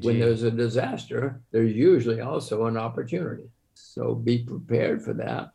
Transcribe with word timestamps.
When 0.00 0.20
there's 0.20 0.44
a 0.44 0.50
disaster, 0.50 1.40
there's 1.50 1.74
usually 1.74 2.20
also 2.20 2.66
an 2.66 2.76
opportunity. 2.76 3.50
So 3.74 4.14
be 4.14 4.38
prepared 4.44 5.02
for 5.02 5.12
that. 5.14 5.50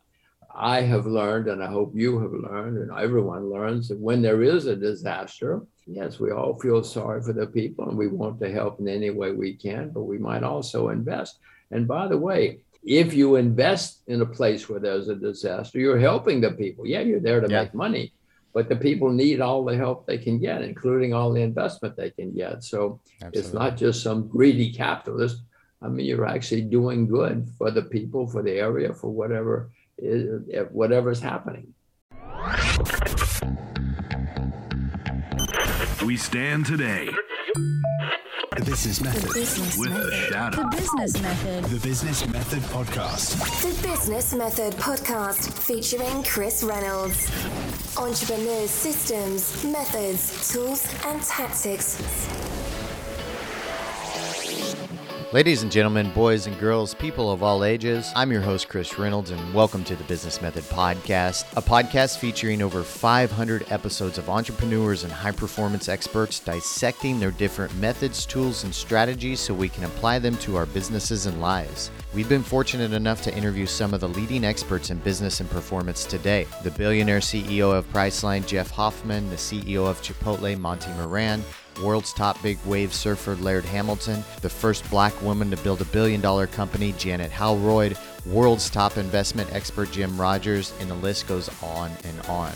I 0.54 0.82
have 0.82 1.06
learned, 1.06 1.48
and 1.48 1.62
I 1.62 1.66
hope 1.66 1.92
you 1.94 2.20
have 2.20 2.32
learned, 2.32 2.78
and 2.78 2.92
everyone 2.92 3.50
learns 3.50 3.88
that 3.88 3.98
when 3.98 4.22
there 4.22 4.42
is 4.42 4.66
a 4.66 4.76
disaster, 4.76 5.62
yes, 5.86 6.20
we 6.20 6.30
all 6.30 6.58
feel 6.60 6.84
sorry 6.84 7.22
for 7.22 7.32
the 7.32 7.46
people 7.46 7.88
and 7.88 7.98
we 7.98 8.06
want 8.06 8.38
to 8.40 8.52
help 8.52 8.78
in 8.80 8.86
any 8.86 9.10
way 9.10 9.32
we 9.32 9.54
can, 9.54 9.90
but 9.90 10.02
we 10.02 10.18
might 10.18 10.42
also 10.42 10.90
invest. 10.90 11.38
And 11.70 11.88
by 11.88 12.06
the 12.06 12.18
way, 12.18 12.60
if 12.84 13.14
you 13.14 13.36
invest 13.36 14.02
in 14.06 14.20
a 14.20 14.26
place 14.26 14.68
where 14.68 14.78
there's 14.78 15.08
a 15.08 15.16
disaster, 15.16 15.78
you're 15.78 15.98
helping 15.98 16.40
the 16.40 16.52
people. 16.52 16.86
Yeah, 16.86 17.00
you're 17.00 17.18
there 17.18 17.40
to 17.40 17.50
yeah. 17.50 17.62
make 17.62 17.74
money, 17.74 18.12
but 18.54 18.68
the 18.68 18.76
people 18.76 19.10
need 19.10 19.40
all 19.40 19.64
the 19.64 19.76
help 19.76 20.06
they 20.06 20.16
can 20.16 20.38
get, 20.38 20.62
including 20.62 21.12
all 21.12 21.32
the 21.32 21.42
investment 21.42 21.96
they 21.96 22.10
can 22.10 22.32
get. 22.32 22.62
So 22.62 23.00
Absolutely. 23.20 23.40
it's 23.40 23.52
not 23.52 23.76
just 23.76 24.02
some 24.02 24.28
greedy 24.28 24.72
capitalist. 24.72 25.42
I 25.82 25.88
mean, 25.88 26.06
you're 26.06 26.26
actually 26.26 26.62
doing 26.62 27.08
good 27.08 27.48
for 27.58 27.72
the 27.72 27.82
people, 27.82 28.28
for 28.28 28.42
the 28.42 28.52
area, 28.52 28.94
for 28.94 29.10
whatever 29.10 29.70
is, 29.98 30.40
eh, 30.52 30.62
whatever's 30.70 31.20
happening. 31.20 31.74
We 36.06 36.16
stand 36.16 36.66
today 36.66 37.10
the 38.56 38.64
Business 38.64 39.00
Method. 39.00 39.22
The 39.22 39.34
business 39.34 39.78
with 39.78 39.90
method. 39.90 40.06
the 40.06 40.16
shadow. 40.16 40.62
The 40.62 40.76
Business 40.76 41.22
Method. 41.22 41.64
The 41.64 41.80
Business 41.80 42.28
Method 42.28 42.62
Podcast. 42.64 43.62
The 43.62 43.88
Business 43.88 44.34
Method 44.34 44.74
Podcast 44.74 45.52
featuring 45.52 46.22
Chris 46.22 46.62
Reynolds. 46.62 47.30
Entrepreneurs' 47.96 48.70
systems, 48.70 49.62
methods, 49.64 50.50
tools, 50.52 50.84
and 51.06 51.22
tactics 51.22 51.96
Ladies 55.34 55.64
and 55.64 55.72
gentlemen, 55.72 56.12
boys 56.12 56.46
and 56.46 56.56
girls, 56.60 56.94
people 56.94 57.28
of 57.28 57.42
all 57.42 57.64
ages, 57.64 58.12
I'm 58.14 58.30
your 58.30 58.40
host, 58.40 58.68
Chris 58.68 59.00
Reynolds, 59.00 59.32
and 59.32 59.52
welcome 59.52 59.82
to 59.82 59.96
the 59.96 60.04
Business 60.04 60.40
Method 60.40 60.62
Podcast, 60.62 61.52
a 61.56 61.60
podcast 61.60 62.18
featuring 62.18 62.62
over 62.62 62.84
500 62.84 63.66
episodes 63.72 64.16
of 64.16 64.30
entrepreneurs 64.30 65.02
and 65.02 65.12
high 65.12 65.32
performance 65.32 65.88
experts 65.88 66.38
dissecting 66.38 67.18
their 67.18 67.32
different 67.32 67.74
methods, 67.78 68.26
tools, 68.26 68.62
and 68.62 68.72
strategies 68.72 69.40
so 69.40 69.52
we 69.52 69.68
can 69.68 69.82
apply 69.82 70.20
them 70.20 70.36
to 70.36 70.54
our 70.54 70.66
businesses 70.66 71.26
and 71.26 71.40
lives. 71.40 71.90
We've 72.14 72.28
been 72.28 72.44
fortunate 72.44 72.92
enough 72.92 73.20
to 73.22 73.36
interview 73.36 73.66
some 73.66 73.92
of 73.92 73.98
the 73.98 74.08
leading 74.08 74.44
experts 74.44 74.90
in 74.90 74.98
business 74.98 75.40
and 75.40 75.50
performance 75.50 76.04
today 76.04 76.46
the 76.62 76.70
billionaire 76.70 77.18
CEO 77.18 77.76
of 77.76 77.92
Priceline, 77.92 78.46
Jeff 78.46 78.70
Hoffman, 78.70 79.28
the 79.30 79.36
CEO 79.36 79.84
of 79.84 80.00
Chipotle, 80.00 80.56
Monty 80.60 80.92
Moran 80.92 81.42
world's 81.80 82.12
top 82.12 82.40
big 82.42 82.58
wave 82.64 82.92
surfer 82.92 83.36
Laird 83.36 83.64
Hamilton, 83.64 84.24
the 84.42 84.50
first 84.50 84.88
black 84.90 85.20
woman 85.22 85.50
to 85.50 85.56
build 85.58 85.80
a 85.80 85.86
billion 85.86 86.20
dollar 86.20 86.46
company 86.46 86.92
Janet 86.98 87.30
Howroyd, 87.30 87.96
world's 88.26 88.70
top 88.70 88.96
investment 88.96 89.52
expert 89.52 89.90
Jim 89.90 90.20
Rogers, 90.20 90.72
and 90.80 90.90
the 90.90 90.94
list 90.94 91.26
goes 91.26 91.50
on 91.62 91.90
and 92.04 92.20
on. 92.28 92.52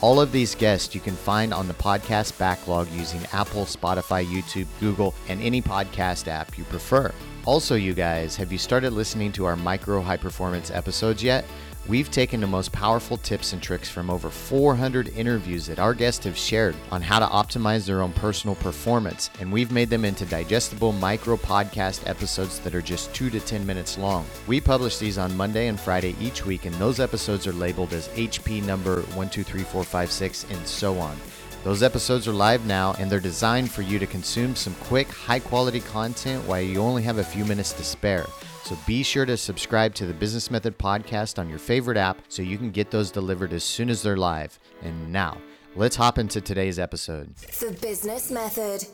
All 0.00 0.20
of 0.20 0.30
these 0.30 0.54
guests 0.54 0.94
you 0.94 1.00
can 1.00 1.16
find 1.16 1.52
on 1.52 1.66
the 1.66 1.74
podcast 1.74 2.38
backlog 2.38 2.88
using 2.92 3.20
Apple, 3.32 3.64
Spotify, 3.64 4.24
YouTube, 4.24 4.68
Google, 4.78 5.12
and 5.28 5.42
any 5.42 5.60
podcast 5.60 6.28
app 6.28 6.56
you 6.56 6.64
prefer. 6.64 7.12
Also, 7.44 7.74
you 7.74 7.94
guys, 7.94 8.36
have 8.36 8.52
you 8.52 8.58
started 8.58 8.92
listening 8.92 9.32
to 9.32 9.44
our 9.44 9.56
micro 9.56 10.00
high 10.00 10.16
performance 10.16 10.70
episodes 10.70 11.22
yet? 11.22 11.44
We've 11.88 12.10
taken 12.10 12.42
the 12.42 12.46
most 12.46 12.70
powerful 12.70 13.16
tips 13.16 13.54
and 13.54 13.62
tricks 13.62 13.88
from 13.88 14.10
over 14.10 14.28
400 14.28 15.08
interviews 15.16 15.66
that 15.68 15.78
our 15.78 15.94
guests 15.94 16.26
have 16.26 16.36
shared 16.36 16.76
on 16.90 17.00
how 17.00 17.18
to 17.18 17.24
optimize 17.24 17.86
their 17.86 18.02
own 18.02 18.12
personal 18.12 18.56
performance, 18.56 19.30
and 19.40 19.50
we've 19.50 19.72
made 19.72 19.88
them 19.88 20.04
into 20.04 20.26
digestible 20.26 20.92
micro 20.92 21.38
podcast 21.38 22.06
episodes 22.06 22.58
that 22.58 22.74
are 22.74 22.82
just 22.82 23.14
2 23.14 23.30
to 23.30 23.40
10 23.40 23.66
minutes 23.66 23.96
long. 23.96 24.26
We 24.46 24.60
publish 24.60 24.98
these 24.98 25.16
on 25.16 25.34
Monday 25.34 25.68
and 25.68 25.80
Friday 25.80 26.14
each 26.20 26.44
week, 26.44 26.66
and 26.66 26.74
those 26.74 27.00
episodes 27.00 27.46
are 27.46 27.54
labeled 27.54 27.94
as 27.94 28.08
HP 28.08 28.62
number 28.66 28.96
123456 28.96 30.44
and 30.50 30.66
so 30.66 30.98
on. 30.98 31.16
Those 31.64 31.82
episodes 31.82 32.28
are 32.28 32.32
live 32.32 32.66
now 32.66 32.94
and 32.98 33.10
they're 33.10 33.18
designed 33.18 33.70
for 33.70 33.80
you 33.80 33.98
to 33.98 34.06
consume 34.06 34.54
some 34.54 34.74
quick, 34.74 35.08
high 35.08 35.40
quality 35.40 35.80
content 35.80 36.46
while 36.46 36.60
you 36.60 36.80
only 36.80 37.02
have 37.02 37.18
a 37.18 37.24
few 37.24 37.46
minutes 37.46 37.72
to 37.72 37.82
spare. 37.82 38.26
So 38.68 38.76
be 38.86 39.02
sure 39.02 39.24
to 39.24 39.38
subscribe 39.38 39.94
to 39.94 40.04
the 40.04 40.12
Business 40.12 40.50
Method 40.50 40.76
podcast 40.76 41.38
on 41.38 41.48
your 41.48 41.58
favorite 41.58 41.96
app 41.96 42.20
so 42.28 42.42
you 42.42 42.58
can 42.58 42.70
get 42.70 42.90
those 42.90 43.10
delivered 43.10 43.54
as 43.54 43.64
soon 43.64 43.88
as 43.88 44.02
they're 44.02 44.18
live. 44.18 44.58
And 44.82 45.10
now, 45.10 45.38
let's 45.74 45.96
hop 45.96 46.18
into 46.18 46.42
today's 46.42 46.78
episode. 46.78 47.34
The 47.36 47.78
Business 47.80 48.30
Method. 48.30 48.84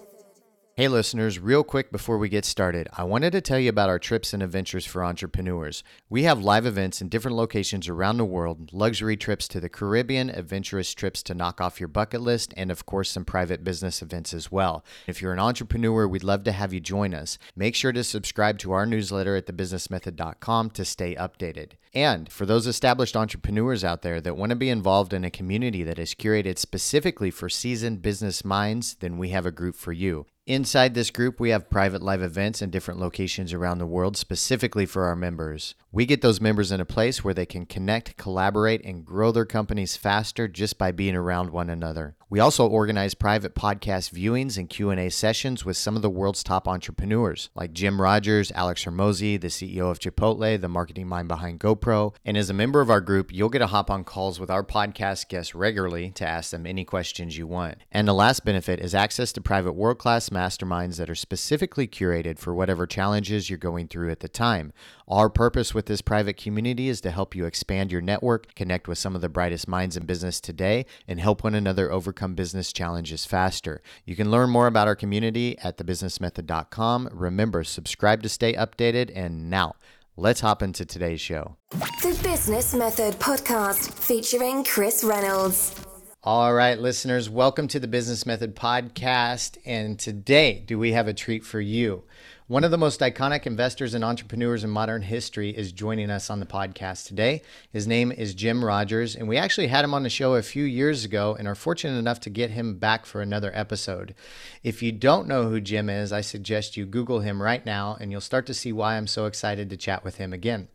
Hey, 0.76 0.88
listeners, 0.88 1.38
real 1.38 1.62
quick 1.62 1.92
before 1.92 2.18
we 2.18 2.28
get 2.28 2.44
started, 2.44 2.88
I 2.96 3.04
wanted 3.04 3.30
to 3.30 3.40
tell 3.40 3.60
you 3.60 3.68
about 3.68 3.88
our 3.88 4.00
trips 4.00 4.34
and 4.34 4.42
adventures 4.42 4.84
for 4.84 5.04
entrepreneurs. 5.04 5.84
We 6.08 6.24
have 6.24 6.42
live 6.42 6.66
events 6.66 7.00
in 7.00 7.08
different 7.08 7.36
locations 7.36 7.88
around 7.88 8.16
the 8.16 8.24
world, 8.24 8.72
luxury 8.72 9.16
trips 9.16 9.46
to 9.48 9.60
the 9.60 9.68
Caribbean, 9.68 10.30
adventurous 10.30 10.92
trips 10.92 11.22
to 11.22 11.34
knock 11.34 11.60
off 11.60 11.78
your 11.78 11.86
bucket 11.86 12.22
list, 12.22 12.52
and 12.56 12.72
of 12.72 12.86
course, 12.86 13.08
some 13.08 13.24
private 13.24 13.62
business 13.62 14.02
events 14.02 14.34
as 14.34 14.50
well. 14.50 14.84
If 15.06 15.22
you're 15.22 15.32
an 15.32 15.38
entrepreneur, 15.38 16.08
we'd 16.08 16.24
love 16.24 16.42
to 16.42 16.50
have 16.50 16.72
you 16.72 16.80
join 16.80 17.14
us. 17.14 17.38
Make 17.54 17.76
sure 17.76 17.92
to 17.92 18.02
subscribe 18.02 18.58
to 18.58 18.72
our 18.72 18.84
newsletter 18.84 19.36
at 19.36 19.46
thebusinessmethod.com 19.46 20.70
to 20.70 20.84
stay 20.84 21.14
updated. 21.14 21.74
And 21.94 22.28
for 22.32 22.46
those 22.46 22.66
established 22.66 23.16
entrepreneurs 23.16 23.84
out 23.84 24.02
there 24.02 24.20
that 24.20 24.36
want 24.36 24.50
to 24.50 24.56
be 24.56 24.70
involved 24.70 25.12
in 25.12 25.24
a 25.24 25.30
community 25.30 25.84
that 25.84 26.00
is 26.00 26.16
curated 26.16 26.58
specifically 26.58 27.30
for 27.30 27.48
seasoned 27.48 28.02
business 28.02 28.44
minds, 28.44 28.96
then 28.96 29.18
we 29.18 29.28
have 29.28 29.46
a 29.46 29.52
group 29.52 29.76
for 29.76 29.92
you. 29.92 30.26
Inside 30.46 30.92
this 30.92 31.10
group, 31.10 31.40
we 31.40 31.48
have 31.48 31.70
private 31.70 32.02
live 32.02 32.20
events 32.20 32.60
in 32.60 32.68
different 32.68 33.00
locations 33.00 33.54
around 33.54 33.78
the 33.78 33.86
world 33.86 34.14
specifically 34.14 34.84
for 34.84 35.04
our 35.04 35.16
members. 35.16 35.74
We 35.90 36.04
get 36.04 36.20
those 36.20 36.38
members 36.38 36.70
in 36.70 36.80
a 36.82 36.84
place 36.84 37.24
where 37.24 37.32
they 37.32 37.46
can 37.46 37.64
connect, 37.64 38.18
collaborate, 38.18 38.84
and 38.84 39.06
grow 39.06 39.32
their 39.32 39.46
companies 39.46 39.96
faster 39.96 40.46
just 40.46 40.76
by 40.76 40.92
being 40.92 41.16
around 41.16 41.48
one 41.48 41.70
another. 41.70 42.16
We 42.28 42.40
also 42.40 42.66
organize 42.66 43.14
private 43.14 43.54
podcast 43.54 44.12
viewings 44.12 44.58
and 44.58 44.68
Q&A 44.68 45.08
sessions 45.08 45.64
with 45.64 45.76
some 45.76 45.94
of 45.94 46.02
the 46.02 46.10
world's 46.10 46.42
top 46.42 46.66
entrepreneurs, 46.66 47.48
like 47.54 47.72
Jim 47.72 48.02
Rogers, 48.02 48.50
Alex 48.56 48.84
Hormozi, 48.84 49.40
the 49.40 49.46
CEO 49.46 49.88
of 49.88 50.00
Chipotle, 50.00 50.60
the 50.60 50.68
marketing 50.68 51.06
mind 51.06 51.28
behind 51.28 51.60
GoPro. 51.60 52.12
And 52.24 52.36
as 52.36 52.50
a 52.50 52.54
member 52.54 52.80
of 52.80 52.90
our 52.90 53.00
group, 53.00 53.32
you'll 53.32 53.50
get 53.50 53.60
to 53.60 53.68
hop 53.68 53.88
on 53.88 54.02
calls 54.02 54.40
with 54.40 54.50
our 54.50 54.64
podcast 54.64 55.28
guests 55.28 55.54
regularly 55.54 56.10
to 56.16 56.26
ask 56.26 56.50
them 56.50 56.66
any 56.66 56.84
questions 56.84 57.38
you 57.38 57.46
want. 57.46 57.78
And 57.92 58.08
the 58.08 58.12
last 58.12 58.44
benefit 58.44 58.80
is 58.80 58.96
access 58.96 59.32
to 59.34 59.40
private 59.40 59.74
world-class 59.74 60.32
masterminds 60.34 60.96
that 60.96 61.08
are 61.08 61.14
specifically 61.14 61.86
curated 61.86 62.38
for 62.38 62.54
whatever 62.54 62.86
challenges 62.86 63.48
you're 63.48 63.56
going 63.56 63.88
through 63.88 64.10
at 64.10 64.20
the 64.20 64.28
time. 64.28 64.72
Our 65.08 65.30
purpose 65.30 65.72
with 65.72 65.86
this 65.86 66.02
private 66.02 66.36
community 66.36 66.88
is 66.88 67.00
to 67.02 67.10
help 67.10 67.34
you 67.34 67.46
expand 67.46 67.92
your 67.92 68.00
network, 68.00 68.54
connect 68.54 68.88
with 68.88 68.98
some 68.98 69.14
of 69.14 69.20
the 69.20 69.28
brightest 69.28 69.68
minds 69.68 69.96
in 69.96 70.06
business 70.06 70.40
today, 70.40 70.86
and 71.06 71.20
help 71.20 71.44
one 71.44 71.54
another 71.54 71.90
overcome 71.90 72.34
business 72.34 72.72
challenges 72.72 73.24
faster. 73.24 73.80
You 74.04 74.16
can 74.16 74.30
learn 74.30 74.50
more 74.50 74.66
about 74.66 74.88
our 74.88 74.96
community 74.96 75.56
at 75.62 75.78
thebusinessmethod.com. 75.78 77.10
Remember, 77.12 77.64
subscribe 77.64 78.22
to 78.22 78.28
stay 78.28 78.54
updated. 78.54 79.12
And 79.14 79.48
now, 79.48 79.76
let's 80.16 80.40
hop 80.40 80.62
into 80.62 80.84
today's 80.84 81.20
show. 81.20 81.56
The 81.70 82.18
Business 82.22 82.74
Method 82.74 83.14
Podcast 83.14 83.92
featuring 83.92 84.64
Chris 84.64 85.04
Reynolds. 85.04 85.83
All 86.26 86.54
right, 86.54 86.78
listeners, 86.78 87.28
welcome 87.28 87.68
to 87.68 87.78
the 87.78 87.86
Business 87.86 88.24
Method 88.24 88.56
Podcast. 88.56 89.58
And 89.66 89.98
today, 89.98 90.62
do 90.64 90.78
we 90.78 90.92
have 90.92 91.06
a 91.06 91.12
treat 91.12 91.44
for 91.44 91.60
you? 91.60 92.04
One 92.46 92.64
of 92.64 92.70
the 92.70 92.78
most 92.78 93.00
iconic 93.00 93.46
investors 93.46 93.92
and 93.92 94.02
entrepreneurs 94.02 94.64
in 94.64 94.70
modern 94.70 95.02
history 95.02 95.50
is 95.50 95.70
joining 95.70 96.08
us 96.08 96.30
on 96.30 96.40
the 96.40 96.46
podcast 96.46 97.06
today. 97.06 97.42
His 97.70 97.86
name 97.86 98.10
is 98.10 98.34
Jim 98.34 98.64
Rogers, 98.64 99.14
and 99.14 99.28
we 99.28 99.36
actually 99.36 99.66
had 99.66 99.84
him 99.84 99.92
on 99.92 100.02
the 100.02 100.08
show 100.08 100.34
a 100.34 100.42
few 100.42 100.64
years 100.64 101.04
ago 101.04 101.36
and 101.38 101.46
are 101.46 101.54
fortunate 101.54 101.98
enough 101.98 102.20
to 102.20 102.30
get 102.30 102.50
him 102.50 102.78
back 102.78 103.04
for 103.04 103.20
another 103.20 103.50
episode. 103.54 104.14
If 104.62 104.82
you 104.82 104.92
don't 104.92 105.28
know 105.28 105.50
who 105.50 105.60
Jim 105.60 105.90
is, 105.90 106.10
I 106.10 106.22
suggest 106.22 106.76
you 106.76 106.86
Google 106.86 107.20
him 107.20 107.42
right 107.42 107.64
now, 107.66 107.98
and 108.00 108.10
you'll 108.10 108.22
start 108.22 108.46
to 108.46 108.54
see 108.54 108.72
why 108.72 108.96
I'm 108.96 109.06
so 109.06 109.26
excited 109.26 109.68
to 109.68 109.76
chat 109.76 110.04
with 110.04 110.16
him 110.16 110.32
again. 110.32 110.68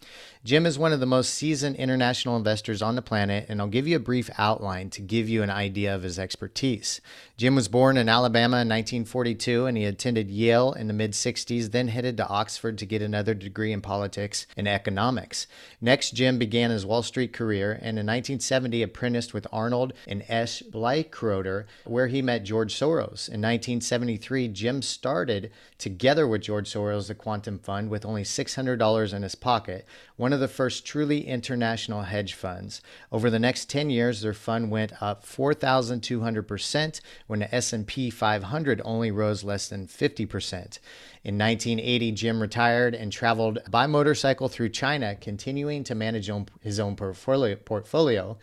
Jim 0.45 0.65
is 0.65 0.80
one 0.80 0.94
of 0.94 1.01
the 1.01 1.06
most 1.06 1.33
seasoned 1.33 1.75
international 1.75 2.38
investors 2.38 2.81
on 2.81 2.95
the 2.95 3.01
planet, 3.01 3.45
and 3.50 3.59
I'll 3.59 3.68
give 3.68 3.89
you 3.89 3.97
a 3.97 4.00
brief 4.00 4.30
outline 4.38 4.89
to 4.91 5.01
give 5.01 5.27
you 5.27 5.44
an 5.44 5.50
idea 5.50 5.94
of 5.94 6.03
his 6.03 6.18
expertise. 6.18 7.01
Jim 7.36 7.56
was 7.56 7.68
born 7.68 7.97
in 7.97 8.07
Alabama 8.07 8.62
in 8.62 8.69
1942, 8.69 9.65
and 9.65 9.75
he 9.75 9.83
attended 9.83 10.30
Yale 10.30 10.71
in 10.71 10.88
the 10.88 10.94
mid 10.94 11.12
60s, 11.12 11.71
then 11.71 11.89
headed 11.89 12.15
to 12.15 12.27
Oxford 12.30 12.77
to 12.77 12.86
get 12.86 13.01
another 13.01 13.33
degree 13.33 13.74
in 13.74 13.81
politics 13.81 14.47
and 14.56 14.65
economics. 14.65 15.45
Next, 15.81 16.12
Jim 16.12 16.38
began 16.39 16.71
his 16.71 16.85
Wall 16.85 17.03
Street 17.03 17.33
career, 17.33 17.74
and 17.74 18.00
in 18.00 18.06
1970 18.06 18.81
apprenticed 18.81 19.33
with 19.33 19.45
Arnhold 19.51 19.92
and 20.07 20.24
S. 20.30 20.62
Bleichroeder, 20.62 21.65
where 21.83 22.07
he 22.07 22.21
met 22.21 22.45
George 22.45 22.74
Soros. 22.74 23.27
In 23.27 23.42
1973, 23.42 24.47
Jim 24.47 24.81
started, 24.81 25.51
together 25.77 26.25
with 26.25 26.44
George 26.44 26.71
Soros, 26.71 27.09
the 27.09 27.15
Quantum 27.15 27.59
Fund 27.59 27.89
with 27.89 28.06
only 28.06 28.24
$600 28.24 29.13
in 29.13 29.24
his 29.24 29.35
pocket 29.35 29.85
one 30.19 30.29
of 30.34 30.40
the 30.40 30.48
first 30.48 30.86
truly 30.86 31.28
international 31.28 32.04
hedge 32.04 32.34
funds. 32.34 32.81
Over 33.12 33.30
the 33.30 33.40
next 33.40 33.70
10 33.70 33.90
years, 33.90 34.22
their 34.22 34.34
fund 34.34 34.72
went 34.72 35.02
up 35.02 35.26
4,200% 35.26 37.02
when 37.28 37.40
the 37.40 37.56
S&P 37.56 38.10
500 38.10 38.81
only 38.84 39.12
rose 39.12 39.44
less 39.44 39.68
than 39.68 39.88
50%. 39.88 40.80
In 41.24 41.38
1980, 41.38 42.12
Jim 42.14 42.42
retired 42.42 42.96
and 42.96 43.12
traveled 43.12 43.60
by 43.70 43.88
motorcycle 43.88 44.48
through 44.48 44.70
China, 44.70 45.16
continuing 45.16 45.84
to 45.84 45.96
manage 45.96 46.31
his 46.62 46.80
own 46.80 46.96
portfolio. 46.96 48.38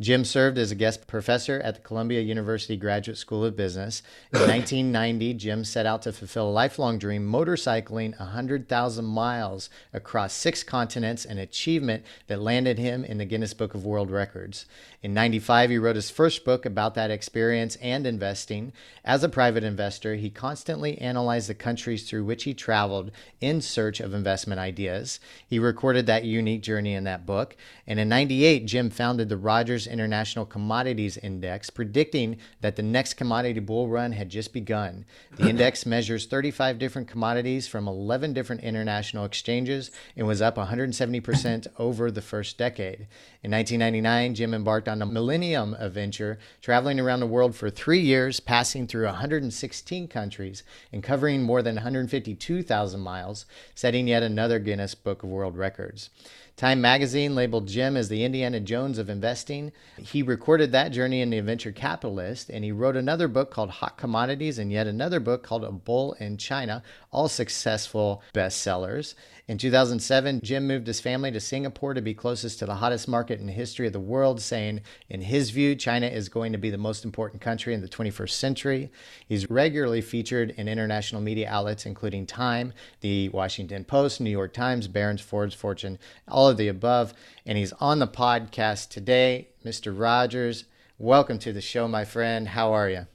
Jim 0.00 0.24
served 0.24 0.58
as 0.58 0.70
a 0.70 0.76
guest 0.76 1.08
professor 1.08 1.60
at 1.60 1.74
the 1.74 1.80
Columbia 1.80 2.20
University 2.20 2.76
Graduate 2.76 3.18
School 3.18 3.44
of 3.44 3.56
Business. 3.56 4.00
In 4.32 4.40
1990, 4.42 5.34
Jim 5.34 5.64
set 5.64 5.86
out 5.86 6.02
to 6.02 6.12
fulfill 6.12 6.48
a 6.48 6.50
lifelong 6.50 6.98
dream, 6.98 7.26
motorcycling 7.26 8.16
100,000 8.16 9.04
miles 9.04 9.68
across 9.92 10.32
six 10.32 10.62
continents, 10.62 11.24
an 11.24 11.38
achievement 11.38 12.04
that 12.28 12.40
landed 12.40 12.78
him 12.78 13.04
in 13.04 13.18
the 13.18 13.24
Guinness 13.24 13.54
Book 13.54 13.74
of 13.74 13.84
World 13.84 14.10
Records. 14.10 14.66
In 15.00 15.14
95, 15.14 15.70
he 15.70 15.78
wrote 15.78 15.94
his 15.94 16.10
first 16.10 16.44
book 16.44 16.66
about 16.66 16.96
that 16.96 17.12
experience 17.12 17.76
and 17.76 18.04
investing. 18.04 18.72
As 19.04 19.22
a 19.22 19.28
private 19.28 19.62
investor, 19.62 20.16
he 20.16 20.28
constantly 20.28 20.98
analyzed 20.98 21.48
the 21.48 21.54
countries 21.54 22.08
through 22.08 22.24
which 22.24 22.42
he 22.42 22.52
traveled 22.52 23.12
in 23.40 23.60
search 23.60 24.00
of 24.00 24.12
investment 24.12 24.58
ideas. 24.58 25.20
He 25.46 25.60
recorded 25.60 26.06
that 26.06 26.24
unique 26.24 26.62
journey 26.62 26.94
in 26.94 27.04
that 27.04 27.26
book. 27.26 27.56
And 27.86 28.00
in 28.00 28.08
98, 28.08 28.66
Jim 28.66 28.90
founded 28.90 29.28
the 29.28 29.36
Rogers 29.36 29.86
International 29.86 30.44
Commodities 30.44 31.16
Index, 31.16 31.70
predicting 31.70 32.36
that 32.60 32.74
the 32.74 32.82
next 32.82 33.14
commodity 33.14 33.60
bull 33.60 33.86
run 33.86 34.10
had 34.10 34.28
just 34.28 34.52
begun. 34.52 35.04
The 35.36 35.48
index 35.48 35.86
measures 35.86 36.26
35 36.26 36.76
different 36.80 37.06
commodities 37.06 37.68
from 37.68 37.86
11 37.86 38.32
different 38.32 38.64
international 38.64 39.24
exchanges 39.24 39.92
and 40.16 40.26
was 40.26 40.42
up 40.42 40.56
170% 40.56 41.68
over 41.78 42.10
the 42.10 42.20
first 42.20 42.58
decade. 42.58 43.06
In 43.44 43.52
1999, 43.52 44.34
Jim 44.34 44.52
embarked 44.52 44.87
on 44.88 45.02
a 45.02 45.06
Millennium 45.06 45.74
Adventure, 45.78 46.38
traveling 46.62 46.98
around 46.98 47.20
the 47.20 47.26
world 47.26 47.54
for 47.54 47.70
three 47.70 48.00
years, 48.00 48.40
passing 48.40 48.86
through 48.86 49.04
116 49.04 50.08
countries 50.08 50.62
and 50.92 51.02
covering 51.02 51.42
more 51.42 51.62
than 51.62 51.76
152,000 51.76 53.00
miles, 53.00 53.46
setting 53.74 54.08
yet 54.08 54.22
another 54.22 54.58
Guinness 54.58 54.94
Book 54.94 55.22
of 55.22 55.28
World 55.28 55.56
Records. 55.56 56.10
Time 56.58 56.80
magazine 56.80 57.36
labeled 57.36 57.68
Jim 57.68 57.96
as 57.96 58.08
the 58.08 58.24
Indiana 58.24 58.58
Jones 58.58 58.98
of 58.98 59.08
investing. 59.08 59.70
He 59.96 60.24
recorded 60.24 60.72
that 60.72 60.88
journey 60.88 61.20
in 61.20 61.32
Adventure 61.32 61.70
Capitalist, 61.70 62.50
and 62.50 62.64
he 62.64 62.72
wrote 62.72 62.96
another 62.96 63.28
book 63.28 63.52
called 63.52 63.70
Hot 63.70 63.96
Commodities 63.96 64.58
and 64.58 64.72
yet 64.72 64.88
another 64.88 65.20
book 65.20 65.44
called 65.44 65.62
A 65.62 65.70
Bull 65.70 66.14
in 66.14 66.36
China, 66.36 66.82
all 67.12 67.28
successful 67.28 68.24
bestsellers. 68.34 69.14
In 69.46 69.56
2007, 69.56 70.40
Jim 70.42 70.66
moved 70.66 70.88
his 70.88 71.00
family 71.00 71.30
to 71.30 71.40
Singapore 71.40 71.94
to 71.94 72.02
be 72.02 72.12
closest 72.12 72.58
to 72.58 72.66
the 72.66 72.74
hottest 72.74 73.08
market 73.08 73.40
in 73.40 73.46
the 73.46 73.52
history 73.52 73.86
of 73.86 73.94
the 73.94 74.00
world, 74.00 74.42
saying, 74.42 74.80
in 75.08 75.22
his 75.22 75.50
view, 75.50 75.76
China 75.76 76.06
is 76.06 76.28
going 76.28 76.52
to 76.52 76.58
be 76.58 76.68
the 76.68 76.76
most 76.76 77.04
important 77.04 77.40
country 77.40 77.72
in 77.72 77.80
the 77.80 77.88
21st 77.88 78.30
century. 78.30 78.90
He's 79.26 79.48
regularly 79.48 80.00
featured 80.00 80.50
in 80.50 80.68
international 80.68 81.22
media 81.22 81.48
outlets, 81.48 81.86
including 81.86 82.26
Time, 82.26 82.74
the 83.00 83.28
Washington 83.30 83.84
Post, 83.84 84.20
New 84.20 84.28
York 84.28 84.52
Times, 84.52 84.88
Barron's, 84.88 85.22
Forbes, 85.22 85.54
Fortune, 85.54 85.98
all 86.26 86.47
of 86.48 86.56
the 86.56 86.68
above. 86.68 87.14
And 87.46 87.58
he's 87.58 87.72
on 87.74 87.98
the 87.98 88.08
podcast 88.08 88.88
today. 88.88 89.48
Mr. 89.64 89.98
Rogers, 89.98 90.64
welcome 90.98 91.38
to 91.40 91.52
the 91.52 91.60
show, 91.60 91.88
my 91.88 92.04
friend. 92.04 92.48
How 92.48 92.72
are 92.72 92.88
you? 92.88 93.06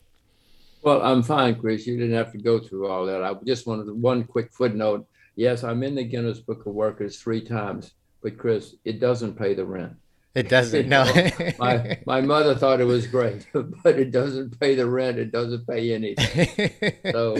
Well, 0.81 1.01
I'm 1.01 1.23
fine, 1.23 1.55
Chris. 1.55 1.87
You 1.87 1.97
didn't 1.97 2.15
have 2.15 2.31
to 2.33 2.37
go 2.37 2.59
through 2.59 2.87
all 2.87 3.05
that. 3.05 3.23
I 3.23 3.33
just 3.45 3.67
wanted 3.67 3.89
one 3.91 4.23
quick 4.25 4.51
footnote 4.51 5.07
Yes, 5.35 5.63
I'm 5.63 5.81
in 5.83 5.95
the 5.95 6.03
Guinness 6.03 6.39
Book 6.39 6.65
of 6.65 6.73
Workers 6.73 7.19
three 7.19 7.41
times, 7.41 7.93
but 8.21 8.37
Chris, 8.37 8.75
it 8.85 8.99
doesn't 8.99 9.35
pay 9.35 9.53
the 9.53 9.65
rent. 9.65 9.93
It 10.35 10.47
doesn't. 10.49 10.87
No. 10.87 11.05
my 11.59 11.99
my 12.05 12.21
mother 12.21 12.55
thought 12.55 12.81
it 12.81 12.85
was 12.85 13.07
great, 13.07 13.47
but 13.53 13.99
it 13.99 14.11
doesn't 14.11 14.59
pay 14.59 14.75
the 14.75 14.87
rent. 14.87 15.17
It 15.17 15.31
doesn't 15.31 15.67
pay 15.67 15.93
anything. 15.93 16.73
So 17.11 17.37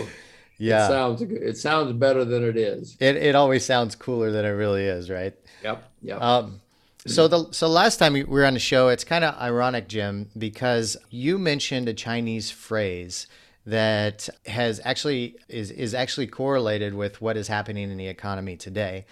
yeah, 0.57 0.85
it 0.85 0.87
sounds. 0.87 1.21
It 1.21 1.57
sounds 1.57 1.93
better 1.93 2.25
than 2.25 2.43
it 2.43 2.57
is. 2.57 2.97
It 2.99 3.15
it 3.15 3.35
always 3.35 3.65
sounds 3.65 3.95
cooler 3.95 4.31
than 4.31 4.45
it 4.45 4.49
really 4.49 4.85
is, 4.85 5.09
right? 5.09 5.33
Yep. 5.63 5.91
Yep. 6.01 6.21
Um, 6.21 6.61
so 7.05 7.27
the 7.27 7.51
so 7.51 7.67
last 7.67 7.97
time 7.97 8.13
we 8.13 8.23
were 8.23 8.45
on 8.45 8.53
the 8.53 8.59
show, 8.59 8.87
it's 8.87 9.03
kind 9.03 9.23
of 9.25 9.35
ironic, 9.35 9.87
Jim, 9.87 10.29
because 10.37 10.95
you 11.09 11.37
mentioned 11.37 11.89
a 11.89 11.93
Chinese 11.93 12.49
phrase 12.49 13.27
that 13.65 14.29
has 14.45 14.79
actually 14.83 15.35
is 15.49 15.71
is 15.71 15.93
actually 15.93 16.27
correlated 16.27 16.93
with 16.93 17.21
what 17.21 17.35
is 17.35 17.47
happening 17.47 17.91
in 17.91 17.97
the 17.97 18.07
economy 18.07 18.55
today. 18.55 19.05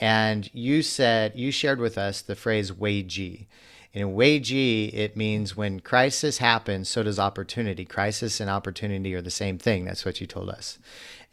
And 0.00 0.48
you 0.54 0.82
said 0.82 1.32
you 1.36 1.50
shared 1.50 1.80
with 1.80 1.98
us 1.98 2.20
the 2.20 2.36
phrase 2.36 2.72
Wei 2.72 3.02
Ji. 3.02 3.48
In 3.94 4.14
Wei 4.14 4.38
Ji, 4.38 4.86
it 4.88 5.16
means 5.16 5.56
when 5.56 5.80
crisis 5.80 6.38
happens, 6.38 6.90
so 6.90 7.02
does 7.02 7.18
opportunity. 7.18 7.86
Crisis 7.86 8.38
and 8.38 8.50
opportunity 8.50 9.14
are 9.14 9.22
the 9.22 9.30
same 9.30 9.56
thing. 9.56 9.86
That's 9.86 10.04
what 10.04 10.20
you 10.20 10.26
told 10.26 10.50
us. 10.50 10.78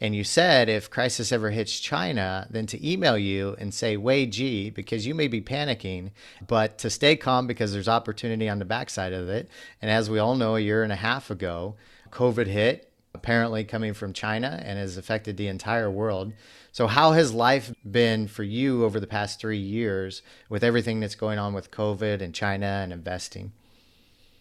And 0.00 0.14
you 0.14 0.24
said 0.24 0.68
if 0.68 0.90
crisis 0.90 1.32
ever 1.32 1.50
hits 1.50 1.78
China, 1.78 2.46
then 2.50 2.66
to 2.66 2.88
email 2.88 3.18
you 3.18 3.56
and 3.58 3.74
say 3.74 3.96
Wei 3.96 4.26
Ji 4.26 4.70
because 4.70 5.06
you 5.06 5.14
may 5.14 5.28
be 5.28 5.42
panicking, 5.42 6.12
but 6.46 6.78
to 6.78 6.88
stay 6.88 7.14
calm 7.14 7.46
because 7.46 7.72
there's 7.72 7.88
opportunity 7.88 8.48
on 8.48 8.58
the 8.58 8.64
backside 8.64 9.12
of 9.12 9.28
it. 9.28 9.50
And 9.82 9.90
as 9.90 10.08
we 10.08 10.18
all 10.18 10.34
know, 10.34 10.56
a 10.56 10.60
year 10.60 10.82
and 10.82 10.92
a 10.92 10.96
half 10.96 11.30
ago, 11.30 11.76
COVID 12.10 12.46
hit, 12.46 12.90
apparently 13.14 13.64
coming 13.64 13.94
from 13.94 14.12
China, 14.12 14.62
and 14.64 14.78
has 14.78 14.96
affected 14.96 15.36
the 15.36 15.48
entire 15.48 15.90
world. 15.90 16.32
So, 16.76 16.86
how 16.86 17.12
has 17.12 17.32
life 17.32 17.72
been 17.90 18.28
for 18.28 18.42
you 18.42 18.84
over 18.84 19.00
the 19.00 19.06
past 19.06 19.40
three 19.40 19.56
years 19.56 20.20
with 20.50 20.62
everything 20.62 21.00
that's 21.00 21.14
going 21.14 21.38
on 21.38 21.54
with 21.54 21.70
COVID 21.70 22.20
and 22.20 22.34
China 22.34 22.66
and 22.66 22.92
investing? 22.92 23.52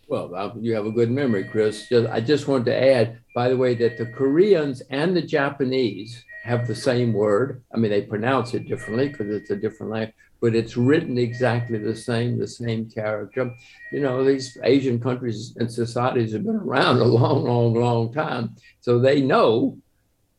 Well, 0.10 0.36
um, 0.36 0.60
you 0.60 0.76
have 0.76 0.86
a 0.86 0.92
good 0.92 1.10
memory, 1.10 1.46
Chris. 1.46 1.90
I 1.94 2.20
just 2.20 2.50
wanted 2.50 2.66
to 2.66 2.76
add, 2.76 3.20
by 3.34 3.48
the 3.48 3.56
way, 3.56 3.74
that 3.76 3.98
the 3.98 4.08
Koreans 4.08 4.82
and 4.90 5.16
the 5.16 5.22
Japanese 5.22 6.26
have 6.44 6.68
the 6.68 6.76
same 6.76 7.14
word. 7.14 7.64
I 7.74 7.78
mean, 7.78 7.92
they 7.92 8.02
pronounce 8.02 8.54
it 8.54 8.68
differently 8.68 9.08
because 9.08 9.30
it's 9.30 9.52
a 9.52 9.56
different 9.56 9.94
language, 9.94 10.16
but 10.42 10.56
it's 10.56 10.76
written 10.76 11.18
exactly 11.18 11.78
the 11.78 11.96
same, 11.96 12.38
the 12.38 12.50
same 12.50 12.90
character. 12.90 13.50
You 13.94 14.02
know, 14.02 14.26
these 14.26 14.58
Asian 14.62 15.00
countries 15.00 15.56
and 15.56 15.72
societies 15.72 16.34
have 16.34 16.44
been 16.44 16.58
around 16.58 16.98
a 16.98 17.04
long, 17.06 17.46
long, 17.46 17.74
long 17.76 18.12
time. 18.12 18.58
So 18.82 19.00
they 19.00 19.22
know 19.22 19.78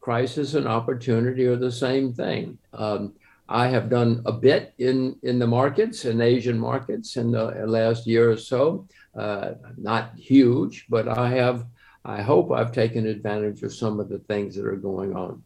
crisis 0.06 0.54
and 0.54 0.68
opportunity 0.68 1.46
are 1.46 1.56
the 1.56 1.78
same 1.86 2.12
thing. 2.12 2.56
Um, 2.72 3.14
I 3.48 3.66
have 3.66 3.90
done 3.90 4.22
a 4.24 4.30
bit 4.30 4.72
in, 4.78 5.16
in 5.24 5.40
the 5.40 5.48
markets, 5.48 6.04
in 6.04 6.20
Asian 6.20 6.58
markets 6.60 7.16
in 7.16 7.32
the 7.32 7.46
last 7.66 8.06
year 8.06 8.30
or 8.30 8.36
so. 8.36 8.86
Uh, 9.16 9.54
not 9.76 10.12
huge, 10.16 10.86
but 10.88 11.08
I 11.08 11.30
have, 11.30 11.66
I 12.04 12.22
hope 12.22 12.52
I've 12.52 12.70
taken 12.70 13.04
advantage 13.06 13.64
of 13.64 13.74
some 13.74 13.98
of 13.98 14.08
the 14.08 14.20
things 14.20 14.54
that 14.54 14.66
are 14.66 14.76
going 14.76 15.16
on. 15.16 15.42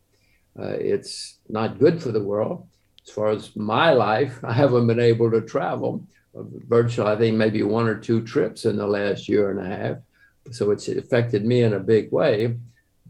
Uh, 0.58 0.76
it's 0.94 1.38
not 1.48 1.78
good 1.78 2.02
for 2.02 2.12
the 2.12 2.22
world 2.22 2.68
as 3.06 3.10
far 3.14 3.28
as 3.28 3.56
my 3.56 3.92
life, 3.92 4.38
I 4.44 4.52
haven't 4.52 4.86
been 4.86 5.00
able 5.00 5.30
to 5.30 5.40
travel 5.40 6.04
virtually, 6.34 7.10
I 7.10 7.16
think 7.16 7.36
maybe 7.36 7.62
one 7.62 7.88
or 7.88 7.98
two 7.98 8.22
trips 8.22 8.66
in 8.66 8.76
the 8.76 8.86
last 8.86 9.26
year 9.26 9.50
and 9.50 9.60
a 9.60 9.76
half. 9.76 9.96
So 10.50 10.70
it's 10.70 10.88
affected 10.88 11.46
me 11.46 11.62
in 11.62 11.72
a 11.72 11.80
big 11.80 12.12
way. 12.12 12.56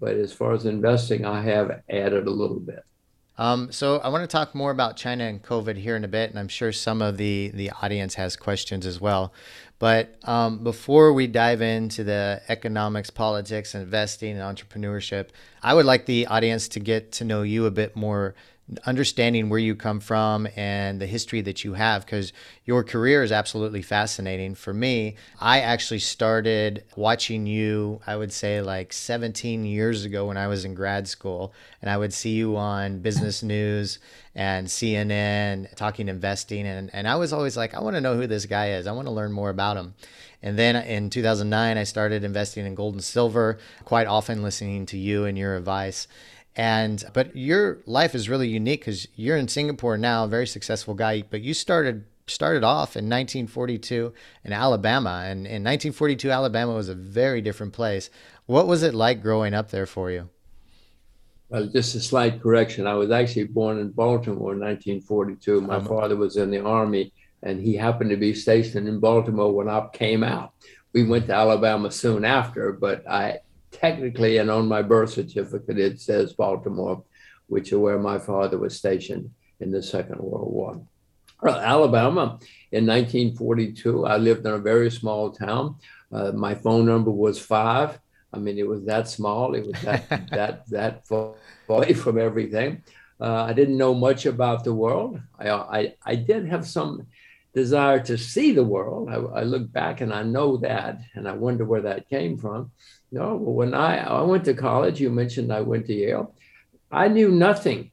But 0.00 0.16
as 0.16 0.32
far 0.32 0.52
as 0.54 0.64
investing, 0.64 1.24
I 1.24 1.42
have 1.42 1.82
added 1.88 2.26
a 2.26 2.30
little 2.30 2.58
bit. 2.58 2.84
Um, 3.40 3.72
so 3.72 3.98
I 3.98 4.08
want 4.10 4.22
to 4.22 4.28
talk 4.28 4.54
more 4.54 4.70
about 4.70 4.98
China 4.98 5.24
and 5.24 5.42
COVID 5.42 5.76
here 5.76 5.96
in 5.96 6.04
a 6.04 6.08
bit, 6.08 6.28
and 6.28 6.38
I'm 6.38 6.48
sure 6.48 6.72
some 6.72 7.00
of 7.00 7.16
the 7.16 7.50
the 7.54 7.70
audience 7.82 8.14
has 8.16 8.36
questions 8.36 8.84
as 8.84 9.00
well. 9.00 9.32
But 9.78 10.16
um, 10.24 10.62
before 10.62 11.14
we 11.14 11.26
dive 11.26 11.62
into 11.62 12.04
the 12.04 12.42
economics, 12.50 13.08
politics, 13.08 13.74
investing, 13.74 14.38
and 14.38 14.58
entrepreneurship, 14.58 15.28
I 15.62 15.72
would 15.72 15.86
like 15.86 16.04
the 16.04 16.26
audience 16.26 16.68
to 16.68 16.80
get 16.80 17.12
to 17.12 17.24
know 17.24 17.40
you 17.40 17.64
a 17.64 17.70
bit 17.70 17.96
more 17.96 18.34
understanding 18.86 19.48
where 19.48 19.58
you 19.58 19.74
come 19.74 20.00
from 20.00 20.46
and 20.56 21.00
the 21.00 21.06
history 21.06 21.40
that 21.40 21.64
you 21.64 21.74
have 21.74 22.04
because 22.04 22.32
your 22.64 22.84
career 22.84 23.22
is 23.22 23.32
absolutely 23.32 23.82
fascinating. 23.82 24.54
For 24.54 24.72
me 24.72 25.16
i 25.38 25.60
actually 25.60 25.98
started 25.98 26.84
watching 26.96 27.46
you 27.46 28.00
i 28.06 28.16
would 28.16 28.32
say 28.32 28.60
like 28.60 28.92
17 28.92 29.64
years 29.64 30.04
ago 30.04 30.26
when 30.26 30.36
i 30.36 30.46
was 30.46 30.64
in 30.64 30.74
grad 30.74 31.08
school 31.08 31.52
and 31.80 31.90
i 31.90 31.96
would 31.96 32.12
see 32.12 32.30
you 32.30 32.56
on 32.56 32.98
business 33.00 33.42
news 33.54 33.98
and 34.34 34.66
cnn 34.66 35.72
talking 35.76 36.08
investing 36.08 36.66
and, 36.66 36.90
and 36.92 37.08
i 37.08 37.16
was 37.16 37.32
always 37.32 37.56
like 37.56 37.74
i 37.74 37.80
want 37.80 37.96
to 37.96 38.00
know 38.00 38.16
who 38.16 38.26
this 38.26 38.46
guy 38.46 38.70
is. 38.72 38.86
I 38.86 38.92
want 38.92 39.06
to 39.06 39.12
learn 39.12 39.32
more 39.32 39.50
about 39.50 39.76
him. 39.76 39.94
And 40.42 40.58
then 40.58 40.76
in 40.76 41.10
2009 41.10 41.76
i 41.76 41.84
started 41.84 42.24
investing 42.24 42.66
in 42.66 42.74
gold 42.74 42.94
and 42.94 43.04
silver 43.04 43.58
quite 43.84 44.06
often 44.06 44.42
listening 44.42 44.86
to 44.86 44.98
you 44.98 45.24
and 45.24 45.36
your 45.36 45.56
advice 45.56 46.08
and 46.56 47.04
but 47.12 47.36
your 47.36 47.80
life 47.86 48.14
is 48.14 48.28
really 48.28 48.48
unique 48.48 48.80
because 48.80 49.06
you're 49.14 49.36
in 49.36 49.48
Singapore 49.48 49.96
now, 49.96 50.24
a 50.24 50.28
very 50.28 50.46
successful 50.46 50.94
guy. 50.94 51.22
But 51.22 51.42
you 51.42 51.54
started 51.54 52.04
started 52.26 52.64
off 52.64 52.96
in 52.96 53.06
1942 53.06 54.12
in 54.44 54.52
Alabama, 54.52 55.24
and 55.24 55.40
in 55.40 55.64
1942 55.64 56.30
Alabama 56.30 56.74
was 56.74 56.88
a 56.88 56.94
very 56.94 57.40
different 57.40 57.72
place. 57.72 58.10
What 58.46 58.66
was 58.66 58.82
it 58.82 58.94
like 58.94 59.22
growing 59.22 59.54
up 59.54 59.70
there 59.70 59.86
for 59.86 60.10
you? 60.10 60.28
Well, 61.48 61.66
just 61.66 61.96
a 61.96 62.00
slight 62.00 62.40
correction. 62.40 62.86
I 62.86 62.94
was 62.94 63.10
actually 63.10 63.44
born 63.44 63.78
in 63.78 63.90
Baltimore 63.90 64.52
in 64.52 64.60
1942. 64.60 65.60
My 65.60 65.76
um, 65.76 65.84
father 65.84 66.16
was 66.16 66.36
in 66.36 66.50
the 66.50 66.64
army, 66.64 67.12
and 67.42 67.60
he 67.60 67.74
happened 67.74 68.10
to 68.10 68.16
be 68.16 68.34
stationed 68.34 68.86
in 68.86 69.00
Baltimore 69.00 69.52
when 69.52 69.68
I 69.68 69.88
came 69.92 70.22
out. 70.22 70.52
We 70.92 71.04
went 71.04 71.26
to 71.26 71.34
Alabama 71.34 71.90
soon 71.90 72.24
after, 72.24 72.72
but 72.72 73.08
I 73.08 73.38
technically, 73.70 74.38
and 74.38 74.50
on 74.50 74.68
my 74.68 74.82
birth 74.82 75.12
certificate, 75.12 75.78
it 75.78 76.00
says 76.00 76.32
Baltimore. 76.32 77.04
which 77.46 77.72
is 77.72 77.78
where 77.78 77.98
my 77.98 78.16
father 78.16 78.56
was 78.58 78.76
stationed 78.76 79.28
in 79.58 79.72
the 79.72 79.82
Second 79.82 80.20
World 80.20 80.52
War. 80.52 80.80
Well, 81.42 81.58
Alabama 81.58 82.38
in 82.70 82.86
1942, 82.86 84.06
I 84.06 84.18
lived 84.18 84.46
in 84.46 84.52
a 84.52 84.58
very 84.58 84.90
small 84.90 85.32
town. 85.32 85.76
Uh, 86.12 86.32
my 86.32 86.54
phone 86.54 86.86
number 86.86 87.10
was 87.10 87.40
five. 87.40 87.98
I 88.32 88.38
mean, 88.38 88.58
it 88.58 88.68
was 88.68 88.84
that 88.84 89.08
small. 89.08 89.54
It 89.54 89.66
was 89.66 89.80
that 89.82 90.08
that 90.30 90.68
that 90.68 91.06
far 91.06 91.34
away 91.68 91.94
from 91.94 92.18
everything. 92.18 92.82
Uh, 93.20 93.44
I 93.44 93.52
didn't 93.52 93.76
know 93.76 93.94
much 93.94 94.26
about 94.26 94.64
the 94.64 94.74
world. 94.74 95.20
I, 95.38 95.50
I, 95.50 95.94
I 96.04 96.14
did 96.14 96.46
have 96.46 96.66
some 96.66 97.06
desire 97.52 98.00
to 98.00 98.16
see 98.16 98.52
the 98.52 98.64
world. 98.64 99.10
I, 99.10 99.16
I, 99.40 99.42
look 99.42 99.70
back 99.70 100.00
and 100.00 100.12
I 100.12 100.22
know 100.22 100.56
that, 100.58 101.00
and 101.14 101.28
I 101.28 101.32
wonder 101.32 101.64
where 101.64 101.82
that 101.82 102.08
came 102.08 102.38
from. 102.38 102.70
No, 103.12 103.36
when 103.36 103.74
I, 103.74 103.98
I 103.98 104.22
went 104.22 104.44
to 104.44 104.54
college, 104.54 105.00
you 105.00 105.10
mentioned 105.10 105.52
I 105.52 105.62
went 105.62 105.86
to 105.86 105.94
Yale. 105.94 106.34
I 106.92 107.08
knew 107.08 107.30
nothing 107.30 107.90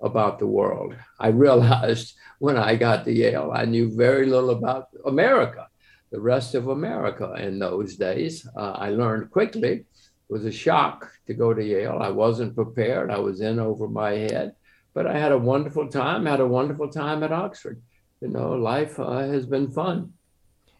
about 0.00 0.38
the 0.38 0.46
world. 0.46 0.94
I 1.18 1.28
realized 1.28 2.14
when 2.38 2.56
I 2.56 2.76
got 2.76 3.04
to 3.04 3.12
Yale, 3.12 3.52
I 3.54 3.64
knew 3.64 3.94
very 3.94 4.26
little 4.26 4.50
about 4.50 4.88
America, 5.04 5.68
the 6.10 6.20
rest 6.20 6.54
of 6.54 6.68
America 6.68 7.34
in 7.38 7.58
those 7.58 7.96
days. 7.96 8.46
Uh, 8.56 8.72
I 8.72 8.90
learned 8.90 9.30
quickly. 9.30 9.68
It 9.68 9.86
was 10.28 10.44
a 10.44 10.52
shock 10.52 11.10
to 11.28 11.34
go 11.34 11.54
to 11.54 11.64
Yale. 11.64 11.98
I 12.00 12.10
wasn't 12.10 12.56
prepared. 12.56 13.10
I 13.10 13.18
was 13.18 13.40
in 13.40 13.60
over 13.60 13.88
my 13.88 14.10
head, 14.12 14.56
but 14.94 15.06
I 15.06 15.16
had 15.16 15.32
a 15.32 15.38
wonderful 15.38 15.88
time. 15.88 16.26
Had 16.26 16.40
a 16.40 16.46
wonderful 16.46 16.88
time 16.88 17.22
at 17.22 17.32
Oxford. 17.32 17.80
You 18.20 18.28
know, 18.28 18.52
life 18.54 18.98
uh, 18.98 19.18
has 19.18 19.46
been 19.46 19.70
fun. 19.70 20.14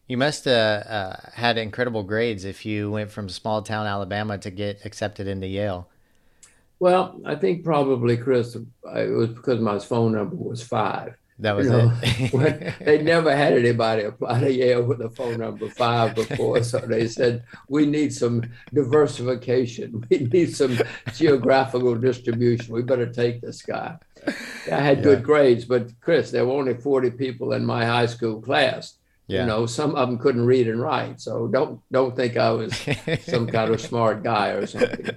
You 0.09 0.17
must 0.17 0.45
have 0.45 0.87
uh, 0.87 1.17
had 1.33 1.59
incredible 1.59 2.05
grades 2.05 2.45
if 2.45 2.65
you 2.65 2.91
went 2.91 3.11
from 3.11 3.29
small 3.29 3.63
town 3.63 3.87
Alabama 3.87 4.39
to 4.39 4.51
get 4.51 4.85
accepted 4.85 5.27
into 5.27 5.49
Yale. 5.49 5.89
Well, 6.79 7.21
I 7.25 7.35
think 7.35 7.65
probably, 7.65 8.17
Chris, 8.17 8.55
it 8.55 9.11
was 9.11 9.31
because 9.31 9.61
my 9.61 9.79
phone 9.79 10.13
number 10.13 10.37
was 10.37 10.63
five. 10.63 11.17
That 11.39 11.55
was 11.55 11.67
you 11.67 11.73
know, 11.73 11.93
it. 12.03 12.75
they 12.85 13.03
never 13.03 13.35
had 13.35 13.53
anybody 13.53 14.05
apply 14.05 14.41
to 14.41 14.53
Yale 14.53 14.83
with 14.83 15.03
a 15.03 15.11
phone 15.11 15.39
number 15.39 15.69
five 15.69 16.15
before, 16.15 16.63
so 16.63 16.79
they 16.79 17.09
said 17.09 17.45
we 17.69 17.85
need 17.85 18.15
some 18.15 18.43
diversification. 18.73 20.07
We 20.11 20.19
need 20.21 20.57
some 20.57 20.79
geographical 21.15 21.95
distribution. 21.97 22.73
We 22.73 22.83
better 22.83 23.13
take 23.13 23.43
this 23.43 23.61
guy. 23.61 23.97
I 24.27 24.81
had 24.81 24.99
yeah. 24.99 25.05
good 25.05 25.23
grades, 25.23 25.67
but 25.67 25.91
Chris, 26.01 26.31
there 26.31 26.47
were 26.47 26.55
only 26.55 26.75
forty 26.75 27.11
people 27.11 27.53
in 27.53 27.67
my 27.67 27.85
high 27.85 28.07
school 28.07 28.41
class. 28.41 28.95
Yeah. 29.29 29.41
You 29.41 29.47
know, 29.47 29.67
some 29.67 29.97
of 29.97 30.09
them 30.09 30.19
couldn't 30.19 30.47
read 30.47 30.69
and 30.69 30.81
write, 30.81 31.21
so 31.21 31.49
don't 31.49 31.81
don't 31.91 32.15
think 32.15 32.37
I 32.37 32.53
was 32.53 32.77
some 33.25 33.47
kind 33.49 33.75
of 33.75 33.81
smart 33.81 34.23
guy 34.23 34.51
or 34.51 34.67
something. 34.67 35.17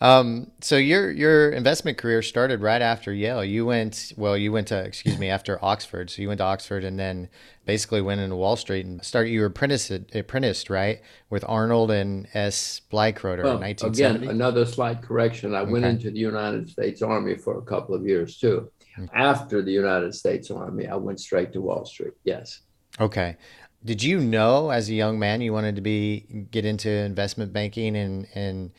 Um, 0.00 0.50
so 0.60 0.76
your 0.76 1.12
your 1.12 1.50
investment 1.50 1.96
career 1.96 2.20
started 2.20 2.62
right 2.62 2.82
after 2.82 3.12
Yale. 3.12 3.44
You 3.44 3.64
went 3.64 4.12
well. 4.16 4.36
You 4.36 4.50
went 4.50 4.68
to 4.68 4.82
excuse 4.82 5.18
me 5.18 5.28
after 5.28 5.64
Oxford. 5.64 6.10
So 6.10 6.20
you 6.20 6.26
went 6.26 6.38
to 6.38 6.44
Oxford 6.44 6.82
and 6.82 6.98
then 6.98 7.28
basically 7.64 8.02
went 8.02 8.20
into 8.20 8.34
Wall 8.34 8.56
Street 8.56 8.86
and 8.86 9.02
started. 9.04 9.30
You 9.30 9.40
were 9.40 9.46
apprenticed 9.46 9.90
apprenticed 9.90 10.68
right 10.68 11.00
with 11.30 11.44
Arnhold 11.44 11.90
and 11.90 12.26
S. 12.34 12.80
Bleichroeder 12.90 13.44
well, 13.44 13.54
in 13.54 13.60
1970. 13.60 14.16
Again, 14.16 14.30
another 14.30 14.66
slight 14.66 15.00
correction. 15.00 15.54
I 15.54 15.60
okay. 15.60 15.70
went 15.70 15.84
into 15.84 16.10
the 16.10 16.18
United 16.18 16.68
States 16.68 17.02
Army 17.02 17.36
for 17.36 17.58
a 17.58 17.62
couple 17.62 17.94
of 17.94 18.04
years 18.04 18.36
too. 18.36 18.68
Okay. 18.98 19.08
After 19.14 19.62
the 19.62 19.72
United 19.72 20.12
States 20.14 20.50
Army, 20.50 20.88
I 20.88 20.96
went 20.96 21.20
straight 21.20 21.52
to 21.52 21.60
Wall 21.60 21.84
Street. 21.84 22.14
Yes. 22.24 22.60
Okay. 23.00 23.36
Did 23.84 24.02
you 24.02 24.20
know 24.20 24.70
as 24.70 24.88
a 24.88 24.94
young 24.94 25.18
man 25.18 25.40
you 25.40 25.52
wanted 25.52 25.76
to 25.76 25.82
be 25.82 26.46
get 26.50 26.64
into 26.64 26.88
investment 26.88 27.52
banking 27.52 27.96
and 27.96 28.26
and 28.34 28.70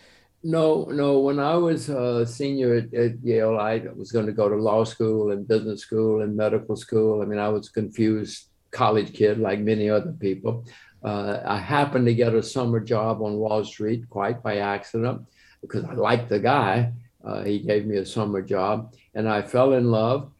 no, 0.47 0.85
no. 0.91 1.21
When 1.21 1.39
I 1.39 1.55
was 1.55 1.89
a 1.89 2.23
senior 2.23 2.75
at, 2.75 2.93
at, 2.93 3.13
Yale, 3.23 3.57
I 3.57 3.81
was 3.95 4.11
going 4.11 4.27
to 4.27 4.31
go 4.31 4.47
to 4.47 4.55
law 4.55 4.83
school 4.83 5.31
and 5.31 5.47
business 5.47 5.81
school 5.81 6.21
and 6.21 6.37
medical 6.37 6.75
school. 6.75 7.23
I 7.23 7.25
mean, 7.25 7.39
I 7.39 7.49
was 7.49 7.67
a 7.67 7.71
confused 7.71 8.49
college 8.69 9.11
kid 9.11 9.39
like 9.39 9.59
many 9.59 9.89
other 9.89 10.11
people. 10.11 10.63
Uh, 11.03 11.39
I 11.43 11.57
happened 11.57 12.05
to 12.05 12.13
get 12.13 12.35
a 12.35 12.43
summer 12.43 12.79
job 12.79 13.23
on 13.23 13.37
Wall 13.37 13.63
Street 13.65 14.07
quite 14.07 14.43
by 14.43 14.57
accident 14.57 15.21
because 15.61 15.83
I 15.83 15.93
liked 15.93 16.29
the 16.29 16.39
guy. 16.39 16.93
Uh, 17.23 17.43
he 17.43 17.57
gave 17.57 17.87
me 17.87 17.97
a 17.97 18.05
summer 18.05 18.43
job 18.43 18.93
and 19.15 19.27
I 19.27 19.41
fell 19.41 19.73
in 19.73 19.89
love. 19.89 20.31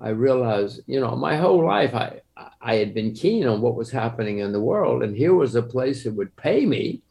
I 0.00 0.08
realized, 0.08 0.80
you 0.88 0.98
know, 0.98 1.14
my 1.14 1.36
whole 1.36 1.64
life 1.64 1.94
I, 1.94 2.21
I 2.36 2.76
had 2.76 2.94
been 2.94 3.12
keen 3.12 3.46
on 3.46 3.60
what 3.60 3.76
was 3.76 3.90
happening 3.90 4.38
in 4.38 4.52
the 4.52 4.60
world, 4.60 5.02
and 5.02 5.16
here 5.16 5.34
was 5.34 5.54
a 5.54 5.62
place 5.62 6.04
that 6.04 6.14
would 6.14 6.34
pay 6.36 6.64
me 6.64 7.02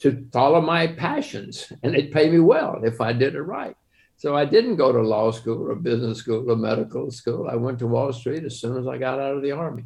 to 0.00 0.26
follow 0.32 0.60
my 0.60 0.86
passions, 0.86 1.72
and 1.82 1.94
it'd 1.94 2.12
pay 2.12 2.30
me 2.30 2.38
well 2.38 2.80
if 2.84 3.00
I 3.00 3.12
did 3.12 3.34
it 3.34 3.42
right. 3.42 3.76
So 4.18 4.34
I 4.36 4.44
didn't 4.44 4.76
go 4.76 4.92
to 4.92 5.02
law 5.02 5.30
school 5.30 5.70
or 5.70 5.74
business 5.74 6.18
school 6.18 6.50
or 6.50 6.56
medical 6.56 7.10
school. 7.10 7.48
I 7.48 7.56
went 7.56 7.78
to 7.80 7.86
Wall 7.86 8.12
Street 8.12 8.44
as 8.44 8.58
soon 8.58 8.78
as 8.78 8.86
I 8.86 8.98
got 8.98 9.20
out 9.20 9.36
of 9.36 9.42
the 9.42 9.52
army. 9.52 9.84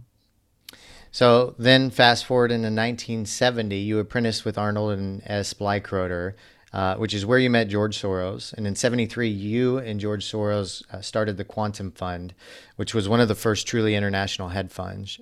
So 1.10 1.56
then, 1.58 1.90
fast 1.90 2.24
forward 2.24 2.52
into 2.52 2.66
1970, 2.66 3.76
you 3.76 3.98
apprenticed 3.98 4.44
with 4.44 4.56
Arnhold 4.56 4.92
and 4.94 5.22
S. 5.26 5.52
Bleichroeder 5.54 6.34
uh, 6.72 6.94
which 6.96 7.14
is 7.14 7.26
where 7.26 7.38
you 7.38 7.50
met 7.50 7.68
George 7.68 8.00
Soros. 8.00 8.52
And 8.52 8.66
in 8.66 8.76
73, 8.76 9.28
you 9.28 9.78
and 9.78 9.98
George 9.98 10.24
Soros 10.24 10.82
uh, 10.92 11.00
started 11.00 11.36
the 11.36 11.44
Quantum 11.44 11.90
Fund, 11.90 12.32
which 12.76 12.94
was 12.94 13.08
one 13.08 13.20
of 13.20 13.28
the 13.28 13.34
first 13.34 13.66
truly 13.66 13.94
international 13.94 14.50
hedge 14.50 14.70
funds. 14.70 15.18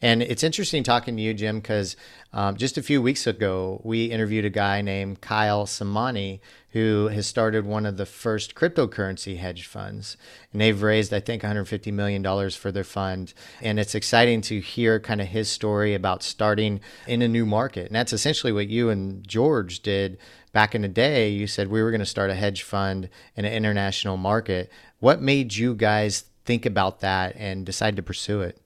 And 0.00 0.22
it's 0.22 0.42
interesting 0.42 0.82
talking 0.82 1.16
to 1.16 1.22
you, 1.22 1.34
Jim, 1.34 1.60
because 1.60 1.96
um, 2.32 2.56
just 2.56 2.78
a 2.78 2.82
few 2.82 3.02
weeks 3.02 3.26
ago, 3.26 3.80
we 3.84 4.06
interviewed 4.06 4.44
a 4.44 4.50
guy 4.50 4.80
named 4.80 5.20
Kyle 5.20 5.66
Samani 5.66 6.40
who 6.76 7.08
has 7.08 7.26
started 7.26 7.64
one 7.64 7.86
of 7.86 7.96
the 7.96 8.04
first 8.04 8.54
cryptocurrency 8.54 9.38
hedge 9.38 9.66
funds. 9.66 10.18
And 10.52 10.60
they've 10.60 10.82
raised, 10.82 11.10
I 11.14 11.20
think, 11.20 11.42
$150 11.42 11.90
million 11.90 12.50
for 12.50 12.70
their 12.70 12.84
fund. 12.84 13.32
And 13.62 13.80
it's 13.80 13.94
exciting 13.94 14.42
to 14.42 14.60
hear 14.60 15.00
kind 15.00 15.22
of 15.22 15.28
his 15.28 15.48
story 15.48 15.94
about 15.94 16.22
starting 16.22 16.80
in 17.06 17.22
a 17.22 17.28
new 17.28 17.46
market. 17.46 17.86
And 17.86 17.94
that's 17.94 18.12
essentially 18.12 18.52
what 18.52 18.68
you 18.68 18.90
and 18.90 19.26
George 19.26 19.80
did 19.80 20.18
back 20.56 20.74
in 20.74 20.80
the 20.80 20.88
day. 20.88 21.28
You 21.28 21.46
said 21.46 21.68
we 21.68 21.82
were 21.82 21.90
going 21.90 22.00
to 22.00 22.06
start 22.06 22.30
a 22.30 22.34
hedge 22.34 22.62
fund 22.62 23.10
in 23.36 23.44
an 23.44 23.52
international 23.52 24.16
market. 24.16 24.72
What 25.00 25.20
made 25.20 25.54
you 25.54 25.74
guys 25.74 26.24
think 26.46 26.64
about 26.64 27.00
that 27.00 27.36
and 27.36 27.66
decide 27.66 27.94
to 27.96 28.02
pursue 28.02 28.40
it? 28.40 28.58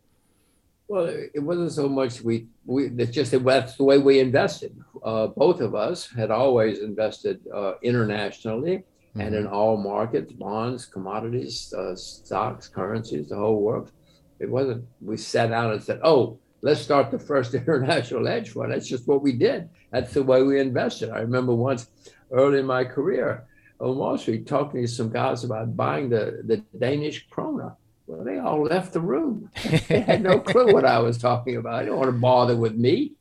Well, 0.86 1.06
it 1.06 1.40
wasn't 1.40 1.72
so 1.72 1.88
much 1.88 2.22
we, 2.22 2.46
we 2.64 2.90
it's 2.96 3.10
just 3.10 3.32
that 3.32 3.44
that's 3.44 3.74
the 3.74 3.82
way 3.82 3.98
we 3.98 4.20
invested. 4.20 4.72
Uh, 5.02 5.26
both 5.26 5.60
of 5.60 5.74
us 5.74 6.08
had 6.08 6.30
always 6.30 6.78
invested 6.78 7.40
uh, 7.52 7.72
internationally 7.82 8.76
mm-hmm. 8.76 9.22
and 9.22 9.34
in 9.34 9.46
mm-hmm. 9.46 9.52
all 9.52 9.76
markets, 9.76 10.32
bonds, 10.32 10.86
commodities, 10.86 11.74
uh, 11.76 11.96
stocks, 11.96 12.68
currencies, 12.68 13.30
the 13.30 13.36
whole 13.36 13.60
works. 13.60 13.90
It 14.38 14.48
wasn't, 14.48 14.84
we 15.00 15.16
sat 15.16 15.50
down 15.50 15.72
and 15.72 15.82
said, 15.82 15.98
oh, 16.04 16.38
let's 16.62 16.80
start 16.80 17.10
the 17.10 17.18
first 17.18 17.54
international 17.54 18.26
hedge 18.26 18.50
fund. 18.50 18.72
That's 18.72 18.88
just 18.88 19.06
what 19.06 19.22
we 19.22 19.32
did. 19.32 19.68
That's 19.90 20.14
the 20.14 20.22
way 20.22 20.42
we 20.42 20.60
invested. 20.60 21.10
I 21.10 21.20
remember 21.20 21.54
once 21.54 21.88
early 22.30 22.60
in 22.60 22.66
my 22.66 22.84
career 22.84 23.44
on 23.80 23.96
Wall 23.96 24.18
Street 24.18 24.46
talking 24.46 24.82
to 24.82 24.88
some 24.88 25.10
guys 25.10 25.44
about 25.44 25.76
buying 25.76 26.08
the, 26.08 26.42
the 26.44 26.58
Danish 26.78 27.26
krona 27.28 27.76
well, 28.10 28.24
they 28.24 28.38
all 28.38 28.62
left 28.64 28.92
the 28.92 29.00
room. 29.00 29.50
they 29.88 30.00
had 30.00 30.20
no 30.20 30.40
clue 30.40 30.72
what 30.72 30.84
I 30.84 30.98
was 30.98 31.16
talking 31.16 31.56
about. 31.56 31.80
They 31.80 31.86
don't 31.86 31.98
want 31.98 32.08
to 32.08 32.18
bother 32.18 32.56
with 32.56 32.74
me. 32.74 33.12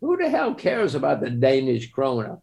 Who 0.00 0.16
the 0.16 0.30
hell 0.30 0.54
cares 0.54 0.94
about 0.94 1.20
the 1.20 1.28
Danish 1.28 1.92
krona? 1.92 2.40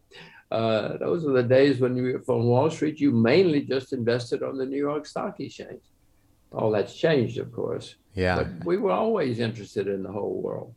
Uh, 0.48 0.98
those 0.98 1.26
are 1.26 1.32
the 1.32 1.42
days 1.42 1.80
when 1.80 1.96
you 1.96 2.12
were 2.12 2.20
from 2.20 2.44
Wall 2.44 2.70
Street, 2.70 3.00
you 3.00 3.10
mainly 3.10 3.62
just 3.62 3.92
invested 3.92 4.44
on 4.44 4.56
the 4.56 4.64
New 4.64 4.78
York 4.78 5.04
Stock 5.04 5.40
Exchange. 5.40 5.82
All 6.52 6.70
that's 6.70 6.94
changed, 6.94 7.38
of 7.38 7.52
course. 7.52 7.96
Yeah. 8.16 8.36
But 8.36 8.64
we 8.64 8.78
were 8.78 8.90
always 8.90 9.38
interested 9.38 9.86
in 9.86 10.02
the 10.02 10.10
whole 10.10 10.40
world. 10.42 10.74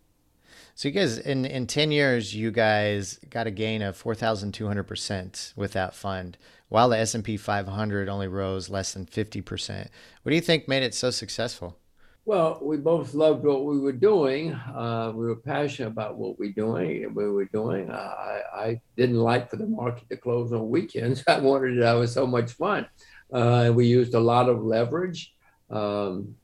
So 0.75 0.88
you 0.88 0.93
guys, 0.93 1.17
in, 1.17 1.46
in 1.46 1.67
10 1.67 1.91
years, 1.91 2.36
you 2.36 2.51
guys 2.51 3.19
got 3.29 3.48
a 3.48 3.51
gain 3.51 3.81
of 3.81 4.01
4,200% 4.01 5.58
with 5.58 5.74
that 5.74 5.96
fund 5.96 6.38
while 6.67 6.89
the 6.89 6.98
S&P 6.98 7.38
500 7.38 8.08
only 8.08 8.27
rose 8.27 8.69
less 8.69 8.93
than 8.93 9.05
50%. 9.05 9.88
What 10.24 10.29
do 10.29 10.36
you 10.36 10.41
think 10.41 10.67
made 10.67 10.84
it 10.84 10.93
so 10.93 11.10
successful? 11.10 11.77
Well, 12.25 12.60
we 12.62 12.77
both 12.77 13.13
loved 13.13 13.43
what 13.43 13.65
we 13.65 13.79
were 13.79 13.91
doing. 13.91 14.53
Uh, 14.53 15.12
we 15.15 15.25
were 15.25 15.38
passionate 15.38 15.88
about 15.88 16.17
what 16.17 16.38
we 16.38 16.51
doing. 16.51 17.13
We 17.13 17.29
were 17.29 17.46
doing. 17.46 17.89
Uh, 17.89 17.96
I, 17.96 18.41
I, 18.53 18.81
didn't 18.96 19.17
like 19.17 19.50
for 19.50 19.55
the 19.55 19.65
market 19.65 20.08
to 20.10 20.17
close 20.17 20.53
on 20.53 20.69
weekends. 20.69 21.24
I 21.27 21.39
wanted 21.39 21.77
it. 21.77 21.84
I 21.84 21.96
was 21.96 22.13
so 22.13 22.27
much 22.27 22.51
fun. 22.51 22.86
Uh, 23.34 23.72
we 23.74 23.88
used 23.88 24.13
a 24.13 24.19
lot 24.19 24.48
of 24.48 24.63
leverage. 24.63 25.34
Um, 25.72 26.36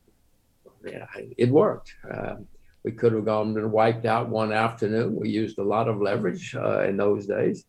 it 0.85 1.49
worked. 1.49 1.93
Uh, 2.09 2.35
we 2.83 2.91
could 2.91 3.13
have 3.13 3.25
gone 3.25 3.57
and 3.57 3.71
wiped 3.71 4.05
out 4.05 4.29
one 4.29 4.53
afternoon. 4.53 5.15
We 5.15 5.29
used 5.29 5.57
a 5.57 5.63
lot 5.63 5.87
of 5.87 6.01
leverage 6.01 6.55
uh, 6.55 6.81
in 6.81 6.97
those 6.97 7.25
days, 7.25 7.65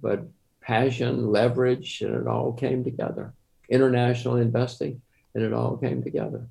but 0.00 0.22
passion, 0.60 1.32
leverage, 1.32 2.00
and 2.00 2.14
it 2.14 2.26
all 2.28 2.52
came 2.52 2.84
together. 2.84 3.34
International 3.68 4.36
investing, 4.36 5.02
and 5.34 5.42
it 5.42 5.52
all 5.52 5.76
came 5.76 6.02
together. 6.02 6.46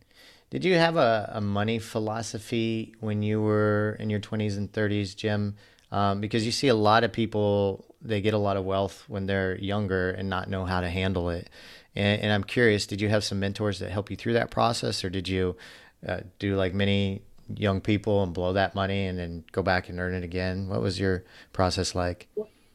Did 0.49 0.65
you 0.65 0.75
have 0.75 0.97
a, 0.97 1.31
a 1.33 1.41
money 1.41 1.79
philosophy 1.79 2.93
when 2.99 3.23
you 3.23 3.41
were 3.41 3.95
in 3.99 4.09
your 4.09 4.19
20s 4.19 4.57
and 4.57 4.69
30s, 4.69 5.15
Jim? 5.15 5.55
Um, 5.93 6.19
because 6.19 6.45
you 6.45 6.51
see 6.51 6.67
a 6.67 6.75
lot 6.75 7.05
of 7.05 7.13
people, 7.13 7.85
they 8.01 8.19
get 8.19 8.33
a 8.33 8.37
lot 8.37 8.57
of 8.57 8.65
wealth 8.65 9.05
when 9.07 9.25
they're 9.25 9.57
younger 9.57 10.11
and 10.11 10.29
not 10.29 10.49
know 10.49 10.65
how 10.65 10.81
to 10.81 10.89
handle 10.89 11.29
it. 11.29 11.49
And, 11.95 12.21
and 12.21 12.33
I'm 12.33 12.43
curious, 12.43 12.85
did 12.85 12.99
you 12.99 13.07
have 13.07 13.23
some 13.23 13.39
mentors 13.39 13.79
that 13.79 13.91
help 13.91 14.11
you 14.11 14.17
through 14.17 14.33
that 14.33 14.51
process, 14.51 15.03
or 15.05 15.09
did 15.09 15.29
you 15.29 15.55
uh, 16.07 16.21
do 16.39 16.55
like 16.55 16.73
many 16.73 17.21
young 17.55 17.81
people 17.81 18.23
and 18.23 18.33
blow 18.33 18.53
that 18.53 18.75
money 18.75 19.07
and 19.07 19.17
then 19.17 19.43
go 19.51 19.61
back 19.61 19.89
and 19.89 19.99
earn 19.99 20.13
it 20.13 20.23
again? 20.23 20.67
What 20.67 20.81
was 20.81 20.99
your 20.99 21.23
process 21.53 21.95
like? 21.95 22.27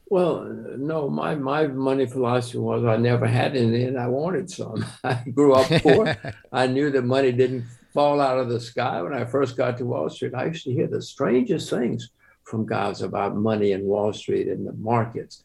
Well, 0.09 0.45
no, 0.45 1.09
my, 1.09 1.35
my 1.35 1.66
money 1.66 2.06
philosophy 2.06 2.59
was 2.59 2.85
I 2.85 2.97
never 2.97 3.26
had 3.26 3.56
any 3.56 3.85
and 3.85 3.99
I 3.99 4.06
wanted 4.06 4.50
some. 4.50 4.85
I 5.04 5.14
grew 5.35 5.54
up 5.54 5.68
poor. 5.83 6.16
I 6.52 6.66
knew 6.66 6.90
that 6.90 7.02
money 7.02 7.33
didn't 7.33 7.64
fall 7.92 8.21
out 8.21 8.38
of 8.38 8.49
the 8.49 8.61
sky. 8.61 9.02
When 9.02 9.14
I 9.14 9.25
first 9.25 9.56
got 9.56 9.78
to 9.78 9.85
Wall 9.85 10.09
Street, 10.09 10.35
I 10.35 10.47
used 10.47 10.64
to 10.64 10.73
hear 10.73 10.87
the 10.87 11.02
strangest 11.02 11.71
things 11.71 12.11
from 12.45 12.66
guys 12.66 13.02
about 13.02 13.37
money 13.37 13.73
in 13.73 13.85
Wall 13.85 14.12
Street 14.12 14.47
and 14.47 14.66
the 14.66 14.75
markets. 14.75 15.42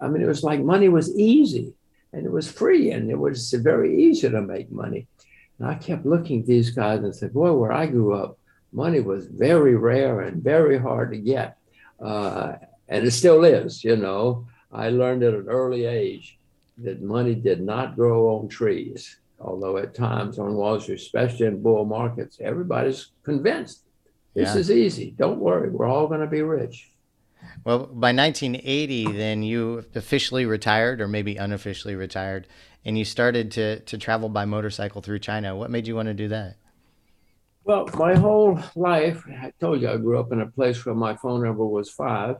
I 0.00 0.08
mean, 0.08 0.22
it 0.22 0.26
was 0.26 0.42
like 0.42 0.60
money 0.60 0.88
was 0.88 1.16
easy 1.16 1.74
and 2.12 2.26
it 2.26 2.32
was 2.32 2.50
free 2.50 2.90
and 2.90 3.10
it 3.10 3.18
was 3.18 3.52
very 3.52 4.02
easy 4.02 4.28
to 4.28 4.42
make 4.42 4.72
money. 4.72 5.06
And 5.58 5.68
I 5.68 5.74
kept 5.74 6.04
looking 6.06 6.40
at 6.40 6.46
these 6.46 6.70
guys 6.70 7.00
and 7.02 7.14
said, 7.14 7.32
boy, 7.32 7.52
where 7.52 7.72
I 7.72 7.86
grew 7.86 8.14
up, 8.14 8.38
money 8.72 9.00
was 9.00 9.26
very 9.26 9.76
rare 9.76 10.20
and 10.22 10.42
very 10.42 10.78
hard 10.78 11.12
to 11.12 11.18
get. 11.18 11.56
Uh, 12.00 12.54
and 12.88 13.06
it 13.06 13.12
still 13.12 13.44
is, 13.44 13.84
you 13.84 13.96
know. 13.96 14.46
I 14.72 14.90
learned 14.90 15.22
at 15.22 15.34
an 15.34 15.46
early 15.48 15.84
age 15.86 16.38
that 16.78 17.00
money 17.02 17.34
did 17.36 17.60
not 17.62 17.94
grow 17.94 18.36
on 18.36 18.48
trees, 18.48 19.18
although 19.38 19.76
at 19.76 19.94
times 19.94 20.38
on 20.40 20.54
Wall 20.54 20.80
Street, 20.80 20.96
especially 21.00 21.46
in 21.46 21.62
bull 21.62 21.84
markets, 21.84 22.38
everybody's 22.40 23.12
convinced 23.22 23.84
this 24.34 24.54
Yeah. 24.54 24.60
is 24.60 24.70
easy. 24.72 25.14
Don't 25.16 25.38
worry, 25.38 25.70
we're 25.70 25.86
all 25.86 26.08
going 26.08 26.20
to 26.20 26.26
be 26.26 26.42
rich. 26.42 26.90
Well, 27.64 27.86
by 27.86 28.12
1980, 28.12 29.12
then 29.12 29.42
you 29.42 29.84
officially 29.94 30.46
retired, 30.46 31.00
or 31.00 31.08
maybe 31.08 31.36
unofficially 31.36 31.94
retired, 31.94 32.46
and 32.84 32.98
you 32.98 33.04
started 33.04 33.50
to 33.52 33.80
to 33.80 33.98
travel 33.98 34.28
by 34.28 34.44
motorcycle 34.44 35.02
through 35.02 35.20
China. 35.20 35.56
What 35.56 35.70
made 35.70 35.86
you 35.86 35.96
want 35.96 36.08
to 36.08 36.14
do 36.14 36.28
that? 36.28 36.56
Well, 37.64 37.88
my 37.94 38.14
whole 38.14 38.60
life, 38.76 39.24
I 39.26 39.50
told 39.58 39.80
you 39.80 39.88
I 39.88 39.96
grew 39.96 40.20
up 40.20 40.32
in 40.32 40.42
a 40.42 40.46
place 40.46 40.84
where 40.84 40.94
my 40.94 41.16
phone 41.16 41.42
number 41.42 41.64
was 41.64 41.90
five. 41.90 42.36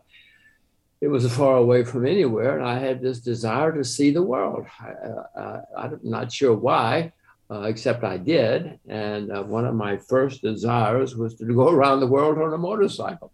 It 1.00 1.08
was 1.08 1.30
far 1.34 1.56
away 1.56 1.84
from 1.84 2.06
anywhere, 2.06 2.58
and 2.58 2.66
I 2.66 2.78
had 2.78 3.00
this 3.00 3.20
desire 3.20 3.72
to 3.72 3.84
see 3.84 4.10
the 4.10 4.22
world. 4.22 4.66
I, 4.78 5.38
uh, 5.38 5.62
I'm 5.76 6.00
not 6.02 6.30
sure 6.30 6.54
why, 6.54 7.12
uh, 7.54 7.62
except 7.62 8.02
I 8.02 8.16
did. 8.16 8.80
And 8.88 9.30
uh, 9.30 9.44
one 9.44 9.64
of 9.64 9.74
my 9.76 9.96
first 9.96 10.42
desires 10.42 11.14
was 11.14 11.36
to 11.36 11.44
go 11.44 11.68
around 11.76 12.00
the 12.00 12.06
world 12.08 12.38
on 12.38 12.52
a 12.52 12.58
motorcycle. 12.58 13.32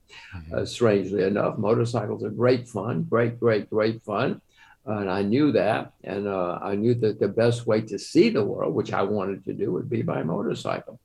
Uh, 0.53 0.65
strangely 0.67 1.25
enough, 1.25 1.57
motorcycles 1.57 2.23
are 2.23 2.31
great 2.31 2.69
fun, 2.69 3.05
great, 3.05 3.41
great, 3.41 3.71
great 3.71 4.03
fun. 4.03 4.43
and 4.85 5.11
I 5.11 5.23
knew 5.23 5.53
that. 5.53 5.93
And 6.05 6.29
uh, 6.29 6.59
I 6.61 6.75
knew 6.75 6.95
that 6.97 7.19
the 7.19 7.29
best 7.29 7.67
way 7.67 7.81
to 7.83 7.99
see 7.99 8.29
the 8.29 8.45
world, 8.45 8.75
which 8.75 8.93
I 8.93 9.03
wanted 9.03 9.45
to 9.47 9.55
do, 9.55 9.73
would 9.73 9.89
be 9.89 10.03
by 10.03 10.23
motorcycle. 10.23 11.01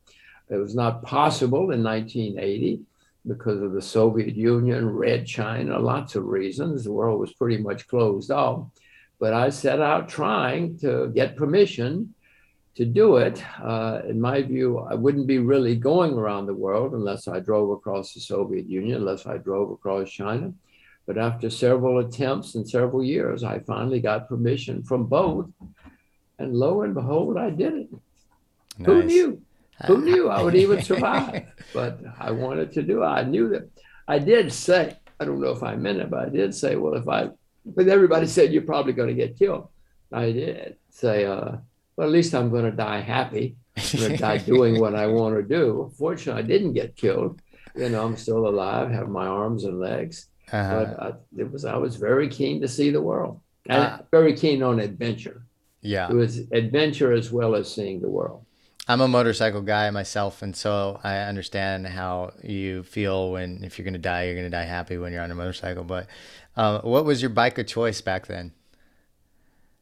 It 0.49 0.57
was 0.57 0.75
not 0.75 1.03
possible 1.03 1.71
in 1.71 1.83
1980 1.83 2.81
because 3.25 3.61
of 3.61 3.71
the 3.71 3.81
Soviet 3.81 4.35
Union, 4.35 4.89
Red 4.89 5.25
China, 5.25 5.79
lots 5.79 6.15
of 6.15 6.25
reasons. 6.25 6.83
The 6.83 6.91
world 6.91 7.19
was 7.19 7.33
pretty 7.33 7.57
much 7.57 7.87
closed 7.87 8.29
off. 8.29 8.67
But 9.19 9.33
I 9.33 9.49
set 9.49 9.79
out 9.79 10.09
trying 10.09 10.77
to 10.79 11.09
get 11.15 11.37
permission 11.37 12.13
to 12.75 12.85
do 12.85 13.17
it. 13.17 13.43
Uh, 13.61 14.01
in 14.07 14.19
my 14.19 14.41
view, 14.41 14.79
I 14.79 14.95
wouldn't 14.95 15.27
be 15.27 15.39
really 15.39 15.75
going 15.75 16.13
around 16.13 16.45
the 16.45 16.53
world 16.53 16.93
unless 16.93 17.27
I 17.27 17.39
drove 17.39 17.71
across 17.71 18.13
the 18.13 18.19
Soviet 18.19 18.67
Union, 18.67 18.97
unless 18.97 19.25
I 19.25 19.37
drove 19.37 19.71
across 19.71 20.09
China. 20.09 20.53
But 21.07 21.17
after 21.17 21.49
several 21.49 21.99
attempts 21.99 22.55
and 22.55 22.67
several 22.67 23.03
years, 23.03 23.43
I 23.43 23.59
finally 23.59 23.99
got 23.99 24.27
permission 24.27 24.83
from 24.83 25.05
both. 25.05 25.47
And 26.37 26.53
lo 26.53 26.81
and 26.81 26.93
behold, 26.93 27.37
I 27.37 27.49
did 27.49 27.73
it. 27.73 27.89
Who 28.85 29.03
knew? 29.03 29.41
Who 29.87 30.01
knew 30.01 30.29
I 30.29 30.41
would 30.41 30.55
even 30.55 30.81
survive? 30.81 31.45
but 31.73 31.99
I 32.19 32.31
wanted 32.31 32.73
to 32.73 32.81
do 32.81 33.03
it. 33.03 33.07
I 33.07 33.23
knew 33.23 33.49
that. 33.49 33.69
I 34.07 34.19
did 34.19 34.51
say, 34.51 34.97
I 35.19 35.25
don't 35.25 35.39
know 35.39 35.51
if 35.51 35.63
I 35.63 35.75
meant 35.75 35.99
it, 35.99 36.09
but 36.09 36.19
I 36.19 36.29
did 36.29 36.53
say, 36.53 36.75
well, 36.75 36.95
if 36.95 37.07
I, 37.07 37.29
but 37.65 37.87
everybody 37.87 38.27
said 38.27 38.51
you're 38.51 38.63
probably 38.63 38.93
going 38.93 39.09
to 39.09 39.15
get 39.15 39.37
killed. 39.37 39.69
I 40.11 40.31
did 40.31 40.77
say, 40.89 41.25
uh, 41.25 41.57
well, 41.95 42.07
at 42.07 42.13
least 42.13 42.33
I'm 42.33 42.49
going 42.49 42.65
to 42.65 42.71
die 42.71 42.99
happy. 43.01 43.55
I'm 43.77 43.99
going 43.99 44.11
to 44.17 44.17
die 44.17 44.37
doing 44.37 44.79
what 44.79 44.95
I 44.95 45.07
want 45.07 45.35
to 45.35 45.43
do. 45.43 45.91
Fortunately, 45.97 46.41
I 46.41 46.45
didn't 46.45 46.73
get 46.73 46.95
killed. 46.95 47.41
You 47.75 47.89
know, 47.89 48.05
I'm 48.05 48.15
still 48.17 48.47
alive, 48.47 48.89
have 48.91 49.09
my 49.09 49.25
arms 49.27 49.65
and 49.65 49.79
legs. 49.79 50.27
Uh-huh. 50.51 50.85
But 50.85 51.03
I, 51.03 51.11
it 51.41 51.51
was, 51.51 51.65
I 51.65 51.75
was 51.77 51.95
very 51.95 52.29
keen 52.29 52.61
to 52.61 52.67
see 52.67 52.91
the 52.91 53.01
world 53.01 53.41
and 53.67 53.83
Ah. 53.83 53.99
very 54.11 54.33
keen 54.35 54.61
on 54.63 54.79
adventure. 54.79 55.43
Yeah. 55.81 56.09
It 56.09 56.13
was 56.13 56.39
adventure 56.51 57.11
as 57.11 57.31
well 57.31 57.55
as 57.55 57.73
seeing 57.73 58.01
the 58.01 58.09
world. 58.09 58.45
I'm 58.87 59.01
a 59.01 59.07
motorcycle 59.07 59.61
guy 59.63 59.89
myself, 59.89 60.43
and 60.43 60.55
so 60.55 60.99
I 61.03 61.17
understand 61.17 61.87
how 61.87 62.33
you 62.43 62.83
feel 62.83 63.31
when 63.31 63.63
if 63.63 63.77
you're 63.79 63.83
going 63.83 63.93
to 63.93 63.99
die, 63.99 64.25
you're 64.25 64.35
going 64.35 64.45
to 64.45 64.51
die 64.51 64.63
happy 64.65 64.97
when 64.99 65.11
you're 65.11 65.23
on 65.23 65.31
a 65.31 65.35
motorcycle. 65.35 65.83
But 65.83 66.05
uh, 66.55 66.81
what 66.81 67.03
was 67.03 67.19
your 67.19 67.29
bike 67.31 67.57
of 67.57 67.65
choice 67.65 68.01
back 68.01 68.27
then? 68.27 68.51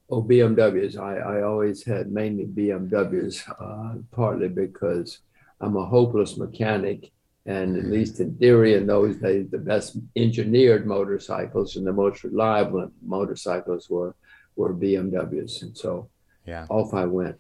Oh, 0.10 0.22
BMWs. 0.22 0.98
I, 0.98 1.18
I 1.18 1.44
always 1.44 1.84
had 1.84 2.12
mainly 2.12 2.46
BMWs, 2.46 3.50
uh, 3.60 4.00
partly 4.12 4.50
because 4.50 5.20
I'm 5.62 5.78
a 5.78 5.86
hopeless 5.86 6.38
mechanic. 6.38 7.12
And 7.46 7.76
at 7.78 7.86
least 7.86 8.20
in 8.22 8.36
theory, 8.38 8.76
in 8.76 8.88
those 8.88 9.18
days, 9.18 9.50
the 9.50 9.58
best 9.58 9.98
engineered 10.16 10.86
motorcycles 10.88 11.76
and 11.76 11.86
the 11.86 11.92
most 11.92 12.24
reliable 12.24 12.90
motorcycles 13.02 13.90
were, 13.90 14.16
were 14.56 14.74
BMWs. 14.74 15.62
And 15.62 15.78
so 15.78 16.10
Yeah, 16.46 16.68
off 16.70 16.94
I 16.94 17.06
went. 17.06 17.38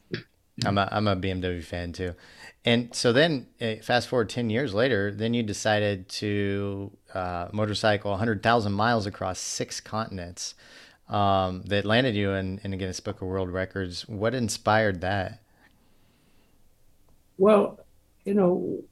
I'm 0.66 0.78
a 0.78 0.88
I'm 0.92 1.08
a 1.08 1.16
BMW 1.16 1.64
fan 1.64 1.94
too, 1.94 2.14
and 2.64 2.94
so 2.94 3.12
then 3.12 3.48
eh, 3.60 3.78
fast 3.82 4.08
forward 4.08 4.30
ten 4.30 4.50
years 4.52 4.74
later, 4.74 5.12
then 5.12 5.34
you 5.34 5.42
decided 5.42 6.08
to 6.10 6.92
uh, 7.14 7.48
motorcycle 7.52 8.12
100,000 8.12 8.72
miles 8.72 9.06
across 9.08 9.40
six 9.40 9.80
continents. 9.82 10.54
Um, 11.14 11.62
that 11.68 11.86
landed 11.86 12.16
you 12.16 12.32
in, 12.32 12.60
in 12.64 12.76
Guinness 12.76 13.00
Book 13.00 13.22
of 13.22 13.28
World 13.28 13.52
Records. 13.52 14.08
What 14.08 14.34
inspired 14.34 15.02
that? 15.02 15.44
Well, 17.38 17.80
you 18.26 18.34
know, 18.34 18.84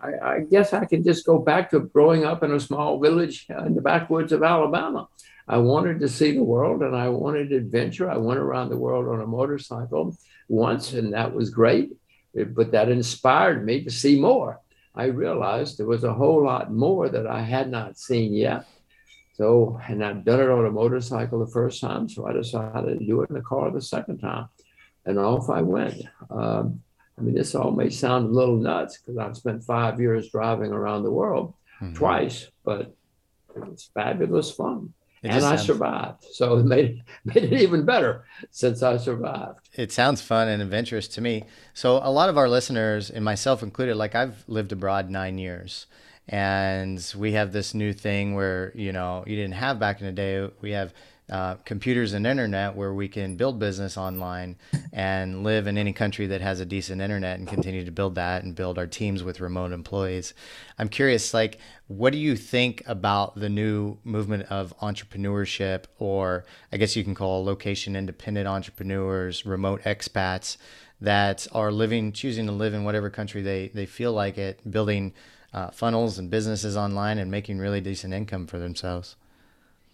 I, 0.00 0.10
I 0.20 0.40
guess 0.40 0.72
I 0.72 0.84
can 0.84 1.04
just 1.04 1.24
go 1.24 1.38
back 1.38 1.70
to 1.70 1.78
growing 1.78 2.24
up 2.24 2.42
in 2.42 2.50
a 2.50 2.58
small 2.58 2.98
village 2.98 3.46
in 3.48 3.76
the 3.76 3.80
backwoods 3.80 4.32
of 4.32 4.42
Alabama. 4.42 5.06
I 5.46 5.58
wanted 5.58 6.00
to 6.00 6.08
see 6.08 6.32
the 6.32 6.42
world 6.42 6.82
and 6.82 6.96
I 6.96 7.08
wanted 7.08 7.52
adventure. 7.52 8.10
I 8.10 8.16
went 8.16 8.40
around 8.40 8.70
the 8.70 8.76
world 8.76 9.06
on 9.06 9.20
a 9.20 9.26
motorcycle 9.26 10.16
once, 10.48 10.92
and 10.94 11.12
that 11.14 11.32
was 11.32 11.50
great. 11.50 11.92
But 12.34 12.72
that 12.72 12.88
inspired 12.88 13.64
me 13.64 13.84
to 13.84 13.92
see 13.92 14.18
more. 14.18 14.60
I 14.92 15.04
realized 15.04 15.78
there 15.78 15.86
was 15.86 16.02
a 16.02 16.12
whole 16.12 16.42
lot 16.42 16.72
more 16.72 17.08
that 17.08 17.28
I 17.28 17.42
had 17.42 17.70
not 17.70 17.96
seen 17.96 18.34
yet. 18.34 18.66
So, 19.34 19.80
and 19.88 20.04
I'd 20.04 20.24
done 20.24 20.40
it 20.40 20.48
on 20.48 20.64
a 20.64 20.70
motorcycle 20.70 21.38
the 21.44 21.50
first 21.50 21.80
time, 21.80 22.08
so 22.08 22.26
I 22.26 22.32
decided 22.32 22.98
to 23.00 23.04
do 23.04 23.20
it 23.22 23.30
in 23.30 23.34
the 23.36 23.42
car 23.42 23.70
the 23.70 23.82
second 23.82 24.18
time 24.18 24.48
and 25.06 25.18
off 25.18 25.50
I 25.50 25.60
went. 25.60 26.02
Um, 26.30 26.80
I 27.18 27.20
mean, 27.22 27.34
this 27.34 27.54
all 27.54 27.70
may 27.72 27.90
sound 27.90 28.26
a 28.26 28.28
little 28.32 28.56
nuts 28.56 28.98
because 28.98 29.18
I've 29.18 29.36
spent 29.36 29.62
five 29.64 30.00
years 30.00 30.30
driving 30.30 30.72
around 30.72 31.02
the 31.02 31.10
world 31.10 31.52
Mhm. 31.82 31.94
twice, 31.94 32.48
but 32.64 32.94
it 33.56 33.68
was 33.68 33.90
fabulous 33.92 34.50
fun. 34.52 34.92
It 35.22 35.28
and 35.30 35.36
I 35.44 35.56
sounds- 35.56 35.62
survived. 35.66 36.24
So 36.32 36.58
it 36.58 36.64
made, 36.66 37.02
made 37.24 37.44
it 37.44 37.52
even 37.60 37.84
better 37.84 38.24
since 38.50 38.82
I 38.82 38.96
survived. 38.98 39.68
It 39.74 39.90
sounds 39.90 40.22
fun 40.22 40.48
and 40.48 40.62
adventurous 40.62 41.08
to 41.08 41.20
me. 41.20 41.44
So 41.72 41.96
a 42.02 42.10
lot 42.10 42.28
of 42.28 42.38
our 42.38 42.48
listeners, 42.48 43.10
and 43.10 43.24
myself 43.24 43.62
included, 43.64 43.96
like 43.96 44.14
I've 44.14 44.44
lived 44.48 44.70
abroad 44.72 45.10
nine 45.10 45.38
years, 45.38 45.86
and 46.28 47.14
we 47.16 47.32
have 47.32 47.52
this 47.52 47.74
new 47.74 47.92
thing 47.92 48.34
where 48.34 48.72
you 48.74 48.92
know 48.92 49.24
you 49.26 49.36
didn't 49.36 49.54
have 49.54 49.78
back 49.78 50.00
in 50.00 50.06
the 50.06 50.12
day. 50.12 50.50
We 50.60 50.72
have 50.72 50.94
uh, 51.30 51.54
computers 51.64 52.12
and 52.12 52.26
internet 52.26 52.76
where 52.76 52.92
we 52.92 53.08
can 53.08 53.36
build 53.36 53.58
business 53.58 53.96
online 53.96 54.56
and 54.92 55.42
live 55.42 55.66
in 55.66 55.78
any 55.78 55.92
country 55.92 56.26
that 56.26 56.42
has 56.42 56.60
a 56.60 56.66
decent 56.66 57.00
internet 57.00 57.38
and 57.38 57.48
continue 57.48 57.82
to 57.82 57.90
build 57.90 58.14
that 58.14 58.44
and 58.44 58.54
build 58.54 58.78
our 58.78 58.86
teams 58.86 59.22
with 59.22 59.40
remote 59.40 59.72
employees. 59.72 60.34
I'm 60.78 60.90
curious, 60.90 61.32
like, 61.32 61.58
what 61.86 62.12
do 62.12 62.18
you 62.18 62.36
think 62.36 62.82
about 62.86 63.36
the 63.36 63.48
new 63.48 63.96
movement 64.04 64.44
of 64.50 64.78
entrepreneurship, 64.80 65.84
or 65.98 66.44
I 66.70 66.76
guess 66.76 66.94
you 66.94 67.04
can 67.04 67.14
call 67.14 67.42
location 67.42 67.96
independent 67.96 68.46
entrepreneurs, 68.46 69.46
remote 69.46 69.82
expats 69.84 70.58
that 71.00 71.46
are 71.52 71.72
living, 71.72 72.12
choosing 72.12 72.46
to 72.46 72.52
live 72.52 72.74
in 72.74 72.84
whatever 72.84 73.08
country 73.08 73.40
they, 73.40 73.68
they 73.68 73.86
feel 73.86 74.12
like 74.12 74.36
it, 74.36 74.70
building 74.70 75.14
uh, 75.54 75.70
funnels 75.70 76.18
and 76.18 76.28
businesses 76.28 76.76
online 76.76 77.18
and 77.18 77.30
making 77.30 77.58
really 77.58 77.80
decent 77.80 78.12
income 78.12 78.46
for 78.46 78.58
themselves? 78.58 79.16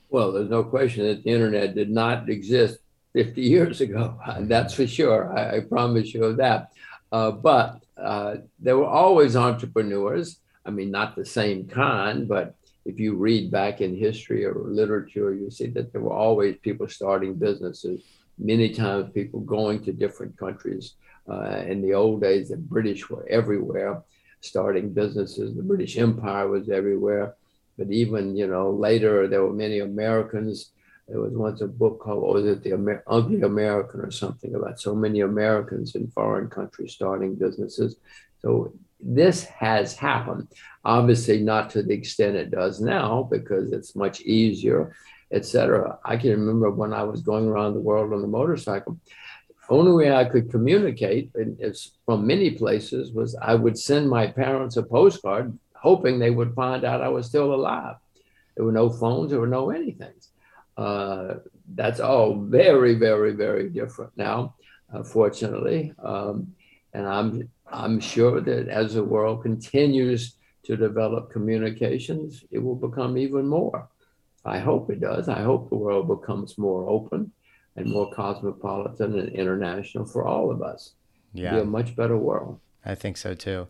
Well, 0.09 0.33
there's 0.33 0.51
no 0.51 0.65
question 0.65 1.07
that 1.07 1.23
the 1.23 1.31
internet 1.31 1.75
did 1.75 1.91
not 1.91 2.29
exist 2.29 2.79
50 3.13 3.41
years 3.55 3.81
ago. 3.81 4.19
That's 4.41 4.75
for 4.75 4.87
sure. 4.87 5.39
I, 5.39 5.59
I 5.59 5.61
promise 5.61 6.15
you 6.15 6.25
of 6.25 6.39
that. 6.39 6.73
Uh, 7.13 7.31
but 7.31 7.83
uh, 7.97 8.37
there 8.59 8.79
were 8.79 8.87
always 8.87 9.37
entrepreneurs. 9.37 10.39
I 10.65 10.71
mean, 10.71 10.91
not 10.91 11.15
the 11.15 11.25
same 11.25 11.69
kind, 11.69 12.27
but 12.27 12.55
if 12.85 12.99
you 12.99 13.15
read 13.15 13.51
back 13.51 13.81
in 13.81 13.97
history 13.97 14.45
or 14.45 14.55
literature, 14.55 15.35
you 15.35 15.51
see 15.51 15.67
that 15.69 15.93
there 15.93 16.01
were 16.01 16.13
always 16.13 16.57
people 16.63 16.89
starting 16.89 17.35
businesses. 17.35 18.03
Many 18.39 18.71
times, 18.71 19.13
people 19.13 19.41
going 19.41 19.85
to 19.85 19.93
different 19.93 20.37
countries. 20.39 20.95
Uh, 21.29 21.63
in 21.67 21.83
the 21.83 21.93
old 21.95 22.23
days, 22.23 22.49
the 22.49 22.57
British 22.57 23.09
were 23.11 23.27
everywhere, 23.29 24.03
starting 24.41 24.93
businesses. 24.93 25.55
The 25.55 25.63
British 25.63 25.97
Empire 25.99 26.49
was 26.49 26.69
everywhere. 26.69 27.35
But 27.79 27.91
even 27.91 28.37
you 28.37 28.47
know 28.47 28.71
later, 28.71 29.27
there 29.27 29.43
were 29.43 29.53
many 29.53 29.79
Americans. 29.79 30.73
There 31.09 31.21
was 31.21 31.33
once 31.33 31.61
a 31.61 31.67
book 31.67 31.99
called, 31.99 32.23
was 32.23 32.47
it 32.47 32.63
the 32.63 32.75
Amer- 32.75 33.03
Ugly 33.07 33.43
American 33.43 34.01
or 34.01 34.11
something 34.11 34.55
about 34.55 34.79
so 34.79 34.95
many 34.95 35.21
Americans 35.21 35.95
in 35.95 36.09
foreign 36.09 36.49
countries 36.49 36.93
starting 36.93 37.35
businesses. 37.35 37.97
So 38.43 38.75
this 39.01 39.45
has 39.45 39.97
happened. 39.97 40.49
Obviously, 40.85 41.41
not 41.41 41.71
to 41.71 41.83
the 41.83 41.95
extent 41.95 42.37
it 42.37 42.51
does 42.51 42.81
now 42.81 43.27
because 43.31 43.73
it's 43.73 43.97
much 43.97 44.21
easier, 44.21 44.95
etc. 45.33 45.99
I 46.05 46.17
can 46.17 46.31
remember 46.31 46.71
when 46.71 46.93
I 46.93 47.03
was 47.05 47.23
going 47.23 47.49
around 47.49 47.75
the 47.75 47.81
world 47.81 48.13
on 48.13 48.23
the 48.23 48.29
motorcycle. 48.29 48.99
Only 49.71 49.93
way 49.93 50.13
I 50.13 50.25
could 50.25 50.51
communicate 50.51 51.31
from 52.05 52.27
many 52.27 52.51
places 52.51 53.13
was 53.13 53.37
I 53.41 53.55
would 53.55 53.79
send 53.79 54.11
my 54.11 54.27
parents 54.27 54.77
a 54.77 54.83
postcard, 54.83 55.57
hoping 55.77 56.19
they 56.19 56.31
would 56.31 56.55
find 56.55 56.85
out 56.85 57.03
I 57.03 57.09
was 57.09 57.27
still 57.27 57.55
alive. 57.55 57.95
There 58.57 58.65
were 58.65 58.73
no 58.73 58.91
phones, 58.91 59.31
there 59.31 59.39
were 59.39 59.47
no 59.47 59.71
anything. 59.71 60.15
Uh, 60.77 61.35
that's 61.73 62.01
all 62.01 62.35
very, 62.41 62.95
very, 62.95 63.33
very 63.33 63.69
different 63.71 64.11
now, 64.17 64.57
uh, 64.93 65.05
fortunately. 65.05 65.95
Um, 66.03 66.55
and 66.93 67.07
I'm 67.07 67.49
I'm 67.69 68.01
sure 68.01 68.41
that 68.41 68.67
as 68.69 68.95
the 68.95 69.05
world 69.05 69.43
continues 69.43 70.35
to 70.65 70.77
develop 70.77 71.31
communications, 71.31 72.43
it 72.51 72.59
will 72.59 72.75
become 72.75 73.17
even 73.17 73.47
more. 73.47 73.89
I 74.45 74.59
hope 74.59 74.91
it 74.91 75.01
does. 75.01 75.29
I 75.29 75.43
hope 75.43 75.69
the 75.69 75.77
world 75.77 76.09
becomes 76.09 76.59
more 76.59 76.89
open 76.89 77.33
and 77.77 77.91
more 77.91 78.11
cosmopolitan 78.13 79.19
and 79.19 79.29
international 79.31 80.05
for 80.05 80.27
all 80.27 80.51
of 80.51 80.63
us. 80.63 80.93
Yeah. 81.33 81.55
Be 81.55 81.61
a 81.61 81.65
much 81.65 81.97
better 81.97 82.17
world. 82.17 82.59
I 82.85 82.95
think 82.95 83.17
so 83.17 83.35
too. 83.35 83.69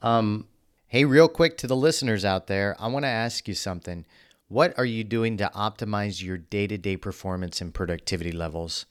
Um, 0.00 0.46
hey, 0.86 1.04
real 1.04 1.28
quick 1.28 1.56
to 1.58 1.66
the 1.66 1.76
listeners 1.76 2.24
out 2.24 2.46
there, 2.46 2.76
I 2.78 2.88
want 2.88 3.04
to 3.04 3.08
ask 3.08 3.46
you 3.48 3.54
something. 3.54 4.04
What 4.48 4.76
are 4.78 4.84
you 4.84 5.04
doing 5.04 5.36
to 5.38 5.50
optimize 5.54 6.22
your 6.22 6.38
day 6.38 6.66
to 6.66 6.76
day 6.76 6.96
performance 6.96 7.60
and 7.60 7.72
productivity 7.72 8.32
levels? 8.32 8.86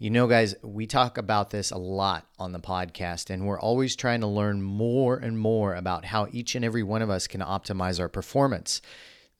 You 0.00 0.10
know, 0.10 0.28
guys, 0.28 0.54
we 0.62 0.86
talk 0.86 1.18
about 1.18 1.50
this 1.50 1.72
a 1.72 1.78
lot 1.78 2.26
on 2.38 2.52
the 2.52 2.60
podcast, 2.60 3.30
and 3.30 3.46
we're 3.46 3.58
always 3.58 3.96
trying 3.96 4.20
to 4.20 4.28
learn 4.28 4.62
more 4.62 5.16
and 5.16 5.36
more 5.36 5.74
about 5.74 6.04
how 6.04 6.28
each 6.30 6.54
and 6.54 6.64
every 6.64 6.84
one 6.84 7.02
of 7.02 7.10
us 7.10 7.26
can 7.26 7.40
optimize 7.40 7.98
our 7.98 8.08
performance. 8.08 8.80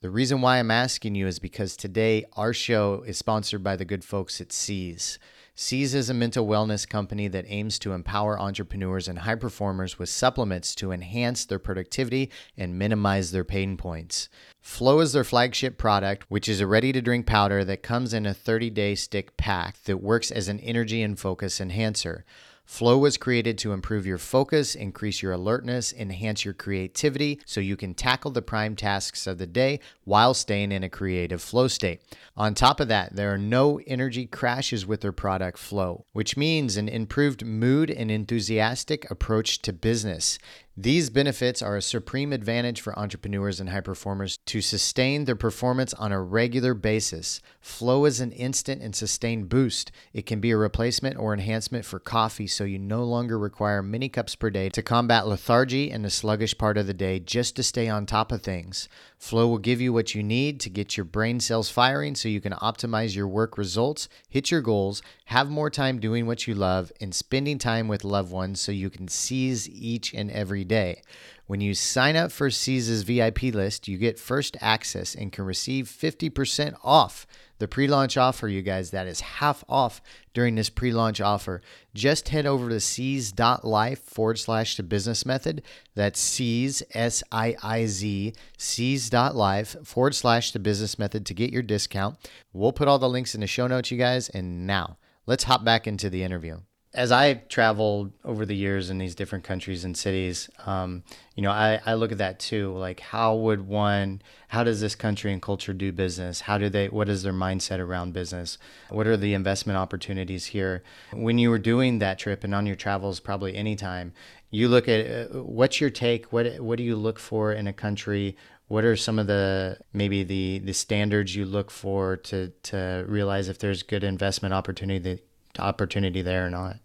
The 0.01 0.09
reason 0.09 0.39
why 0.39 0.59
I'm 0.59 0.71
asking 0.71 1.15
you 1.15 1.27
is 1.27 1.39
because 1.39 1.75
today 1.75 2.23
our 2.37 2.53
show 2.53 3.03
is 3.05 3.17
sponsored 3.17 3.61
by 3.61 3.75
the 3.75 3.83
good 3.83 4.05
folks 4.05 4.39
at 4.39 4.47
Siiz. 4.47 5.17
Siiz 5.57 5.93
is 5.93 6.09
a 6.09 6.13
mental 6.13 6.47
wellness 6.47 6.87
company 6.87 7.27
that 7.27 7.43
aims 7.49 7.77
to 7.79 7.91
empower 7.91 8.39
entrepreneurs 8.39 9.09
and 9.09 9.19
high 9.19 9.35
performers 9.35 9.99
with 9.99 10.07
supplements 10.07 10.73
to 10.75 10.93
enhance 10.93 11.43
their 11.43 11.59
productivity 11.59 12.31
and 12.55 12.79
minimize 12.79 13.31
their 13.31 13.43
pain 13.43 13.75
points. 13.75 14.29
Flow 14.61 15.01
is 15.01 15.11
their 15.11 15.25
flagship 15.25 15.77
product, 15.77 16.31
which 16.31 16.47
is 16.47 16.61
a 16.61 16.67
ready 16.67 16.93
to 16.93 17.01
drink 17.01 17.25
powder 17.25 17.65
that 17.65 17.83
comes 17.83 18.13
in 18.13 18.25
a 18.25 18.33
30 18.33 18.69
day 18.69 18.95
stick 18.95 19.35
pack 19.35 19.83
that 19.83 19.97
works 19.97 20.31
as 20.31 20.47
an 20.47 20.61
energy 20.61 21.03
and 21.03 21.19
focus 21.19 21.59
enhancer. 21.59 22.23
Flow 22.69 22.99
was 22.99 23.17
created 23.17 23.57
to 23.57 23.73
improve 23.73 24.05
your 24.05 24.19
focus, 24.19 24.75
increase 24.75 25.23
your 25.23 25.31
alertness, 25.31 25.91
enhance 25.91 26.45
your 26.45 26.53
creativity 26.53 27.41
so 27.43 27.59
you 27.59 27.75
can 27.75 27.95
tackle 27.95 28.29
the 28.29 28.43
prime 28.43 28.75
tasks 28.75 29.25
of 29.25 29.39
the 29.39 29.47
day 29.47 29.79
while 30.03 30.35
staying 30.35 30.71
in 30.71 30.83
a 30.83 30.89
creative 30.89 31.41
flow 31.41 31.67
state. 31.67 31.99
On 32.37 32.53
top 32.53 32.79
of 32.79 32.87
that, 32.87 33.15
there 33.15 33.33
are 33.33 33.39
no 33.39 33.81
energy 33.87 34.27
crashes 34.27 34.85
with 34.85 35.01
their 35.01 35.11
product 35.11 35.57
Flow, 35.57 36.05
which 36.13 36.37
means 36.37 36.77
an 36.77 36.87
improved 36.87 37.43
mood 37.43 37.89
and 37.89 38.11
enthusiastic 38.11 39.09
approach 39.09 39.63
to 39.63 39.73
business. 39.73 40.37
These 40.81 41.09
benefits 41.09 41.61
are 41.61 41.75
a 41.75 41.81
supreme 41.81 42.31
advantage 42.31 42.79
for 42.79 42.97
entrepreneurs 42.97 43.59
and 43.59 43.67
high 43.67 43.81
performers 43.81 44.37
to 44.45 44.61
sustain 44.61 45.25
their 45.25 45.35
performance 45.35 45.93
on 45.95 46.13
a 46.13 46.21
regular 46.21 46.73
basis. 46.73 47.41
Flow 47.59 48.05
is 48.05 48.21
an 48.21 48.31
instant 48.31 48.81
and 48.81 48.95
sustained 48.95 49.49
boost. 49.49 49.91
It 50.13 50.25
can 50.25 50.39
be 50.39 50.51
a 50.51 50.57
replacement 50.57 51.17
or 51.17 51.33
enhancement 51.33 51.83
for 51.83 51.99
coffee, 51.99 52.47
so 52.47 52.63
you 52.63 52.79
no 52.79 53.03
longer 53.03 53.37
require 53.37 53.83
many 53.83 54.07
cups 54.07 54.35
per 54.35 54.49
day 54.49 54.69
to 54.69 54.81
combat 54.81 55.27
lethargy 55.27 55.91
and 55.91 56.05
the 56.05 56.09
sluggish 56.09 56.57
part 56.57 56.77
of 56.77 56.87
the 56.87 56.93
day 56.93 57.19
just 57.19 57.57
to 57.57 57.63
stay 57.63 57.89
on 57.89 58.05
top 58.05 58.31
of 58.31 58.41
things. 58.41 58.87
Flow 59.19 59.49
will 59.49 59.57
give 59.57 59.81
you 59.81 59.91
what 59.91 60.15
you 60.15 60.23
need 60.23 60.61
to 60.61 60.69
get 60.69 60.95
your 60.95 61.03
brain 61.03 61.41
cells 61.41 61.69
firing 61.69 62.15
so 62.15 62.29
you 62.29 62.39
can 62.39 62.53
optimize 62.53 63.17
your 63.17 63.27
work 63.27 63.57
results, 63.57 64.07
hit 64.29 64.49
your 64.49 64.61
goals, 64.61 65.01
have 65.25 65.49
more 65.49 65.69
time 65.69 65.99
doing 65.99 66.25
what 66.25 66.47
you 66.47 66.55
love, 66.55 66.89
and 67.01 67.13
spending 67.13 67.57
time 67.59 67.89
with 67.89 68.05
loved 68.05 68.31
ones 68.31 68.61
so 68.61 68.71
you 68.71 68.89
can 68.89 69.09
seize 69.09 69.69
each 69.69 70.13
and 70.13 70.31
every 70.31 70.63
day. 70.63 71.01
When 71.47 71.59
you 71.59 71.73
sign 71.73 72.15
up 72.15 72.31
for 72.31 72.49
Siiz's 72.49 73.03
VIP 73.03 73.43
list, 73.43 73.89
you 73.89 73.97
get 73.97 74.17
first 74.17 74.55
access 74.61 75.13
and 75.15 75.33
can 75.33 75.43
receive 75.43 75.87
50% 75.87 76.77
off 76.81 77.27
the 77.59 77.67
pre 77.67 77.87
launch 77.87 78.17
offer, 78.17 78.47
you 78.47 78.61
guys. 78.61 78.91
That 78.91 79.07
is 79.07 79.21
half 79.21 79.63
off 79.69 80.01
during 80.33 80.55
this 80.55 80.69
pre 80.69 80.91
launch 80.91 81.21
offer. 81.21 81.61
Just 81.93 82.29
head 82.29 82.45
over 82.45 82.69
to 82.69 82.75
siiz.life 82.75 83.99
forward 83.99 84.39
slash 84.39 84.77
the 84.77 84.83
business 84.83 85.25
method. 85.25 85.61
That's 85.95 86.19
Siiz, 86.21 86.81
S 86.93 87.23
I 87.31 87.55
I 87.61 87.85
Z, 87.85 88.33
siiz.life 88.57 89.75
forward 89.83 90.15
slash 90.15 90.51
the 90.51 90.59
business 90.59 90.97
method 90.97 91.25
to 91.25 91.33
get 91.33 91.53
your 91.53 91.63
discount. 91.63 92.17
We'll 92.53 92.73
put 92.73 92.87
all 92.87 92.99
the 92.99 93.09
links 93.09 93.35
in 93.35 93.41
the 93.41 93.47
show 93.47 93.67
notes, 93.67 93.91
you 93.91 93.97
guys. 93.97 94.29
And 94.29 94.65
now 94.65 94.97
let's 95.25 95.43
hop 95.43 95.63
back 95.63 95.85
into 95.85 96.09
the 96.09 96.23
interview 96.23 96.59
as 96.93 97.11
I 97.11 97.35
traveled 97.35 98.13
over 98.25 98.47
the 98.47 98.55
years 98.55 98.89
in 98.89 98.97
these 98.97 99.13
different 99.13 99.43
countries 99.43 99.85
and 99.85 99.95
cities, 99.95 100.49
um, 100.65 101.03
you 101.35 101.43
know, 101.43 101.51
I, 101.51 101.79
I 101.85 101.93
look 101.93 102.11
at 102.11 102.17
that 102.17 102.39
too. 102.39 102.75
Like, 102.75 102.99
how 102.99 103.35
would 103.35 103.67
one, 103.67 104.23
how 104.47 104.63
does 104.63 104.81
this 104.81 104.95
country 104.95 105.31
and 105.31 105.39
culture 105.39 105.73
do 105.73 105.91
business? 105.91 106.41
How 106.41 106.57
do 106.57 106.67
they, 106.67 106.87
what 106.87 107.07
is 107.07 107.21
their 107.21 107.33
mindset 107.33 107.77
around 107.77 108.13
business? 108.13 108.57
What 108.89 109.05
are 109.05 109.17
the 109.17 109.35
investment 109.35 109.77
opportunities 109.77 110.47
here? 110.47 110.83
When 111.13 111.37
you 111.37 111.51
were 111.51 111.59
doing 111.59 111.99
that 111.99 112.17
trip 112.17 112.43
and 112.43 112.55
on 112.55 112.65
your 112.65 112.75
travels, 112.75 113.19
probably 113.19 113.55
anytime, 113.55 114.11
you 114.49 114.67
look 114.67 114.87
at 114.87 115.05
uh, 115.05 115.43
what's 115.43 115.79
your 115.79 115.91
take? 115.91 116.33
What, 116.33 116.59
what 116.59 116.77
do 116.77 116.83
you 116.83 116.95
look 116.95 117.19
for 117.19 117.53
in 117.53 117.67
a 117.67 117.73
country? 117.73 118.35
What 118.67 118.83
are 118.83 118.95
some 118.95 119.19
of 119.19 119.27
the 119.27 119.77
maybe 119.93 120.23
the 120.23 120.59
the 120.59 120.73
standards 120.73 121.35
you 121.35 121.43
look 121.43 121.71
for 121.71 122.17
to 122.17 122.49
to 122.63 123.03
realize 123.07 123.49
if 123.49 123.57
there's 123.57 123.81
good 123.81 124.03
investment 124.03 124.53
opportunity 124.53 125.23
opportunity 125.57 126.21
there 126.21 126.45
or 126.45 126.49
not? 126.49 126.77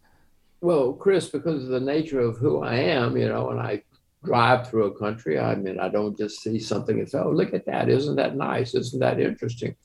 Well, 0.60 0.94
Chris, 0.94 1.28
because 1.28 1.64
of 1.64 1.68
the 1.68 1.80
nature 1.80 2.20
of 2.20 2.38
who 2.38 2.62
I 2.62 2.76
am, 2.76 3.16
you 3.16 3.28
know, 3.28 3.46
when 3.46 3.58
I 3.58 3.82
drive 4.24 4.68
through 4.68 4.86
a 4.86 4.98
country, 4.98 5.38
I 5.38 5.54
mean, 5.54 5.78
I 5.78 5.88
don't 5.88 6.16
just 6.16 6.40
see 6.40 6.58
something 6.58 6.98
and 6.98 7.08
say, 7.08 7.18
oh, 7.18 7.30
look 7.30 7.52
at 7.52 7.66
that. 7.66 7.90
Isn't 7.90 8.16
that 8.16 8.36
nice? 8.36 8.74
Isn't 8.74 9.00
that 9.00 9.20
interesting? 9.20 9.76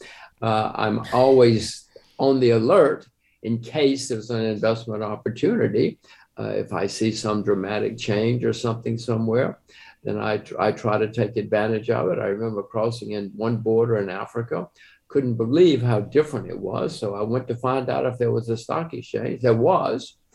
Uh, 0.42 0.72
I'm 0.74 1.04
always 1.12 1.90
on 2.18 2.40
the 2.40 2.52
alert 2.52 3.08
in 3.44 3.60
case 3.60 4.08
there's 4.08 4.30
an 4.30 4.46
investment 4.46 5.04
opportunity. 5.04 6.00
Uh, 6.40 6.50
if 6.50 6.72
I 6.72 6.88
see 6.88 7.12
some 7.12 7.44
dramatic 7.44 7.98
change 7.98 8.46
or 8.46 8.54
something 8.54 8.98
somewhere, 8.98 9.60
then 10.04 10.18
I, 10.18 10.42
I 10.58 10.72
try 10.72 10.98
to 10.98 11.12
take 11.12 11.36
advantage 11.36 11.90
of 11.90 12.10
it. 12.10 12.20
I 12.20 12.28
remember 12.28 12.64
crossing 12.64 13.12
in 13.12 13.32
one 13.36 13.58
border 13.58 13.98
in 13.98 14.10
Africa 14.10 14.70
couldn't 15.10 15.36
believe 15.36 15.82
how 15.82 16.00
different 16.00 16.50
it 16.50 16.58
was. 16.58 16.98
So 16.98 17.16
I 17.16 17.24
went 17.24 17.48
to 17.50 17.56
find 17.56 17.90
out 17.90 18.06
if 18.06 18.18
there 18.18 18.32
was 18.32 18.48
a 18.50 18.56
stock 18.56 18.94
exchange. 18.94 19.42
There 19.42 19.54
was. 19.54 20.16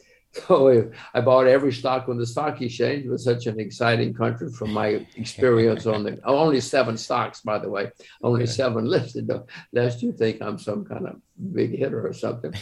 So 0.48 0.90
I 1.14 1.20
bought 1.20 1.46
every 1.46 1.72
stock 1.72 2.08
on 2.08 2.18
the 2.18 2.26
stock 2.26 2.60
exchange. 2.60 3.04
It 3.04 3.08
was 3.08 3.22
such 3.22 3.46
an 3.46 3.60
exciting 3.60 4.12
country 4.12 4.50
from 4.50 4.72
my 4.72 4.87
experience 5.16 5.87
on 5.87 6.02
the 6.02 6.18
only 6.24 6.60
seven 6.60 6.96
stocks, 6.96 7.40
by 7.40 7.60
the 7.60 7.70
way, 7.70 7.92
only 8.20 8.44
seven 8.46 8.84
listed. 8.96 9.30
Lest 9.72 10.02
you 10.02 10.10
think 10.10 10.42
I'm 10.42 10.58
some 10.58 10.84
kind 10.87 11.06
of 11.06 11.20
big 11.52 11.78
hitter 11.78 12.04
or 12.04 12.12
something, 12.12 12.52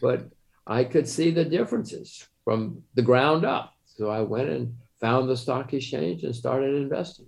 but 0.00 0.28
I 0.68 0.84
could 0.84 1.08
see 1.08 1.32
the 1.32 1.44
differences 1.44 2.24
from 2.44 2.84
the 2.94 3.02
ground 3.02 3.44
up. 3.44 3.72
So 3.86 4.08
I 4.08 4.20
went 4.20 4.48
and 4.48 4.76
found 5.00 5.28
the 5.28 5.36
stock 5.36 5.74
exchange 5.74 6.22
and 6.22 6.32
started 6.32 6.76
investing. 6.76 7.26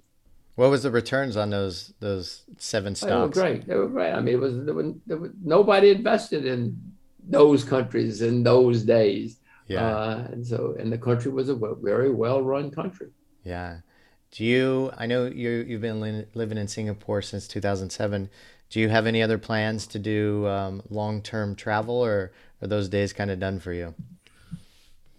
What 0.59 0.71
was 0.71 0.83
the 0.83 0.91
returns 0.91 1.37
on 1.37 1.51
those 1.51 1.93
those 2.01 2.43
seven 2.57 2.97
stocks? 2.97 3.13
They 3.13 3.17
were 3.17 3.29
great. 3.29 3.67
They 3.69 3.77
were 3.77 3.89
great. 3.89 4.13
I 4.13 4.21
mean, 4.21 4.35
it 4.35 4.41
was, 4.41 4.65
there 4.65 4.75
was, 4.75 4.93
there 5.07 5.17
was 5.17 5.31
nobody 5.41 5.91
invested 5.91 6.45
in 6.47 6.77
those 7.23 7.63
countries 7.63 8.23
in 8.23 8.43
those 8.43 8.83
days. 8.83 9.39
Yeah. 9.69 9.87
Uh, 9.87 10.29
and 10.33 10.45
so, 10.45 10.75
and 10.77 10.93
the 10.93 10.99
country 10.99 11.31
was 11.31 11.49
a 11.49 11.55
very 11.55 12.11
well 12.11 12.43
run 12.43 12.73
country. 12.73 13.11
Yeah. 13.45 13.83
Do 14.33 14.45
you? 14.45 14.91
I 14.99 15.07
know 15.07 15.27
you 15.27 15.51
you've 15.51 15.81
been 15.81 16.01
li- 16.01 16.27
living 16.35 16.59
in 16.59 16.67
Singapore 16.67 17.23
since 17.23 17.47
2007. 17.47 18.29
Do 18.69 18.81
you 18.81 18.89
have 18.89 19.07
any 19.07 19.23
other 19.23 19.39
plans 19.39 19.87
to 19.87 20.01
do 20.01 20.49
um, 20.49 20.83
long 20.91 21.23
term 21.23 21.55
travel, 21.55 22.05
or 22.05 22.33
are 22.61 22.67
those 22.67 22.89
days 22.89 23.13
kind 23.13 23.31
of 23.31 23.39
done 23.39 23.61
for 23.61 23.73
you? 23.73 23.95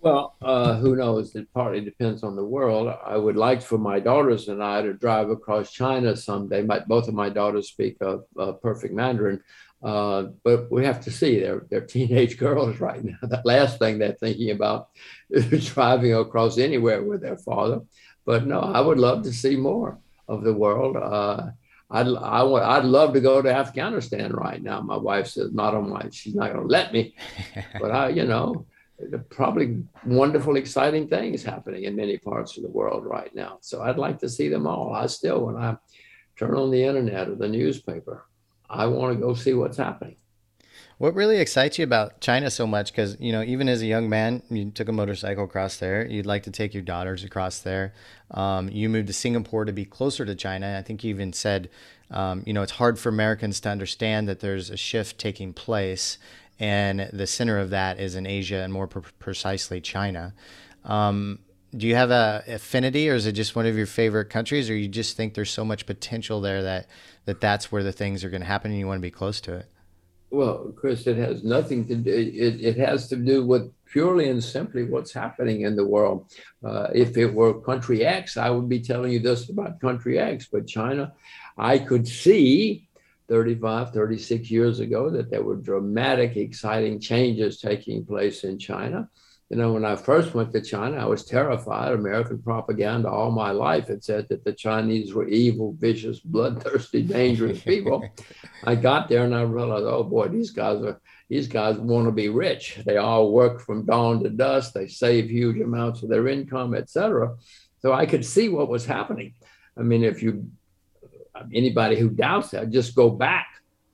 Well, 0.01 0.35
uh, 0.41 0.75
who 0.77 0.95
knows? 0.95 1.35
It 1.35 1.53
partly 1.53 1.81
depends 1.81 2.23
on 2.23 2.37
the 2.37 2.43
world. 2.43 2.93
I 3.05 3.17
would 3.17 3.35
like 3.35 3.61
for 3.61 3.77
my 3.77 3.99
daughters 3.99 4.47
and 4.47 4.63
I 4.63 4.81
to 4.81 4.93
drive 4.93 5.29
across 5.29 5.73
China 5.73 6.15
someday. 6.15 6.61
My, 6.61 6.79
both 6.79 7.09
of 7.09 7.13
my 7.13 7.29
daughters 7.29 7.67
speak 7.67 7.97
uh, 8.01 8.19
uh, 8.39 8.53
perfect 8.53 8.93
Mandarin, 8.93 9.43
uh, 9.83 10.27
but 10.43 10.71
we 10.71 10.85
have 10.85 11.01
to 11.01 11.11
see. 11.11 11.41
They're, 11.41 11.65
they're 11.69 11.81
teenage 11.81 12.37
girls 12.45 12.79
right 12.79 13.03
now. 13.03 13.17
The 13.21 13.41
last 13.43 13.77
thing 13.79 13.99
they're 13.99 14.13
thinking 14.13 14.51
about 14.51 14.89
is 15.29 15.67
driving 15.73 16.13
across 16.13 16.57
anywhere 16.57 17.03
with 17.03 17.21
their 17.21 17.37
father. 17.37 17.81
But 18.25 18.47
no, 18.47 18.61
I 18.61 18.79
would 18.79 18.99
love 18.99 19.23
to 19.23 19.33
see 19.33 19.57
more 19.57 19.99
of 20.29 20.43
the 20.45 20.53
world. 20.53 20.95
Uh, 20.95 21.47
I'd, 21.91 22.07
I 22.07 22.43
would, 22.43 22.61
I'd 22.61 22.85
love 22.85 23.13
to 23.13 23.19
go 23.19 23.41
to 23.41 23.53
Afghanistan 23.53 24.31
right 24.31 24.61
now. 24.61 24.79
My 24.79 24.97
wife 24.97 25.27
says, 25.27 25.51
not 25.51 25.73
on 25.73 25.89
my, 25.89 26.07
she's 26.11 26.35
not 26.35 26.53
going 26.53 26.67
to 26.67 26.71
let 26.71 26.93
me. 26.93 27.15
but 27.81 27.91
I, 27.91 28.09
you 28.09 28.25
know, 28.25 28.65
probably 29.29 29.83
wonderful, 30.05 30.55
exciting 30.55 31.07
things 31.07 31.43
happening 31.43 31.83
in 31.83 31.95
many 31.95 32.17
parts 32.17 32.57
of 32.57 32.63
the 32.63 32.69
world 32.69 33.05
right 33.05 33.33
now. 33.33 33.57
So 33.61 33.81
I'd 33.81 33.97
like 33.97 34.19
to 34.19 34.29
see 34.29 34.49
them 34.49 34.67
all. 34.67 34.93
I 34.93 35.07
still, 35.07 35.45
when 35.45 35.55
I 35.55 35.77
turn 36.37 36.55
on 36.55 36.71
the 36.71 36.83
internet 36.83 37.29
or 37.29 37.35
the 37.35 37.47
newspaper, 37.47 38.25
I 38.69 38.85
want 38.85 39.13
to 39.13 39.19
go 39.19 39.33
see 39.33 39.53
what's 39.53 39.77
happening. 39.77 40.17
What 40.99 41.15
really 41.15 41.37
excites 41.37 41.77
you 41.77 41.85
about 41.85 42.19
China 42.19 42.51
so 42.51 42.67
much? 42.67 42.91
Because 42.91 43.15
you 43.21 43.31
know, 43.31 43.41
even 43.41 43.69
as 43.69 43.81
a 43.81 43.85
young 43.85 44.09
man, 44.09 44.43
you 44.49 44.69
took 44.69 44.89
a 44.89 44.91
motorcycle 44.91 45.45
across 45.45 45.77
there. 45.77 46.05
You'd 46.05 46.25
like 46.25 46.43
to 46.43 46.51
take 46.51 46.73
your 46.73 46.83
daughters 46.83 47.23
across 47.23 47.59
there. 47.59 47.93
Um, 48.31 48.67
you 48.67 48.89
moved 48.89 49.07
to 49.07 49.13
Singapore 49.13 49.63
to 49.63 49.71
be 49.71 49.85
closer 49.85 50.25
to 50.25 50.35
China. 50.35 50.77
I 50.77 50.81
think 50.81 51.03
you 51.03 51.09
even 51.09 51.31
said, 51.31 51.69
um, 52.11 52.43
you 52.45 52.51
know, 52.51 52.63
it's 52.63 52.73
hard 52.73 52.99
for 52.99 53.07
Americans 53.07 53.61
to 53.61 53.69
understand 53.69 54.27
that 54.27 54.41
there's 54.41 54.69
a 54.69 54.75
shift 54.75 55.17
taking 55.17 55.53
place, 55.53 56.17
and 56.59 57.09
the 57.13 57.27
center 57.27 57.57
of 57.57 57.69
that 57.69 57.99
is 57.99 58.15
in 58.15 58.27
Asia 58.27 58.57
and 58.57 58.73
more 58.73 58.87
pre- 58.87 59.01
precisely 59.19 59.79
China. 59.81 60.33
Um, 60.83 61.39
do 61.75 61.87
you 61.87 61.95
have 61.95 62.11
a 62.11 62.43
affinity, 62.47 63.09
or 63.09 63.15
is 63.15 63.25
it 63.25 63.33
just 63.33 63.55
one 63.55 63.65
of 63.65 63.77
your 63.77 63.85
favorite 63.85 64.29
countries, 64.29 64.69
or 64.69 64.75
you 64.75 64.87
just 64.87 65.15
think 65.15 65.35
there's 65.35 65.51
so 65.51 65.63
much 65.63 65.85
potential 65.85 66.41
there 66.41 66.63
that 66.63 66.87
that 67.25 67.41
that's 67.41 67.71
where 67.71 67.83
the 67.83 67.91
things 67.91 68.23
are 68.23 68.29
going 68.29 68.41
to 68.41 68.47
happen, 68.47 68.71
and 68.71 68.79
you 68.79 68.87
want 68.87 68.97
to 68.97 69.01
be 69.01 69.11
close 69.11 69.39
to 69.41 69.53
it? 69.53 69.67
Well, 70.31 70.73
Chris, 70.75 71.07
it 71.07 71.17
has 71.17 71.43
nothing 71.43 71.87
to 71.87 71.95
do. 71.95 72.11
It, 72.11 72.61
it 72.61 72.77
has 72.77 73.07
to 73.09 73.15
do 73.15 73.45
with 73.45 73.71
purely 73.91 74.29
and 74.29 74.43
simply 74.43 74.83
what's 74.83 75.13
happening 75.13 75.61
in 75.61 75.75
the 75.75 75.85
world. 75.85 76.31
Uh, 76.63 76.87
if 76.93 77.17
it 77.17 77.33
were 77.33 77.59
country 77.61 78.05
X, 78.05 78.37
I 78.37 78.49
would 78.49 78.69
be 78.69 78.79
telling 78.79 79.11
you 79.11 79.19
this 79.19 79.49
about 79.49 79.79
country 79.79 80.19
X. 80.19 80.47
But 80.51 80.67
China, 80.67 81.13
I 81.57 81.79
could 81.79 82.07
see 82.07 82.88
35, 83.29 83.91
36 83.91 84.51
years 84.51 84.79
ago 84.79 85.09
that 85.09 85.29
there 85.29 85.43
were 85.43 85.55
dramatic, 85.55 86.35
exciting 86.35 86.99
changes 86.99 87.61
taking 87.61 88.05
place 88.05 88.43
in 88.43 88.59
China. 88.59 89.07
You 89.49 89.57
know, 89.57 89.73
when 89.73 89.85
I 89.85 89.95
first 89.95 90.35
went 90.35 90.51
to 90.51 90.61
China, 90.61 90.97
I 90.97 91.05
was 91.05 91.25
terrified. 91.25 91.93
American 91.93 92.39
propaganda 92.41 93.09
all 93.09 93.31
my 93.31 93.49
life 93.49 93.87
had 93.87 94.03
said 94.03 94.27
that 94.29 94.43
the 94.43 94.53
Chinese 94.53 95.13
were 95.13 95.27
evil, 95.27 95.75
vicious, 95.79 96.19
bloodthirsty, 96.19 97.01
dangerous 97.01 97.61
people. 97.63 98.07
I 98.63 98.75
got 98.75 99.09
there 99.09 99.23
and 99.23 99.33
I 99.33 99.41
realized, 99.41 99.85
oh 99.85 100.03
boy, 100.03 100.27
these 100.27 100.51
guys 100.51 100.83
are 100.83 101.01
these 101.29 101.47
guys 101.47 101.77
want 101.77 102.07
to 102.07 102.11
be 102.11 102.29
rich. 102.29 102.79
They 102.85 102.97
all 102.97 103.31
work 103.31 103.61
from 103.61 103.85
dawn 103.85 104.23
to 104.23 104.29
dusk. 104.29 104.73
They 104.73 104.87
save 104.87 105.29
huge 105.29 105.59
amounts 105.59 106.01
of 106.01 106.09
their 106.09 106.27
income, 106.27 106.73
etc. 106.73 107.35
So 107.81 107.93
I 107.93 108.07
could 108.07 108.25
see 108.25 108.49
what 108.49 108.67
was 108.67 108.85
happening. 108.85 109.35
I 109.77 109.83
mean, 109.83 110.03
if 110.03 110.21
you 110.23 110.49
anybody 111.53 111.97
who 111.97 112.09
doubts 112.09 112.51
that, 112.51 112.69
just 112.69 112.95
go 112.95 113.09
back 113.09 113.47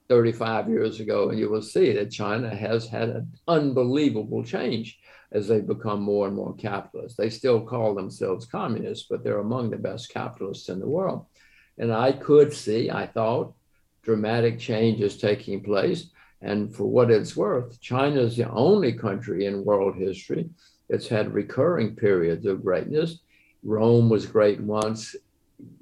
35 0.10 0.70
years 0.70 1.00
ago 1.00 1.30
and 1.30 1.40
you 1.40 1.50
will 1.50 1.62
see 1.62 1.92
that 1.94 2.12
China 2.12 2.54
has 2.54 2.88
had 2.88 3.10
an 3.10 3.34
unbelievable 3.48 4.44
change 4.44 5.00
as 5.32 5.48
they 5.48 5.60
become 5.60 6.02
more 6.02 6.28
and 6.28 6.36
more 6.36 6.56
capitalist. 6.56 7.18
They 7.18 7.30
still 7.30 7.62
call 7.62 7.96
themselves 7.96 8.46
communists, 8.46 9.08
but 9.10 9.24
they're 9.24 9.40
among 9.40 9.72
the 9.72 9.78
best 9.78 10.10
capitalists 10.10 10.70
in 10.70 10.80
the 10.80 10.88
world. 10.88 11.26
And 11.78 11.92
I 11.92 12.12
could 12.12 12.54
see, 12.54 12.90
I 12.90 13.08
thought, 13.08 13.54
dramatic 14.04 14.60
changes 14.60 15.18
taking 15.18 15.64
place. 15.64 16.12
And 16.42 16.74
for 16.74 16.86
what 16.86 17.10
it's 17.10 17.36
worth, 17.36 17.82
China 17.82 18.22
is 18.22 18.38
the 18.38 18.50
only 18.50 18.94
country 18.94 19.46
in 19.46 19.66
world 19.66 19.96
history 19.96 20.50
that's 20.90 21.08
had 21.08 21.34
recurring 21.34 21.96
periods 21.96 22.46
of 22.46 22.64
greatness. 22.64 23.20
Rome 23.64 24.10
was 24.10 24.28
great 24.28 24.62
once, 24.62 25.16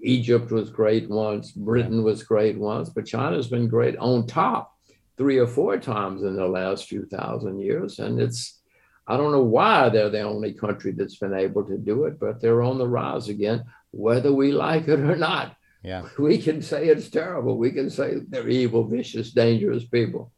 Egypt 0.02 0.52
was 0.52 0.70
great 0.70 1.10
once, 1.10 1.52
Britain 1.52 2.04
was 2.04 2.24
great 2.24 2.58
once, 2.58 2.90
but 2.90 3.06
China's 3.06 3.48
been 3.48 3.68
great 3.68 3.98
on 3.98 4.28
top 4.28 4.76
three 5.18 5.38
or 5.38 5.48
four 5.48 5.78
times 5.78 6.24
in 6.24 6.36
the 6.36 6.48
last 6.48 6.88
few 6.88 7.06
thousand 7.06 7.60
years. 7.60 8.00
And 8.00 8.20
it's 8.20 8.60
I 9.08 9.18
don't 9.18 9.32
know 9.32 9.44
why 9.44 9.90
they're 9.90 10.10
the 10.10 10.22
only 10.22 10.54
country 10.54 10.92
that's 10.92 11.18
been 11.18 11.34
able 11.34 11.64
to 11.66 11.78
do 11.78 12.06
it, 12.06 12.20
but 12.20 12.42
they're 12.42 12.64
on 12.64 12.78
the 12.78 12.88
rise 12.88 13.28
again, 13.28 13.64
whether 13.92 14.32
we 14.32 14.52
like 14.52 14.88
it 14.88 15.00
or 15.00 15.16
not. 15.16 15.56
Yeah. 15.84 16.04
We 16.18 16.38
can 16.38 16.62
say 16.62 16.88
it's 16.88 17.10
terrible. 17.10 17.58
We 17.58 17.72
can 17.72 17.90
say 17.90 18.22
they're 18.30 18.48
evil, 18.48 18.86
vicious, 18.86 19.32
dangerous 19.32 19.84
people. 19.84 20.32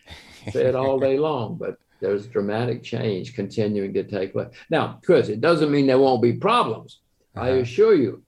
say 0.52 0.66
it 0.66 0.74
all 0.74 0.98
day 0.98 1.18
long, 1.18 1.56
but 1.56 1.76
there's 2.00 2.26
dramatic 2.26 2.82
change 2.82 3.34
continuing 3.34 3.94
to 3.94 4.04
take 4.04 4.32
place. 4.32 4.48
Now, 4.68 5.00
Chris, 5.04 5.28
it 5.28 5.40
doesn't 5.40 5.70
mean 5.70 5.86
there 5.86 5.98
won't 5.98 6.22
be 6.22 6.34
problems. 6.34 7.00
Uh-huh. 7.36 7.46
I 7.46 7.48
assure 7.50 7.94
you, 7.94 8.22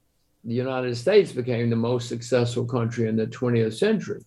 the 0.45 0.55
United 0.55 0.97
States 0.97 1.33
became 1.33 1.71
the 1.71 1.77
most 1.77 2.09
successful 2.09 2.65
country 2.65 3.09
in 3.09 3.17
the 3.17 3.27
20th 3.27 3.75
century 3.75 4.25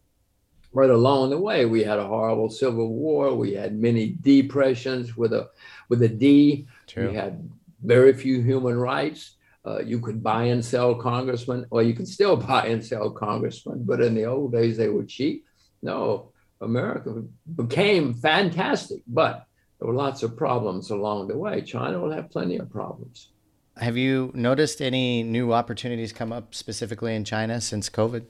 right 0.76 0.90
along 0.90 1.30
the 1.30 1.40
way. 1.40 1.66
We 1.66 1.84
had 1.84 2.00
a 2.00 2.06
horrible 2.06 2.50
civil 2.50 2.94
war. 2.94 3.34
We 3.34 3.54
had 3.54 3.80
many 3.80 4.18
depressions 4.22 5.16
with 5.16 5.34
a 5.34 5.50
with 5.90 6.04
a 6.04 6.10
D. 6.10 6.68
True. 6.86 7.10
We 7.10 7.16
had 7.16 7.50
very 7.82 8.14
few 8.14 8.42
human 8.42 8.78
rights. 8.78 9.38
Uh, 9.66 9.80
you 9.80 10.00
could 10.00 10.22
buy 10.22 10.44
and 10.44 10.64
sell 10.64 10.94
congressmen, 10.94 11.66
or 11.72 11.82
you 11.82 11.94
can 11.94 12.06
still 12.06 12.36
buy 12.52 12.68
and 12.68 12.86
sell 12.86 13.10
congressmen, 13.10 13.84
but 13.84 14.02
in 14.02 14.14
the 14.14 14.26
old 14.26 14.52
days 14.52 14.78
they 14.78 14.90
were 14.90 15.06
cheap. 15.06 15.46
No, 15.82 16.32
America 16.62 17.24
became 17.56 18.14
fantastic, 18.14 19.02
but 19.08 19.48
there 19.80 19.88
were 19.88 19.94
lots 19.94 20.24
of 20.24 20.38
problems 20.38 20.90
along 20.92 21.30
the 21.30 21.38
way. 21.38 21.62
China 21.62 22.00
will 22.00 22.12
have 22.12 22.30
plenty 22.30 22.58
of 22.58 22.70
problems. 22.70 23.30
Have 23.78 23.98
you 23.98 24.32
noticed 24.34 24.82
any 24.82 25.22
new 25.22 25.52
opportunities 25.52 26.14
come 26.14 26.32
up 26.32 26.56
specifically 26.56 27.14
in 27.14 27.26
China 27.26 27.60
since 27.60 27.90
COVID? 27.90 28.24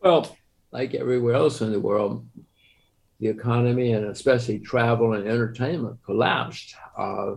Well, 0.00 0.36
like 0.72 0.94
everywhere 0.94 1.34
else 1.34 1.60
in 1.60 1.70
the 1.70 1.80
world, 1.80 2.26
the 3.20 3.28
economy 3.28 3.92
and 3.92 4.06
especially 4.06 4.58
travel 4.58 5.12
and 5.14 5.26
entertainment 5.26 5.98
collapsed. 6.04 6.74
Uh, 6.96 7.34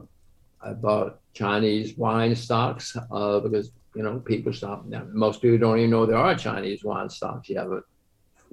I 0.62 0.74
bought 0.74 1.20
Chinese 1.34 1.98
wine 1.98 2.36
stocks 2.36 2.98
uh, 3.12 3.40
because 3.40 3.72
you 3.94 4.04
know 4.04 4.20
people 4.20 4.54
stop. 4.54 4.86
Most 5.12 5.42
people 5.42 5.58
don't 5.58 5.78
even 5.80 5.92
know 5.92 6.06
there 6.06 6.18
are 6.18 6.36
Chinese 6.36 6.84
wine 6.84 7.10
stocks. 7.10 7.50
Yeah, 7.50 7.66
but 7.66 7.84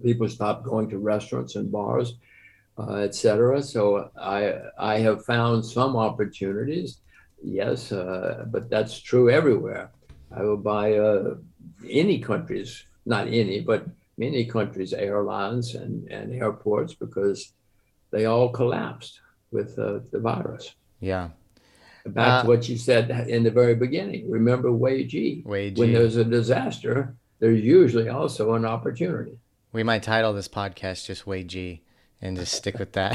people 0.02 0.28
stopped 0.28 0.64
going 0.64 0.88
to 0.90 0.98
restaurants 0.98 1.56
and 1.56 1.72
bars, 1.72 2.14
uh, 2.78 2.96
etc. 2.96 3.62
So 3.62 4.10
I 4.20 4.54
I 4.78 4.98
have 4.98 5.24
found 5.24 5.64
some 5.64 5.96
opportunities. 5.96 6.98
Yes, 7.44 7.92
uh, 7.92 8.46
but 8.46 8.70
that's 8.70 8.98
true 8.98 9.28
everywhere. 9.28 9.90
I 10.34 10.42
will 10.42 10.56
buy 10.56 10.94
uh, 10.96 11.34
any 11.88 12.18
countries, 12.18 12.86
not 13.04 13.28
any, 13.28 13.60
but 13.60 13.86
many 14.16 14.46
countries' 14.46 14.94
airlines 14.94 15.74
and, 15.74 16.08
and 16.10 16.32
airports 16.34 16.94
because 16.94 17.52
they 18.10 18.24
all 18.24 18.48
collapsed 18.48 19.20
with 19.50 19.78
uh, 19.78 20.00
the 20.10 20.20
virus. 20.20 20.74
Yeah. 21.00 21.28
Back 22.06 22.28
uh, 22.28 22.42
to 22.42 22.48
what 22.48 22.68
you 22.68 22.78
said 22.78 23.10
in 23.28 23.42
the 23.42 23.50
very 23.50 23.74
beginning. 23.74 24.30
Remember 24.30 24.72
Wei 24.72 25.04
Ji. 25.04 25.42
Wei 25.44 25.70
Ji. 25.70 25.80
When 25.80 25.92
there's 25.92 26.16
a 26.16 26.24
disaster, 26.24 27.14
there's 27.40 27.62
usually 27.62 28.08
also 28.08 28.54
an 28.54 28.64
opportunity. 28.64 29.38
We 29.72 29.82
might 29.82 30.02
title 30.02 30.32
this 30.32 30.48
podcast 30.48 31.06
just 31.06 31.26
Wei 31.26 31.44
Ji 31.44 31.83
and 32.20 32.36
just 32.36 32.52
stick 32.52 32.78
with 32.78 32.92
that. 32.92 33.12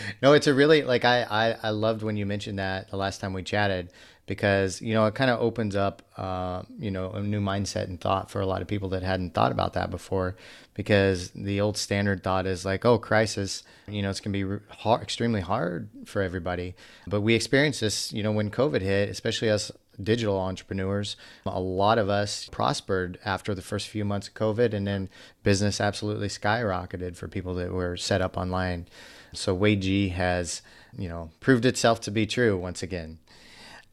no, 0.22 0.32
it's 0.32 0.46
a 0.46 0.54
really 0.54 0.82
like 0.82 1.04
I, 1.04 1.22
I 1.22 1.56
I 1.62 1.70
loved 1.70 2.02
when 2.02 2.16
you 2.16 2.26
mentioned 2.26 2.58
that 2.58 2.90
the 2.90 2.96
last 2.96 3.20
time 3.20 3.32
we 3.32 3.42
chatted 3.42 3.90
because 4.26 4.82
you 4.82 4.92
know 4.92 5.06
it 5.06 5.14
kind 5.14 5.30
of 5.30 5.40
opens 5.40 5.76
up 5.76 6.02
uh, 6.16 6.62
you 6.78 6.90
know 6.90 7.10
a 7.12 7.22
new 7.22 7.40
mindset 7.40 7.84
and 7.84 8.00
thought 8.00 8.30
for 8.30 8.40
a 8.40 8.46
lot 8.46 8.60
of 8.60 8.68
people 8.68 8.88
that 8.90 9.02
hadn't 9.02 9.34
thought 9.34 9.52
about 9.52 9.72
that 9.74 9.90
before 9.90 10.36
because 10.74 11.30
the 11.30 11.60
old 11.60 11.76
standard 11.76 12.22
thought 12.22 12.46
is 12.46 12.64
like 12.64 12.84
oh 12.84 12.98
crisis 12.98 13.62
you 13.88 14.02
know 14.02 14.10
it's 14.10 14.20
going 14.20 14.32
to 14.32 14.58
be 14.58 14.64
hard, 14.68 15.02
extremely 15.02 15.40
hard 15.40 15.88
for 16.04 16.22
everybody 16.22 16.74
but 17.06 17.20
we 17.20 17.34
experienced 17.34 17.80
this 17.80 18.12
you 18.12 18.22
know 18.22 18.32
when 18.32 18.50
covid 18.50 18.82
hit 18.82 19.08
especially 19.08 19.48
us 19.48 19.70
digital 20.02 20.38
entrepreneurs. 20.38 21.16
A 21.44 21.60
lot 21.60 21.98
of 21.98 22.08
us 22.08 22.48
prospered 22.50 23.18
after 23.24 23.54
the 23.54 23.62
first 23.62 23.88
few 23.88 24.04
months 24.04 24.28
of 24.28 24.34
covid 24.34 24.72
and 24.72 24.86
then 24.86 25.08
business 25.42 25.80
absolutely 25.80 26.28
skyrocketed 26.28 27.16
for 27.16 27.28
people 27.28 27.54
that 27.54 27.72
were 27.72 27.96
set 27.96 28.20
up 28.20 28.36
online. 28.36 28.86
So 29.32 29.54
Wei 29.54 29.76
Ji 29.76 30.10
has 30.10 30.62
you 30.96 31.08
know 31.08 31.30
proved 31.40 31.64
itself 31.64 32.00
to 32.02 32.10
be 32.10 32.26
true 32.26 32.56
once 32.56 32.82
again. 32.82 33.18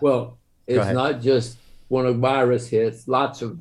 Well, 0.01 0.37
it's 0.67 0.93
not 0.93 1.21
just 1.21 1.57
when 1.87 2.05
a 2.05 2.13
virus 2.13 2.67
hits, 2.69 3.07
lots 3.07 3.41
of 3.41 3.59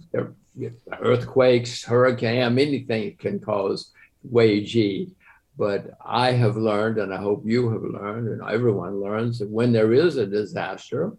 earthquakes, 1.01 1.85
hurricane, 1.85 2.59
anything 2.59 3.17
can 3.17 3.39
cause 3.39 3.91
Wei 4.23 4.63
Ji. 4.65 5.11
But 5.59 5.99
I 6.05 6.33
have 6.33 6.57
learned, 6.57 6.99
and 6.99 7.13
I 7.13 7.19
hope 7.19 7.43
you 7.45 7.71
have 7.71 7.83
learned, 7.83 8.29
and 8.29 8.43
everyone 8.49 9.01
learns 9.01 9.39
that 9.39 9.51
when 9.51 9.73
there 9.73 9.93
is 9.93 10.17
a 10.17 10.27
disaster, 10.27 11.13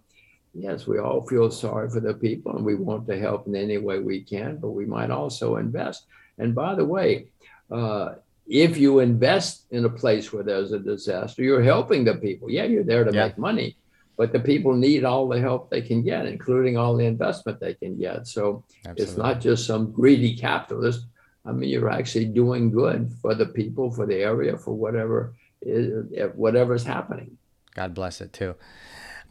yes, 0.54 0.88
we 0.88 1.00
all 1.00 1.22
feel 1.28 1.50
sorry 1.52 1.90
for 1.90 2.00
the 2.00 2.14
people 2.14 2.56
and 2.56 2.66
we 2.66 2.76
want 2.76 3.08
to 3.08 3.18
help 3.20 3.48
in 3.48 3.56
any 3.56 3.78
way 3.78 4.00
we 4.00 4.22
can, 4.22 4.58
but 4.58 4.70
we 4.70 4.86
might 4.86 5.12
also 5.12 5.58
invest. 5.58 6.06
And 6.38 6.54
by 6.54 6.76
the 6.76 6.86
way, 6.86 7.28
uh, 7.72 8.16
if 8.48 8.78
you 8.78 9.00
invest 9.00 9.66
in 9.72 9.86
a 9.86 9.90
place 9.90 10.32
where 10.34 10.44
there's 10.44 10.72
a 10.72 10.80
disaster, 10.80 11.44
you're 11.44 11.64
helping 11.64 12.04
the 12.04 12.16
people. 12.16 12.52
Yeah, 12.52 12.66
you're 12.66 12.84
there 12.84 13.04
to 13.04 13.14
Yeah. 13.14 13.26
make 13.28 13.38
money, 13.38 13.78
but 14.18 14.32
the 14.32 14.40
people 14.40 14.74
need 14.76 15.04
all 15.06 15.28
the 15.28 15.40
help 15.40 15.70
they 15.70 15.82
can 15.82 16.04
get, 16.04 16.26
including 16.26 16.78
all 16.78 16.96
the 16.96 17.06
investment 17.06 17.60
they 17.60 17.74
can 17.74 17.98
get. 17.98 18.28
So 18.28 18.64
it's 19.02 19.18
not 19.18 19.42
just 19.42 19.66
some 19.66 19.92
greedy 19.92 20.36
capitalist. 20.36 21.08
I 21.46 21.52
mean, 21.52 21.70
you're 21.70 21.90
actually 21.90 22.26
doing 22.26 22.70
good 22.72 23.12
for 23.22 23.34
the 23.34 23.46
people, 23.46 23.92
for 23.92 24.06
the 24.06 24.18
area, 24.18 24.58
for 24.58 24.74
whatever 24.74 25.34
is 25.62 26.06
whatever's 26.36 26.84
happening. 26.84 27.38
God 27.76 27.94
bless 27.94 28.20
it 28.22 28.34
too. 28.34 28.56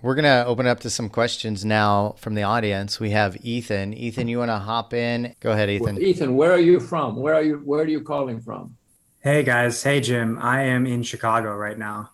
We're 0.03 0.17
going 0.17 0.25
to 0.25 0.45
open 0.47 0.67
up 0.67 0.81
to 0.81 0.91
some 0.91 1.09
questions 1.09 1.65
now 1.65 2.17
from 2.19 2.35
the 2.35 2.43
audience. 2.43 2.99
We 2.99 3.11
have 3.11 3.37
Ethan. 3.45 3.95
Ethan, 3.95 4.27
you 4.27 4.39
want 4.39 4.51
to 4.51 4.59
hop 4.59 4.93
in? 4.93 5.37
Go 5.39 5.53
ahead, 5.53 5.71
Ethan. 5.71 5.95
Well, 5.95 6.03
Ethan, 6.03 6.37
where 6.37 6.51
are 6.51 6.61
you 6.61 6.81
from? 6.81 7.15
Where 7.15 7.35
are 7.35 7.43
you? 7.43 7.59
Where 7.59 7.83
are 7.83 7.89
you 7.89 8.01
calling 8.01 8.41
from? 8.41 8.77
Hey 9.21 9.45
guys, 9.45 9.81
hey 9.81 10.01
Jim. 10.01 10.37
I 10.41 10.63
am 10.63 10.85
in 10.85 11.05
Chicago 11.05 11.55
right 11.55 11.79
now. 11.79 12.11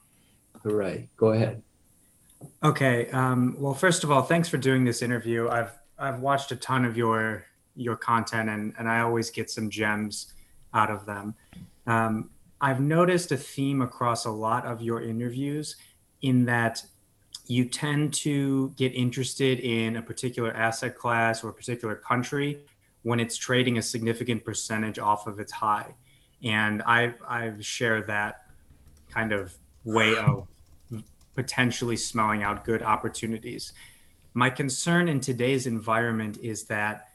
All 0.67 0.73
right. 0.73 1.09
Go 1.17 1.29
ahead. 1.29 1.63
Okay. 2.63 3.09
Um, 3.09 3.57
well, 3.59 3.73
first 3.73 4.05
of 4.05 4.11
all, 4.11 4.21
thanks 4.21 4.51
for 4.51 4.59
doing 4.59 4.85
this 4.85 5.01
interview. 5.01 5.49
I've 5.49 5.73
I've 5.99 6.21
watched 6.21 6.53
a 6.53 6.57
ton 6.57 6.85
of 6.85 6.95
your 6.99 7.47
your 7.75 7.97
content, 7.97 8.51
and 8.51 8.75
and 8.79 8.87
I 8.87 9.01
always 9.01 9.31
get 9.31 9.49
some 9.49 9.71
gems 9.71 10.35
out 10.75 10.91
of 10.91 11.07
them. 11.07 11.35
Um, 11.87 12.29
I've 12.61 12.81
noticed 12.81 13.33
a 13.33 13.39
theme 13.39 13.81
across 13.81 14.27
a 14.27 14.31
lot 14.31 14.67
of 14.67 14.83
your 14.83 15.01
interviews 15.01 15.77
in 16.21 16.45
that 16.45 16.83
you 17.49 17.65
tend 17.65 18.13
to 18.13 18.69
get 18.77 18.95
interested 18.95 19.59
in 19.61 19.97
a 19.97 20.03
particular 20.03 20.53
asset 20.53 20.97
class 20.97 21.43
or 21.43 21.49
a 21.49 21.53
particular 21.53 21.97
country 21.97 22.61
when 23.03 23.19
it's 23.19 23.37
trading 23.37 23.79
a 23.79 23.83
significant 23.83 24.45
percentage 24.45 24.99
off 24.99 25.27
of 25.27 25.41
its 25.41 25.51
high. 25.51 25.95
And 26.45 26.83
I 26.83 27.15
I 27.27 27.53
share 27.61 28.03
that 28.03 28.43
kind 29.11 29.33
of 29.33 29.57
way 29.85 30.15
of 30.15 30.47
potentially 31.35 31.97
smelling 31.97 32.43
out 32.43 32.65
good 32.65 32.83
opportunities. 32.83 33.73
My 34.35 34.51
concern 34.51 35.09
in 35.09 35.21
today's 35.21 35.67
environment 35.67 36.39
is 36.43 36.65
that 36.65 37.09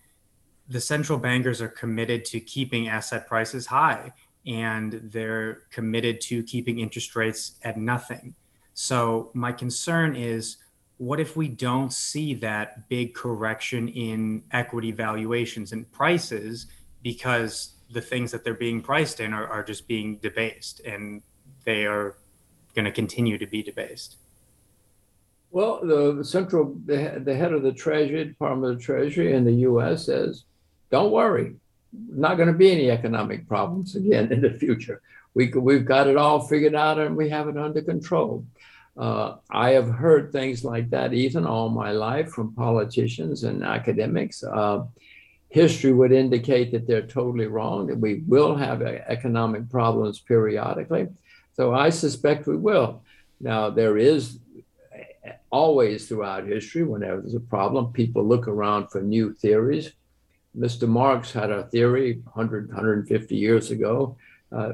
the 0.67 0.81
central 0.81 1.19
bankers 1.19 1.61
are 1.61 1.67
committed 1.67 2.25
to 2.25 2.39
keeping 2.39 2.87
asset 2.87 3.27
prices 3.27 3.67
high 3.67 4.11
and 4.47 4.93
they're 5.03 5.63
committed 5.69 6.19
to 6.21 6.41
keeping 6.43 6.79
interest 6.79 7.15
rates 7.15 7.59
at 7.63 7.77
nothing. 7.77 8.33
So, 8.73 9.29
my 9.33 9.51
concern 9.51 10.15
is 10.15 10.57
what 10.97 11.19
if 11.19 11.35
we 11.35 11.47
don't 11.47 11.91
see 11.91 12.33
that 12.35 12.87
big 12.89 13.13
correction 13.13 13.87
in 13.89 14.43
equity 14.51 14.91
valuations 14.91 15.71
and 15.71 15.91
prices 15.91 16.67
because 17.01 17.73
the 17.91 18.01
things 18.01 18.31
that 18.31 18.43
they're 18.43 18.53
being 18.53 18.81
priced 18.81 19.19
in 19.19 19.33
are, 19.33 19.47
are 19.47 19.63
just 19.63 19.87
being 19.87 20.17
debased 20.17 20.79
and 20.81 21.21
they 21.65 21.85
are 21.85 22.17
going 22.73 22.85
to 22.85 22.91
continue 22.91 23.37
to 23.37 23.45
be 23.45 23.61
debased? 23.61 24.17
Well, 25.51 25.81
the 25.83 26.23
central, 26.23 26.75
the, 26.85 27.21
the 27.23 27.35
head 27.35 27.53
of 27.53 27.61
the 27.61 27.71
Treasury, 27.71 28.25
Department 28.25 28.73
of 28.73 28.79
the 28.79 28.83
Treasury 28.83 29.33
in 29.33 29.45
the 29.45 29.53
U.S. 29.69 30.05
says, 30.05 30.45
"Don't 30.89 31.11
worry, 31.11 31.55
not 31.91 32.37
going 32.37 32.47
to 32.47 32.57
be 32.57 32.71
any 32.71 32.89
economic 32.89 33.47
problems 33.47 33.95
again 33.95 34.31
in 34.31 34.41
the 34.41 34.49
future. 34.53 35.01
We 35.35 35.51
we've 35.53 35.85
got 35.85 36.07
it 36.07 36.17
all 36.17 36.39
figured 36.47 36.73
out 36.73 36.97
and 36.97 37.15
we 37.15 37.29
have 37.29 37.47
it 37.47 37.57
under 37.57 37.83
control." 37.83 38.45
Uh, 38.95 39.35
I 39.49 39.71
have 39.71 39.89
heard 39.89 40.31
things 40.31 40.63
like 40.63 40.89
that, 40.91 41.13
even 41.13 41.47
all 41.47 41.69
my 41.69 41.91
life 41.91 42.29
from 42.29 42.53
politicians 42.53 43.43
and 43.43 43.63
academics. 43.63 44.43
Uh, 44.43 44.83
history 45.49 45.93
would 45.93 46.11
indicate 46.11 46.71
that 46.71 46.87
they're 46.87 47.07
totally 47.07 47.47
wrong. 47.47 47.87
That 47.87 47.99
we 47.99 48.23
will 48.27 48.55
have 48.55 48.81
economic 48.81 49.69
problems 49.69 50.19
periodically. 50.19 51.07
So 51.53 51.73
I 51.73 51.89
suspect 51.89 52.47
we 52.47 52.57
will. 52.57 53.03
Now 53.39 53.69
there 53.69 53.97
is 53.97 54.39
always 55.49 56.07
throughout 56.07 56.47
history, 56.47 56.83
whenever 56.83 57.21
there's 57.21 57.35
a 57.35 57.39
problem, 57.39 57.93
people 57.93 58.23
look 58.23 58.47
around 58.47 58.87
for 58.87 59.01
new 59.01 59.33
theories. 59.33 59.91
Mr. 60.57 60.87
Marx 60.87 61.31
had 61.31 61.51
a 61.51 61.63
theory 61.65 62.21
100, 62.33 62.69
150 62.69 63.35
years 63.35 63.69
ago, 63.69 64.17
uh, 64.51 64.73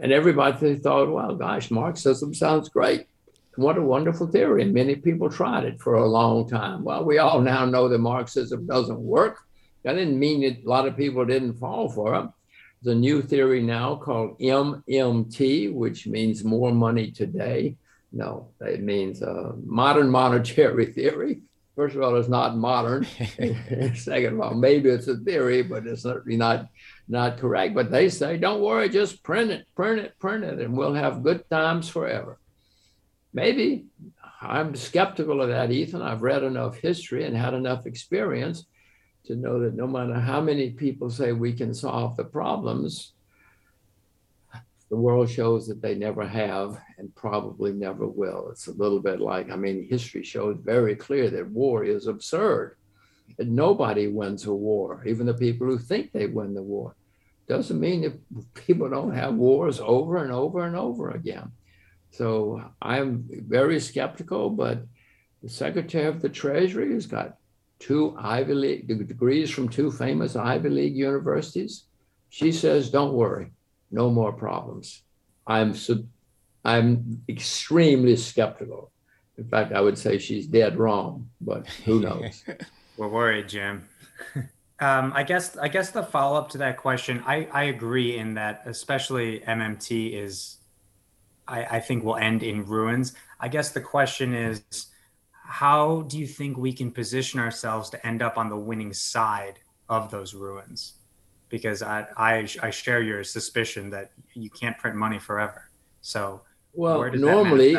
and 0.00 0.12
everybody 0.12 0.76
thought, 0.76 1.10
well, 1.10 1.34
gosh, 1.34 1.70
Marxism 1.70 2.32
sounds 2.34 2.68
great. 2.68 3.06
What 3.56 3.78
a 3.78 3.82
wonderful 3.82 4.26
theory. 4.26 4.62
And 4.62 4.74
many 4.74 4.96
people 4.96 5.30
tried 5.30 5.64
it 5.64 5.80
for 5.80 5.94
a 5.94 6.06
long 6.06 6.48
time. 6.48 6.82
Well, 6.82 7.04
we 7.04 7.18
all 7.18 7.40
now 7.40 7.64
know 7.64 7.88
that 7.88 7.98
Marxism 7.98 8.66
doesn't 8.66 9.00
work. 9.00 9.38
That 9.84 9.94
didn't 9.94 10.18
mean 10.18 10.40
that 10.42 10.64
a 10.64 10.68
lot 10.68 10.86
of 10.86 10.96
people 10.96 11.24
didn't 11.24 11.54
fall 11.54 11.88
for 11.88 12.14
it. 12.14 12.28
There's 12.82 12.96
a 12.96 12.98
new 12.98 13.22
theory 13.22 13.62
now 13.62 13.96
called 13.96 14.38
MMT, 14.40 15.72
which 15.72 16.06
means 16.06 16.44
more 16.44 16.72
money 16.72 17.10
today. 17.10 17.76
No, 18.12 18.48
it 18.60 18.82
means 18.82 19.22
uh, 19.22 19.52
modern 19.64 20.10
monetary 20.10 20.86
theory. 20.92 21.42
First 21.76 21.96
of 21.96 22.02
all, 22.02 22.14
it's 22.16 22.28
not 22.28 22.56
modern. 22.56 23.04
Second 23.94 24.34
of 24.34 24.40
all, 24.40 24.54
maybe 24.54 24.88
it's 24.90 25.08
a 25.08 25.16
theory, 25.16 25.62
but 25.62 25.86
it's 25.86 26.02
certainly 26.02 26.36
not 26.36 26.68
not 27.08 27.38
correct. 27.38 27.74
But 27.74 27.90
they 27.90 28.08
say, 28.08 28.36
don't 28.36 28.62
worry, 28.62 28.88
just 28.88 29.22
print 29.24 29.50
it, 29.50 29.66
print 29.74 29.98
it, 29.98 30.16
print 30.20 30.44
it, 30.44 30.60
and 30.60 30.76
we'll 30.76 30.94
have 30.94 31.24
good 31.24 31.48
times 31.50 31.88
forever. 31.88 32.38
Maybe 33.34 33.86
I'm 34.40 34.76
skeptical 34.76 35.42
of 35.42 35.48
that, 35.48 35.72
Ethan. 35.72 36.00
I've 36.00 36.22
read 36.22 36.44
enough 36.44 36.76
history 36.76 37.24
and 37.24 37.36
had 37.36 37.52
enough 37.52 37.84
experience 37.84 38.64
to 39.24 39.34
know 39.34 39.58
that 39.60 39.74
no 39.74 39.88
matter 39.88 40.14
how 40.14 40.40
many 40.40 40.70
people 40.70 41.10
say 41.10 41.32
we 41.32 41.52
can 41.52 41.74
solve 41.74 42.16
the 42.16 42.24
problems, 42.24 43.12
the 44.88 44.96
world 44.96 45.28
shows 45.28 45.66
that 45.66 45.82
they 45.82 45.96
never 45.96 46.24
have 46.24 46.78
and 46.98 47.12
probably 47.16 47.72
never 47.72 48.06
will. 48.06 48.50
It's 48.50 48.68
a 48.68 48.72
little 48.72 49.00
bit 49.00 49.20
like, 49.20 49.50
I 49.50 49.56
mean, 49.56 49.88
history 49.88 50.22
shows 50.22 50.58
very 50.62 50.94
clear 50.94 51.28
that 51.30 51.50
war 51.50 51.82
is 51.84 52.06
absurd. 52.06 52.76
Nobody 53.38 54.06
wins 54.06 54.46
a 54.46 54.54
war, 54.54 55.02
even 55.06 55.26
the 55.26 55.34
people 55.34 55.66
who 55.66 55.78
think 55.78 56.12
they 56.12 56.26
win 56.26 56.54
the 56.54 56.62
war. 56.62 56.94
Doesn't 57.48 57.80
mean 57.80 58.02
that 58.02 58.54
people 58.54 58.88
don't 58.88 59.14
have 59.14 59.34
wars 59.34 59.80
over 59.80 60.18
and 60.18 60.30
over 60.30 60.64
and 60.64 60.76
over 60.76 61.10
again. 61.10 61.50
So 62.16 62.62
I'm 62.80 63.24
very 63.28 63.80
skeptical, 63.80 64.48
but 64.48 64.86
the 65.42 65.48
Secretary 65.48 66.06
of 66.06 66.22
the 66.22 66.28
Treasury 66.28 66.92
has 66.92 67.06
got 67.06 67.38
two 67.80 68.14
Ivy 68.16 68.54
League 68.54 68.86
degrees 68.86 69.50
from 69.50 69.68
two 69.68 69.90
famous 69.90 70.36
Ivy 70.36 70.68
League 70.68 70.96
universities. 70.96 71.86
She 72.28 72.52
says, 72.52 72.88
don't 72.90 73.14
worry, 73.14 73.50
no 73.90 74.10
more 74.10 74.32
problems. 74.32 75.02
I'm 75.44 75.74
sub- 75.74 76.06
I'm 76.64 77.20
extremely 77.28 78.14
skeptical. 78.14 78.92
In 79.36 79.48
fact, 79.48 79.72
I 79.72 79.80
would 79.80 79.98
say 79.98 80.18
she's 80.18 80.46
dead 80.46 80.78
wrong, 80.78 81.28
but 81.40 81.66
who 81.84 82.00
knows? 82.06 82.44
We're 82.96 83.08
worried, 83.08 83.48
Jim. 83.48 83.88
um, 84.78 85.12
I 85.16 85.24
guess 85.24 85.56
I 85.56 85.66
guess 85.66 85.90
the 85.90 86.04
follow 86.04 86.38
up 86.38 86.50
to 86.50 86.58
that 86.58 86.76
question, 86.76 87.24
I, 87.26 87.48
I 87.52 87.64
agree 87.64 88.16
in 88.16 88.34
that 88.34 88.62
especially 88.66 89.40
MMT 89.40 90.14
is 90.14 90.58
I, 91.46 91.64
I 91.64 91.80
think 91.80 92.04
will 92.04 92.16
end 92.16 92.42
in 92.42 92.64
ruins. 92.64 93.14
I 93.40 93.48
guess 93.48 93.72
the 93.72 93.80
question 93.80 94.34
is 94.34 94.62
how 95.46 96.02
do 96.02 96.18
you 96.18 96.26
think 96.26 96.56
we 96.56 96.72
can 96.72 96.90
position 96.90 97.38
ourselves 97.38 97.90
to 97.90 98.06
end 98.06 98.22
up 98.22 98.38
on 98.38 98.48
the 98.48 98.56
winning 98.56 98.92
side 98.92 99.60
of 99.88 100.10
those 100.10 100.34
ruins? 100.34 100.94
Because 101.50 101.82
I, 101.82 102.06
I, 102.16 102.48
I 102.62 102.70
share 102.70 103.02
your 103.02 103.22
suspicion 103.22 103.90
that 103.90 104.10
you 104.32 104.48
can't 104.50 104.76
print 104.78 104.96
money 104.96 105.18
forever. 105.18 105.70
So 106.00 106.42
Well, 106.72 107.10
normally, 107.12 107.76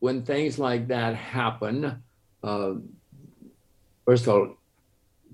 when 0.00 0.24
things 0.24 0.58
like 0.58 0.88
that 0.88 1.14
happen, 1.14 2.02
uh, 2.42 2.72
first 4.04 4.26
of 4.26 4.34
all, 4.34 4.56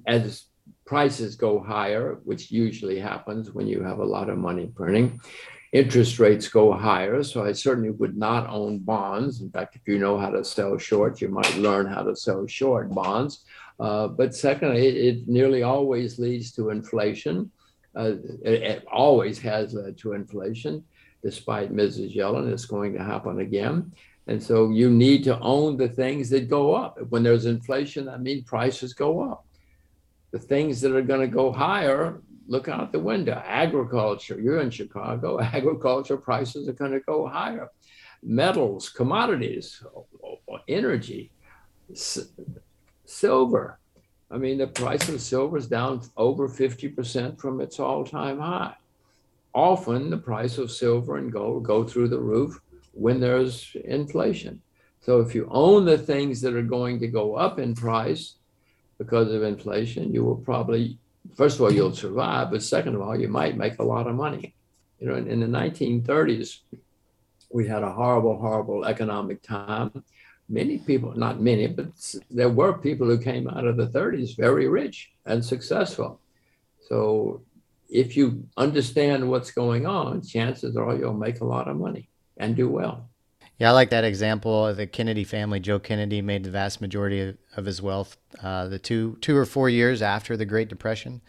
as 0.07 0.45
prices 0.85 1.35
go 1.37 1.59
higher, 1.59 2.19
which 2.25 2.51
usually 2.51 2.99
happens 2.99 3.53
when 3.53 3.67
you 3.67 3.83
have 3.83 3.99
a 3.99 4.05
lot 4.05 4.29
of 4.29 4.39
money 4.39 4.67
printing, 4.75 5.21
interest 5.73 6.19
rates 6.19 6.49
go 6.49 6.73
higher. 6.73 7.23
So 7.23 7.45
I 7.45 7.53
certainly 7.53 7.91
would 7.91 8.17
not 8.17 8.49
own 8.49 8.79
bonds. 8.79 9.41
In 9.41 9.51
fact, 9.51 9.77
if 9.77 9.83
you 9.87 9.99
know 9.99 10.19
how 10.19 10.31
to 10.31 10.45
sell 10.45 10.79
short, 10.79 11.21
you 11.21 11.29
might 11.29 11.57
learn 11.57 11.87
how 11.87 12.03
to 12.03 12.17
sell 12.17 12.47
short 12.47 12.93
bonds. 12.95 13.45
Uh, 13.79 14.09
but 14.09 14.35
secondly, 14.35 14.87
it, 14.87 14.97
it 14.97 15.29
nearly 15.29 15.63
always 15.63 16.19
leads 16.19 16.53
to 16.53 16.71
inflation. 16.71 17.51
Uh, 17.95 18.15
it, 18.45 18.63
it 18.63 18.85
always 18.91 19.39
has 19.39 19.75
led 19.75 19.97
to 19.99 20.13
inflation, 20.13 20.83
despite 21.23 21.73
Mrs. 21.73 22.17
Yellen. 22.17 22.51
It's 22.51 22.65
going 22.65 22.95
to 22.95 23.05
happen 23.05 23.41
again. 23.41 23.93
And 24.27 24.43
so 24.43 24.71
you 24.71 24.91
need 24.91 25.25
to 25.25 25.39
own 25.41 25.77
the 25.77 25.89
things 25.89 26.29
that 26.31 26.49
go 26.49 26.75
up. 26.75 26.99
When 27.09 27.23
there's 27.23 27.47
inflation, 27.47 28.07
that 28.07 28.21
means 28.21 28.45
prices 28.45 28.93
go 28.93 29.23
up. 29.23 29.47
The 30.33 30.39
things 30.39 30.83
that 30.83 30.95
are 30.95 31.03
going 31.03 31.23
to 31.23 31.35
go 31.35 31.51
higher, 31.51 32.21
look 32.49 32.67
out 32.67 32.91
the 32.91 32.99
window. 32.99 33.41
Agriculture, 33.47 34.41
you're 34.41 34.61
in 34.61 34.71
Chicago, 34.71 35.41
agriculture 35.59 36.17
prices 36.17 36.69
are 36.69 36.73
going 36.73 36.93
to 36.93 37.01
go 37.01 37.29
higher. 37.29 37.69
Metals, 38.23 38.89
commodities, 38.89 39.81
energy, 40.67 41.31
silver. 43.05 43.79
I 44.31 44.37
mean, 44.37 44.59
the 44.59 44.67
price 44.67 45.09
of 45.09 45.21
silver 45.21 45.57
is 45.57 45.69
down 45.69 46.03
over 46.17 46.49
50% 46.49 47.39
from 47.41 47.61
its 47.61 47.79
all 47.79 48.05
time 48.05 48.41
high. 48.41 48.75
Often 49.55 50.11
the 50.11 50.19
price 50.19 50.59
of 50.59 50.71
silver 50.71 51.17
and 51.17 51.33
gold 51.33 51.65
go 51.65 51.85
through 51.85 52.09
the 52.09 52.19
roof 52.19 52.61
when 52.93 53.21
there's 53.21 53.77
inflation. 53.85 54.61
So 55.01 55.21
if 55.21 55.35
you 55.35 55.49
own 55.51 55.85
the 55.85 55.97
things 55.97 56.41
that 56.43 56.55
are 56.55 56.63
going 56.63 57.01
to 57.01 57.09
go 57.09 57.35
up 57.35 57.59
in 57.59 57.75
price 57.75 58.35
because 58.99 59.33
of 59.33 59.43
inflation, 59.43 60.13
you 60.13 60.25
will 60.25 60.37
probably, 60.37 60.99
first 61.37 61.57
of 61.57 61.63
all, 61.63 61.73
you'll 61.73 61.95
survive, 61.95 62.51
but 62.51 62.63
second 62.63 62.95
of 62.95 63.01
all, 63.01 63.19
you 63.19 63.29
might 63.29 63.57
make 63.57 63.79
a 63.79 63.85
lot 63.85 64.07
of 64.07 64.15
money. 64.15 64.55
You 65.01 65.09
know, 65.09 65.15
in, 65.15 65.29
in 65.29 65.41
the 65.41 65.47
1930s, 65.47 66.59
we 67.51 67.67
had 67.67 67.83
a 67.83 67.91
horrible, 67.91 68.39
horrible 68.39 68.85
economic 68.85 69.43
time 69.43 70.03
many 70.49 70.79
people, 70.79 71.15
not 71.17 71.41
many, 71.41 71.67
but 71.67 71.89
there 72.31 72.49
were 72.49 72.79
people 72.79 73.07
who 73.07 73.19
came 73.19 73.49
out 73.49 73.67
of 73.67 73.77
the 73.77 73.87
30s 73.87 74.37
very 74.37 74.67
rich 74.67 75.11
and 75.27 75.45
successful. 75.45 76.21
So 76.89 77.43
if 77.91 78.17
you 78.17 78.49
understand 78.57 79.29
what's 79.29 79.51
going 79.51 79.87
on, 79.87 80.23
chances 80.23 80.77
are 80.77 80.97
you'll 80.97 81.15
make 81.15 81.41
a 81.41 81.45
lot 81.45 81.69
of 81.69 81.77
money 81.77 82.09
and 82.39 82.57
do 82.57 82.69
well. 82.69 83.09
Yeah, 83.59 83.71
I 83.71 83.73
like 83.73 83.91
that 83.91 84.05
example. 84.05 84.67
Of 84.67 84.77
the 84.77 84.87
Kennedy 84.87 85.25
family, 85.25 85.61
Joe 85.61 85.79
Kennedy, 85.79 86.23
made 86.23 86.45
the 86.45 86.51
vast 86.51 86.81
majority 86.81 87.21
of, 87.21 87.39
of 87.57 87.65
his 87.65 87.83
wealth 87.83 88.17
uh, 88.43 88.69
the 88.69 88.79
two 88.79 89.19
two 89.21 89.37
or 89.37 89.45
four 89.45 89.69
years 89.69 90.01
after 90.01 90.37
the 90.37 90.47
Great 90.47 90.69
Depression 90.69 91.21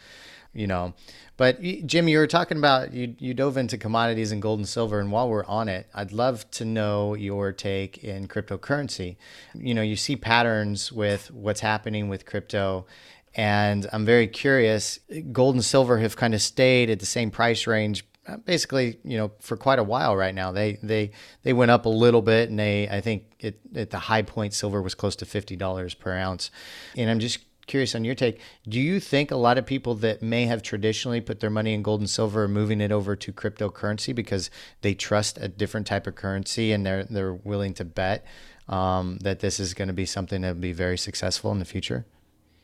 you 0.54 0.68
know. 0.68 0.94
But 1.38 1.62
Jim, 1.62 2.08
you 2.08 2.18
were 2.18 2.28
talking 2.28 2.58
about 2.58 2.94
you 2.94 3.16
you 3.18 3.34
dove 3.34 3.58
into 3.58 3.78
commodities 3.78 4.32
and 4.32 4.42
gold 4.42 4.60
and 4.60 4.68
silver, 4.68 5.00
and 5.00 5.12
while 5.12 5.30
we're 5.30 5.46
on 5.46 5.70
it, 5.70 5.88
I'd 5.94 6.12
love 6.12 6.50
to 6.52 6.66
know 6.66 7.14
your 7.14 7.52
take 7.52 8.04
in 8.04 8.28
cryptocurrency. 8.28 9.16
You 9.54 9.74
know, 9.74 9.82
you 9.82 9.96
see 9.96 10.16
patterns 10.16 10.92
with 10.92 11.32
what's 11.32 11.62
happening 11.62 12.10
with 12.10 12.26
crypto, 12.26 12.88
and 13.36 13.88
I'm 13.94 14.06
very 14.06 14.28
curious. 14.28 15.00
Gold 15.32 15.56
and 15.56 15.64
silver 15.64 16.00
have 16.00 16.18
kind 16.18 16.34
of 16.34 16.42
stayed 16.42 16.90
at 16.90 17.00
the 17.00 17.06
same 17.06 17.32
price 17.32 17.66
range 17.66 18.06
basically 18.38 19.00
you 19.04 19.18
know 19.18 19.32
for 19.40 19.58
quite 19.58 19.80
a 19.80 19.84
while 19.84 20.16
right 20.16 20.36
now 20.36 20.52
they 20.52 20.78
they 20.84 21.12
they 21.44 21.54
went 21.54 21.72
up 21.72 21.86
a 21.86 21.90
little 21.90 22.22
bit 22.22 22.50
and 22.50 22.60
they 22.60 22.88
i 22.90 23.02
think 23.02 23.24
it, 23.40 23.60
at 23.76 23.90
the 23.90 24.00
high 24.00 24.22
point 24.22 24.54
silver 24.54 24.82
was 24.82 24.96
close 24.96 25.16
to 25.16 25.26
$50 25.26 26.00
per 26.00 26.14
ounce 26.14 26.52
and 26.96 27.10
i'm 27.10 27.20
just 27.20 27.40
curious 27.70 27.96
on 27.96 28.04
your 28.04 28.16
take. 28.16 28.42
Do 28.68 28.82
you 28.82 29.00
think 29.00 29.32
a 29.32 29.38
lot 29.38 29.58
of 29.58 29.66
people 29.66 29.96
that 29.96 30.22
may 30.22 30.46
have 30.48 30.62
traditionally 30.62 31.22
put 31.22 31.40
their 31.40 31.52
money 31.52 31.74
in 31.74 31.84
gold 31.84 32.02
and 32.02 32.10
silver 32.10 32.44
are 32.44 32.48
moving 32.48 32.82
it 32.82 32.92
over 32.92 33.16
to 33.16 33.32
cryptocurrency 33.32 34.14
because 34.14 34.50
they 34.82 34.94
trust 34.94 35.38
a 35.40 35.48
different 35.48 35.88
type 35.88 36.08
of 36.08 36.16
currency 36.16 36.74
and 36.74 36.86
they're 36.86 37.06
they're 37.06 37.36
willing 37.36 37.74
to 37.76 37.86
bet 37.86 38.26
um, 38.68 39.18
that 39.22 39.40
this 39.40 39.60
is 39.60 39.74
going 39.74 39.88
to 39.88 39.94
be 39.94 40.06
something 40.06 40.42
that 40.42 40.56
will 40.56 40.62
be 40.62 40.74
very 40.74 40.98
successful 40.98 41.52
in 41.52 41.60
the 41.60 41.66
future? 41.66 42.06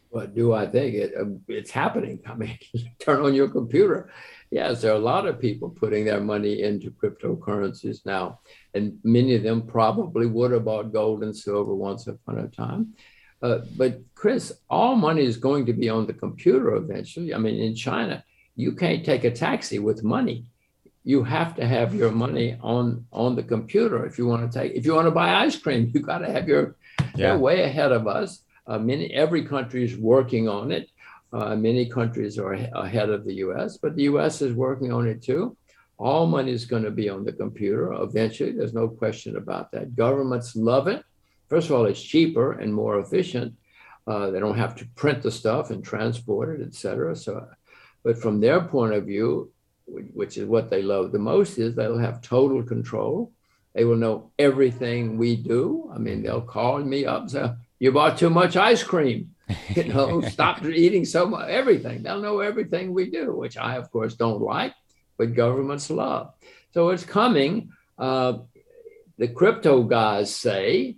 What 0.09 0.33
do 0.33 0.53
I 0.53 0.65
think? 0.67 0.95
It, 0.95 1.13
uh, 1.19 1.25
it's 1.47 1.71
happening. 1.71 2.19
I 2.25 2.35
mean, 2.35 2.57
turn 2.99 3.21
on 3.21 3.33
your 3.33 3.49
computer. 3.49 4.09
Yes, 4.55 4.81
there 4.81 4.93
are 4.93 4.95
a 4.95 5.11
lot 5.13 5.27
of 5.27 5.37
people 5.37 5.69
putting 5.69 6.05
their 6.05 6.21
money 6.21 6.61
into 6.61 6.89
cryptocurrencies 6.89 8.05
now, 8.05 8.39
and 8.73 8.97
many 9.03 9.35
of 9.35 9.43
them 9.43 9.67
probably 9.67 10.27
would 10.27 10.51
have 10.51 10.63
bought 10.63 10.93
gold 10.93 11.23
and 11.23 11.35
silver 11.35 11.75
once 11.75 12.07
upon 12.07 12.39
a 12.39 12.47
time. 12.47 12.93
Uh, 13.41 13.59
but 13.75 13.99
Chris, 14.15 14.53
all 14.69 14.95
money 14.95 15.25
is 15.25 15.35
going 15.35 15.65
to 15.65 15.73
be 15.73 15.89
on 15.89 16.07
the 16.07 16.13
computer 16.13 16.73
eventually. 16.75 17.33
I 17.33 17.37
mean, 17.37 17.59
in 17.59 17.75
China, 17.75 18.23
you 18.55 18.71
can't 18.71 19.03
take 19.03 19.25
a 19.25 19.29
taxi 19.29 19.77
with 19.77 20.05
money. 20.05 20.45
You 21.03 21.25
have 21.25 21.57
to 21.57 21.67
have 21.67 21.93
your 21.93 22.11
money 22.11 22.57
on 22.61 23.05
on 23.11 23.35
the 23.35 23.43
computer 23.43 24.05
if 24.05 24.17
you 24.17 24.25
want 24.25 24.49
to 24.49 24.57
take. 24.57 24.71
If 24.71 24.85
you 24.85 24.95
want 24.95 25.07
to 25.07 25.11
buy 25.11 25.43
ice 25.43 25.57
cream, 25.57 25.91
you 25.93 25.99
got 25.99 26.19
to 26.19 26.31
have 26.31 26.47
your. 26.47 26.77
Yeah. 26.99 27.07
They're 27.15 27.37
way 27.37 27.63
ahead 27.63 27.91
of 27.91 28.07
us. 28.07 28.41
Uh, 28.65 28.79
many 28.79 29.13
every 29.13 29.43
country 29.43 29.83
is 29.83 29.97
working 29.97 30.47
on 30.47 30.71
it. 30.71 30.87
Uh, 31.35 31.55
many 31.55 31.83
countries 31.97 32.39
are 32.39 32.53
ahead 32.53 33.09
of 33.09 33.25
the 33.25 33.35
U.S., 33.45 33.77
but 33.77 33.95
the 33.95 34.03
U.S. 34.03 34.41
is 34.41 34.53
working 34.53 34.91
on 34.91 35.07
it 35.07 35.21
too. 35.21 35.57
All 35.97 36.27
money 36.27 36.51
is 36.51 36.65
going 36.65 36.83
to 36.83 36.91
be 36.91 37.09
on 37.09 37.25
the 37.25 37.33
computer 37.33 37.93
eventually. 37.93 38.51
There's 38.51 38.73
no 38.73 38.87
question 38.87 39.35
about 39.37 39.71
that. 39.71 39.95
Governments 39.95 40.55
love 40.55 40.87
it 40.87 41.03
First 41.49 41.69
of 41.69 41.75
all, 41.75 41.85
it's 41.85 42.01
cheaper 42.01 42.53
and 42.53 42.73
more 42.73 42.99
efficient. 42.99 43.53
Uh, 44.07 44.29
they 44.31 44.39
don't 44.39 44.57
have 44.57 44.75
to 44.77 44.87
print 44.95 45.23
the 45.23 45.31
stuff 45.31 45.69
and 45.69 45.83
transport 45.83 46.59
it, 46.59 46.65
et 46.65 46.73
cetera. 46.73 47.15
So, 47.15 47.47
but 48.03 48.17
from 48.17 48.39
their 48.39 48.61
point 48.61 48.93
of 48.93 49.05
view, 49.05 49.51
which 49.87 50.37
is 50.37 50.45
what 50.45 50.69
they 50.69 50.81
love 50.81 51.11
the 51.11 51.19
most, 51.19 51.57
is 51.57 51.75
they'll 51.75 51.97
have 51.97 52.21
total 52.21 52.63
control. 52.63 53.31
They 53.73 53.83
will 53.83 53.97
know 53.97 54.31
everything 54.39 55.17
we 55.17 55.35
do. 55.35 55.91
I 55.93 55.97
mean, 55.97 56.23
they'll 56.23 56.41
call 56.41 56.79
me 56.79 57.05
up 57.05 57.21
and 57.21 57.31
say, 57.31 57.53
"You 57.79 57.91
bought 57.91 58.17
too 58.17 58.29
much 58.29 58.55
ice 58.55 58.83
cream." 58.83 59.34
You 59.75 59.83
know, 59.85 60.21
stop 60.21 60.63
eating 60.65 61.05
so 61.05 61.27
much. 61.27 61.49
Everything. 61.49 62.01
They'll 62.01 62.21
know 62.21 62.39
everything 62.39 62.93
we 62.93 63.11
do, 63.11 63.35
which 63.35 63.57
I, 63.57 63.75
of 63.75 63.91
course, 63.91 64.15
don't 64.15 64.41
like, 64.41 64.73
but 65.17 65.35
governments 65.35 65.89
love. 65.89 66.33
So 66.73 66.89
it's 66.89 67.05
coming. 67.05 67.69
Uh, 67.97 68.39
the 69.17 69.27
crypto 69.27 69.83
guys 69.83 70.33
say 70.35 70.97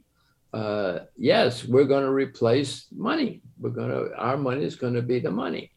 uh, 0.53 0.99
yes, 1.17 1.65
we're 1.65 1.85
going 1.85 2.03
to 2.03 2.11
replace 2.11 2.87
money. 2.91 3.41
We're 3.59 3.71
going 3.71 3.89
to, 3.89 4.15
our 4.15 4.37
money 4.37 4.63
is 4.63 4.75
going 4.75 4.93
to 4.93 5.01
be 5.01 5.19
the 5.19 5.31
money. 5.31 5.71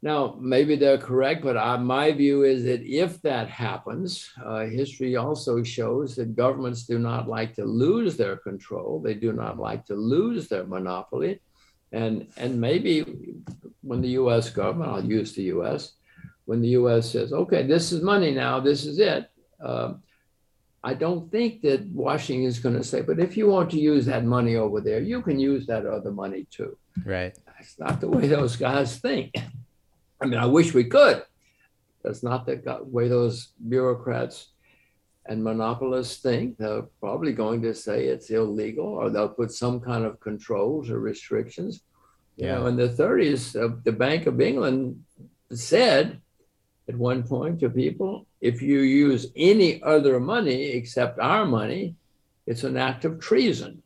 Now, 0.00 0.36
maybe 0.40 0.76
they're 0.76 0.98
correct, 0.98 1.42
but 1.42 1.56
I, 1.56 1.76
my 1.76 2.12
view 2.12 2.44
is 2.44 2.62
that 2.64 2.82
if 2.82 3.20
that 3.22 3.48
happens, 3.48 4.30
uh, 4.44 4.66
history 4.66 5.16
also 5.16 5.64
shows 5.64 6.14
that 6.16 6.36
governments 6.36 6.84
do 6.84 7.00
not 7.00 7.28
like 7.28 7.56
to 7.56 7.64
lose 7.64 8.16
their 8.16 8.36
control. 8.36 9.00
They 9.00 9.14
do 9.14 9.32
not 9.32 9.58
like 9.58 9.84
to 9.86 9.94
lose 9.94 10.46
their 10.46 10.64
monopoly. 10.64 11.40
And, 11.92 12.26
and 12.36 12.60
maybe 12.60 13.04
when 13.82 14.00
the 14.00 14.10
US 14.20 14.50
government, 14.50 14.90
I'll 14.90 15.04
use 15.04 15.32
the 15.32 15.44
US, 15.54 15.92
when 16.44 16.60
the 16.60 16.68
US 16.80 17.10
says, 17.10 17.32
okay, 17.32 17.66
this 17.66 17.92
is 17.92 18.02
money 18.02 18.32
now, 18.32 18.60
this 18.60 18.84
is 18.84 18.98
it, 18.98 19.30
uh, 19.62 19.94
I 20.82 20.94
don't 20.94 21.30
think 21.30 21.62
that 21.62 21.86
Washington 21.88 22.46
is 22.46 22.60
going 22.60 22.76
to 22.76 22.84
say, 22.84 23.02
but 23.02 23.18
if 23.18 23.36
you 23.36 23.48
want 23.48 23.70
to 23.72 23.78
use 23.78 24.06
that 24.06 24.24
money 24.24 24.56
over 24.56 24.80
there, 24.80 25.00
you 25.00 25.22
can 25.22 25.38
use 25.38 25.66
that 25.66 25.84
other 25.86 26.12
money 26.12 26.46
too. 26.50 26.78
Right. 27.04 27.36
That's 27.46 27.78
not 27.78 28.00
the 28.00 28.08
way 28.08 28.28
those 28.28 28.56
guys 28.56 28.98
think. 28.98 29.34
I 30.20 30.26
mean, 30.26 30.38
I 30.38 30.46
wish 30.46 30.74
we 30.74 30.84
could. 30.84 31.24
That's 32.04 32.22
not 32.22 32.46
the 32.46 32.80
way 32.84 33.08
those 33.08 33.48
bureaucrats 33.68 34.48
and 35.28 35.44
monopolists 35.44 36.20
think. 36.22 36.56
They're 36.58 36.82
probably 37.00 37.32
going 37.32 37.62
to 37.62 37.74
say 37.74 38.06
it's 38.06 38.30
illegal 38.30 38.86
or 38.86 39.10
they'll 39.10 39.28
put 39.28 39.52
some 39.52 39.80
kind 39.80 40.04
of 40.04 40.18
controls 40.20 40.90
or 40.90 40.98
restrictions. 40.98 41.82
Yeah. 42.36 42.46
You 42.46 42.52
know, 42.52 42.66
in 42.66 42.76
the 42.76 42.88
30s, 42.88 43.54
uh, 43.54 43.76
the 43.84 43.92
Bank 43.92 44.26
of 44.26 44.40
England 44.40 45.04
said 45.52 46.20
at 46.88 46.96
one 46.96 47.22
point 47.22 47.60
to 47.60 47.68
people 47.70 48.26
if 48.40 48.62
you 48.62 48.80
use 48.80 49.26
any 49.36 49.82
other 49.82 50.20
money 50.20 50.66
except 50.66 51.18
our 51.18 51.44
money, 51.44 51.94
it's 52.46 52.64
an 52.64 52.76
act 52.76 53.04
of 53.04 53.20
treason. 53.20 53.82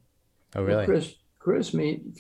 Oh, 0.55 0.63
really? 0.63 0.85
Chris, 0.85 1.15
Chris 1.39 1.75
mean, 1.75 2.15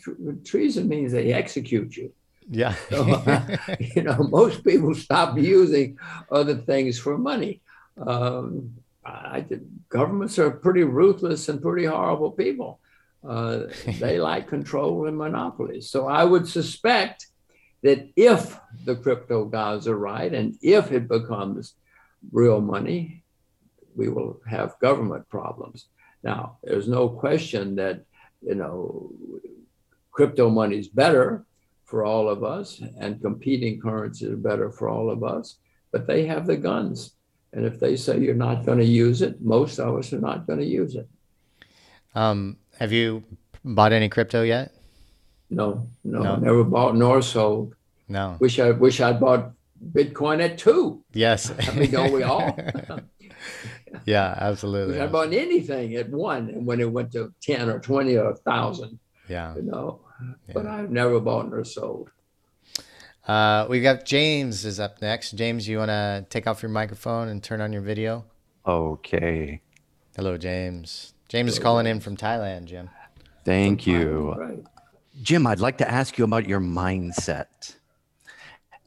treason 0.45 0.89
means 0.89 1.12
they 1.12 1.33
execute 1.33 1.97
you. 1.97 2.12
Yeah. 2.51 2.75
so, 2.91 3.05
uh, 3.05 3.57
you 3.79 4.03
know, 4.03 4.16
most 4.31 4.64
people 4.64 4.95
stop 4.95 5.39
using 5.39 5.99
other 6.31 6.57
things 6.57 6.99
for 6.99 7.18
money. 7.18 7.61
Um, 8.05 8.75
I, 9.05 9.45
governments 9.89 10.39
are 10.39 10.51
pretty 10.51 10.85
ruthless 10.85 11.49
and 11.49 11.61
pretty 11.61 11.87
horrible 11.87 12.31
people. 12.31 12.81
Uh, 13.27 13.65
they 13.99 14.19
like 14.19 14.49
control 14.49 15.07
and 15.07 15.17
monopolies. 15.17 15.91
So 15.91 16.07
I 16.07 16.25
would 16.25 16.49
suspect 16.49 17.27
that 17.83 18.09
if 18.17 18.59
the 18.85 18.97
crypto 18.97 19.45
guys 19.45 19.89
are 19.89 19.99
right 19.99 20.33
and 20.33 20.57
if 20.63 20.93
it 20.93 21.09
becomes 21.09 21.75
real 22.31 22.61
money, 22.61 23.25
we 23.95 24.09
will 24.09 24.41
have 24.49 24.79
government 24.81 25.29
problems. 25.29 25.87
Now, 26.23 26.59
there's 26.63 26.89
no 26.89 27.09
question 27.09 27.77
that, 27.77 28.05
you 28.41 28.55
know, 28.55 29.13
crypto 30.13 30.49
money 30.49 30.79
is 30.79 30.89
better 30.89 31.45
for 31.85 32.05
all 32.05 32.29
of 32.29 32.45
us 32.45 32.81
and 33.01 33.21
competing 33.21 33.81
currencies 33.81 34.31
are 34.31 34.37
better 34.37 34.71
for 34.71 34.89
all 34.89 35.11
of 35.11 35.25
us, 35.25 35.57
but 35.91 36.07
they 36.07 36.27
have 36.27 36.47
the 36.47 36.57
guns. 36.57 37.15
And 37.53 37.67
if 37.67 37.79
they 37.79 37.97
say 37.97 38.19
you're 38.19 38.35
not 38.35 38.65
going 38.65 38.79
to 38.79 38.85
use 38.85 39.21
it, 39.23 39.43
most 39.43 39.79
of 39.79 39.97
us 39.97 40.13
are 40.13 40.21
not 40.21 40.47
going 40.47 40.59
to 40.59 40.65
use 40.65 40.95
it. 40.95 41.09
Um, 42.15 42.57
have 42.79 42.93
you 42.93 43.25
bought 43.65 43.93
any 43.93 44.09
crypto 44.09 44.43
yet? 44.43 44.73
No, 45.51 45.87
no, 46.03 46.23
no, 46.23 46.37
never 46.37 46.65
bought 46.65 46.97
nor 46.97 47.21
sold. 47.21 47.75
No. 48.09 48.37
Wish 48.41 48.59
I 48.59 48.71
wish 48.71 49.01
I'd 49.01 49.21
bought 49.21 49.53
Bitcoin 49.93 50.43
at 50.43 50.57
two. 50.57 51.05
Yes. 51.13 51.53
I 51.69 51.75
mean, 51.75 51.91
don't 51.91 52.13
we 52.13 52.23
all? 52.23 52.59
yeah, 54.07 54.35
absolutely. 54.39 55.01
I 55.01 55.07
bought 55.07 55.33
anything 55.33 55.95
at 55.97 56.09
one, 56.09 56.49
and 56.49 56.67
when 56.67 56.81
it 56.81 56.91
went 56.91 57.13
to 57.13 57.35
ten 57.43 57.69
or 57.69 57.81
twenty 57.81 58.17
or 58.17 58.31
a 58.31 58.37
thousand. 58.37 58.99
Yeah. 59.29 59.55
You 59.55 59.63
know, 59.63 60.01
yeah. 60.49 60.55
but 60.55 60.67
I've 60.67 60.91
never 60.91 61.21
bought 61.21 61.51
nor 61.51 61.65
sold. 61.65 62.11
Uh, 63.27 63.66
we 63.68 63.81
got 63.81 64.05
James 64.05 64.64
is 64.64 64.81
up 64.81 65.01
next. 65.01 65.33
James, 65.33 65.68
you 65.68 65.79
want 65.79 65.91
to 65.91 66.27
take 66.29 66.47
off 66.47 66.62
your 66.62 66.70
microphone 66.70 67.29
and 67.29 67.43
turn 67.43 67.61
on 67.61 67.73
your 67.73 67.83
video? 67.83 68.25
Okay. 68.66 69.61
Hello, 70.16 70.37
James. 70.37 71.14
James 71.29 71.53
is 71.53 71.59
calling 71.59 71.87
in 71.87 72.01
from 72.01 72.16
Thailand, 72.16 72.64
Jim. 72.64 72.91
Thank 73.45 73.87
you. 73.87 74.35
Right. 74.37 74.64
Jim, 75.23 75.47
I'd 75.47 75.61
like 75.61 75.79
to 75.79 75.91
ask 75.91 76.18
you 76.18 76.25
about 76.25 76.49
your 76.49 76.61
mindset. 76.61 77.77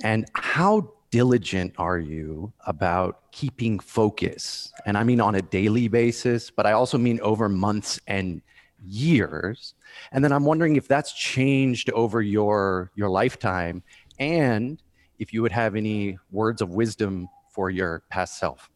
And 0.04 0.26
how 0.34 0.92
diligent 1.12 1.74
are 1.78 1.98
you 1.98 2.52
about 2.68 3.32
keeping 3.32 3.80
focus? 3.80 4.74
And 4.86 4.98
I 4.98 5.04
mean 5.04 5.22
on 5.22 5.36
a 5.36 5.42
daily 5.42 5.88
basis, 5.88 6.52
but 6.52 6.66
I 6.66 6.74
also 6.74 6.98
mean 6.98 7.22
over 7.22 7.48
months 7.48 8.00
and 8.08 8.42
years. 8.86 9.74
And 10.12 10.24
then 10.24 10.32
I'm 10.32 10.44
wondering 10.44 10.76
if 10.76 10.88
that's 10.88 11.14
changed 11.14 11.90
over 11.92 12.22
your 12.22 12.92
your 12.96 13.10
lifetime 13.10 13.84
and 14.20 14.82
if 15.20 15.34
you 15.34 15.42
would 15.42 15.52
have 15.52 15.76
any 15.76 16.18
words 16.32 16.62
of 16.62 16.70
wisdom 16.70 17.28
for 17.50 17.70
your 17.70 18.04
past 18.10 18.38
self. 18.38 18.70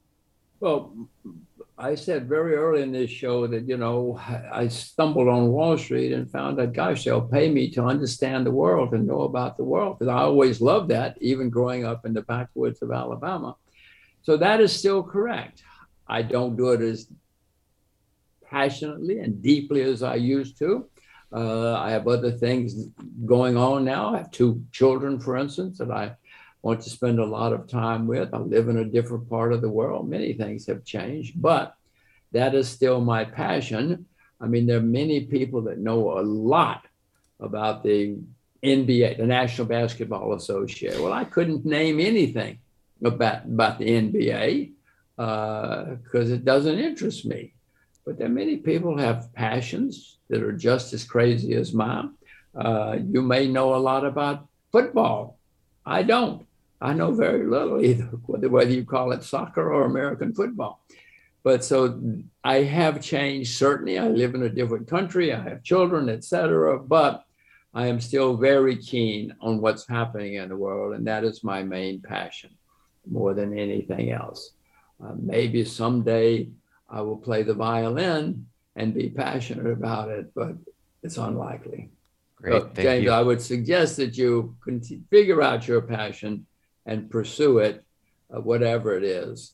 Well, 0.59 0.93
I 1.77 1.95
said 1.95 2.27
very 2.27 2.55
early 2.55 2.81
in 2.81 2.91
this 2.91 3.09
show 3.09 3.47
that, 3.47 3.67
you 3.67 3.77
know, 3.77 4.19
I 4.51 4.67
stumbled 4.67 5.29
on 5.29 5.47
Wall 5.47 5.77
Street 5.77 6.11
and 6.11 6.29
found 6.29 6.59
that, 6.59 6.73
gosh, 6.73 7.05
they'll 7.05 7.21
pay 7.21 7.49
me 7.49 7.69
to 7.71 7.83
understand 7.83 8.45
the 8.45 8.51
world 8.51 8.93
and 8.93 9.07
know 9.07 9.21
about 9.21 9.55
the 9.55 9.63
world. 9.63 9.97
Because 9.97 10.11
I 10.11 10.19
always 10.19 10.59
loved 10.59 10.89
that, 10.89 11.17
even 11.21 11.49
growing 11.49 11.85
up 11.85 12.05
in 12.05 12.13
the 12.13 12.23
backwoods 12.23 12.81
of 12.81 12.91
Alabama. 12.91 13.55
So 14.23 14.35
that 14.37 14.59
is 14.59 14.77
still 14.77 15.01
correct. 15.01 15.63
I 16.07 16.21
don't 16.21 16.57
do 16.57 16.71
it 16.71 16.81
as 16.81 17.07
passionately 18.49 19.19
and 19.19 19.41
deeply 19.41 19.81
as 19.81 20.03
I 20.03 20.15
used 20.15 20.57
to. 20.59 20.89
Uh, 21.31 21.75
I 21.75 21.91
have 21.91 22.07
other 22.07 22.31
things 22.31 22.75
going 23.25 23.55
on 23.55 23.85
now. 23.85 24.15
I 24.15 24.17
have 24.17 24.31
two 24.31 24.63
children, 24.71 25.19
for 25.19 25.37
instance, 25.37 25.77
that 25.77 25.91
I 25.91 26.15
want 26.61 26.81
to 26.81 26.89
spend 26.89 27.19
a 27.19 27.25
lot 27.25 27.53
of 27.53 27.67
time 27.67 28.07
with. 28.07 28.33
I 28.33 28.37
live 28.37 28.67
in 28.67 28.77
a 28.77 28.85
different 28.85 29.29
part 29.29 29.53
of 29.53 29.61
the 29.61 29.69
world. 29.69 30.09
Many 30.09 30.33
things 30.33 30.65
have 30.67 30.83
changed, 30.83 31.39
but 31.41 31.75
that 32.31 32.55
is 32.55 32.67
still 32.67 32.99
my 33.01 33.25
passion. 33.25 34.05
I 34.41 34.47
mean, 34.47 34.65
there 34.65 34.77
are 34.77 34.81
many 34.81 35.21
people 35.25 35.61
that 35.63 35.77
know 35.77 36.19
a 36.19 36.21
lot 36.21 36.85
about 37.39 37.83
the 37.83 38.17
NBA, 38.63 39.17
the 39.17 39.25
National 39.25 39.67
Basketball 39.67 40.33
Association. 40.33 41.01
Well, 41.01 41.13
I 41.13 41.23
couldn't 41.23 41.65
name 41.65 41.99
anything 41.99 42.59
about, 43.03 43.45
about 43.45 43.79
the 43.79 43.85
NBA 43.85 44.71
because 45.17 46.31
uh, 46.31 46.33
it 46.33 46.45
doesn't 46.45 46.79
interest 46.79 47.25
me. 47.25 47.53
But 48.09 48.17
there 48.17 48.25
are 48.25 48.31
many 48.31 48.57
people 48.57 48.97
have 48.97 49.31
passions 49.33 50.17
that 50.29 50.41
are 50.41 50.51
just 50.51 50.93
as 50.93 51.03
crazy 51.03 51.53
as 51.53 51.75
mine. 51.75 52.13
Uh, 52.55 52.97
you 53.05 53.21
may 53.21 53.47
know 53.47 53.75
a 53.75 53.77
lot 53.77 54.03
about 54.03 54.47
football. 54.71 55.37
I 55.85 56.01
don't. 56.01 56.47
I 56.81 56.93
know 56.93 57.11
very 57.11 57.45
little 57.45 57.79
either, 57.85 58.05
whether 58.05 58.71
you 58.71 58.83
call 58.83 59.11
it 59.11 59.21
soccer 59.21 59.71
or 59.71 59.85
American 59.85 60.33
football. 60.33 60.81
But 61.43 61.63
so 61.63 62.01
I 62.43 62.63
have 62.63 62.99
changed. 62.99 63.55
Certainly, 63.55 63.99
I 63.99 64.07
live 64.07 64.33
in 64.33 64.41
a 64.41 64.49
different 64.49 64.87
country. 64.87 65.31
I 65.31 65.43
have 65.43 65.61
children, 65.61 66.09
etc. 66.09 66.79
But 66.79 67.23
I 67.75 67.85
am 67.85 68.01
still 68.01 68.37
very 68.37 68.77
keen 68.77 69.35
on 69.39 69.61
what's 69.61 69.87
happening 69.87 70.33
in 70.33 70.49
the 70.49 70.57
world, 70.57 70.95
and 70.95 71.05
that 71.05 71.23
is 71.23 71.43
my 71.43 71.61
main 71.61 72.01
passion, 72.01 72.57
more 73.05 73.35
than 73.35 73.55
anything 73.55 74.09
else. 74.09 74.53
Uh, 74.99 75.13
maybe 75.15 75.63
someday 75.63 76.49
I 76.89 77.01
will 77.01 77.17
play 77.17 77.43
the 77.43 77.53
violin 77.53 78.47
and 78.75 78.93
be 78.93 79.09
passionate 79.09 79.71
about 79.71 80.09
it, 80.09 80.33
but 80.33 80.55
it's 81.03 81.17
unlikely. 81.17 81.91
Great. 82.35 82.61
So, 82.61 82.69
James, 82.75 83.05
you. 83.05 83.11
I 83.11 83.21
would 83.21 83.41
suggest 83.41 83.97
that 83.97 84.17
you 84.17 84.55
can 84.63 84.81
figure 85.09 85.41
out 85.41 85.67
your 85.67 85.81
passion 85.81 86.45
and 86.85 87.09
pursue 87.09 87.59
it, 87.59 87.83
uh, 88.33 88.39
whatever 88.41 88.95
it 88.95 89.03
is, 89.03 89.53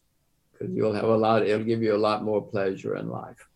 because 0.52 0.74
you'll 0.74 0.94
have 0.94 1.04
a 1.06 1.18
lot, 1.18 1.44
it'll 1.44 1.66
give 1.66 1.82
you 1.82 1.96
a 1.96 1.98
lot 1.98 2.24
more 2.24 2.42
pleasure 2.42 2.96
in 2.96 3.10
life. 3.10 3.48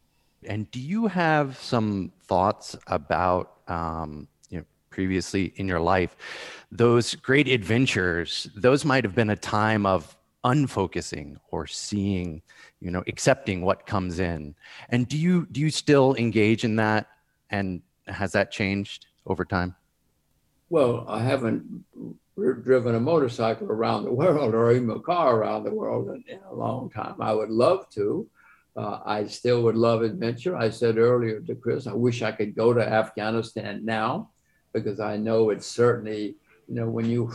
And 0.44 0.70
do 0.72 0.80
you 0.80 1.08
have 1.08 1.58
some 1.58 2.12
thoughts 2.24 2.76
about, 2.88 3.58
um, 3.68 4.28
you 4.50 4.60
know, 4.60 4.66
previously 4.90 5.54
in 5.58 5.68
your 5.68 5.80
life, 5.80 6.16
those 6.72 7.16
great 7.16 7.48
adventures? 7.48 8.50
Those 8.56 8.84
might 8.84 9.04
have 9.04 9.16
been 9.16 9.30
a 9.30 9.36
time 9.36 9.86
of 9.86 10.16
unfocusing 10.44 11.38
or 11.52 11.68
seeing, 11.68 12.42
you 12.82 12.92
know, 12.92 13.04
accepting 13.08 13.62
what 13.62 13.86
comes 13.86 14.20
in. 14.20 14.56
And 14.90 15.08
do 15.08 15.18
you 15.18 15.48
do 15.52 15.60
you 15.60 15.70
still 15.70 16.16
engage 16.16 16.64
in 16.64 16.76
that? 16.78 17.08
And 17.50 17.82
has 18.08 18.32
that 18.34 18.52
changed 18.52 19.08
over 19.26 19.46
time? 19.46 19.76
Well, 20.70 21.06
I 21.08 21.20
haven't 21.20 21.86
driven 22.64 22.96
a 22.96 23.00
motorcycle 23.00 23.68
around 23.68 24.06
the 24.06 24.14
world 24.24 24.54
or 24.54 24.72
even 24.72 24.90
a 24.92 25.00
car 25.00 25.38
around 25.38 25.64
the 25.64 25.74
world 25.74 26.10
in, 26.10 26.24
in 26.28 26.40
a 26.50 26.54
long 26.54 26.90
time. 26.90 27.16
I 27.20 27.34
would 27.34 27.50
love 27.50 27.90
to. 27.92 28.28
Uh, 28.76 29.00
I 29.06 29.26
still 29.26 29.64
would 29.64 29.76
love 29.76 30.04
adventure. 30.04 30.56
I 30.56 30.70
said 30.70 30.98
earlier 30.98 31.42
to 31.42 31.56
Chris, 31.56 31.88
I 31.88 31.94
wish 31.94 32.22
I 32.22 32.32
could 32.32 32.56
go 32.56 32.74
to 32.74 32.82
Afghanistan 32.82 33.84
now 33.84 34.30
because 34.74 35.00
I 35.00 35.18
know 35.18 35.50
it's 35.50 35.66
certainly, 35.66 36.36
you 36.68 36.76
know, 36.76 36.88
when 36.88 37.10
you, 37.10 37.34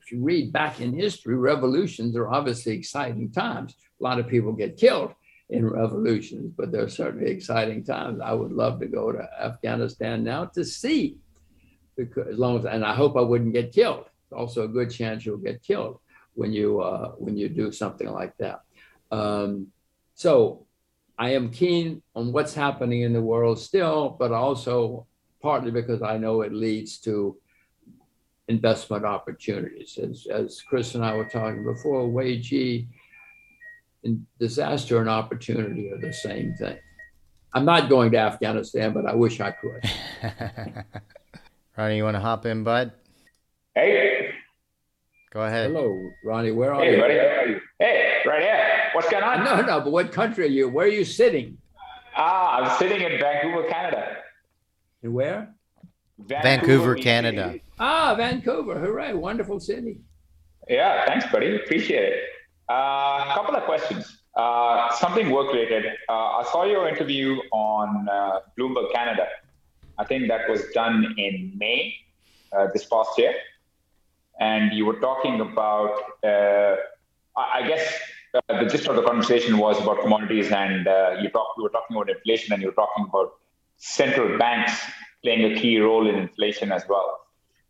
if 0.00 0.10
you 0.10 0.20
read 0.20 0.52
back 0.52 0.80
in 0.80 0.92
history, 0.92 1.36
revolutions 1.36 2.16
are 2.16 2.28
obviously 2.28 2.72
exciting 2.72 3.30
times. 3.30 3.76
A 4.00 4.04
lot 4.04 4.18
of 4.18 4.28
people 4.28 4.52
get 4.52 4.76
killed 4.76 5.14
in 5.50 5.68
revolutions, 5.68 6.52
but 6.56 6.70
they're 6.70 6.88
certainly 6.88 7.30
exciting 7.30 7.82
times. 7.84 8.20
I 8.22 8.32
would 8.32 8.52
love 8.52 8.80
to 8.80 8.86
go 8.86 9.12
to 9.12 9.28
Afghanistan 9.40 10.22
now 10.22 10.44
to 10.46 10.64
see, 10.64 11.18
because 11.96 12.28
as 12.28 12.38
long 12.38 12.58
as, 12.58 12.64
and 12.66 12.84
I 12.84 12.94
hope 12.94 13.16
I 13.16 13.22
wouldn't 13.22 13.54
get 13.54 13.72
killed. 13.72 14.04
Also, 14.30 14.64
a 14.64 14.68
good 14.68 14.90
chance 14.90 15.24
you'll 15.24 15.38
get 15.38 15.62
killed 15.62 16.00
when 16.34 16.52
you 16.52 16.80
uh, 16.80 17.12
when 17.12 17.36
you 17.36 17.48
do 17.48 17.72
something 17.72 18.10
like 18.10 18.36
that. 18.36 18.60
Um, 19.10 19.68
so, 20.14 20.66
I 21.18 21.30
am 21.30 21.50
keen 21.50 22.02
on 22.14 22.32
what's 22.32 22.54
happening 22.54 23.02
in 23.02 23.12
the 23.12 23.22
world 23.22 23.58
still, 23.58 24.10
but 24.18 24.32
also 24.32 25.06
partly 25.40 25.70
because 25.70 26.02
I 26.02 26.18
know 26.18 26.42
it 26.42 26.52
leads 26.52 26.98
to 26.98 27.36
investment 28.48 29.04
opportunities. 29.04 29.98
As, 29.98 30.26
as 30.30 30.62
Chris 30.62 30.94
and 30.94 31.04
I 31.04 31.14
were 31.16 31.28
talking 31.28 31.64
before, 31.64 32.08
weiji 32.08 32.86
and 34.04 34.26
disaster 34.38 35.00
and 35.00 35.08
opportunity 35.08 35.90
are 35.90 35.98
the 35.98 36.12
same 36.12 36.54
thing. 36.54 36.78
I'm 37.52 37.64
not 37.64 37.88
going 37.88 38.10
to 38.12 38.18
Afghanistan, 38.18 38.92
but 38.92 39.06
I 39.06 39.14
wish 39.14 39.40
I 39.40 39.50
could. 39.52 39.82
Ronnie, 41.76 41.96
you 41.96 42.04
want 42.04 42.16
to 42.16 42.20
hop 42.20 42.46
in, 42.46 42.64
bud? 42.64 42.92
Hey, 43.74 44.30
Go 45.30 45.42
ahead. 45.42 45.70
Hello, 45.70 46.10
Ronnie. 46.24 46.52
Where 46.52 46.72
are 46.72 46.82
hey, 46.82 46.94
you? 46.94 47.00
buddy. 47.00 47.14
How 47.14 47.24
are 47.24 47.46
you? 47.48 47.60
Hey, 47.78 48.22
right 48.26 48.42
here. 48.42 48.64
What's 48.94 49.10
going 49.10 49.22
on? 49.22 49.44
No, 49.44 49.60
no, 49.60 49.80
but 49.80 49.92
what 49.92 50.10
country 50.10 50.44
are 50.44 50.48
you? 50.48 50.68
Where 50.68 50.86
are 50.86 50.90
you 50.90 51.04
sitting? 51.04 51.58
Ah, 52.16 52.56
I'm 52.56 52.78
sitting 52.78 53.02
in 53.02 53.20
Vancouver, 53.20 53.68
Canada. 53.68 54.16
And 55.02 55.12
where? 55.12 55.54
Vancouver, 56.18 56.96
BC. 56.96 57.02
Canada. 57.02 57.54
Ah, 57.78 58.14
Vancouver. 58.16 58.78
Hooray. 58.78 59.12
Wonderful 59.14 59.60
city. 59.60 60.00
Yeah, 60.68 61.04
thanks, 61.06 61.26
buddy. 61.30 61.56
Appreciate 61.56 62.12
it. 62.12 62.20
A 62.70 62.72
uh, 62.72 63.34
couple 63.34 63.56
of 63.56 63.64
questions. 63.64 64.18
Uh, 64.36 64.92
something 64.92 65.30
work 65.30 65.50
related. 65.52 65.86
Uh, 66.06 66.12
I 66.12 66.44
saw 66.52 66.64
your 66.64 66.86
interview 66.86 67.36
on 67.50 68.06
Bloomberg 68.58 68.92
Canada. 68.92 69.26
I 69.96 70.04
think 70.04 70.28
that 70.28 70.48
was 70.50 70.62
done 70.74 71.14
in 71.16 71.52
May 71.56 71.96
this 72.74 72.84
past 72.84 73.10
year. 73.16 73.34
And 74.38 74.72
you 74.74 74.84
were 74.84 75.00
talking 75.00 75.40
about, 75.40 75.98
I 76.22 77.66
guess 77.66 77.84
the 78.48 78.68
gist 78.70 78.86
of 78.86 78.96
the 78.96 79.02
conversation 79.02 79.56
was 79.56 79.80
about 79.80 80.02
commodities, 80.02 80.52
and 80.52 80.86
you, 81.22 81.30
talk, 81.30 81.54
you 81.56 81.62
were 81.62 81.70
talking 81.70 81.96
about 81.96 82.10
inflation, 82.10 82.52
and 82.52 82.62
you 82.62 82.68
were 82.68 82.74
talking 82.74 83.06
about 83.08 83.32
central 83.78 84.38
banks 84.38 84.78
playing 85.22 85.52
a 85.52 85.58
key 85.58 85.78
role 85.78 86.06
in 86.06 86.16
inflation 86.16 86.70
as 86.70 86.84
well. 86.86 87.18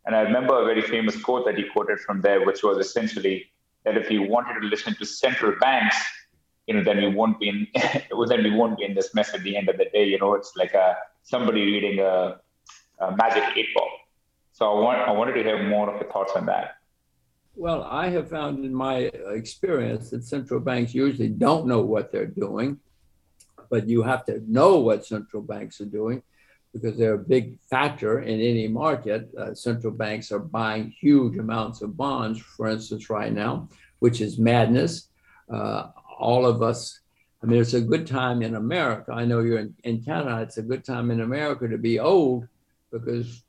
And 0.05 0.15
I 0.15 0.21
remember 0.21 0.61
a 0.61 0.65
very 0.65 0.81
famous 0.81 1.19
quote 1.21 1.45
that 1.45 1.57
he 1.57 1.63
quoted 1.63 1.99
from 1.99 2.19
there, 2.21 2.45
which 2.45 2.63
was 2.63 2.77
essentially 2.85 3.45
that 3.89 3.97
if 3.97 4.11
you 4.11 4.21
wanted 4.21 4.59
to 4.61 4.67
listen 4.67 4.95
to 4.95 5.05
central 5.05 5.53
banks, 5.59 5.97
you 6.67 6.75
know, 6.75 6.83
then 6.83 6.97
we 6.97 7.07
won't 7.07 7.39
be 7.39 7.49
in, 7.49 7.67
then 8.27 8.43
we 8.43 8.51
won't 8.51 8.77
be 8.77 8.85
in 8.85 8.93
this 8.93 9.15
mess 9.15 9.33
at 9.33 9.41
the 9.41 9.57
end 9.57 9.67
of 9.67 9.77
the 9.77 9.85
day. 9.85 10.05
You 10.05 10.19
know, 10.19 10.35
it's 10.35 10.53
like 10.55 10.73
a 10.75 10.95
somebody 11.23 11.63
reading 11.65 11.99
a, 11.99 12.39
a 12.99 13.15
magic 13.15 13.43
eight 13.55 13.69
ball. 13.73 13.89
So 14.51 14.71
I 14.71 14.79
want, 14.79 14.99
I 14.99 15.11
wanted 15.11 15.33
to 15.33 15.43
hear 15.43 15.67
more 15.67 15.89
of 15.89 15.99
your 15.99 16.11
thoughts 16.11 16.33
on 16.35 16.45
that. 16.45 16.75
Well, 17.55 17.83
I 17.83 18.09
have 18.09 18.29
found 18.29 18.63
in 18.63 18.73
my 18.73 19.09
experience 19.41 20.11
that 20.11 20.23
central 20.23 20.59
banks 20.59 20.93
usually 20.93 21.29
don't 21.29 21.65
know 21.65 21.81
what 21.81 22.11
they're 22.11 22.27
doing, 22.27 22.79
but 23.71 23.89
you 23.89 24.03
have 24.03 24.23
to 24.25 24.43
know 24.47 24.77
what 24.77 25.05
central 25.05 25.41
banks 25.41 25.81
are 25.81 25.85
doing 25.85 26.21
because 26.73 26.97
they're 26.97 27.15
a 27.15 27.17
big 27.17 27.59
factor 27.69 28.19
in 28.19 28.39
any 28.39 28.67
market. 28.67 29.29
Uh, 29.37 29.53
central 29.53 29.91
banks 29.91 30.31
are 30.31 30.39
buying 30.39 30.93
huge 30.99 31.37
amounts 31.37 31.81
of 31.81 31.97
bonds, 31.97 32.39
for 32.39 32.67
instance, 32.67 33.09
right 33.09 33.33
now, 33.33 33.67
which 33.99 34.21
is 34.21 34.37
madness. 34.37 35.09
Uh, 35.51 35.87
all 36.19 36.45
of 36.45 36.61
us, 36.61 36.99
I 37.41 37.47
mean, 37.47 37.59
it's 37.59 37.73
a 37.73 37.81
good 37.81 38.05
time 38.05 38.41
in 38.41 38.55
America. 38.55 39.11
I 39.13 39.25
know 39.25 39.39
you're 39.39 39.59
in, 39.59 39.73
in 39.83 40.03
Canada, 40.03 40.41
it's 40.41 40.57
a 40.57 40.61
good 40.61 40.85
time 40.85 41.09
in 41.11 41.21
America 41.21 41.67
to 41.67 41.77
be 41.77 41.99
old 41.99 42.47
because 42.91 43.43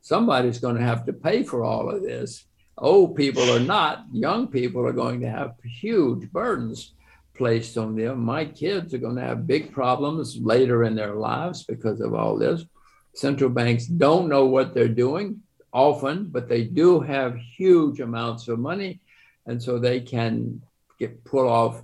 somebody's 0.00 0.58
going 0.58 0.76
to 0.76 0.82
have 0.82 1.04
to 1.06 1.12
pay 1.12 1.42
for 1.42 1.64
all 1.64 1.88
of 1.88 2.02
this. 2.02 2.46
Old 2.78 3.14
people 3.14 3.48
are 3.50 3.60
not, 3.60 4.06
young 4.10 4.48
people 4.48 4.86
are 4.86 4.92
going 4.92 5.20
to 5.20 5.30
have 5.30 5.54
huge 5.62 6.30
burdens 6.32 6.94
placed 7.40 7.78
on 7.78 7.96
them. 7.96 8.20
My 8.20 8.44
kids 8.44 8.92
are 8.92 8.98
going 8.98 9.16
to 9.16 9.28
have 9.30 9.46
big 9.46 9.72
problems 9.72 10.36
later 10.36 10.84
in 10.84 10.94
their 10.94 11.14
lives 11.14 11.64
because 11.64 11.98
of 12.02 12.12
all 12.14 12.36
this. 12.36 12.66
Central 13.14 13.48
banks 13.48 13.86
don't 13.86 14.28
know 14.28 14.44
what 14.44 14.74
they're 14.74 15.00
doing 15.06 15.40
often, 15.72 16.26
but 16.26 16.50
they 16.50 16.64
do 16.64 17.00
have 17.00 17.38
huge 17.56 18.00
amounts 18.00 18.46
of 18.48 18.58
money. 18.58 19.00
And 19.46 19.56
so 19.62 19.78
they 19.78 20.00
can 20.00 20.60
get 20.98 21.24
pull 21.24 21.48
off 21.48 21.82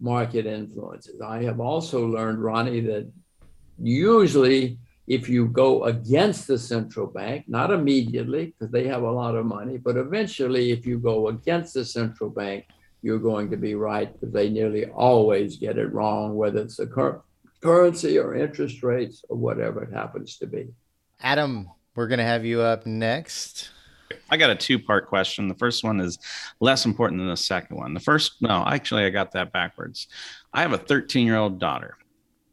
market 0.00 0.44
influences. 0.44 1.20
I 1.20 1.44
have 1.44 1.60
also 1.60 2.04
learned, 2.04 2.42
Ronnie, 2.42 2.80
that 2.80 3.06
usually 3.78 4.76
if 5.06 5.28
you 5.28 5.46
go 5.46 5.84
against 5.84 6.48
the 6.48 6.58
central 6.58 7.06
bank, 7.06 7.44
not 7.46 7.70
immediately 7.70 8.46
because 8.46 8.72
they 8.72 8.88
have 8.88 9.04
a 9.04 9.16
lot 9.22 9.36
of 9.36 9.46
money, 9.46 9.76
but 9.76 9.96
eventually 9.96 10.72
if 10.72 10.84
you 10.84 10.98
go 10.98 11.28
against 11.28 11.74
the 11.74 11.84
central 11.84 12.28
bank, 12.28 12.66
you're 13.06 13.20
going 13.20 13.48
to 13.48 13.56
be 13.56 13.76
right 13.76 14.12
because 14.12 14.34
they 14.34 14.50
nearly 14.50 14.86
always 14.86 15.58
get 15.58 15.78
it 15.78 15.92
wrong, 15.92 16.34
whether 16.34 16.60
it's 16.60 16.78
the 16.78 16.88
cur- 16.88 17.22
currency 17.62 18.18
or 18.18 18.34
interest 18.34 18.82
rates 18.82 19.24
or 19.28 19.36
whatever 19.36 19.84
it 19.84 19.94
happens 19.94 20.38
to 20.38 20.46
be. 20.48 20.66
Adam, 21.20 21.70
we're 21.94 22.08
going 22.08 22.18
to 22.18 22.24
have 22.24 22.44
you 22.44 22.62
up 22.62 22.84
next. 22.84 23.70
I 24.28 24.36
got 24.36 24.50
a 24.50 24.56
two 24.56 24.80
part 24.80 25.06
question. 25.06 25.46
The 25.46 25.54
first 25.54 25.84
one 25.84 26.00
is 26.00 26.18
less 26.58 26.84
important 26.84 27.20
than 27.20 27.28
the 27.28 27.36
second 27.36 27.76
one. 27.76 27.94
The 27.94 28.00
first, 28.00 28.42
no, 28.42 28.64
actually, 28.66 29.04
I 29.04 29.10
got 29.10 29.30
that 29.32 29.52
backwards. 29.52 30.08
I 30.52 30.62
have 30.62 30.72
a 30.72 30.78
13 30.78 31.28
year 31.28 31.36
old 31.36 31.60
daughter. 31.60 31.96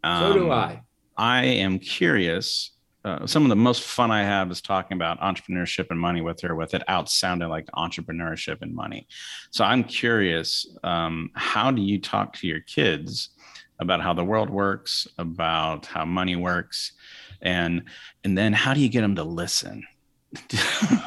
Um, 0.03 0.33
so 0.33 0.37
do 0.37 0.51
um, 0.51 0.51
I. 0.51 0.81
I 1.17 1.45
am 1.45 1.79
curious. 1.79 2.72
Uh, 3.05 3.27
some 3.27 3.43
of 3.43 3.49
the 3.49 3.55
most 3.55 3.83
fun 3.83 4.11
I 4.11 4.23
have 4.23 4.49
is 4.49 4.61
talking 4.61 4.95
about 4.95 5.19
entrepreneurship 5.19 5.87
and 5.89 5.99
money 5.99 6.21
with 6.21 6.39
her, 6.41 6.55
with 6.55 6.73
it 6.73 6.83
out 6.87 7.09
sounding 7.09 7.49
like 7.49 7.65
entrepreneurship 7.75 8.61
and 8.61 8.73
money. 8.73 9.07
So 9.51 9.65
I'm 9.65 9.83
curious, 9.83 10.65
um, 10.83 11.29
how 11.33 11.71
do 11.71 11.81
you 11.81 11.99
talk 11.99 12.37
to 12.37 12.47
your 12.47 12.61
kids 12.61 13.29
about 13.79 13.99
how 13.99 14.13
the 14.13 14.23
world 14.23 14.49
works, 14.49 15.05
about 15.17 15.85
how 15.85 16.05
money 16.05 16.37
works, 16.37 16.93
and 17.41 17.83
and 18.23 18.37
then 18.37 18.53
how 18.53 18.73
do 18.73 18.79
you 18.79 18.87
get 18.87 19.01
them 19.01 19.15
to 19.15 19.23
listen? 19.23 19.83
well, 20.53 21.03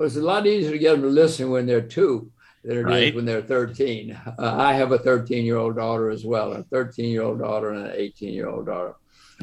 it's 0.00 0.16
a 0.16 0.20
lot 0.20 0.46
easier 0.46 0.70
to 0.70 0.78
get 0.78 0.92
them 0.92 1.02
to 1.02 1.08
listen 1.08 1.50
when 1.50 1.66
they're 1.66 1.80
two 1.80 2.30
than 2.62 2.78
it 2.78 2.82
right. 2.82 3.08
is 3.08 3.14
when 3.14 3.24
they're 3.24 3.42
13. 3.42 4.12
Uh, 4.12 4.34
I 4.38 4.74
have 4.74 4.92
a 4.92 4.98
13 4.98 5.44
year 5.44 5.56
old 5.56 5.76
daughter 5.76 6.10
as 6.10 6.24
well, 6.24 6.52
a 6.52 6.62
13 6.64 7.10
year 7.10 7.22
old 7.22 7.40
daughter 7.40 7.70
and 7.70 7.86
an 7.86 7.92
18 7.94 8.32
year 8.32 8.48
old 8.48 8.66
daughter. 8.66 8.94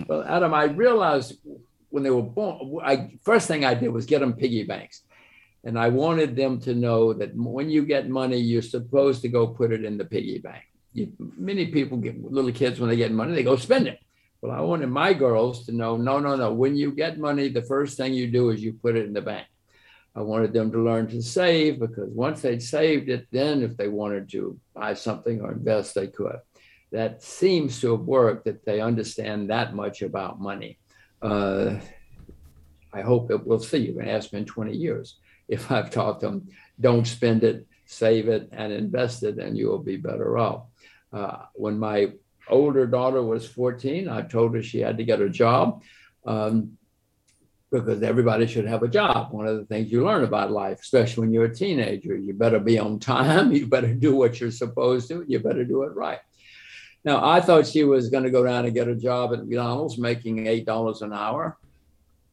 Well, 0.08 0.24
Adam, 0.24 0.54
I 0.54 0.66
realized 0.66 1.39
when 1.89 2.04
they 2.04 2.10
were 2.10 2.24
born, 2.24 2.80
I 2.84 3.12
first 3.24 3.48
thing 3.48 3.64
I 3.64 3.74
did 3.76 3.89
was 3.89 4.06
get 4.06 4.20
them 4.20 4.34
piggy 4.34 4.64
banks. 4.64 5.04
And 5.64 5.80
I 5.80 5.89
wanted 5.89 6.36
them 6.36 6.60
to 6.62 6.74
know 6.74 7.14
that 7.14 7.36
when 7.36 7.70
you 7.70 7.86
get 7.86 8.10
money, 8.10 8.38
you're 8.38 8.62
supposed 8.62 9.22
to 9.22 9.30
go 9.30 9.48
put 9.48 9.72
it 9.72 9.86
in 9.86 9.98
the 9.98 10.04
piggy 10.04 10.39
bank. 10.39 10.64
You, 10.91 11.14
many 11.20 11.68
people 11.68 11.98
get 11.98 12.22
little 12.22 12.52
kids 12.52 12.80
when 12.80 12.89
they 12.89 12.98
get 12.98 13.12
money, 13.12 13.34
they 13.34 13.44
go 13.44 13.56
spend 13.56 13.88
it. 13.88 14.00
Well, 14.41 14.52
I 14.52 14.60
wanted 14.60 14.88
my 14.88 15.14
girls 15.14 15.66
to 15.68 15.72
know 15.72 15.96
no, 15.96 16.20
no, 16.20 16.36
no. 16.36 16.52
When 16.52 16.76
you 16.76 16.91
get 16.91 17.18
money, 17.18 17.48
the 17.48 17.62
first 17.62 17.96
thing 17.96 18.14
you 18.14 18.28
do 18.28 18.50
is 18.50 18.62
you 18.62 18.74
put 18.74 18.98
it 18.98 19.06
in 19.06 19.14
the 19.14 19.22
bank. 19.22 19.48
I 20.16 20.22
wanted 20.22 20.52
them 20.52 20.72
to 20.72 20.84
learn 20.84 21.08
to 21.08 21.22
save 21.22 21.80
because 21.80 22.10
once 22.10 22.41
they'd 22.41 22.62
saved 22.62 23.10
it, 23.10 23.28
then 23.32 23.64
if 23.64 23.78
they 23.78 23.88
wanted 23.88 24.30
to 24.32 24.60
buy 24.76 24.96
something 24.96 25.41
or 25.41 25.54
invest, 25.54 25.96
they 25.96 26.08
could. 26.08 26.38
That 26.94 27.24
seems 27.24 27.82
to 27.82 27.91
have 27.91 28.02
worked 28.06 28.46
that 28.46 28.66
they 28.66 28.80
understand 28.80 29.50
that 29.50 29.76
much 29.76 30.02
about 30.02 30.39
money. 30.39 30.80
Uh, 31.22 31.80
I 32.94 33.02
hope 33.02 33.28
that 33.30 33.46
we'll 33.46 33.60
see. 33.60 33.91
Going 33.91 34.06
to 34.06 34.12
ask 34.12 34.32
me 34.32 34.39
in 34.39 34.46
20 34.46 34.74
years 34.74 35.18
if 35.48 35.72
I've 35.72 35.89
taught 35.89 36.20
them 36.20 36.48
don't 36.80 37.06
spend 37.06 37.44
it, 37.44 37.68
save 37.86 38.28
it, 38.28 38.50
and 38.52 38.72
invest 38.72 39.24
it, 39.24 39.39
and 39.39 39.58
you 39.58 39.68
will 39.68 39.84
be 39.84 39.98
better 39.98 40.38
off. 40.38 40.66
Uh, 41.12 41.39
when 41.54 41.78
my 41.78 42.14
older 42.48 42.86
daughter 42.86 43.24
was 43.24 43.48
14, 43.48 44.08
I 44.08 44.22
told 44.22 44.56
her 44.56 44.64
she 44.64 44.80
had 44.80 44.98
to 44.98 45.04
get 45.04 45.22
a 45.22 45.30
job. 45.30 45.84
Um, 46.26 46.78
because 47.72 48.04
everybody 48.04 48.46
should 48.46 48.68
have 48.68 48.84
a 48.84 48.88
job. 48.88 49.34
One 49.34 49.48
of 49.48 49.58
the 49.58 49.66
things 49.66 49.91
you 49.91 50.06
learn 50.06 50.24
about 50.24 50.52
life, 50.52 50.80
especially 50.80 51.22
when 51.22 51.34
you're 51.34 51.46
a 51.46 51.56
teenager, 51.56 52.16
you 52.16 52.32
better 52.34 52.60
be 52.60 52.78
on 52.78 53.00
time, 53.00 53.52
you 53.52 53.66
better 53.66 53.96
do 53.96 54.16
what 54.16 54.39
you're 54.39 54.52
supposed 54.52 55.08
to, 55.08 55.26
you 55.28 55.39
better 55.39 55.66
do 55.66 55.82
it 55.82 55.96
right. 55.96 56.20
Now, 57.06 57.26
I 57.26 57.41
thought 57.41 57.68
she 57.68 57.84
was 57.84 58.10
going 58.10 58.24
to 58.24 58.30
go 58.30 58.43
down 58.45 58.66
and 58.66 58.74
get 58.74 58.88
a 58.88 58.95
job 58.95 59.34
at 59.34 59.45
McDonald's 59.45 59.97
making 59.97 60.45
$8 60.45 61.01
an 61.01 61.14
hour. 61.14 61.58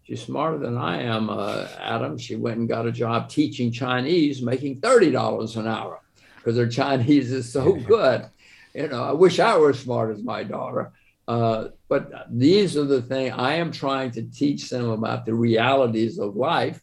She's 0.05 0.23
smarter 0.23 0.59
than 0.59 0.77
I 0.77 1.03
am, 1.03 1.29
uh, 1.29 1.67
Adam. 1.79 2.19
She 2.19 2.37
went 2.37 2.59
and 2.59 2.69
got 2.69 2.87
a 2.87 2.93
job 2.93 3.29
teaching 3.29 3.73
Chinese, 3.73 4.43
making 4.43 4.81
$30 4.81 5.57
an 5.57 5.67
hour 5.67 6.01
because 6.37 6.57
her 6.57 6.69
Chinese 6.69 7.33
is 7.33 7.53
so 7.53 7.73
good. 7.75 8.27
You 8.75 8.89
know, 8.89 9.03
I 9.03 9.13
wish 9.13 9.41
I 9.41 9.57
were 9.57 9.71
as 9.71 9.81
smart 9.81 10.17
as 10.17 10.23
my 10.23 10.45
daughter. 10.45 10.93
Uh, 11.27 11.69
but 11.89 12.27
these 12.31 12.77
are 12.77 12.85
the 12.85 13.03
things 13.03 13.35
I 13.37 13.55
am 13.55 13.71
trying 13.71 14.11
to 14.13 14.23
teach 14.23 14.71
them 14.71 14.91
about 14.91 15.27
the 15.27 15.35
realities 15.35 16.19
of 16.19 16.37
life. 16.37 16.81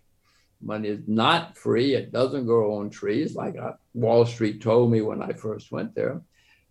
Money 0.62 0.90
is 0.90 1.02
not 1.08 1.58
free. 1.58 1.96
It 1.96 2.12
doesn't 2.12 2.46
grow 2.46 2.76
on 2.76 2.90
trees 2.90 3.36
like 3.36 3.58
uh, 3.58 3.74
Wall 3.94 4.26
Street 4.26 4.62
told 4.62 4.92
me 4.92 5.02
when 5.02 5.22
I 5.22 5.34
first 5.34 5.72
went 5.72 5.96
there. 5.96 6.22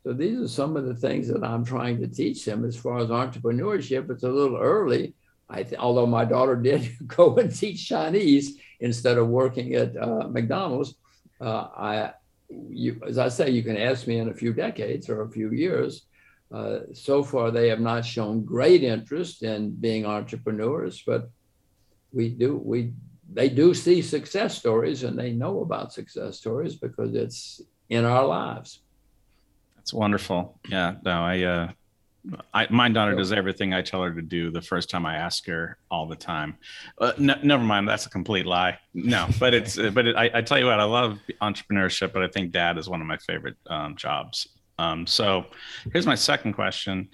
So 0.06 0.12
these 0.12 0.40
are 0.40 0.46
some 0.46 0.76
of 0.76 0.86
the 0.86 0.94
things 0.94 1.26
that 1.26 1.42
I'm 1.42 1.64
trying 1.64 2.00
to 2.00 2.06
teach 2.06 2.44
them 2.44 2.64
as 2.64 2.76
far 2.76 2.98
as 2.98 3.08
entrepreneurship. 3.08 4.08
It's 4.08 4.22
a 4.22 4.30
little 4.30 4.56
early. 4.56 5.16
Th- 5.52 5.74
although 5.74 6.06
my 6.06 6.24
daughter 6.24 6.54
did 6.62 6.88
go 7.08 7.34
and 7.38 7.52
teach 7.52 7.88
Chinese 7.88 8.56
instead 8.78 9.18
of 9.18 9.26
working 9.26 9.74
at 9.74 9.96
uh, 9.96 10.28
McDonald's, 10.28 10.94
uh, 11.40 11.66
I, 11.76 12.12
you, 12.48 13.00
as 13.04 13.18
I 13.18 13.28
say, 13.28 13.50
you 13.50 13.64
can 13.64 13.76
ask 13.76 14.06
me 14.06 14.18
in 14.18 14.28
a 14.28 14.34
few 14.34 14.52
decades 14.52 15.08
or 15.08 15.22
a 15.22 15.30
few 15.30 15.50
years 15.50 16.06
uh, 16.54 16.78
so 16.92 17.24
far, 17.24 17.50
they 17.50 17.68
have 17.68 17.80
not 17.80 18.04
shown 18.04 18.44
great 18.44 18.84
interest 18.84 19.42
in 19.42 19.72
being 19.72 20.06
entrepreneurs, 20.06 21.02
but 21.04 21.28
we 22.12 22.28
do 22.28 22.56
we 22.56 22.92
they 23.32 23.48
do 23.48 23.74
see 23.74 24.00
success 24.00 24.56
stories 24.56 25.02
and 25.02 25.18
they 25.18 25.32
know 25.32 25.62
about 25.62 25.92
success 25.92 26.38
stories 26.38 26.76
because 26.76 27.12
it's 27.16 27.60
in 27.88 28.04
our 28.04 28.24
lives. 28.24 28.82
That's 29.86 29.94
wonderful. 29.94 30.58
Yeah, 30.68 30.96
no, 31.04 31.22
I, 31.22 31.42
uh, 31.42 31.68
I 32.52 32.66
my 32.70 32.88
daughter 32.88 33.14
does 33.14 33.32
everything 33.32 33.72
I 33.72 33.82
tell 33.82 34.02
her 34.02 34.12
to 34.12 34.20
do 34.20 34.50
the 34.50 34.60
first 34.60 34.90
time 34.90 35.06
I 35.06 35.14
ask 35.14 35.46
her 35.46 35.78
all 35.92 36.08
the 36.08 36.16
time. 36.16 36.56
Uh, 37.00 37.12
never 37.18 37.62
mind, 37.62 37.88
that's 37.88 38.04
a 38.04 38.10
complete 38.10 38.46
lie. 38.46 38.80
No, 38.94 39.28
but 39.38 39.54
it's 39.54 39.76
but 39.76 40.08
it, 40.08 40.16
I, 40.16 40.28
I, 40.34 40.42
tell 40.42 40.58
you 40.58 40.66
what, 40.66 40.80
I 40.80 40.82
love 40.82 41.20
entrepreneurship, 41.40 42.12
but 42.12 42.24
I 42.24 42.26
think 42.26 42.50
dad 42.50 42.78
is 42.78 42.88
one 42.88 43.00
of 43.00 43.06
my 43.06 43.16
favorite 43.18 43.54
um, 43.68 43.94
jobs. 43.94 44.48
Um, 44.76 45.06
so 45.06 45.46
here's 45.92 46.04
my 46.04 46.16
second 46.16 46.54
question. 46.54 47.08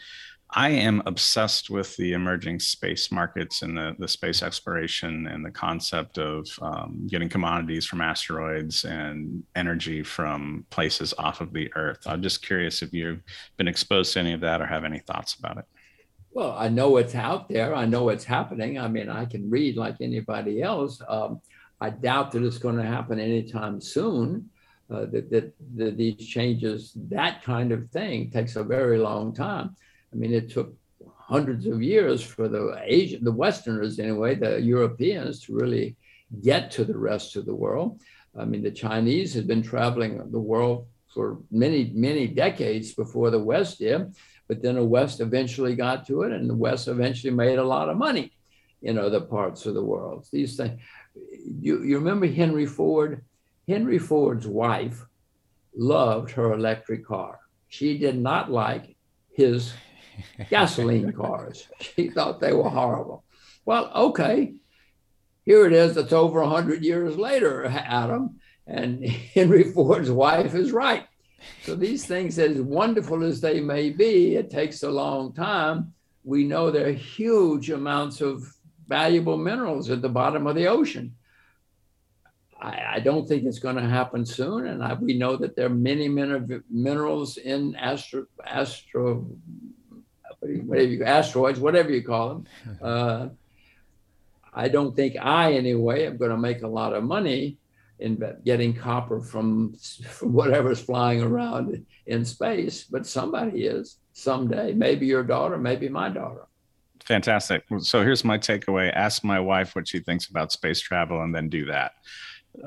I 0.54 0.68
am 0.68 1.02
obsessed 1.06 1.70
with 1.70 1.96
the 1.96 2.12
emerging 2.12 2.60
space 2.60 3.10
markets 3.10 3.62
and 3.62 3.76
the, 3.76 3.96
the 3.98 4.08
space 4.08 4.42
exploration 4.42 5.26
and 5.26 5.42
the 5.42 5.50
concept 5.50 6.18
of 6.18 6.46
um, 6.60 7.06
getting 7.10 7.30
commodities 7.30 7.86
from 7.86 8.02
asteroids 8.02 8.84
and 8.84 9.42
energy 9.56 10.02
from 10.02 10.66
places 10.68 11.14
off 11.16 11.40
of 11.40 11.54
the 11.54 11.72
Earth. 11.74 12.00
I'm 12.04 12.22
just 12.22 12.44
curious 12.44 12.82
if 12.82 12.92
you've 12.92 13.22
been 13.56 13.68
exposed 13.68 14.12
to 14.12 14.20
any 14.20 14.34
of 14.34 14.40
that 14.40 14.60
or 14.60 14.66
have 14.66 14.84
any 14.84 14.98
thoughts 14.98 15.34
about 15.34 15.56
it. 15.56 15.64
Well, 16.32 16.54
I 16.58 16.68
know 16.68 16.98
it's 16.98 17.14
out 17.14 17.48
there. 17.48 17.74
I 17.74 17.86
know 17.86 18.10
it's 18.10 18.24
happening. 18.24 18.78
I 18.78 18.88
mean, 18.88 19.08
I 19.08 19.24
can 19.24 19.48
read 19.48 19.76
like 19.76 19.96
anybody 20.00 20.60
else. 20.62 21.00
Um, 21.08 21.40
I 21.80 21.90
doubt 21.90 22.30
that 22.32 22.42
it's 22.42 22.58
going 22.58 22.76
to 22.76 22.84
happen 22.84 23.18
anytime 23.18 23.80
soon 23.80 24.50
uh, 24.90 25.06
that, 25.06 25.30
that, 25.30 25.54
that 25.76 25.96
these 25.96 26.26
changes, 26.26 26.92
that 27.08 27.42
kind 27.42 27.72
of 27.72 27.88
thing 27.90 28.30
takes 28.30 28.56
a 28.56 28.62
very 28.62 28.98
long 28.98 29.34
time. 29.34 29.76
I 30.12 30.16
mean, 30.16 30.32
it 30.32 30.50
took 30.50 30.74
hundreds 31.16 31.66
of 31.66 31.82
years 31.82 32.22
for 32.22 32.48
the 32.48 32.78
Asian, 32.84 33.24
the 33.24 33.32
Westerners 33.32 33.98
anyway, 33.98 34.34
the 34.34 34.60
Europeans 34.60 35.40
to 35.44 35.54
really 35.54 35.96
get 36.42 36.70
to 36.72 36.84
the 36.84 36.96
rest 36.96 37.36
of 37.36 37.46
the 37.46 37.54
world. 37.54 38.00
I 38.38 38.44
mean, 38.44 38.62
the 38.62 38.70
Chinese 38.70 39.34
had 39.34 39.46
been 39.46 39.62
traveling 39.62 40.30
the 40.30 40.40
world 40.40 40.86
for 41.12 41.38
many, 41.50 41.90
many 41.94 42.26
decades 42.26 42.94
before 42.94 43.30
the 43.30 43.42
West 43.42 43.78
did, 43.78 44.14
but 44.48 44.62
then 44.62 44.76
the 44.76 44.84
West 44.84 45.20
eventually 45.20 45.74
got 45.74 46.06
to 46.06 46.22
it, 46.22 46.32
and 46.32 46.48
the 46.48 46.54
West 46.54 46.88
eventually 46.88 47.32
made 47.32 47.58
a 47.58 47.64
lot 47.64 47.88
of 47.88 47.96
money 47.96 48.32
in 48.82 48.98
other 48.98 49.20
parts 49.20 49.66
of 49.66 49.74
the 49.74 49.84
world. 49.84 50.26
These 50.32 50.56
things. 50.56 50.80
You, 51.60 51.82
you 51.82 51.98
remember 51.98 52.26
Henry 52.26 52.66
Ford? 52.66 53.24
Henry 53.68 53.98
Ford's 53.98 54.46
wife 54.46 55.04
loved 55.74 56.30
her 56.32 56.52
electric 56.52 57.06
car. 57.06 57.38
She 57.68 57.98
did 57.98 58.18
not 58.18 58.50
like 58.50 58.96
his 59.34 59.72
gasoline 60.50 61.12
cars. 61.12 61.68
She 61.80 62.10
thought 62.10 62.40
they 62.40 62.52
were 62.52 62.68
horrible. 62.68 63.24
Well, 63.64 63.90
okay, 63.94 64.54
here 65.44 65.66
it 65.66 65.72
is. 65.72 65.96
It's 65.96 66.12
over 66.12 66.40
100 66.40 66.84
years 66.84 67.16
later, 67.16 67.66
Adam, 67.66 68.40
and 68.66 69.04
Henry 69.34 69.64
Ford's 69.64 70.10
wife 70.10 70.54
is 70.54 70.72
right. 70.72 71.06
So 71.64 71.74
these 71.74 72.06
things, 72.06 72.38
as 72.38 72.60
wonderful 72.60 73.24
as 73.24 73.40
they 73.40 73.60
may 73.60 73.90
be, 73.90 74.36
it 74.36 74.50
takes 74.50 74.82
a 74.82 74.90
long 74.90 75.32
time. 75.32 75.92
We 76.24 76.44
know 76.44 76.70
there 76.70 76.88
are 76.88 76.92
huge 76.92 77.70
amounts 77.70 78.20
of 78.20 78.44
valuable 78.86 79.36
minerals 79.36 79.90
at 79.90 80.02
the 80.02 80.08
bottom 80.08 80.46
of 80.46 80.54
the 80.54 80.68
ocean. 80.68 81.16
I, 82.60 82.94
I 82.94 83.00
don't 83.00 83.26
think 83.26 83.44
it's 83.44 83.58
going 83.58 83.76
to 83.76 83.82
happen 83.82 84.24
soon, 84.24 84.68
and 84.68 84.84
I, 84.84 84.94
we 84.94 85.14
know 85.18 85.36
that 85.36 85.56
there 85.56 85.66
are 85.66 85.80
many 85.90 86.08
min- 86.08 86.62
minerals 86.70 87.36
in 87.36 87.74
astro 87.74 88.26
astro 88.46 89.26
whatever 90.42 90.88
you 90.88 91.04
asteroids, 91.04 91.60
whatever 91.60 91.90
you 91.90 92.02
call 92.02 92.28
them. 92.28 92.46
Uh, 92.82 93.28
I 94.54 94.68
don't 94.68 94.94
think 94.94 95.16
I, 95.18 95.54
anyway, 95.54 96.04
am 96.04 96.18
going 96.18 96.30
to 96.30 96.36
make 96.36 96.62
a 96.62 96.68
lot 96.68 96.92
of 96.92 97.04
money 97.04 97.56
in 97.98 98.22
getting 98.44 98.74
copper 98.74 99.20
from 99.20 99.74
from 99.74 100.32
whatever's 100.32 100.80
flying 100.80 101.22
around 101.22 101.86
in 102.06 102.24
space, 102.24 102.84
but 102.84 103.06
somebody 103.06 103.64
is 103.64 103.98
someday. 104.12 104.72
Maybe 104.72 105.06
your 105.06 105.22
daughter, 105.22 105.56
maybe 105.56 105.88
my 105.88 106.08
daughter. 106.08 106.46
Fantastic. 107.04 107.64
So 107.78 108.02
here's 108.02 108.24
my 108.24 108.38
takeaway: 108.38 108.92
ask 108.92 109.24
my 109.24 109.40
wife 109.40 109.74
what 109.74 109.88
she 109.88 110.00
thinks 110.00 110.28
about 110.28 110.52
space 110.52 110.80
travel, 110.80 111.22
and 111.22 111.34
then 111.34 111.48
do 111.48 111.66
that. 111.66 111.92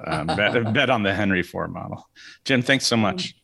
Um, 0.05 0.27
bet, 0.27 0.73
bet 0.73 0.89
on 0.89 1.03
the 1.03 1.13
Henry 1.13 1.43
Ford 1.43 1.71
model. 1.71 2.07
Jim, 2.45 2.61
thanks 2.61 2.87
so 2.87 2.97
much. 2.97 3.35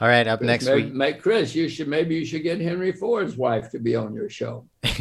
All 0.00 0.08
right, 0.08 0.26
up 0.26 0.40
next 0.40 0.64
maybe, 0.64 0.84
week. 0.84 0.94
Make 0.94 1.20
Chris, 1.20 1.54
you 1.54 1.68
should 1.68 1.86
maybe 1.86 2.14
you 2.14 2.24
should 2.24 2.42
get 2.42 2.58
Henry 2.58 2.90
Ford's 2.90 3.36
wife 3.36 3.70
to 3.72 3.78
be 3.78 3.94
on 3.94 4.14
your 4.14 4.30
show. 4.30 4.64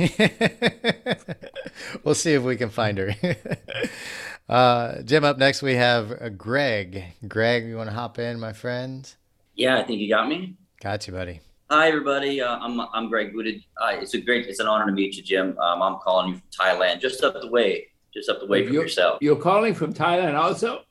we'll 2.04 2.16
see 2.16 2.34
if 2.34 2.44
we 2.44 2.58
can 2.58 2.70
find 2.70 2.98
her. 2.98 3.16
uh, 4.50 5.02
Jim, 5.04 5.24
up 5.24 5.38
next 5.38 5.62
we 5.62 5.76
have 5.76 6.12
uh, 6.12 6.28
Greg. 6.28 7.06
Greg, 7.26 7.66
you 7.66 7.78
want 7.78 7.90
to 7.90 7.96
hop 7.96 8.20
in, 8.20 8.42
my 8.42 8.52
friend? 8.52 9.10
Yeah, 9.56 9.78
I 9.80 9.84
think 9.84 10.02
you 10.02 10.10
got 10.10 10.28
me. 10.28 10.58
Got 10.82 11.08
you, 11.08 11.14
buddy. 11.14 11.40
Hi, 11.70 11.88
everybody. 11.88 12.42
Uh, 12.42 12.58
I'm 12.58 12.82
I'm 12.82 13.08
Greg 13.08 13.32
Booted. 13.32 13.64
Uh, 13.82 13.92
it's 13.94 14.16
a 14.16 14.20
great, 14.20 14.48
it's 14.48 14.60
an 14.60 14.68
honor 14.68 14.88
to 14.88 14.92
meet 14.92 15.16
you, 15.16 15.24
Jim. 15.24 15.58
Um, 15.60 15.82
I'm 15.82 16.00
calling 16.00 16.34
you 16.34 16.34
from 16.34 16.44
Thailand, 16.60 17.00
just 17.00 17.24
up 17.24 17.40
the 17.40 17.48
way, 17.48 17.88
just 18.14 18.28
up 18.28 18.42
the 18.42 18.48
way 18.48 18.66
from 18.66 18.74
you're, 18.74 18.84
yourself. 18.84 19.20
You're 19.22 19.38
calling 19.38 19.74
from 19.76 19.94
Thailand, 19.94 20.36
also. 20.36 20.82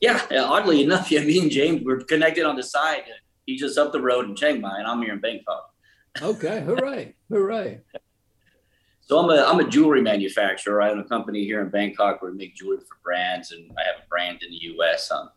Yeah, 0.00 0.20
yeah, 0.30 0.44
oddly 0.44 0.82
enough, 0.82 1.10
yeah, 1.10 1.20
me 1.20 1.38
and 1.40 1.50
James 1.50 1.82
we're 1.84 2.00
connected 2.00 2.44
on 2.44 2.56
the 2.56 2.62
side. 2.62 3.04
He's 3.50 3.60
just 3.60 3.78
up 3.78 3.90
the 3.90 4.00
road 4.00 4.26
in 4.26 4.36
Chiang 4.36 4.60
Mai, 4.60 4.78
and 4.78 4.86
I'm 4.86 5.02
here 5.02 5.12
in 5.12 5.18
Bangkok. 5.18 5.74
Okay, 6.22 6.60
hooray, 6.62 7.14
hooray! 7.28 7.80
So 9.02 9.18
I'm 9.18 9.28
a 9.28 9.42
I'm 9.42 9.58
a 9.58 9.68
jewelry 9.68 10.00
manufacturer. 10.02 10.80
I 10.80 10.90
own 10.90 11.00
a 11.00 11.04
company 11.04 11.42
here 11.44 11.60
in 11.62 11.68
Bangkok 11.68 12.22
where 12.22 12.30
we 12.30 12.38
make 12.38 12.54
jewelry 12.54 12.78
for 12.78 12.96
brands, 13.02 13.50
and 13.50 13.68
I 13.76 13.82
have 13.82 14.04
a 14.04 14.08
brand 14.08 14.40
in 14.44 14.50
the 14.50 14.56
U.S. 14.74 15.10
Um, 15.10 15.30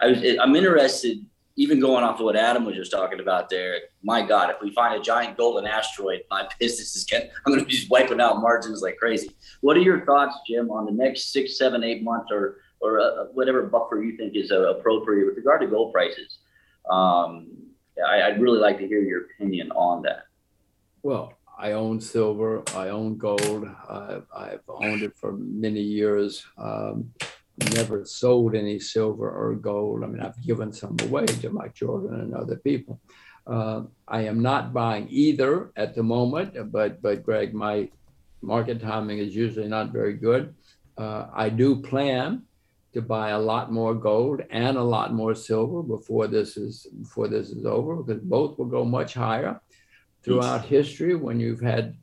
I 0.00 0.06
was 0.06 0.18
I'm 0.40 0.54
interested, 0.54 1.26
even 1.56 1.80
going 1.80 2.04
off 2.04 2.20
of 2.20 2.24
what 2.24 2.36
Adam 2.36 2.64
was 2.64 2.76
just 2.76 2.92
talking 2.92 3.18
about 3.18 3.50
there. 3.50 3.80
My 4.00 4.24
God, 4.24 4.50
if 4.50 4.62
we 4.62 4.70
find 4.70 4.94
a 4.94 5.02
giant 5.02 5.36
golden 5.36 5.66
asteroid, 5.66 6.20
my 6.30 6.46
business 6.60 6.94
is 6.94 7.02
getting 7.02 7.28
I'm 7.44 7.52
going 7.52 7.58
to 7.58 7.66
be 7.66 7.72
just 7.72 7.90
wiping 7.90 8.20
out 8.20 8.40
margins 8.40 8.80
like 8.80 8.96
crazy. 8.96 9.32
What 9.60 9.76
are 9.76 9.80
your 9.80 10.06
thoughts, 10.06 10.38
Jim, 10.46 10.70
on 10.70 10.86
the 10.86 10.92
next 10.92 11.32
six, 11.32 11.58
seven, 11.58 11.82
eight 11.82 12.04
months, 12.04 12.28
or 12.30 12.58
or 12.78 13.00
uh, 13.00 13.24
whatever 13.32 13.64
buffer 13.64 14.00
you 14.00 14.16
think 14.16 14.36
is 14.36 14.52
uh, 14.52 14.72
appropriate 14.76 15.26
with 15.26 15.36
regard 15.36 15.62
to 15.62 15.66
gold 15.66 15.92
prices? 15.92 16.38
Um, 16.90 17.48
I, 18.04 18.30
would 18.30 18.40
really 18.40 18.58
like 18.58 18.78
to 18.78 18.86
hear 18.86 19.00
your 19.00 19.26
opinion 19.26 19.70
on 19.72 20.02
that. 20.02 20.24
Well, 21.02 21.32
I 21.58 21.72
own 21.72 22.00
silver. 22.00 22.62
I 22.74 22.88
own 22.88 23.16
gold. 23.16 23.68
Uh, 23.88 24.20
I've 24.34 24.60
owned 24.68 25.02
it 25.02 25.16
for 25.16 25.32
many 25.32 25.80
years. 25.80 26.44
Um, 26.58 27.10
never 27.74 28.04
sold 28.04 28.54
any 28.54 28.78
silver 28.78 29.30
or 29.30 29.54
gold. 29.54 30.04
I 30.04 30.06
mean, 30.08 30.20
I've 30.20 30.40
given 30.42 30.72
some 30.72 30.96
away 31.02 31.26
to 31.26 31.50
my 31.50 31.68
children 31.68 32.20
and 32.20 32.34
other 32.34 32.56
people. 32.56 33.00
Uh, 33.46 33.84
I 34.06 34.22
am 34.22 34.42
not 34.42 34.74
buying 34.74 35.06
either 35.08 35.70
at 35.76 35.94
the 35.94 36.02
moment, 36.02 36.72
but 36.72 37.00
but 37.00 37.22
Greg, 37.22 37.54
my 37.54 37.88
market 38.42 38.80
timing 38.80 39.18
is 39.18 39.34
usually 39.34 39.68
not 39.68 39.92
very 39.92 40.14
good. 40.14 40.54
Uh, 40.98 41.26
I 41.32 41.48
do 41.48 41.80
plan 41.80 42.42
to 42.96 43.02
buy 43.02 43.28
a 43.30 43.38
lot 43.38 43.70
more 43.70 43.94
gold 43.94 44.40
and 44.48 44.78
a 44.78 44.82
lot 44.82 45.12
more 45.12 45.34
silver 45.34 45.82
before 45.82 46.26
this 46.26 46.56
is 46.56 46.86
before 46.98 47.28
this 47.28 47.50
is 47.50 47.66
over 47.66 47.96
because 47.96 48.22
both 48.22 48.56
will 48.56 48.64
go 48.64 48.86
much 48.86 49.12
higher 49.12 49.60
throughout 50.22 50.64
history. 50.64 51.14
When 51.14 51.38
you've 51.38 51.60
had 51.60 51.94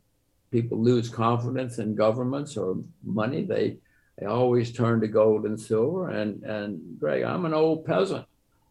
people 0.51 0.77
lose 0.79 1.09
confidence 1.09 1.79
in 1.79 1.95
governments 1.95 2.57
or 2.57 2.77
money 3.03 3.41
they 3.41 3.79
they 4.19 4.27
always 4.27 4.71
turn 4.71 5.01
to 5.01 5.07
gold 5.07 5.45
and 5.45 5.59
silver. 5.59 6.11
And 6.11 6.43
and 6.43 6.99
greg 6.99 7.23
i'm 7.23 7.45
an 7.45 7.55
old 7.55 7.85
peasant. 7.85 8.25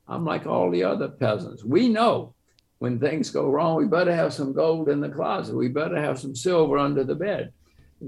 I'm 0.07 0.25
like 0.25 0.47
all 0.47 0.71
the 0.71 0.85
other 0.85 1.09
peasants. 1.09 1.65
We 1.65 1.89
know 1.89 2.35
when 2.79 3.01
things 3.01 3.31
go 3.31 3.51
wrong 3.51 3.75
we 3.75 3.87
better 3.87 4.15
have 4.15 4.33
some 4.33 4.53
gold 4.53 4.89
in 4.89 5.01
the 5.01 5.09
closet. 5.09 5.57
We 5.57 5.67
better 5.67 6.01
have 6.01 6.21
some 6.21 6.37
silver 6.37 6.79
under 6.79 7.03
the 7.03 7.17
bed 7.17 7.53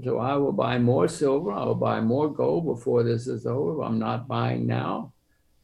so 0.03 0.19
I 0.19 0.35
will 0.35 0.51
buy 0.51 0.77
more 0.77 1.07
silver. 1.07 1.51
I 1.51 1.63
will 1.63 1.75
buy 1.75 2.01
more 2.01 2.27
gold 2.31 2.65
before 2.65 3.03
this 3.03 3.27
is 3.27 3.45
over. 3.45 3.83
I'm 3.83 3.99
not 3.99 4.27
buying 4.27 4.67
now. 4.67 5.13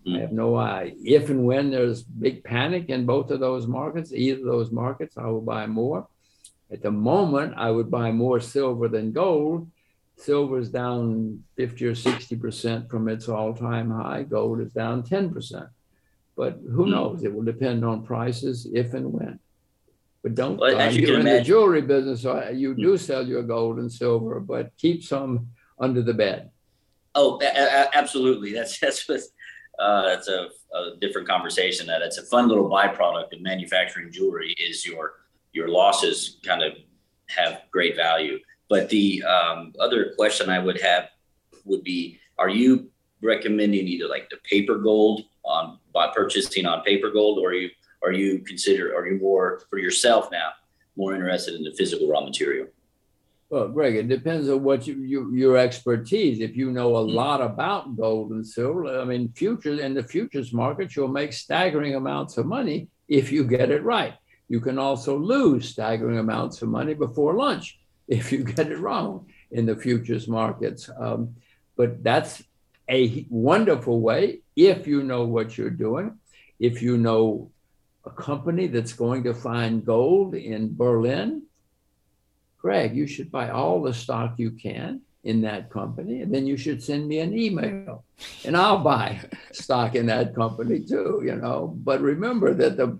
I 0.05 0.09
mm. 0.09 0.21
have 0.21 0.31
no 0.31 0.55
idea. 0.55 1.19
If 1.19 1.29
and 1.29 1.45
when 1.45 1.71
there's 1.71 2.03
big 2.03 2.43
panic 2.43 2.89
in 2.89 3.05
both 3.05 3.29
of 3.31 3.39
those 3.39 3.67
markets, 3.67 4.13
either 4.13 4.39
of 4.39 4.45
those 4.45 4.71
markets, 4.71 5.17
I 5.17 5.27
will 5.27 5.41
buy 5.41 5.67
more. 5.67 6.07
At 6.71 6.81
the 6.81 6.91
moment, 6.91 7.53
I 7.57 7.69
would 7.69 7.91
buy 7.91 8.11
more 8.11 8.39
silver 8.39 8.87
than 8.87 9.11
gold. 9.11 9.69
Silver 10.15 10.59
is 10.59 10.69
down 10.69 11.43
50 11.57 11.85
or 11.87 11.95
60% 11.95 12.89
from 12.89 13.09
its 13.09 13.27
all 13.27 13.53
time 13.53 13.91
high. 13.91 14.23
Gold 14.23 14.61
is 14.61 14.71
down 14.71 15.03
10%. 15.03 15.69
But 16.37 16.59
who 16.71 16.85
mm. 16.85 16.91
knows? 16.91 17.23
It 17.23 17.33
will 17.33 17.43
depend 17.43 17.83
on 17.83 18.05
prices 18.05 18.67
if 18.73 18.93
and 18.93 19.11
when. 19.11 19.39
But 20.23 20.35
don't, 20.35 20.57
Well, 20.57 20.75
uh, 20.75 20.79
as 20.79 20.95
you 20.95 21.07
you're 21.07 21.19
in 21.19 21.25
the 21.25 21.41
jewelry 21.41 21.81
business, 21.81 22.21
so 22.21 22.49
you 22.49 22.75
do 22.75 22.97
sell 22.97 23.25
your 23.25 23.41
gold 23.41 23.79
and 23.79 23.91
silver, 23.91 24.39
but 24.39 24.71
keep 24.77 25.03
some 25.03 25.47
under 25.79 26.01
the 26.03 26.13
bed. 26.13 26.51
Oh, 27.15 27.39
a- 27.41 27.45
a- 27.45 27.97
absolutely. 27.97 28.53
That's 28.53 28.79
that's 28.83 29.07
what, 29.09 29.21
uh, 29.79 30.03
that's 30.09 30.27
a, 30.27 30.49
a 30.75 30.95
different 30.99 31.27
conversation. 31.27 31.87
That 31.87 32.01
it's 32.03 32.19
a 32.19 32.23
fun 32.23 32.47
little 32.47 32.69
byproduct 32.69 33.33
of 33.33 33.41
manufacturing 33.41 34.11
jewelry 34.11 34.53
is 34.59 34.85
your 34.85 35.13
your 35.53 35.69
losses 35.69 36.37
kind 36.45 36.61
of 36.61 36.73
have 37.27 37.63
great 37.71 37.95
value. 37.95 38.37
But 38.69 38.89
the 38.89 39.23
um, 39.23 39.73
other 39.79 40.13
question 40.15 40.49
I 40.49 40.59
would 40.59 40.79
have 40.81 41.09
would 41.65 41.83
be: 41.83 42.19
Are 42.37 42.49
you 42.49 42.91
recommending 43.23 43.87
either 43.87 44.07
like 44.07 44.29
the 44.29 44.37
paper 44.43 44.77
gold 44.77 45.23
on 45.43 45.79
by 45.93 46.11
purchasing 46.13 46.67
on 46.67 46.83
paper 46.83 47.09
gold, 47.09 47.39
or 47.39 47.49
are 47.49 47.53
you 47.53 47.69
are 48.03 48.11
you 48.11 48.39
consider 48.39 48.95
are 48.95 49.07
you 49.07 49.19
more 49.19 49.61
for 49.69 49.79
yourself 49.79 50.29
now 50.31 50.49
more 50.95 51.15
interested 51.15 51.55
in 51.55 51.63
the 51.63 51.73
physical 51.73 52.09
raw 52.09 52.21
material? 52.21 52.67
Well, 53.49 53.67
Greg, 53.67 53.95
it 53.95 54.07
depends 54.07 54.47
on 54.47 54.63
what 54.63 54.87
you, 54.87 54.95
you 55.01 55.35
your 55.35 55.57
expertise. 55.57 56.39
If 56.39 56.55
you 56.55 56.71
know 56.71 56.95
a 56.95 56.99
lot 57.21 57.41
about 57.41 57.97
gold 57.97 58.31
and 58.31 58.47
silver, 58.47 59.01
I 59.01 59.03
mean, 59.03 59.33
futures 59.33 59.81
in 59.81 59.93
the 59.93 60.03
futures 60.03 60.53
market, 60.53 60.95
you'll 60.95 61.09
make 61.09 61.33
staggering 61.33 61.95
amounts 61.95 62.37
of 62.37 62.45
money 62.45 62.87
if 63.09 63.29
you 63.29 63.43
get 63.43 63.69
it 63.69 63.83
right. 63.83 64.13
You 64.47 64.61
can 64.61 64.79
also 64.79 65.17
lose 65.17 65.67
staggering 65.67 66.17
amounts 66.17 66.61
of 66.61 66.69
money 66.69 66.93
before 66.93 67.33
lunch 67.33 67.77
if 68.07 68.31
you 68.31 68.43
get 68.43 68.71
it 68.71 68.79
wrong 68.79 69.27
in 69.51 69.65
the 69.65 69.75
futures 69.75 70.29
markets. 70.29 70.89
Um, 70.97 71.35
but 71.75 72.03
that's 72.03 72.41
a 72.89 73.25
wonderful 73.29 73.99
way 73.99 74.41
if 74.55 74.87
you 74.87 75.03
know 75.03 75.23
what 75.23 75.57
you're 75.57 75.69
doing. 75.69 76.19
If 76.57 76.81
you 76.81 76.97
know 76.97 77.51
a 78.05 78.09
company 78.09 78.67
that's 78.67 78.93
going 78.93 79.23
to 79.23 79.33
find 79.33 79.85
gold 79.85 80.35
in 80.35 80.75
Berlin, 80.75 81.43
Greg, 82.57 82.95
you 82.95 83.07
should 83.07 83.31
buy 83.31 83.49
all 83.49 83.81
the 83.81 83.93
stock 83.93 84.35
you 84.37 84.51
can 84.51 85.01
in 85.23 85.41
that 85.41 85.69
company, 85.69 86.21
and 86.21 86.33
then 86.33 86.47
you 86.47 86.57
should 86.57 86.81
send 86.81 87.07
me 87.07 87.19
an 87.19 87.37
email, 87.37 88.03
and 88.43 88.57
I'll 88.57 88.79
buy 88.79 89.19
stock 89.51 89.95
in 89.95 90.07
that 90.07 90.35
company 90.35 90.79
too. 90.79 91.21
You 91.23 91.35
know, 91.35 91.75
but 91.83 92.01
remember 92.01 92.53
that 92.55 92.77
the 92.77 92.99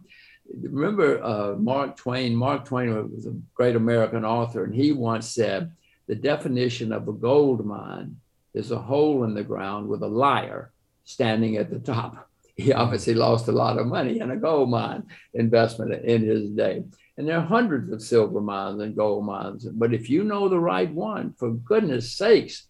remember 0.62 1.24
uh, 1.24 1.56
Mark 1.56 1.97
Twain. 1.97 2.36
Mark 2.36 2.66
Twain 2.66 3.12
was 3.12 3.26
a 3.26 3.34
great 3.54 3.76
American 3.76 4.26
author, 4.26 4.64
and 4.64 4.74
he 4.74 4.91
once 4.91 5.30
said 5.30 5.72
the 6.08 6.16
definition 6.16 6.91
of 6.91 7.08
a 7.08 7.14
gold 7.14 7.66
mine 7.66 8.18
is 8.54 8.72
a 8.72 8.78
hole 8.78 9.24
in 9.24 9.34
the 9.34 9.43
ground 9.43 9.88
with 9.88 10.04
a 10.04 10.08
liar 10.08 10.72
standing 11.06 11.58
at 11.58 11.70
the 11.70 11.80
top. 11.80 12.30
He 12.56 12.74
obviously 12.74 13.14
lost 13.14 13.47
a 13.47 13.52
lot 13.52 13.80
of 13.80 13.88
money 13.88 14.20
in 14.20 14.32
a 14.32 14.38
gold 14.38 14.70
mine 14.70 15.04
investment 15.34 15.93
in 16.06 16.24
his 16.24 16.49
day. 16.49 16.84
And 17.18 17.28
there 17.28 17.38
are 17.38 17.45
hundreds 17.45 17.91
of 17.91 18.02
silver 18.02 18.41
mines 18.41 18.82
and 18.82 18.95
gold 18.95 19.26
mines. 19.26 19.66
But 19.66 19.93
if 19.93 20.10
you 20.10 20.24
know 20.24 20.49
the 20.49 20.60
right 20.60 20.91
one, 20.91 21.34
for 21.38 21.52
goodness 21.52 22.14
sakes, 22.14 22.68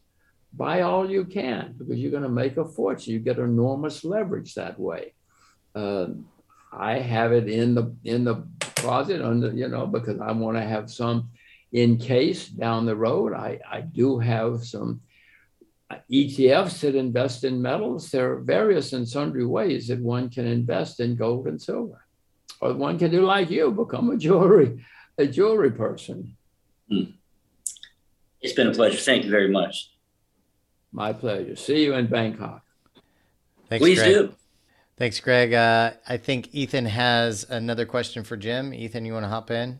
buy 0.54 0.82
all 0.82 1.10
you 1.10 1.26
can 1.26 1.76
because 1.78 1.98
you're 1.98 2.12
going 2.12 2.24
to 2.24 2.30
make 2.30 2.58
a 2.58 2.66
fortune. 2.66 3.14
You 3.14 3.20
get 3.20 3.40
enormous 3.40 4.04
leverage 4.04 4.56
that 4.56 4.80
way. 4.80 5.14
Uh, 5.74 6.08
I 6.72 7.00
have 7.00 7.34
it 7.34 7.50
in 7.50 7.76
the 7.76 7.96
in 8.04 8.24
the 8.24 8.48
closet 8.76 9.22
under 9.22 9.52
you 9.52 9.68
know 9.68 9.86
because 9.86 10.20
I 10.20 10.32
want 10.32 10.58
to 10.58 10.64
have 10.64 10.90
some 10.90 11.30
in 11.72 11.98
case 11.98 12.48
down 12.48 12.86
the 12.86 12.96
road. 12.96 13.34
I 13.34 13.60
I 13.70 13.82
do 13.82 14.20
have 14.20 14.64
some 14.64 15.02
ETFs 16.12 16.82
that 16.82 16.96
invest 16.96 17.44
in 17.44 17.62
metals. 17.62 18.12
There 18.12 18.34
are 18.34 18.40
various 18.42 18.94
and 18.94 19.08
sundry 19.08 19.46
ways 19.46 19.88
that 19.88 20.00
one 20.00 20.30
can 20.30 20.46
invest 20.46 21.00
in 21.00 21.16
gold 21.16 21.48
and 21.48 21.62
silver 21.62 22.06
or 22.62 22.74
one 22.74 22.98
can 22.98 23.12
do 23.12 23.26
like 23.26 23.50
you, 23.50 23.72
become 23.72 24.12
a 24.12 24.18
jewelry, 24.18 24.86
a 25.18 25.26
jewelry 25.26 25.72
person. 25.72 26.38
Hmm. 26.90 27.04
It's 28.40 28.54
been 28.54 28.68
a 28.68 28.74
pleasure. 28.74 28.98
Thank 28.98 29.26
you 29.26 29.32
very 29.32 29.50
much. 29.50 29.92
My 30.92 31.14
pleasure. 31.14 31.56
See 31.56 31.84
you 31.84 31.94
in 31.94 32.08
Bangkok. 32.08 32.64
Thanks, 33.70 33.82
Please 33.82 34.00
Greg. 34.00 34.14
do. 34.14 34.36
Thanks, 34.98 35.20
Greg. 35.20 35.54
Uh, 35.54 35.92
I 36.08 36.18
think 36.18 36.50
Ethan 36.52 36.86
has 36.86 37.50
another 37.50 37.86
question 37.86 38.24
for 38.24 38.38
Jim. 38.38 38.74
Ethan, 38.74 39.06
you 39.06 39.14
want 39.14 39.24
to 39.24 39.30
hop 39.30 39.50
in? 39.50 39.80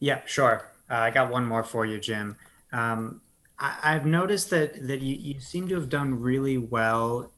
Yeah, 0.00 0.20
sure. 0.26 0.70
Uh, 0.90 0.94
I 0.94 1.10
got 1.10 1.30
one 1.30 1.44
more 1.44 1.62
for 1.62 1.86
you, 1.86 1.98
Jim. 2.00 2.36
Um, 2.72 3.20
I, 3.58 3.78
I've 3.82 4.06
noticed 4.06 4.50
that 4.50 4.86
that 4.86 5.00
you, 5.00 5.16
you 5.16 5.40
seem 5.40 5.68
to 5.68 5.74
have 5.74 5.88
done 5.88 6.20
really 6.20 6.58
well 6.58 7.32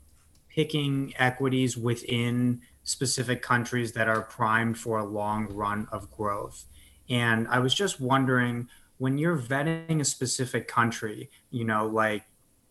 picking 0.49 1.15
equities 1.19 1.77
within 1.77 2.61
specific 2.83 3.43
countries 3.43 3.93
that 3.93 4.09
are 4.09 4.23
primed 4.23 4.79
for 4.79 4.99
a 4.99 5.05
long 5.05 5.47
run 5.53 5.87
of 5.93 6.11
growth. 6.11 6.65
And 7.11 7.47
I 7.49 7.59
was 7.59 7.75
just 7.75 8.01
wondering 8.01 8.69
when 8.97 9.19
you're 9.19 9.39
vetting 9.39 10.01
a 10.01 10.05
specific 10.05 10.67
country, 10.67 11.31
you 11.51 11.65
know, 11.65 11.87
like 11.87 12.25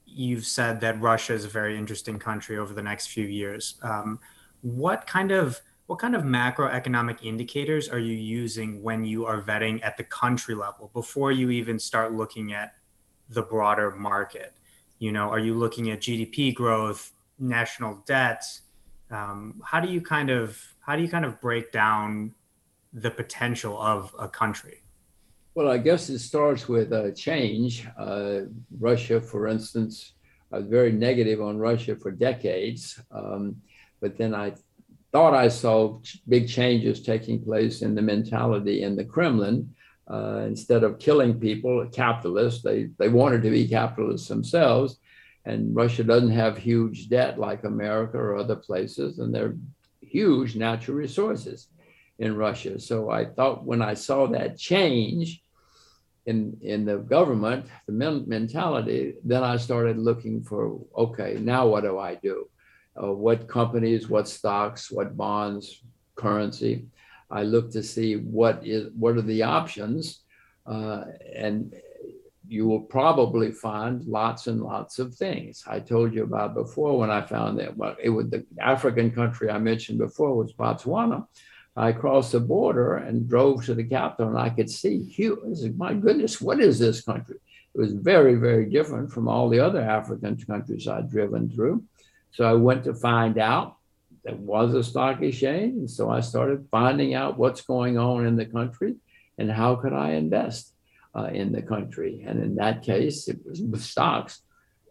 you've 0.06 0.46
said 0.46 0.82
that 0.82 1.00
Russia 1.00 1.34
is 1.34 1.46
a 1.46 1.50
very 1.50 1.78
interesting 1.78 2.20
country 2.20 2.58
over 2.58 2.74
the 2.74 2.82
next 2.82 3.08
few 3.08 3.26
years. 3.26 3.76
Um, 3.82 4.20
what 4.62 5.06
kind 5.08 5.32
of 5.32 5.62
what 5.86 6.00
kind 6.00 6.16
of 6.16 6.24
macroeconomic 6.24 7.24
indicators 7.24 7.88
are 7.88 8.00
you 8.00 8.14
using 8.14 8.84
when 8.84 9.06
you 9.06 9.26
are 9.26 9.42
vetting 9.42 9.82
at 9.84 9.96
the 9.96 10.04
country 10.04 10.54
level 10.54 10.92
before 10.94 11.32
you 11.32 11.50
even 11.50 11.80
start 11.80 12.12
looking 12.12 12.52
at 12.52 12.74
the 13.30 13.42
broader 13.42 13.92
market? 13.92 14.54
You 15.00 15.12
know, 15.12 15.30
are 15.30 15.40
you 15.40 15.54
looking 15.54 15.92
at 15.92 16.02
GDP 16.02 16.54
growth, 16.54 17.12
national 17.40 18.04
debt? 18.06 18.44
Um, 19.12 19.62
how 19.64 19.80
do 19.80 19.90
you 19.90 20.02
kind 20.02 20.30
of 20.30 20.62
how 20.82 20.96
do 20.96 21.02
you 21.02 21.10
kind 21.10 21.26
of 21.26 21.40
break 21.40 21.72
down 21.72 22.34
the 22.94 23.12
potential 23.12 23.80
of 23.80 24.16
a 24.18 24.28
country? 24.28 24.84
Well, 25.54 25.70
I 25.70 25.78
guess 25.78 26.10
it 26.10 26.20
starts 26.20 26.70
with 26.70 26.94
a 26.94 27.12
change. 27.12 27.88
Uh, 27.98 28.42
Russia, 28.80 29.20
for 29.20 29.48
instance, 29.48 30.14
I 30.52 30.60
was 30.60 30.68
very 30.68 30.92
negative 30.92 31.42
on 31.42 31.58
Russia 31.58 31.96
for 31.96 32.12
decades, 32.12 33.02
um, 33.12 33.58
but 34.00 34.18
then 34.18 34.34
I 34.34 34.54
thought 35.12 35.34
I 35.34 35.48
saw 35.48 36.00
big 36.28 36.48
changes 36.48 37.02
taking 37.02 37.44
place 37.44 37.82
in 37.82 37.96
the 37.96 38.02
mentality 38.02 38.84
in 38.84 38.96
the 38.96 39.04
Kremlin. 39.04 39.74
Uh, 40.10 40.44
instead 40.46 40.84
of 40.84 41.00
killing 41.00 41.38
people, 41.40 41.86
capitalists, 41.92 42.64
they, 42.64 42.90
they 42.98 43.10
wanted 43.10 43.42
to 43.44 43.50
be 43.50 43.68
capitalists 43.68 44.30
themselves. 44.30 45.00
And 45.44 45.76
Russia 45.76 46.04
doesn't 46.04 46.32
have 46.32 46.58
huge 46.58 47.10
debt 47.10 47.40
like 47.40 47.64
America 47.64 48.18
or 48.18 48.38
other 48.38 48.56
places, 48.56 49.20
and 49.20 49.34
they're 49.34 49.56
huge 50.02 50.56
natural 50.56 50.98
resources 50.98 51.68
in 52.20 52.36
Russia. 52.36 52.80
So 52.80 53.10
I 53.10 53.26
thought 53.26 53.66
when 53.66 53.82
I 53.82 53.94
saw 53.94 54.28
that 54.28 54.58
change 54.58 55.42
in, 56.26 56.58
in 56.62 56.86
the 56.86 56.98
government, 56.98 57.68
the 57.86 57.94
men- 57.94 58.26
mentality, 58.28 59.16
then 59.24 59.44
I 59.44 59.58
started 59.58 59.98
looking 59.98 60.44
for 60.44 60.80
okay, 60.96 61.38
now 61.40 61.68
what 61.68 61.84
do 61.84 61.98
I 61.98 62.16
do? 62.16 62.50
Uh, 63.02 63.14
what 63.14 63.48
companies, 63.48 64.10
what 64.10 64.28
stocks, 64.28 64.92
what 64.92 65.16
bonds, 65.16 65.82
currency? 66.16 66.88
I 67.30 67.44
look 67.44 67.72
to 67.72 67.84
see 67.84 68.16
what 68.16 68.66
is 68.66 68.90
what 68.98 69.18
are 69.18 69.22
the 69.22 69.44
options, 69.44 70.22
uh, 70.66 71.06
and 71.36 71.74
you 72.48 72.68
will 72.68 72.82
probably 72.82 73.52
find 73.52 74.06
lots 74.06 74.48
and 74.48 74.62
lots 74.62 75.00
of 75.00 75.14
things. 75.14 75.64
I 75.68 75.80
told 75.80 76.14
you 76.14 76.24
about 76.24 76.54
before 76.54 76.98
when 76.98 77.10
I 77.10 77.22
found 77.22 77.60
that 77.60 77.76
well, 77.76 77.96
it 78.02 78.10
was 78.10 78.30
the 78.30 78.46
African 78.60 79.12
country 79.12 79.50
I 79.50 79.58
mentioned 79.58 80.00
before 80.00 80.36
was 80.36 80.54
Botswana. 80.54 81.28
I 81.76 81.92
crossed 81.92 82.32
the 82.32 82.40
border 82.40 82.96
and 82.96 83.30
drove 83.30 83.66
to 83.66 83.76
the 83.76 83.84
capital, 83.84 84.30
and 84.30 84.40
I 84.40 84.50
could 84.50 84.70
see 84.70 85.04
huge. 85.04 85.60
My 85.76 85.94
goodness, 85.94 86.42
what 86.42 86.60
is 86.60 86.80
this 86.80 87.02
country? 87.02 87.36
It 87.76 87.80
was 87.80 87.94
very, 87.94 88.34
very 88.36 88.66
different 88.66 89.12
from 89.12 89.28
all 89.28 89.50
the 89.50 89.60
other 89.60 89.82
African 89.82 90.38
countries 90.38 90.88
I'd 90.88 91.12
driven 91.12 91.50
through. 91.52 91.84
So 92.32 92.46
I 92.46 92.54
went 92.54 92.84
to 92.86 92.96
find 92.96 93.38
out 93.38 93.77
there 94.28 94.36
was 94.36 94.74
a 94.74 94.84
stock 94.84 95.22
exchange, 95.22 95.78
and 95.78 95.90
so 95.90 96.10
I 96.10 96.20
started 96.20 96.68
finding 96.70 97.14
out 97.14 97.38
what's 97.38 97.62
going 97.62 97.98
on 97.98 98.26
in 98.26 98.36
the 98.36 98.46
country 98.46 98.96
and 99.38 99.50
how 99.50 99.76
could 99.76 99.94
I 99.94 100.12
invest 100.12 100.74
uh, 101.16 101.30
in 101.32 101.54
the 101.54 101.62
country. 101.62 102.26
And 102.28 102.44
in 102.44 102.56
that 102.56 102.84
case, 102.84 103.30
it 103.30 103.40
was 103.46 103.62
with 103.62 103.82
stocks. 103.82 104.42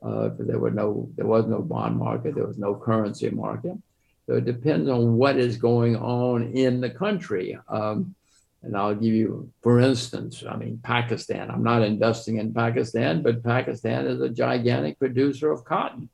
Uh, 0.03 0.31
there 0.39 0.59
were 0.59 0.71
no, 0.71 1.11
there 1.17 1.27
was 1.27 1.47
no 1.47 1.61
bond 1.61 1.99
market, 1.99 2.35
there 2.35 2.47
was 2.47 2.57
no 2.57 2.75
currency 2.75 3.29
market. 3.29 3.77
So 4.25 4.37
it 4.37 4.47
depends 4.47 4.89
on 4.89 5.17
what 5.19 5.37
is 5.37 5.59
going 5.59 5.97
on 5.97 6.55
in 6.55 6.81
the 6.81 6.91
country. 6.91 7.59
Um, 7.69 8.15
and 8.63 8.75
I'll 8.75 8.95
give 8.95 9.13
you, 9.13 9.53
for 9.63 9.81
instance, 9.81 10.45
I 10.49 10.57
mean, 10.57 10.81
Pakistan. 10.83 11.51
I'm 11.51 11.63
not 11.63 11.83
investing 11.83 12.39
in 12.39 12.55
Pakistan, 12.55 13.23
but 13.23 13.45
Pakistan 13.45 14.07
is 14.07 14.23
a 14.23 14.31
gigantic 14.31 14.99
producer 14.99 15.53
of 15.53 15.65
cotton. 15.67 16.09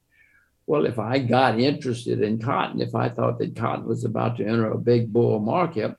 Well, 0.67 0.87
if 0.87 0.99
I 0.99 1.19
got 1.19 1.59
interested 1.59 2.23
in 2.23 2.39
cotton, 2.39 2.81
if 2.81 2.95
I 2.95 3.09
thought 3.09 3.39
that 3.39 3.57
cotton 3.57 3.87
was 3.87 4.05
about 4.05 4.37
to 4.37 4.47
enter 4.47 4.71
a 4.71 4.79
big 4.79 5.13
bull 5.13 5.41
market, 5.41 5.97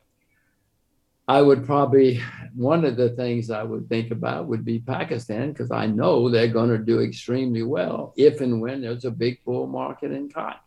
I 1.28 1.41
would 1.41 1.66
probably, 1.66 2.22
one 2.55 2.84
of 2.84 2.97
the 2.97 3.09
things 3.09 3.49
I 3.49 3.64
would 3.64 3.88
think 3.88 4.11
about 4.11 4.47
would 4.47 4.66
be 4.66 4.80
Pakistan, 4.80 5.51
because 5.51 5.72
I 5.72 5.86
know 5.86 6.30
they're 6.30 6.47
going 6.47 6.70
to 6.70 6.78
do 6.78 7.01
extremely 7.01 7.64
well 7.64 8.14
if 8.18 8.41
and 8.41 8.61
when 8.61 8.82
there's 8.82 9.05
a 9.05 9.11
big 9.11 9.43
bull 9.45 9.68
market 9.68 10.11
in 10.11 10.30
cotton. 10.30 10.59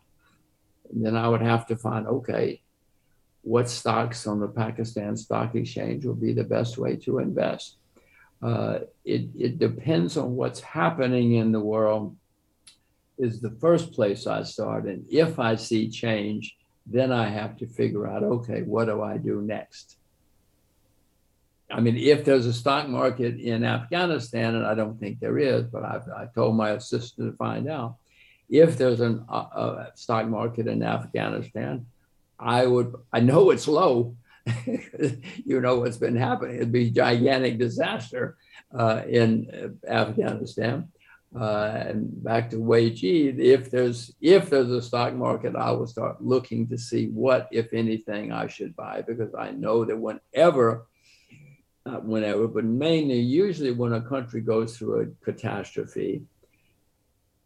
And 0.91 1.05
then 1.05 1.15
I 1.15 1.27
would 1.27 1.41
have 1.41 1.67
to 1.67 1.75
find, 1.75 2.07
okay, 2.07 2.61
what 3.41 3.69
stocks 3.69 4.25
on 4.25 4.39
the 4.39 4.47
Pakistan 4.47 5.15
Stock 5.15 5.55
Exchange 5.55 6.05
will 6.05 6.15
be 6.15 6.33
the 6.33 6.43
best 6.43 6.77
way 6.77 6.95
to 6.97 7.19
invest. 7.19 7.77
Uh, 8.41 8.79
it, 9.05 9.29
it 9.37 9.59
depends 9.59 10.17
on 10.17 10.35
what's 10.35 10.59
happening 10.59 11.33
in 11.33 11.51
the 11.51 11.59
world 11.59 12.15
is 13.17 13.41
the 13.41 13.51
first 13.51 13.93
place 13.93 14.27
I 14.27 14.43
start. 14.43 14.85
And 14.85 15.05
if 15.09 15.39
I 15.39 15.55
see 15.55 15.89
change, 15.89 16.55
then 16.85 17.11
I 17.11 17.27
have 17.27 17.57
to 17.57 17.67
figure 17.67 18.07
out, 18.07 18.23
okay, 18.23 18.61
what 18.61 18.85
do 18.85 19.01
I 19.01 19.17
do 19.17 19.41
next? 19.41 19.97
I 21.69 21.81
mean, 21.81 21.97
if 21.97 22.23
there's 22.23 22.45
a 22.45 22.53
stock 22.53 22.87
market 22.87 23.39
in 23.39 23.65
Afghanistan, 23.65 24.55
and 24.55 24.65
I 24.65 24.73
don't 24.73 24.97
think 24.99 25.19
there 25.19 25.37
is, 25.37 25.65
but 25.65 25.83
I've, 25.83 26.07
I 26.07 26.27
told 26.33 26.55
my 26.55 26.69
assistant 26.71 27.31
to 27.31 27.37
find 27.37 27.69
out, 27.69 27.97
if 28.49 28.77
there's 28.77 29.01
a, 29.01 29.25
a 29.29 29.33
uh, 29.33 29.33
uh, 29.33 29.85
stock 29.95 30.27
market 30.27 30.67
in 30.67 30.81
Afghanistan, 30.81 31.85
I 32.39 32.65
would, 32.65 32.95
I 33.11 33.19
know 33.19 33.49
it's 33.49 33.67
low. 33.67 34.15
you 35.45 35.59
know 35.59 35.79
what's 35.79 35.97
been 35.97 36.15
happening. 36.15 36.55
It'd 36.55 36.71
be 36.71 36.89
gigantic 36.89 37.57
disaster 37.57 38.37
uh, 38.73 39.01
in 39.07 39.75
uh, 39.85 39.91
Afghanistan. 39.91 40.87
Uh, 41.37 41.83
and 41.87 42.23
back 42.23 42.49
to 42.49 42.59
wage 42.59 43.03
if 43.03 43.69
there's 43.69 44.11
if 44.21 44.49
there's 44.49 44.71
a 44.71 44.81
stock 44.81 45.13
market, 45.13 45.55
I 45.55 45.69
will 45.69 45.85
start 45.85 46.23
looking 46.23 46.67
to 46.69 46.79
see 46.79 47.09
what, 47.09 47.47
if 47.51 47.73
anything, 47.73 48.31
I 48.31 48.47
should 48.47 48.75
buy 48.75 49.03
because 49.05 49.35
I 49.35 49.51
know 49.51 49.85
that 49.85 49.97
whenever, 49.97 50.87
not 51.85 52.05
whenever, 52.05 52.47
but 52.47 52.63
mainly 52.63 53.19
usually 53.19 53.71
when 53.71 53.93
a 53.93 54.01
country 54.01 54.41
goes 54.41 54.77
through 54.77 55.01
a 55.01 55.25
catastrophe, 55.25 56.23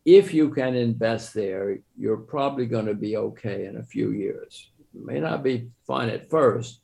if 0.06 0.34
you 0.34 0.50
can 0.52 0.74
invest 0.74 1.34
there, 1.34 1.80
you're 1.98 2.18
probably 2.18 2.68
going 2.68 2.86
to 2.86 2.94
be 2.94 3.18
okay 3.18 3.66
in 3.66 3.76
a 3.76 3.84
few 3.84 4.12
years. 4.12 4.70
It 4.96 5.06
may 5.06 5.20
not 5.20 5.44
be 5.44 5.70
fun 5.86 6.10
at 6.10 6.30
first, 6.30 6.80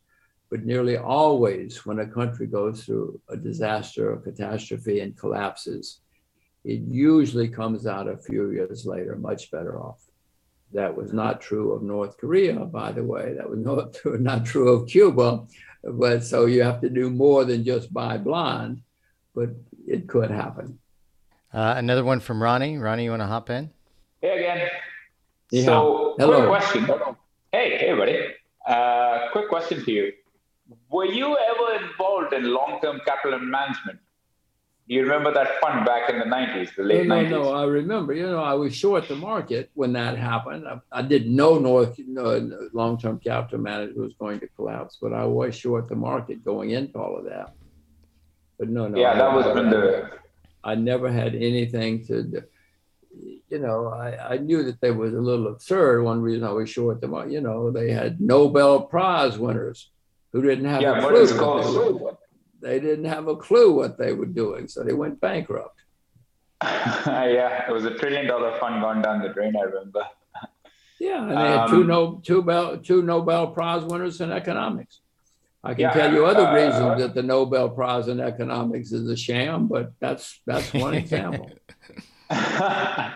but 0.49 0.65
nearly 0.65 0.97
always 0.97 1.85
when 1.85 1.99
a 1.99 2.07
country 2.07 2.47
goes 2.47 2.83
through 2.83 3.21
a 3.29 3.37
disaster 3.37 4.11
or 4.11 4.17
catastrophe 4.17 4.99
and 4.99 5.17
collapses, 5.17 6.01
it 6.67 6.81
usually 6.81 7.47
comes 7.47 7.87
out 7.87 8.09
a 8.09 8.17
few 8.17 8.51
years 8.51 8.85
later 8.85 9.15
much 9.15 9.49
better 9.51 9.79
off. 9.79 10.01
That 10.73 10.97
was 10.97 11.13
not 11.13 11.39
true 11.39 11.71
of 11.71 11.81
North 11.81 12.17
Korea, 12.17 12.59
by 12.65 12.91
the 12.91 13.03
way. 13.03 13.33
That 13.37 13.49
was 13.49 13.59
not, 13.69 13.95
not 14.19 14.45
true 14.45 14.73
of 14.73 14.87
Cuba. 14.89 15.45
But 15.81 16.25
so 16.25 16.45
you 16.45 16.63
have 16.63 16.81
to 16.81 16.89
do 16.89 17.09
more 17.09 17.45
than 17.45 17.63
just 17.63 17.93
buy 17.93 18.17
blind, 18.17 18.81
but 19.33 19.49
it 19.87 20.09
could 20.09 20.29
happen. 20.29 20.77
Uh, 21.53 21.75
another 21.77 22.03
one 22.03 22.19
from 22.19 22.43
Ronnie. 22.43 22.77
Ronnie, 22.77 23.05
you 23.05 23.11
want 23.11 23.21
to 23.21 23.27
hop 23.27 23.49
in? 23.49 23.71
Hey 24.21 24.37
again. 24.37 24.67
Yeah. 25.51 25.63
So, 25.63 26.15
Hello. 26.19 26.49
quick 26.49 26.49
question. 26.49 27.15
Hey, 27.53 27.77
hey, 27.77 27.93
buddy. 27.93 28.19
Uh, 28.67 29.29
quick 29.31 29.47
question 29.47 29.85
to 29.85 29.91
you. 29.91 30.11
Were 30.89 31.05
you 31.05 31.37
ever 31.37 31.85
involved 31.85 32.33
in 32.33 32.43
long-term 32.53 32.99
capital 33.05 33.39
management? 33.39 33.99
You 34.89 35.01
remember 35.03 35.33
that 35.33 35.59
fund 35.59 35.85
back 35.85 36.09
in 36.09 36.17
the 36.17 36.25
90s, 36.25 36.73
the 36.75 36.83
late 36.83 37.07
no, 37.07 37.15
90s? 37.15 37.29
no, 37.29 37.43
no. 37.43 37.53
I 37.53 37.65
remember. 37.65 38.13
You 38.13 38.27
know, 38.27 38.41
I 38.41 38.53
was 38.53 38.73
short 38.73 39.09
the 39.09 39.17
market 39.17 39.69
when 39.73 39.91
that 39.93 40.17
happened. 40.17 40.65
I, 40.65 40.79
I 40.91 41.01
didn't 41.01 41.35
know 41.35 41.59
North 41.59 41.99
no, 42.07 42.49
long-term 42.73 43.19
capital 43.19 43.59
management 43.59 43.99
was 43.99 44.13
going 44.13 44.39
to 44.39 44.47
collapse, 44.55 44.97
but 45.01 45.11
I 45.11 45.25
was 45.25 45.55
short 45.55 45.89
the 45.89 45.95
market 45.95 46.43
going 46.45 46.69
into 46.71 46.97
all 46.99 47.17
of 47.17 47.25
that. 47.25 47.53
But 48.57 48.69
no, 48.69 48.87
no. 48.87 48.97
Yeah, 48.97 49.11
I- 49.11 49.17
that 49.17 49.33
was 49.35 49.45
I- 49.45 49.53
when 49.53 49.69
the 49.69 50.09
I 50.63 50.75
never 50.75 51.11
had 51.11 51.35
anything 51.35 52.05
to, 52.07 52.23
do- 52.23 52.43
you 53.49 53.59
know, 53.59 53.87
I, 53.87 54.35
I 54.35 54.37
knew 54.37 54.63
that 54.63 54.79
they 54.81 54.91
was 54.91 55.13
a 55.13 55.19
little 55.19 55.47
absurd. 55.47 56.03
One 56.03 56.21
reason 56.21 56.45
I 56.47 56.51
was 56.51 56.69
short 56.69 57.01
the 57.01 57.07
market, 57.07 57.31
you 57.33 57.41
know, 57.41 57.71
they 57.71 57.91
had 57.91 58.19
Nobel 58.21 58.81
Prize 58.81 59.37
winners 59.37 59.89
who 60.31 60.41
didn't 60.41 60.65
have 60.65 60.81
yeah, 60.81 60.97
a 60.97 61.01
but 61.01 61.09
clue 61.09 61.19
what 61.21 61.29
they 61.29 61.37
called 61.37 62.17
they 62.67 62.79
didn't 62.79 63.05
have 63.05 63.27
a 63.27 63.35
clue 63.35 63.73
what 63.73 63.97
they 63.97 64.13
were 64.13 64.25
doing, 64.25 64.67
so 64.67 64.83
they 64.83 64.93
went 64.93 65.21
bankrupt. 65.21 65.79
yeah, 66.63 67.67
it 67.67 67.71
was 67.71 67.85
a 67.85 67.93
trillion 67.97 68.27
dollar 68.27 68.57
fund 68.59 68.81
gone 68.81 69.01
down 69.01 69.21
the 69.21 69.29
drain. 69.29 69.53
I 69.55 69.63
remember. 69.63 70.03
Yeah, 70.99 71.21
and 71.21 71.31
they 71.31 71.47
had 71.49 71.67
two 71.67 71.83
no 71.83 72.21
two 72.23 72.41
Bell 72.41 72.77
two 72.77 73.01
Nobel 73.03 73.47
Prize 73.47 73.83
winners 73.83 74.19
in 74.19 74.31
economics. 74.31 74.99
I 75.63 75.73
can 75.73 75.81
Yeah, 75.81 75.93
tell 75.93 76.13
you 76.13 76.25
other 76.25 76.47
uh, 76.47 76.53
reasons 76.53 77.01
that 77.01 77.13
the 77.13 77.23
Nobel 77.23 77.69
Prize 77.69 78.07
in 78.07 78.19
economics 78.19 78.91
is 78.91 79.07
a 79.09 79.15
sham, 79.15 79.67
but 79.67 79.91
that's 79.99 80.41
that's 80.45 80.73
one 80.73 80.93
example. 81.03 81.49
yeah, 82.31 83.13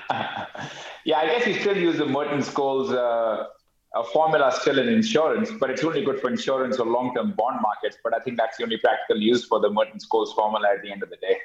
I 1.17 1.25
guess 1.25 1.47
you 1.47 1.55
still 1.55 1.77
use 1.77 1.97
the 1.97 2.05
Merton 2.05 2.39
Scholes 2.39 2.91
uh, 2.93 3.47
uh, 3.93 4.03
formula 4.03 4.51
still 4.53 4.79
in 4.79 4.87
insurance, 4.87 5.51
but 5.59 5.69
it's 5.69 5.83
only 5.83 6.03
good 6.03 6.19
for 6.19 6.29
insurance 6.29 6.79
or 6.79 6.85
long-term 6.85 7.33
bond 7.37 7.59
markets. 7.61 7.97
But 8.03 8.15
I 8.15 8.19
think 8.19 8.37
that's 8.37 8.57
the 8.57 8.63
only 8.63 8.77
practical 8.77 9.21
use 9.21 9.45
for 9.45 9.59
the 9.59 9.69
Merton 9.69 9.99
Scholes 9.99 10.33
formula 10.33 10.69
at 10.75 10.81
the 10.81 10.91
end 10.91 11.03
of 11.03 11.09
the 11.09 11.17
day. 11.17 11.37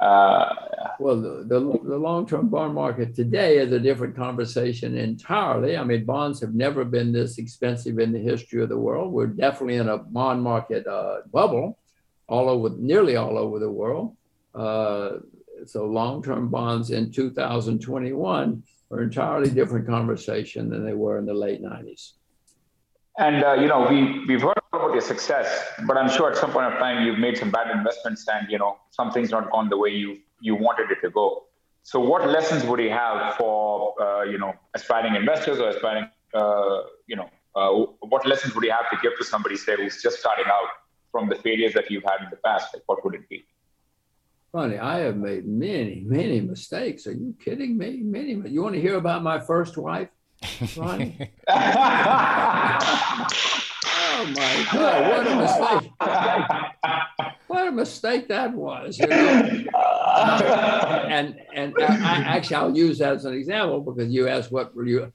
Uh, 0.00 0.54
Well, 0.98 1.20
the, 1.20 1.44
the, 1.46 1.60
the 1.60 1.96
long-term 1.96 2.48
bond 2.48 2.74
market 2.74 3.14
today 3.14 3.58
is 3.58 3.70
a 3.70 3.78
different 3.78 4.16
conversation 4.16 4.96
entirely. 4.96 5.76
I 5.76 5.84
mean, 5.84 6.04
bonds 6.04 6.40
have 6.40 6.54
never 6.54 6.84
been 6.84 7.12
this 7.12 7.38
expensive 7.38 8.00
in 8.00 8.12
the 8.12 8.18
history 8.18 8.62
of 8.62 8.68
the 8.68 8.78
world. 8.78 9.12
We're 9.12 9.28
definitely 9.28 9.76
in 9.76 9.88
a 9.88 9.98
bond 9.98 10.42
market 10.42 10.88
uh, 10.88 11.18
bubble 11.32 11.78
all 12.26 12.48
over, 12.48 12.70
nearly 12.76 13.14
all 13.14 13.38
over 13.38 13.60
the 13.60 13.70
world. 13.70 14.16
Uh, 14.54 15.18
so 15.66 15.86
long-term 15.86 16.48
bonds 16.48 16.90
in 16.90 17.12
2021 17.12 18.64
are 18.92 19.02
entirely 19.02 19.50
different 19.50 19.86
conversation 19.86 20.68
than 20.68 20.84
they 20.84 20.92
were 20.92 21.18
in 21.18 21.24
the 21.24 21.34
late 21.34 21.62
90s. 21.62 22.12
and 23.18 23.42
uh, 23.44 23.54
you 23.54 23.68
know, 23.68 23.86
we 23.90 23.98
we've 24.26 24.42
heard 24.42 24.60
about 24.72 24.92
your 24.92 25.06
success, 25.14 25.46
but 25.86 25.96
I'm 25.96 26.10
sure 26.16 26.30
at 26.30 26.36
some 26.36 26.52
point 26.56 26.66
of 26.72 26.78
time 26.78 27.04
you've 27.04 27.18
made 27.18 27.36
some 27.36 27.50
bad 27.50 27.70
investments, 27.78 28.26
and 28.34 28.50
you 28.50 28.58
know, 28.58 28.72
something's 28.90 29.30
not 29.30 29.50
gone 29.50 29.68
the 29.68 29.80
way 29.84 29.90
you 29.90 30.18
you 30.40 30.54
wanted 30.54 30.90
it 30.90 31.00
to 31.02 31.10
go. 31.10 31.26
So, 31.82 32.00
what 32.00 32.26
lessons 32.36 32.64
would 32.64 32.80
you 32.80 32.90
have 32.90 33.36
for 33.36 33.94
uh, 34.00 34.22
you 34.32 34.38
know 34.38 34.52
aspiring 34.74 35.14
investors 35.14 35.58
or 35.58 35.68
aspiring 35.74 36.06
uh, 36.34 36.78
you 37.06 37.16
know 37.16 37.28
uh, 37.54 37.70
what 38.12 38.26
lessons 38.26 38.54
would 38.54 38.64
you 38.64 38.74
have 38.80 38.88
to 38.90 38.98
give 39.02 39.18
to 39.18 39.24
somebody 39.24 39.56
say 39.56 39.76
who's 39.76 40.02
just 40.02 40.18
starting 40.20 40.46
out 40.46 40.70
from 41.10 41.28
the 41.28 41.36
failures 41.36 41.74
that 41.74 41.90
you've 41.90 42.04
had 42.04 42.20
in 42.24 42.30
the 42.30 42.40
past? 42.48 42.72
Like, 42.72 42.84
what 42.86 43.04
would 43.04 43.14
it 43.14 43.28
be? 43.28 43.44
Funny, 44.52 44.78
I 44.78 44.98
have 44.98 45.16
made 45.16 45.48
many, 45.48 46.04
many 46.06 46.42
mistakes. 46.42 47.06
Are 47.06 47.12
you 47.12 47.34
kidding 47.42 47.78
me? 47.78 48.00
Many. 48.02 48.32
You 48.50 48.62
want 48.62 48.74
to 48.74 48.80
hear 48.82 48.96
about 48.96 49.22
my 49.22 49.40
first 49.40 49.78
wife, 49.78 50.10
Ronnie? 50.76 51.16
oh 51.48 51.54
my 54.36 54.66
God! 54.70 55.08
What 55.08 55.26
a 55.26 55.36
mistake! 55.36 55.92
What 57.46 57.68
a 57.68 57.72
mistake 57.72 58.28
that 58.28 58.52
was. 58.52 58.98
You 58.98 59.06
know? 59.06 59.16
and 61.08 61.40
and 61.54 61.74
I, 61.80 62.22
actually, 62.26 62.56
I'll 62.56 62.76
use 62.76 62.98
that 62.98 63.14
as 63.14 63.24
an 63.24 63.32
example 63.32 63.80
because 63.80 64.12
you 64.12 64.28
asked 64.28 64.52
what 64.52 64.74
were 64.74 64.84
you. 64.84 65.10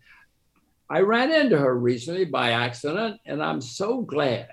I 0.89 1.01
ran 1.01 1.31
into 1.31 1.59
her 1.59 1.77
recently 1.77 2.25
by 2.25 2.53
accident, 2.53 3.19
and 3.25 3.43
I'm 3.43 3.61
so 3.61 4.01
glad, 4.01 4.47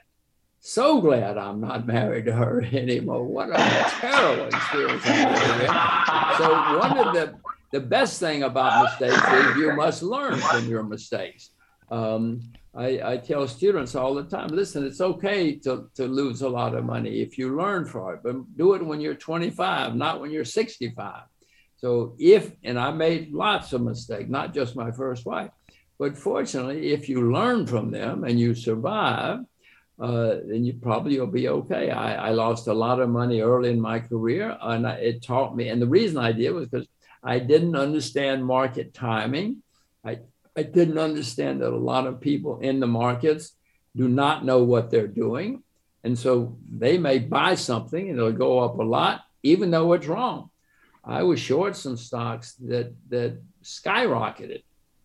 so 0.66 0.98
glad 1.02 1.36
I'm 1.36 1.60
not 1.60 1.86
married 1.86 2.24
to 2.24 2.32
her 2.32 2.62
anymore. 2.72 3.22
What 3.22 3.50
a 3.50 3.56
terrible 4.00 4.46
experience! 4.46 5.04
So 5.04 6.78
one 6.78 6.98
of 6.98 7.14
the 7.14 7.34
the 7.70 7.80
best 7.80 8.18
thing 8.18 8.44
about 8.44 8.84
mistakes 8.84 9.28
is 9.28 9.56
you 9.56 9.74
must 9.74 10.02
learn 10.02 10.38
from 10.38 10.66
your 10.68 10.84
mistakes. 10.84 11.50
Um, 11.90 12.40
I, 12.74 13.00
I, 13.04 13.16
tell 13.18 13.46
students 13.46 13.94
all 13.94 14.14
the 14.14 14.22
time, 14.22 14.48
listen, 14.48 14.86
it's 14.86 15.00
okay 15.00 15.56
to, 15.56 15.90
to 15.96 16.06
lose 16.06 16.42
a 16.42 16.48
lot 16.48 16.74
of 16.74 16.84
money 16.84 17.20
if 17.20 17.36
you 17.36 17.56
learn 17.56 17.84
from 17.84 18.14
it, 18.14 18.20
but 18.22 18.56
do 18.56 18.74
it 18.74 18.86
when 18.86 19.00
you're 19.00 19.14
25, 19.16 19.96
not 19.96 20.20
when 20.20 20.30
you're 20.30 20.44
65. 20.44 21.22
So 21.76 22.14
if, 22.18 22.52
and 22.62 22.78
I 22.78 22.92
made 22.92 23.32
lots 23.32 23.72
of 23.72 23.82
mistakes, 23.82 24.30
not 24.30 24.54
just 24.54 24.76
my 24.76 24.92
first 24.92 25.26
wife, 25.26 25.50
but 25.98 26.16
fortunately, 26.16 26.92
if 26.92 27.08
you 27.08 27.32
learn 27.32 27.66
from 27.66 27.90
them 27.90 28.22
and 28.22 28.38
you 28.38 28.54
survive, 28.54 29.40
uh, 30.00 30.36
then 30.44 30.64
you 30.64 30.74
probably 30.74 31.18
will 31.18 31.26
be 31.26 31.48
okay. 31.48 31.90
I, 31.90 32.28
I, 32.28 32.30
lost 32.30 32.66
a 32.66 32.74
lot 32.74 33.00
of 33.00 33.08
money 33.08 33.40
early 33.40 33.70
in 33.70 33.80
my 33.80 34.00
career, 34.00 34.56
and 34.60 34.84
it 34.86 35.22
taught 35.22 35.54
me. 35.54 35.68
And 35.68 35.80
the 35.80 35.86
reason 35.86 36.18
I 36.18 36.32
did 36.32 36.50
was 36.50 36.66
because 36.66 36.88
I 37.22 37.38
didn't 37.38 37.76
understand 37.76 38.44
market 38.44 38.92
timing. 38.92 39.62
I, 40.04 40.18
I 40.56 40.64
didn't 40.64 40.98
understand 40.98 41.62
that 41.62 41.72
a 41.72 41.76
lot 41.76 42.08
of 42.08 42.20
people 42.20 42.58
in 42.58 42.80
the 42.80 42.88
markets 42.88 43.52
do 43.94 44.08
not 44.08 44.44
know 44.44 44.64
what 44.64 44.90
they're 44.90 45.06
doing. 45.06 45.62
And 46.02 46.18
so 46.18 46.58
they 46.68 46.98
may 46.98 47.18
buy 47.20 47.54
something 47.54 48.10
and 48.10 48.18
it'll 48.18 48.32
go 48.32 48.58
up 48.58 48.78
a 48.78 48.82
lot, 48.82 49.22
even 49.42 49.70
though 49.70 49.92
it's 49.92 50.06
wrong. 50.06 50.50
I 51.04 51.22
was 51.22 51.38
short 51.38 51.76
some 51.76 51.96
stocks 51.96 52.54
that, 52.54 52.94
that 53.10 53.40
skyrocketed 53.62 54.64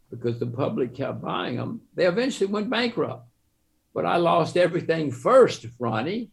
because 0.10 0.40
the 0.40 0.48
public 0.48 0.96
kept 0.96 1.22
buying 1.22 1.58
them. 1.58 1.82
They 1.94 2.06
eventually 2.06 2.52
went 2.52 2.70
bankrupt. 2.70 3.29
But 3.94 4.06
I 4.06 4.18
lost 4.18 4.58
everything 4.58 5.12
first, 5.12 5.66
Ronnie, 5.80 6.30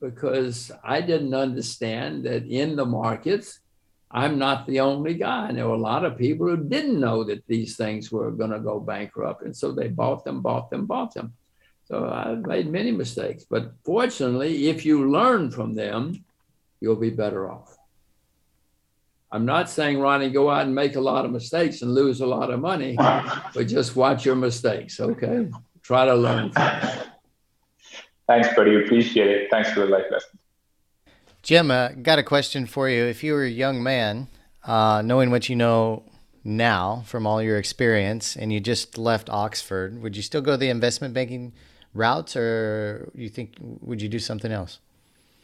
because 0.00 0.70
I 0.84 1.00
didn't 1.00 1.34
understand 1.34 2.24
that 2.24 2.46
in 2.46 2.76
the 2.76 2.86
markets, 2.86 3.60
I'm 4.10 4.38
not 4.38 4.66
the 4.66 4.80
only 4.80 5.14
guy. 5.14 5.48
And 5.48 5.58
there 5.58 5.68
were 5.68 5.74
a 5.74 5.78
lot 5.78 6.04
of 6.04 6.18
people 6.18 6.48
who 6.48 6.56
didn't 6.56 6.98
know 6.98 7.24
that 7.24 7.46
these 7.46 7.76
things 7.76 8.10
were 8.10 8.30
going 8.30 8.50
to 8.50 8.60
go 8.60 8.80
bankrupt. 8.80 9.42
And 9.42 9.56
so 9.56 9.72
they 9.72 9.88
bought 9.88 10.24
them, 10.24 10.40
bought 10.40 10.70
them, 10.70 10.86
bought 10.86 11.14
them. 11.14 11.34
So 11.84 12.08
I've 12.08 12.46
made 12.46 12.70
many 12.70 12.92
mistakes. 12.92 13.44
But 13.48 13.72
fortunately, 13.84 14.68
if 14.68 14.84
you 14.84 15.10
learn 15.10 15.50
from 15.50 15.74
them, 15.74 16.24
you'll 16.80 16.96
be 16.96 17.10
better 17.10 17.50
off. 17.50 17.76
I'm 19.32 19.44
not 19.44 19.70
saying, 19.70 20.00
Ronnie, 20.00 20.30
go 20.30 20.50
out 20.50 20.66
and 20.66 20.74
make 20.74 20.96
a 20.96 21.00
lot 21.00 21.24
of 21.24 21.30
mistakes 21.30 21.82
and 21.82 21.94
lose 21.94 22.20
a 22.20 22.26
lot 22.26 22.50
of 22.50 22.60
money, 22.60 22.96
but 23.54 23.68
just 23.68 23.94
watch 23.94 24.24
your 24.24 24.34
mistakes, 24.34 24.98
okay? 24.98 25.48
Try 25.90 26.04
to 26.04 26.14
learn 26.14 26.52
from 26.52 26.62
them. 26.62 26.98
Thanks, 28.28 28.54
buddy. 28.54 28.76
Appreciate 28.76 29.26
it. 29.26 29.48
Thanks 29.50 29.72
for 29.72 29.80
the 29.80 29.86
life 29.86 30.04
lesson. 30.08 30.38
Jim, 31.42 31.72
uh, 31.72 31.88
got 31.88 32.16
a 32.16 32.22
question 32.22 32.64
for 32.66 32.88
you. 32.88 33.02
If 33.02 33.24
you 33.24 33.32
were 33.32 33.42
a 33.42 33.50
young 33.50 33.82
man, 33.82 34.28
uh, 34.62 35.02
knowing 35.04 35.32
what 35.32 35.48
you 35.48 35.56
know 35.56 36.04
now 36.44 37.02
from 37.06 37.26
all 37.26 37.42
your 37.42 37.58
experience, 37.58 38.36
and 38.36 38.52
you 38.52 38.60
just 38.60 38.98
left 38.98 39.28
Oxford, 39.30 40.00
would 40.00 40.16
you 40.16 40.22
still 40.22 40.42
go 40.42 40.56
the 40.56 40.68
investment 40.68 41.12
banking 41.12 41.54
routes, 41.92 42.36
or 42.36 43.10
you 43.16 43.28
think 43.28 43.56
would 43.60 44.00
you 44.00 44.08
do 44.08 44.20
something 44.20 44.52
else? 44.52 44.78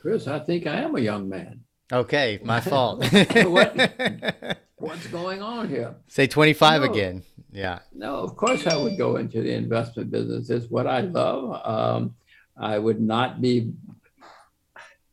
Chris, 0.00 0.28
I 0.28 0.38
think 0.38 0.68
I 0.68 0.76
am 0.76 0.94
a 0.94 1.00
young 1.00 1.28
man. 1.28 1.64
Okay, 1.92 2.38
my 2.44 2.60
fault. 2.70 3.04
what, 3.46 4.60
what's 4.78 5.06
going 5.08 5.42
on 5.42 5.68
here? 5.68 5.94
Say 6.08 6.26
25 6.26 6.82
No. 6.82 6.90
again. 6.90 7.22
Yeah. 7.52 7.80
No, 7.94 8.16
of 8.16 8.36
course 8.36 8.66
I 8.66 8.76
would 8.76 8.98
go 8.98 9.16
into 9.16 9.42
the 9.42 9.52
investment 9.54 10.10
business. 10.10 10.50
It's 10.50 10.70
what 10.70 10.86
I 10.86 11.00
love. 11.00 11.60
Um, 11.66 12.14
I 12.58 12.78
would 12.78 13.00
not 13.00 13.40
be. 13.40 13.72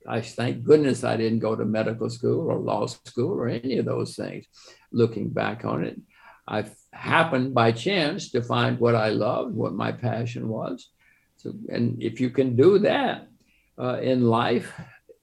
I 0.08 0.20
thank 0.20 0.64
goodness 0.64 1.06
I 1.06 1.16
didn't 1.16 1.40
go 1.40 1.56
to 1.56 1.64
medical 1.64 2.10
school 2.10 2.52
or 2.52 2.58
law 2.60 2.86
school 2.88 3.40
or 3.40 3.48
any 3.48 3.78
of 3.78 3.86
those 3.86 4.16
things. 4.18 4.46
Looking 4.92 5.30
back 5.30 5.64
on 5.64 5.86
it, 5.86 6.00
I 6.46 6.66
happened 6.92 7.54
by 7.54 7.72
chance 7.72 8.30
to 8.32 8.42
find 8.42 8.80
what 8.80 8.96
I 8.96 9.10
loved, 9.10 9.56
what 9.56 9.74
my 9.74 9.94
passion 9.94 10.50
was. 10.50 10.90
So, 11.38 11.54
and 11.70 12.02
if 12.04 12.20
you 12.20 12.30
can 12.32 12.58
do 12.58 12.80
that 12.80 13.28
uh, 13.80 14.00
in 14.02 14.24
life, 14.28 14.74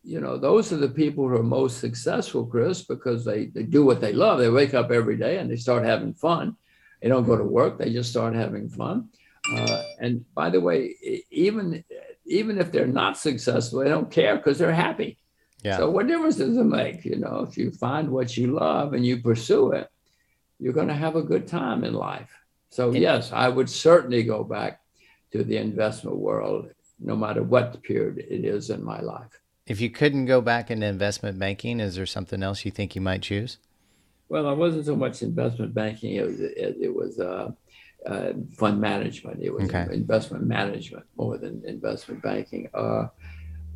you 0.03 0.21
know, 0.21 0.39
those 0.39 0.73
are 0.73 0.77
the 0.77 0.89
people 0.89 1.29
who 1.29 1.37
are 1.37 1.43
most 1.43 1.79
successful, 1.79 2.47
Chris, 2.47 2.83
because 2.83 3.25
they, 3.25 3.47
they 3.47 3.63
do 3.63 3.85
what 3.85 4.01
they 4.01 4.13
love. 4.13 4.39
They 4.39 4.49
wake 4.49 4.75
up 4.75 4.91
every 4.91 5.17
day 5.17 5.39
and 5.39 5.51
they 5.51 5.57
start 5.57 5.85
having 5.85 6.15
fun. 6.15 6.57
They 7.03 7.09
don't 7.09 7.27
go 7.27 7.37
to 7.37 7.45
work, 7.45 7.79
they 7.79 7.93
just 7.93 8.11
start 8.11 8.35
having 8.35 8.69
fun. 8.69 9.09
Uh, 9.55 9.83
and 10.01 10.25
by 10.35 10.51
the 10.51 10.61
way, 10.61 10.95
even 11.31 11.83
even 12.27 12.59
if 12.59 12.71
they're 12.71 12.87
not 12.87 13.17
successful, 13.17 13.81
they 13.81 13.89
don't 13.89 14.11
care 14.11 14.37
because 14.37 14.59
they're 14.59 14.73
happy. 14.73 15.19
Yeah. 15.65 15.79
So 15.79 15.91
what 15.91 16.07
difference 16.07 16.37
does 16.37 16.57
it 16.57 16.65
make? 16.65 17.05
You 17.05 17.17
know, 17.17 17.47
if 17.49 17.59
you 17.59 17.71
find 17.71 18.11
what 18.11 18.37
you 18.37 18.53
love 18.53 18.93
and 18.93 19.05
you 19.05 19.21
pursue 19.21 19.73
it, 19.73 19.91
you're 20.59 20.73
going 20.75 20.89
to 20.89 20.95
have 20.95 21.17
a 21.17 21.23
good 21.23 21.49
time 21.49 21.85
in 21.85 21.95
life. 21.95 22.31
So 22.69 22.93
yes, 22.93 23.33
I 23.33 23.49
would 23.49 23.69
certainly 23.69 24.23
go 24.23 24.45
back 24.45 24.81
to 25.33 25.43
the 25.43 25.57
investment 25.57 26.17
world, 26.17 26.71
no 26.99 27.17
matter 27.17 27.43
what 27.43 27.83
period 27.83 28.19
it 28.19 28.45
is 28.45 28.71
in 28.71 28.85
my 28.85 29.01
life. 29.01 29.40
If 29.71 29.81
you 29.81 29.89
couldn't 29.89 30.25
go 30.27 30.41
back 30.41 30.69
into 30.69 30.85
investment 30.85 31.39
banking, 31.39 31.79
is 31.79 31.95
there 31.95 32.05
something 32.05 32.43
else 32.43 32.65
you 32.65 32.73
think 32.73 32.97
you 32.97 33.01
might 33.01 33.23
choose? 33.23 33.59
Well, 34.29 34.49
I 34.49 34.53
wasn't 34.53 34.85
so 34.85 34.97
much 34.97 35.23
investment 35.23 35.75
banking; 35.75 36.17
it 36.17 36.27
was 36.27 36.41
it, 36.41 36.77
it 36.81 36.93
was 36.93 37.21
uh, 37.21 37.53
uh, 38.05 38.33
fund 38.59 38.81
management. 38.81 39.41
It 39.41 39.55
was 39.55 39.73
Okay. 39.73 39.87
investment 39.93 40.43
management 40.43 41.07
more 41.17 41.39
than 41.39 41.63
investment 41.65 42.21
banking. 42.21 42.69
Uh, 42.75 43.07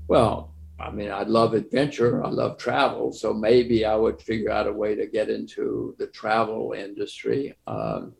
well, 0.09 0.53
I 0.81 0.91
mean, 0.91 1.13
I 1.13 1.23
love 1.23 1.55
adventure. 1.55 2.25
I 2.25 2.29
love 2.29 2.59
travel. 2.59 3.13
So 3.13 3.33
maybe 3.33 3.85
I 3.85 3.95
would 3.95 4.21
figure 4.21 4.51
out 4.51 4.67
a 4.67 4.73
way 4.73 4.97
to 4.97 5.07
get 5.07 5.31
into 5.31 5.95
the 6.01 6.09
travel 6.09 6.73
industry, 6.73 7.55
um, 7.69 8.15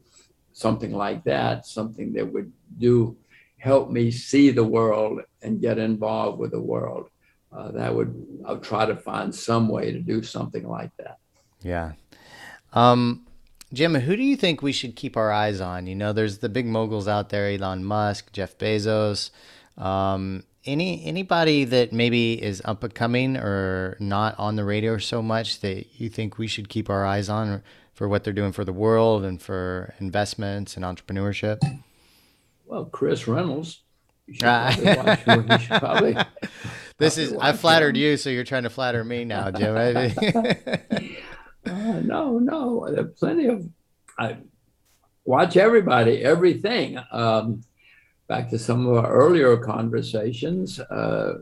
something 0.53 0.93
like 0.93 1.25
that, 1.25 1.67
something 1.67 2.13
that 2.13 2.33
would 2.33 2.53
do 2.79 3.17
help 3.59 3.91
me 3.91 4.13
see 4.13 4.51
the 4.51 4.63
world 4.63 5.23
and 5.43 5.61
get 5.61 5.79
involved 5.79 6.39
with 6.39 6.53
the 6.53 6.61
world 6.61 7.09
uh, 7.57 7.71
that 7.73 7.95
would 7.95 8.43
I'll 8.47 8.59
try 8.59 8.87
to 8.87 8.97
find 8.97 9.35
some 9.35 9.69
way 9.69 9.93
to 9.93 10.01
do 10.01 10.23
something 10.23 10.67
like 10.69 10.91
that. 10.99 11.19
Yeah. 11.63 11.93
Um, 12.73 13.27
Jim, 13.73 13.95
who 13.95 14.17
do 14.17 14.23
you 14.23 14.37
think 14.37 14.63
we 14.63 14.73
should 14.73 14.97
keep 14.97 15.17
our 15.17 15.33
eyes 15.33 15.61
on? 15.61 15.87
You 15.87 15.95
know, 15.95 16.13
there's 16.13 16.39
the 16.39 16.49
big 16.49 16.67
moguls 16.67 17.09
out 17.09 17.31
there, 17.31 17.49
Elon 17.49 17.85
Musk, 17.85 18.33
Jeff 18.33 18.57
Bezos. 18.59 19.31
Um, 19.77 20.45
any 20.65 21.05
anybody 21.05 21.65
that 21.65 21.93
maybe 21.93 22.43
is 22.43 22.63
up 22.65 22.83
and 22.85 22.95
coming 22.95 23.37
or 23.37 23.97
not 24.01 24.39
on 24.39 24.57
the 24.57 24.65
radar 24.65 24.99
so 24.99 25.23
much 25.23 25.61
that 25.61 26.01
you 26.01 26.09
think 26.09 26.39
we 26.39 26.47
should 26.47 26.69
keep 26.69 26.89
our 26.89 27.05
eyes 27.05 27.29
on 27.29 27.63
for 27.93 28.09
what 28.09 28.25
they're 28.25 28.33
doing 28.33 28.53
for 28.53 28.65
the 28.65 28.73
world 28.73 29.25
and 29.25 29.41
for 29.43 29.95
investments 30.01 30.77
and 30.77 30.85
entrepreneurship? 30.85 31.59
Well, 32.67 32.87
Chris 32.87 33.29
Reynolds. 33.29 33.83
You 34.27 34.35
should 34.35 34.43
probably 34.43 34.85
watch. 34.97 35.21
You 35.27 35.59
should 35.59 35.81
probably- 35.81 36.17
this 36.99 37.19
is 37.19 37.35
I 37.35 37.53
flattered 37.53 37.97
you, 37.97 38.17
so 38.17 38.31
you're 38.31 38.45
trying 38.45 38.63
to 38.65 38.71
flatter 38.71 39.05
me 39.05 39.25
now, 39.25 39.51
Jim. 39.51 39.77
Uh, 39.77 40.11
no, 42.03 42.39
no, 42.39 42.91
there 42.91 43.05
are 43.05 43.09
plenty 43.09 43.47
of. 43.47 43.69
I 44.19 44.37
watch 45.25 45.57
everybody, 45.57 46.23
everything. 46.23 46.99
Um, 47.11 47.63
back 48.29 48.51
to 48.51 48.59
some 48.59 48.87
of 48.87 49.05
our 49.05 49.13
earlier 49.13 49.57
conversations, 49.57 50.79
uh, 50.79 51.39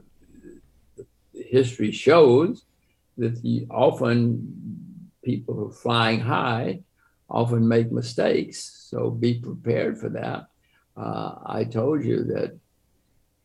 history 1.35 1.93
shows 1.93 2.65
that 3.19 3.41
the, 3.43 3.67
often 3.71 5.11
people 5.23 5.55
who 5.55 5.69
are 5.69 5.73
flying 5.73 6.21
high 6.21 6.81
often 7.29 7.67
make 7.67 7.93
mistakes. 7.93 8.87
So 8.91 9.11
be 9.11 9.35
prepared 9.35 9.99
for 9.99 10.09
that. 10.11 10.49
Uh, 10.97 11.37
I 11.47 11.65
told 11.65 12.05
you 12.05 12.25
that 12.25 12.59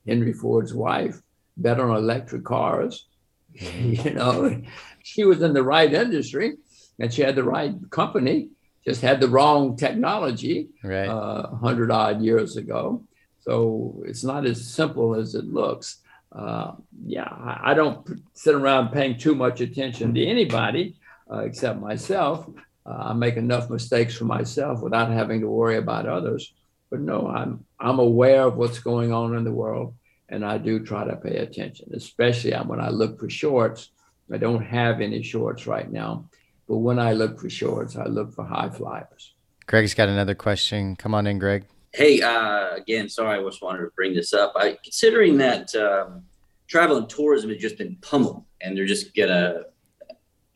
Henry 0.05 0.33
Ford's 0.33 0.73
wife 0.73 1.21
bet 1.57 1.79
on 1.79 1.95
electric 1.95 2.43
cars. 2.43 3.07
you 3.53 4.13
know, 4.13 4.61
she 5.03 5.23
was 5.23 5.41
in 5.41 5.53
the 5.53 5.63
right 5.63 5.91
industry 5.93 6.57
and 6.99 7.13
she 7.13 7.21
had 7.21 7.35
the 7.35 7.43
right 7.43 7.73
company, 7.89 8.49
just 8.85 9.01
had 9.01 9.19
the 9.19 9.27
wrong 9.27 9.75
technology 9.75 10.69
right. 10.83 11.07
uh, 11.07 11.47
100 11.49 11.91
odd 11.91 12.21
years 12.21 12.57
ago. 12.57 13.03
So 13.41 14.03
it's 14.05 14.23
not 14.23 14.45
as 14.45 14.65
simple 14.65 15.15
as 15.15 15.35
it 15.35 15.45
looks. 15.45 15.99
Uh, 16.31 16.73
yeah, 17.05 17.23
I, 17.23 17.71
I 17.71 17.73
don't 17.73 18.05
sit 18.33 18.53
around 18.53 18.91
paying 18.91 19.17
too 19.17 19.35
much 19.35 19.61
attention 19.61 20.13
to 20.13 20.25
anybody 20.25 20.97
uh, 21.31 21.39
except 21.39 21.79
myself. 21.79 22.47
Uh, 22.85 23.09
I 23.09 23.13
make 23.13 23.37
enough 23.37 23.69
mistakes 23.69 24.15
for 24.15 24.25
myself 24.25 24.81
without 24.81 25.11
having 25.11 25.41
to 25.41 25.47
worry 25.47 25.77
about 25.77 26.07
others. 26.07 26.53
But 26.89 27.01
no, 27.01 27.27
I'm 27.27 27.65
I'm 27.79 27.99
aware 27.99 28.43
of 28.43 28.55
what's 28.55 28.79
going 28.79 29.11
on 29.11 29.35
in 29.35 29.43
the 29.43 29.51
world, 29.51 29.93
and 30.29 30.45
I 30.45 30.57
do 30.57 30.83
try 30.83 31.05
to 31.05 31.15
pay 31.15 31.37
attention, 31.37 31.89
especially 31.93 32.53
when 32.53 32.79
I 32.79 32.89
look 32.89 33.19
for 33.19 33.29
shorts. 33.29 33.89
I 34.31 34.37
don't 34.37 34.63
have 34.63 34.99
any 34.99 35.23
shorts 35.23 35.67
right 35.67 35.89
now, 35.89 36.29
but 36.67 36.77
when 36.77 36.99
I 36.99 37.13
look 37.13 37.39
for 37.39 37.49
shorts, 37.49 37.95
I 37.95 38.05
look 38.05 38.33
for 38.33 38.43
high 38.43 38.69
flyers. 38.69 39.33
Greg's 39.67 39.93
got 39.93 40.09
another 40.09 40.35
question. 40.35 40.95
Come 40.95 41.13
on 41.13 41.27
in, 41.27 41.39
Greg. 41.39 41.65
Hey, 41.93 42.21
uh, 42.21 42.75
again, 42.75 43.09
sorry, 43.09 43.39
I 43.39 43.43
just 43.43 43.61
wanted 43.61 43.79
to 43.79 43.91
bring 43.95 44.13
this 44.13 44.33
up. 44.33 44.53
I, 44.55 44.77
considering 44.83 45.37
that 45.37 45.73
um, 45.75 46.23
travel 46.67 46.97
and 46.97 47.09
tourism 47.09 47.49
has 47.49 47.59
just 47.59 47.77
been 47.77 47.95
pummeled, 48.01 48.43
and 48.61 48.77
they're 48.77 48.85
just 48.85 49.15
gonna, 49.15 49.63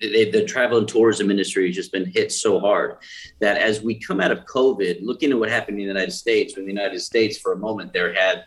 they, 0.02 0.30
the 0.30 0.44
travel 0.46 0.78
and 0.78 0.88
tourism 0.88 1.32
industry 1.32 1.68
has 1.68 1.76
just 1.76 1.92
been 1.94 2.06
hit 2.06 2.32
so 2.32 2.60
hard 2.60 2.98
that 3.40 3.58
as 3.58 3.82
we 3.82 3.96
come 4.00 4.20
out 4.20 4.32
of 4.32 4.46
COVID, 4.46 5.00
looking 5.02 5.32
at 5.32 5.40
what 5.40 5.50
happened 5.50 5.80
in 5.80 5.86
the 5.86 5.94
United 5.94 6.12
States, 6.12 6.56
when 6.56 6.66
the 6.66 6.72
United 6.72 7.00
States 7.00 7.38
for 7.38 7.54
a 7.54 7.58
moment 7.58 7.94
there 7.94 8.14
had 8.14 8.46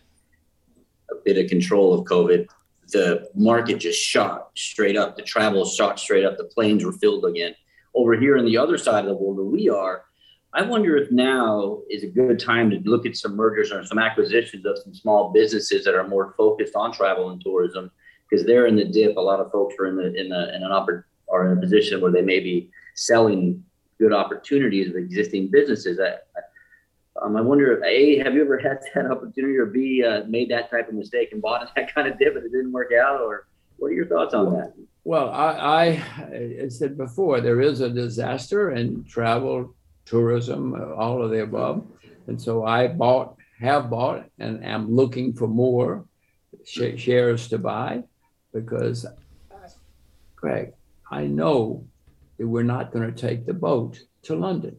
a 1.18 1.22
bit 1.24 1.38
of 1.38 1.50
control 1.50 1.94
of 1.94 2.04
COVID, 2.06 2.48
the 2.92 3.28
market 3.34 3.78
just 3.78 4.00
shot 4.00 4.50
straight 4.54 4.96
up. 4.96 5.16
The 5.16 5.22
travel 5.22 5.64
shot 5.64 5.98
straight 5.98 6.24
up. 6.24 6.36
The 6.36 6.44
planes 6.44 6.84
were 6.84 6.92
filled 6.92 7.24
again. 7.24 7.54
Over 7.94 8.14
here 8.14 8.36
on 8.38 8.44
the 8.44 8.58
other 8.58 8.76
side 8.76 9.04
of 9.04 9.06
the 9.06 9.14
world 9.14 9.36
where 9.36 9.46
we 9.46 9.68
are, 9.68 10.04
I 10.52 10.62
wonder 10.62 10.96
if 10.96 11.10
now 11.10 11.80
is 11.90 12.04
a 12.04 12.08
good 12.08 12.38
time 12.38 12.70
to 12.70 12.78
look 12.84 13.06
at 13.06 13.16
some 13.16 13.34
mergers 13.34 13.72
or 13.72 13.84
some 13.84 13.98
acquisitions 13.98 14.64
of 14.66 14.78
some 14.78 14.94
small 14.94 15.32
businesses 15.32 15.84
that 15.84 15.94
are 15.94 16.06
more 16.06 16.34
focused 16.36 16.76
on 16.76 16.92
travel 16.92 17.30
and 17.30 17.40
tourism, 17.40 17.90
because 18.28 18.46
they're 18.46 18.66
in 18.66 18.76
the 18.76 18.84
dip. 18.84 19.16
A 19.16 19.20
lot 19.20 19.40
of 19.40 19.50
folks 19.50 19.74
are 19.80 19.86
in 19.86 19.96
the 19.96 20.14
in, 20.14 20.28
the, 20.28 20.54
in 20.54 20.62
an 20.62 20.70
oppor- 20.70 21.04
are 21.28 21.50
in 21.50 21.58
a 21.58 21.60
position 21.60 22.00
where 22.00 22.12
they 22.12 22.22
may 22.22 22.38
be 22.38 22.70
selling 22.94 23.64
good 23.98 24.12
opportunities 24.12 24.88
of 24.88 24.96
existing 24.96 25.50
businesses. 25.50 25.98
I, 25.98 26.16
um, 27.22 27.36
I 27.36 27.40
wonder 27.40 27.72
if 27.72 27.82
A, 27.84 28.18
have 28.24 28.34
you 28.34 28.42
ever 28.42 28.58
had 28.58 28.80
that 28.94 29.10
opportunity, 29.10 29.56
or 29.56 29.66
B, 29.66 30.04
uh, 30.04 30.24
made 30.24 30.50
that 30.50 30.70
type 30.70 30.88
of 30.88 30.94
mistake 30.94 31.30
and 31.32 31.40
bought 31.40 31.72
that 31.76 31.94
kind 31.94 32.08
of 32.08 32.18
dip 32.18 32.36
and 32.36 32.44
it 32.44 32.52
didn't 32.52 32.72
work 32.72 32.92
out, 32.92 33.20
or 33.20 33.46
what 33.78 33.88
are 33.88 33.94
your 33.94 34.06
thoughts 34.06 34.34
on 34.34 34.52
that? 34.54 34.74
Well, 35.04 35.28
I, 35.30 36.02
I, 36.62 36.68
said 36.68 36.96
before, 36.96 37.42
there 37.42 37.60
is 37.60 37.80
a 37.80 37.90
disaster 37.90 38.70
in 38.70 39.04
travel, 39.04 39.74
tourism, 40.06 40.74
all 40.96 41.22
of 41.22 41.30
the 41.30 41.42
above. 41.42 41.86
And 42.26 42.40
so 42.40 42.64
I 42.64 42.88
bought, 42.88 43.36
have 43.60 43.90
bought, 43.90 44.24
and 44.38 44.64
am 44.64 44.90
looking 44.90 45.34
for 45.34 45.46
more 45.46 46.06
sh- 46.64 46.96
shares 46.96 47.48
to 47.48 47.58
buy 47.58 48.04
because, 48.54 49.04
Greg, 50.36 50.72
I 51.10 51.26
know 51.26 51.86
that 52.38 52.48
we're 52.48 52.62
not 52.62 52.90
going 52.90 53.12
to 53.12 53.20
take 53.20 53.44
the 53.44 53.52
boat 53.52 54.00
to 54.22 54.34
London. 54.34 54.76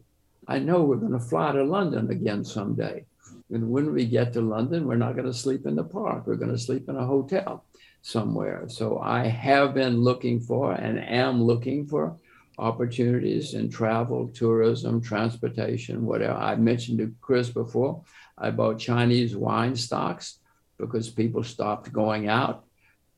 I 0.48 0.58
know 0.58 0.82
we're 0.82 0.96
going 0.96 1.12
to 1.12 1.18
fly 1.18 1.52
to 1.52 1.64
London 1.64 2.10
again 2.10 2.44
someday. 2.44 3.04
And 3.50 3.70
when 3.70 3.92
we 3.92 4.06
get 4.06 4.32
to 4.32 4.40
London, 4.40 4.86
we're 4.86 4.96
not 4.96 5.14
going 5.14 5.26
to 5.26 5.34
sleep 5.34 5.66
in 5.66 5.76
the 5.76 5.84
park. 5.84 6.26
We're 6.26 6.36
going 6.36 6.52
to 6.52 6.58
sleep 6.58 6.88
in 6.88 6.96
a 6.96 7.06
hotel 7.06 7.64
somewhere. 8.02 8.64
So 8.68 8.98
I 8.98 9.26
have 9.26 9.74
been 9.74 10.02
looking 10.02 10.40
for 10.40 10.72
and 10.72 10.98
am 10.98 11.42
looking 11.42 11.86
for 11.86 12.16
opportunities 12.58 13.54
in 13.54 13.68
travel, 13.68 14.28
tourism, 14.28 15.00
transportation, 15.00 16.06
whatever. 16.06 16.34
I 16.34 16.56
mentioned 16.56 16.98
to 16.98 17.14
Chris 17.20 17.50
before, 17.50 18.02
I 18.38 18.50
bought 18.50 18.78
Chinese 18.78 19.36
wine 19.36 19.76
stocks 19.76 20.38
because 20.78 21.10
people 21.10 21.42
stopped 21.42 21.92
going 21.92 22.28
out. 22.28 22.64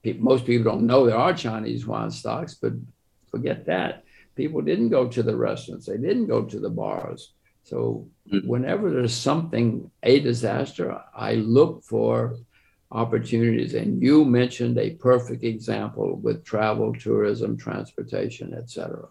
Most 0.04 0.46
people 0.46 0.72
don't 0.72 0.86
know 0.86 1.06
there 1.06 1.16
are 1.16 1.34
Chinese 1.34 1.86
wine 1.86 2.10
stocks, 2.10 2.54
but 2.54 2.72
forget 3.30 3.66
that. 3.66 4.04
People 4.38 4.60
didn't 4.60 4.90
go 4.90 5.08
to 5.08 5.22
the 5.22 5.36
restaurants, 5.36 5.86
they 5.86 5.96
didn't 5.96 6.28
go 6.28 6.44
to 6.44 6.60
the 6.60 6.70
bars. 6.70 7.34
So 7.64 8.08
whenever 8.44 8.88
there's 8.88 9.12
something, 9.12 9.90
a 10.04 10.20
disaster, 10.20 11.02
I 11.12 11.34
look 11.34 11.82
for 11.82 12.36
opportunities. 12.92 13.74
And 13.74 14.00
you 14.00 14.24
mentioned 14.24 14.78
a 14.78 14.90
perfect 14.90 15.42
example 15.42 16.20
with 16.22 16.44
travel, 16.44 16.94
tourism, 16.94 17.56
transportation, 17.56 18.54
etc. 18.54 19.08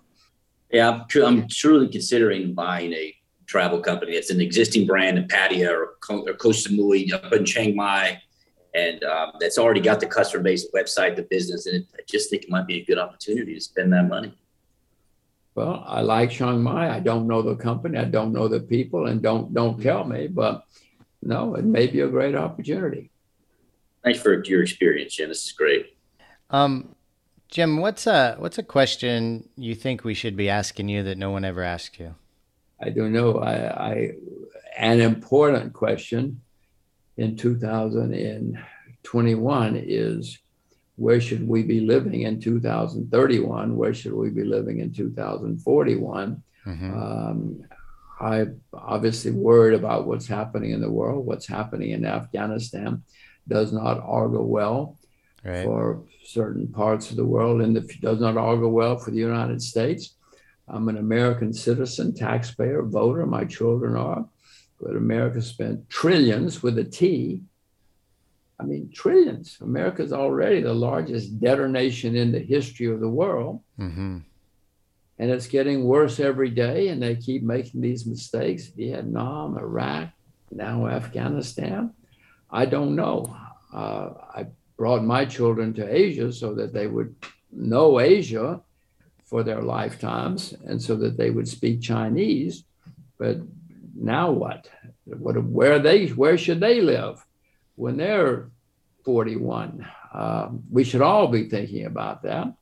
Yeah, 0.72 0.90
I'm, 0.90 1.08
tru- 1.10 1.26
I'm 1.26 1.48
truly 1.50 1.90
considering 1.90 2.54
buying 2.54 2.94
a 2.94 3.14
travel 3.48 3.82
company 3.82 4.14
that's 4.14 4.32
an 4.32 4.40
existing 4.40 4.88
brand 4.88 5.18
in 5.18 5.28
Pattaya 5.28 5.70
or, 5.70 5.98
Ko- 6.00 6.26
or 6.26 6.34
Koh 6.36 6.50
Samui 6.50 7.12
up 7.12 7.34
in 7.34 7.44
Chiang 7.44 7.76
Mai, 7.76 8.22
and 8.74 9.04
um, 9.04 9.34
that's 9.42 9.58
already 9.58 9.82
got 9.82 10.00
the 10.00 10.08
customer 10.08 10.42
base, 10.42 10.66
website, 10.74 11.18
the 11.18 11.24
business, 11.24 11.66
and 11.66 11.76
it, 11.76 11.88
I 11.96 12.00
just 12.08 12.30
think 12.30 12.44
it 12.44 12.50
might 12.50 12.66
be 12.66 12.82
a 12.82 12.86
good 12.86 12.98
opportunity 12.98 13.54
to 13.54 13.62
spend 13.62 13.92
that 13.92 14.08
money. 14.08 14.34
Well, 15.58 15.84
I 15.88 16.02
like 16.02 16.30
Chiang 16.30 16.62
Mai. 16.62 16.96
I 16.96 17.00
don't 17.00 17.26
know 17.26 17.42
the 17.42 17.56
company. 17.56 17.98
I 17.98 18.04
don't 18.04 18.32
know 18.32 18.48
the 18.48 18.60
people, 18.60 19.08
and 19.08 19.24
don't 19.24 19.56
don't 19.56 19.82
tell 19.82 20.04
me. 20.04 20.28
But 20.28 20.64
no, 21.24 21.56
it 21.56 21.66
may 21.66 21.88
be 21.88 22.02
a 22.02 22.08
great 22.08 22.36
opportunity. 22.36 23.10
Thanks 24.04 24.20
for 24.20 24.44
your 24.44 24.62
experience, 24.62 25.16
Jim. 25.16 25.30
This 25.30 25.46
is 25.46 25.52
great. 25.54 25.98
Um, 26.52 26.94
Jim, 27.48 27.78
what's 27.78 28.06
a 28.06 28.36
what's 28.38 28.60
a 28.60 28.64
question 28.64 29.50
you 29.56 29.74
think 29.74 30.04
we 30.04 30.14
should 30.14 30.38
be 30.38 30.48
asking 30.48 30.90
you 30.90 31.02
that 31.02 31.18
no 31.18 31.32
one 31.32 31.44
ever 31.44 31.64
asked 31.64 32.00
you? 32.00 32.14
I 32.80 32.92
don't 32.92 33.12
know. 33.12 33.40
I, 33.40 33.90
I 33.90 34.12
an 34.78 35.02
important 35.02 35.74
question 35.74 36.40
in 37.18 37.36
2021 37.36 39.76
is 39.76 40.38
where 40.98 41.22
should 41.22 41.48
we 41.48 41.62
be 41.64 41.80
living 41.80 42.22
in 42.24 42.40
2031? 42.42 43.78
Where 43.78 43.94
should 43.94 44.14
we 44.14 44.30
be 44.30 44.44
living 44.44 44.80
in 44.80 44.92
2041? 44.92 46.42
Mhm. 46.66 46.92
Um, 47.02 47.64
I'm 48.20 48.62
obviously 48.74 49.32
worried 49.32 49.76
about 49.76 50.08
what's 50.08 50.28
happening 50.28 50.72
in 50.72 50.82
the 50.82 50.92
world, 50.92 51.26
what's 51.26 51.46
happening 51.48 51.92
in 51.92 52.04
Afghanistan 52.04 53.04
does 53.48 53.72
not 53.72 54.00
augur 54.04 54.42
well 54.42 54.98
Right. 55.46 55.64
for 55.64 56.02
certain 56.26 56.68
parts 56.68 57.12
of 57.12 57.16
the 57.16 57.26
world 57.26 57.62
and 57.62 57.78
it 57.78 58.02
does 58.02 58.20
not 58.20 58.36
augur 58.36 58.68
well 58.68 58.98
for 58.98 59.12
the 59.12 59.20
United 59.20 59.62
States. 59.62 60.16
I'm 60.68 60.90
an 60.90 60.98
American 60.98 61.54
citizen, 61.54 62.14
taxpayer, 62.14 62.82
voter. 62.82 63.26
My 63.28 63.46
children 63.46 63.96
are. 63.96 64.28
But 64.82 64.96
America 64.96 65.42
spent 65.42 65.88
trillions 65.90 66.62
with 66.62 66.78
a 66.80 66.84
T. 66.84 67.42
I 68.60 68.64
mean, 68.64 68.90
trillions. 68.92 69.58
America's 69.62 70.12
already 70.12 70.62
the 70.62 70.74
largest 70.74 71.40
debtor 71.40 71.68
nation 71.70 72.16
in 72.16 72.32
the 72.32 72.40
history 72.40 72.88
of 72.88 73.00
the 73.00 73.10
world. 73.10 73.62
Mm-hmm. 73.80 74.20
And 75.20 75.32
it's 75.32 75.48
getting 75.48 75.84
worse 75.84 76.20
every 76.20 76.50
day. 76.50 76.90
And 76.90 77.02
they 77.02 77.16
keep 77.16 77.44
making 77.44 77.82
these 77.82 78.06
mistakes 78.06 78.68
Vietnam, 78.68 79.58
Iraq, 79.58 80.10
now 80.52 80.88
Afghanistan. 80.88 81.94
I 82.50 82.66
don't 82.66 82.96
know. 82.96 83.36
Uh, 83.74 84.10
I 84.34 84.48
brought 84.76 85.04
my 85.04 85.26
children 85.26 85.74
to 85.76 85.96
Asia 85.96 86.32
so 86.32 86.54
that 86.56 86.74
they 86.74 86.88
would 86.88 87.16
know 87.52 88.00
Asia 88.00 88.62
for 89.26 89.44
their 89.44 89.62
lifetimes 89.62 90.54
and 90.66 90.82
so 90.82 90.96
that 90.96 91.18
they 91.18 91.30
would 91.30 91.48
speak 91.48 91.82
Chinese. 91.82 92.64
But 93.20 93.38
now 93.96 94.32
what? 94.32 94.70
What 95.06 95.42
where 95.44 95.80
they 95.80 96.08
where 96.08 96.38
should 96.38 96.60
they 96.60 96.82
live 96.82 97.26
when 97.78 97.96
they're 97.96 98.50
41? 99.06 99.88
Uh, 100.14 100.50
we 100.70 100.84
should 100.84 101.02
all 101.02 101.28
be 101.28 101.48
thinking 101.48 101.86
about 101.86 102.24
that. 102.24 102.54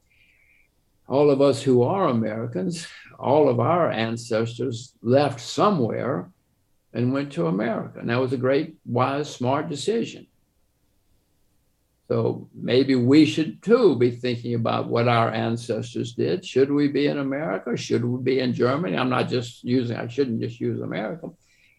All 1.07 1.31
of 1.31 1.41
us 1.41 1.61
who 1.61 1.83
are 1.83 2.07
Americans, 2.07 2.87
all 3.17 3.49
of 3.49 3.59
our 3.59 3.91
ancestors 3.91 4.93
left 5.01 5.39
somewhere 5.39 6.29
and 6.93 7.13
went 7.13 7.31
to 7.33 7.47
America. 7.47 7.99
And 7.99 8.09
that 8.09 8.19
was 8.19 8.33
a 8.33 8.37
great, 8.37 8.75
wise, 8.85 9.33
smart 9.33 9.69
decision. 9.69 10.27
So 12.07 12.47
maybe 12.53 12.95
we 12.95 13.25
should 13.25 13.63
too 13.63 13.95
be 13.95 14.11
thinking 14.11 14.53
about 14.53 14.87
what 14.87 15.07
our 15.07 15.31
ancestors 15.31 16.13
did. 16.13 16.45
Should 16.45 16.71
we 16.71 16.87
be 16.87 17.07
in 17.07 17.17
America? 17.17 17.75
Should 17.75 18.05
we 18.05 18.21
be 18.21 18.39
in 18.39 18.53
Germany? 18.53 18.95
I'm 18.95 19.09
not 19.09 19.27
just 19.27 19.63
using, 19.63 19.97
I 19.97 20.07
shouldn't 20.07 20.41
just 20.41 20.59
use 20.59 20.81
America. 20.81 21.29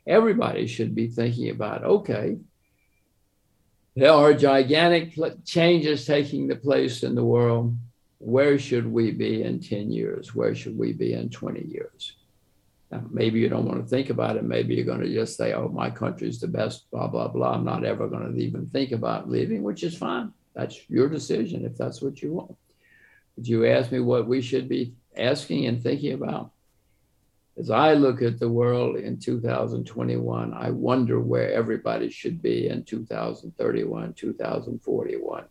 Everybody 0.07 0.67
should 0.67 0.95
be 0.95 1.09
thinking 1.09 1.51
about 1.51 1.85
okay, 1.85 2.39
there 3.97 4.12
are 4.12 4.35
gigantic 4.35 5.14
changes 5.44 6.05
taking 6.05 6.47
the 6.47 6.56
place 6.56 7.02
in 7.02 7.14
the 7.14 7.24
world. 7.24 7.74
Where 8.18 8.59
should 8.59 8.86
we 8.86 9.10
be 9.10 9.43
in 9.43 9.60
10 9.60 9.90
years? 9.90 10.35
Where 10.35 10.55
should 10.55 10.77
we 10.77 10.93
be 10.93 11.14
in 11.14 11.31
20 11.31 11.64
years? 11.66 12.12
Now, 12.90 13.05
maybe 13.10 13.40
you 13.40 13.48
don't 13.48 13.64
want 13.64 13.82
to 13.82 13.89
think 13.89 14.10
about 14.10 14.36
it. 14.36 14.44
Maybe 14.44 14.74
you're 14.74 14.85
going 14.85 15.01
to 15.01 15.12
just 15.12 15.36
say, 15.36 15.55
oh, 15.55 15.68
my 15.68 15.90
country's 15.90 16.39
the 16.39 16.47
best, 16.47 16.90
blah, 16.90 17.09
blah, 17.09 17.28
blah. 17.28 17.55
I'm 17.55 17.64
not 17.64 17.85
ever 17.85 18.06
going 18.06 18.32
to 18.32 18.39
even 18.40 18.66
think 18.66 18.93
about 18.93 19.31
leaving, 19.31 19.62
which 19.62 19.82
is 19.82 19.97
fine. 19.97 20.32
That's 20.55 20.78
your 20.89 21.09
decision 21.09 21.64
if 21.64 21.77
that's 21.77 22.02
what 22.02 22.20
you 22.23 22.35
want. 22.35 22.56
But 23.36 23.47
you 23.47 23.66
ask 23.66 23.90
me 23.90 24.01
what 24.01 24.28
we 24.28 24.43
should 24.43 24.68
be 24.68 24.94
asking 25.16 25.66
and 25.66 25.82
thinking 25.82 26.12
about. 26.12 26.52
As 27.59 27.70
I 27.70 27.95
look 27.95 28.20
at 28.20 28.39
the 28.39 28.51
world 28.51 28.97
in 28.97 29.19
2021, 29.19 30.53
I 30.53 30.70
wonder 30.70 31.20
where 31.20 31.53
everybody 31.53 32.11
should 32.11 32.43
be 32.43 32.69
in 32.69 32.85
2031, 32.85 34.12
2041, 34.12 35.45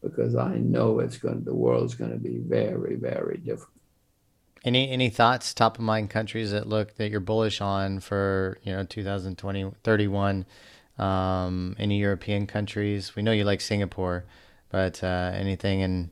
because 0.00 0.36
I 0.36 0.54
know 0.58 1.00
it's 1.00 1.18
going 1.18 1.42
the 1.42 1.54
world's 1.54 1.96
going 1.96 2.12
to 2.12 2.18
be 2.18 2.38
very, 2.38 2.94
very 2.94 3.38
different. 3.38 3.80
Any 4.62 4.90
any 4.90 5.10
thoughts, 5.10 5.52
top 5.52 5.78
of 5.78 5.84
mind 5.84 6.10
countries 6.10 6.52
that 6.52 6.68
look 6.68 6.96
that 6.96 7.10
you're 7.10 7.18
bullish 7.18 7.60
on 7.60 8.00
for 8.00 8.58
you 8.62 8.72
know 8.72 8.84
2020 8.84 9.72
31? 9.82 10.46
Um, 10.98 11.74
any 11.78 11.98
European 11.98 12.46
countries? 12.46 13.16
We 13.16 13.22
know 13.22 13.32
you 13.32 13.44
like 13.44 13.62
Singapore, 13.62 14.24
but 14.68 15.02
uh, 15.02 15.32
anything 15.34 15.80
in 15.80 16.10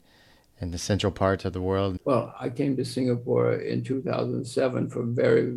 in 0.61 0.71
the 0.71 0.79
central 0.79 1.13
parts 1.13 1.45
of 1.45 1.53
the 1.53 1.61
world? 1.61 1.99
Well, 2.05 2.35
I 2.39 2.49
came 2.49 2.77
to 2.77 2.85
Singapore 2.85 3.55
in 3.55 3.83
2007 3.85 4.91
for 4.91 5.03
very 5.05 5.55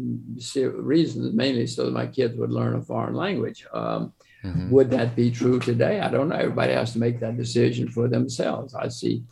reasons, 0.56 1.34
mainly 1.34 1.68
so 1.68 1.86
that 1.86 1.92
my 1.92 2.08
kids 2.08 2.38
would 2.38 2.52
learn 2.52 2.76
a 2.76 2.82
foreign 2.82 3.16
language. 3.16 3.66
Um, 3.74 4.14
mm-hmm. 4.44 4.70
Would 4.70 4.92
that 4.92 5.16
be 5.16 5.32
true 5.32 5.60
today? 5.60 6.00
I 6.00 6.10
don't 6.10 6.30
know. 6.30 6.36
Everybody 6.36 6.74
has 6.74 6.94
to 6.94 7.00
make 7.00 7.20
that 7.20 7.38
decision 7.38 7.90
for 7.90 8.08
themselves. 8.08 8.76
I 8.76 8.90
see 8.90 9.24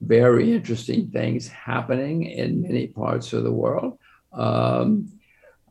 very 0.00 0.54
interesting 0.54 1.10
things 1.10 1.48
happening 1.48 2.24
in 2.24 2.62
many 2.62 2.86
parts 2.86 3.32
of 3.32 3.44
the 3.44 3.52
world. 3.52 3.98
Um, 4.32 5.10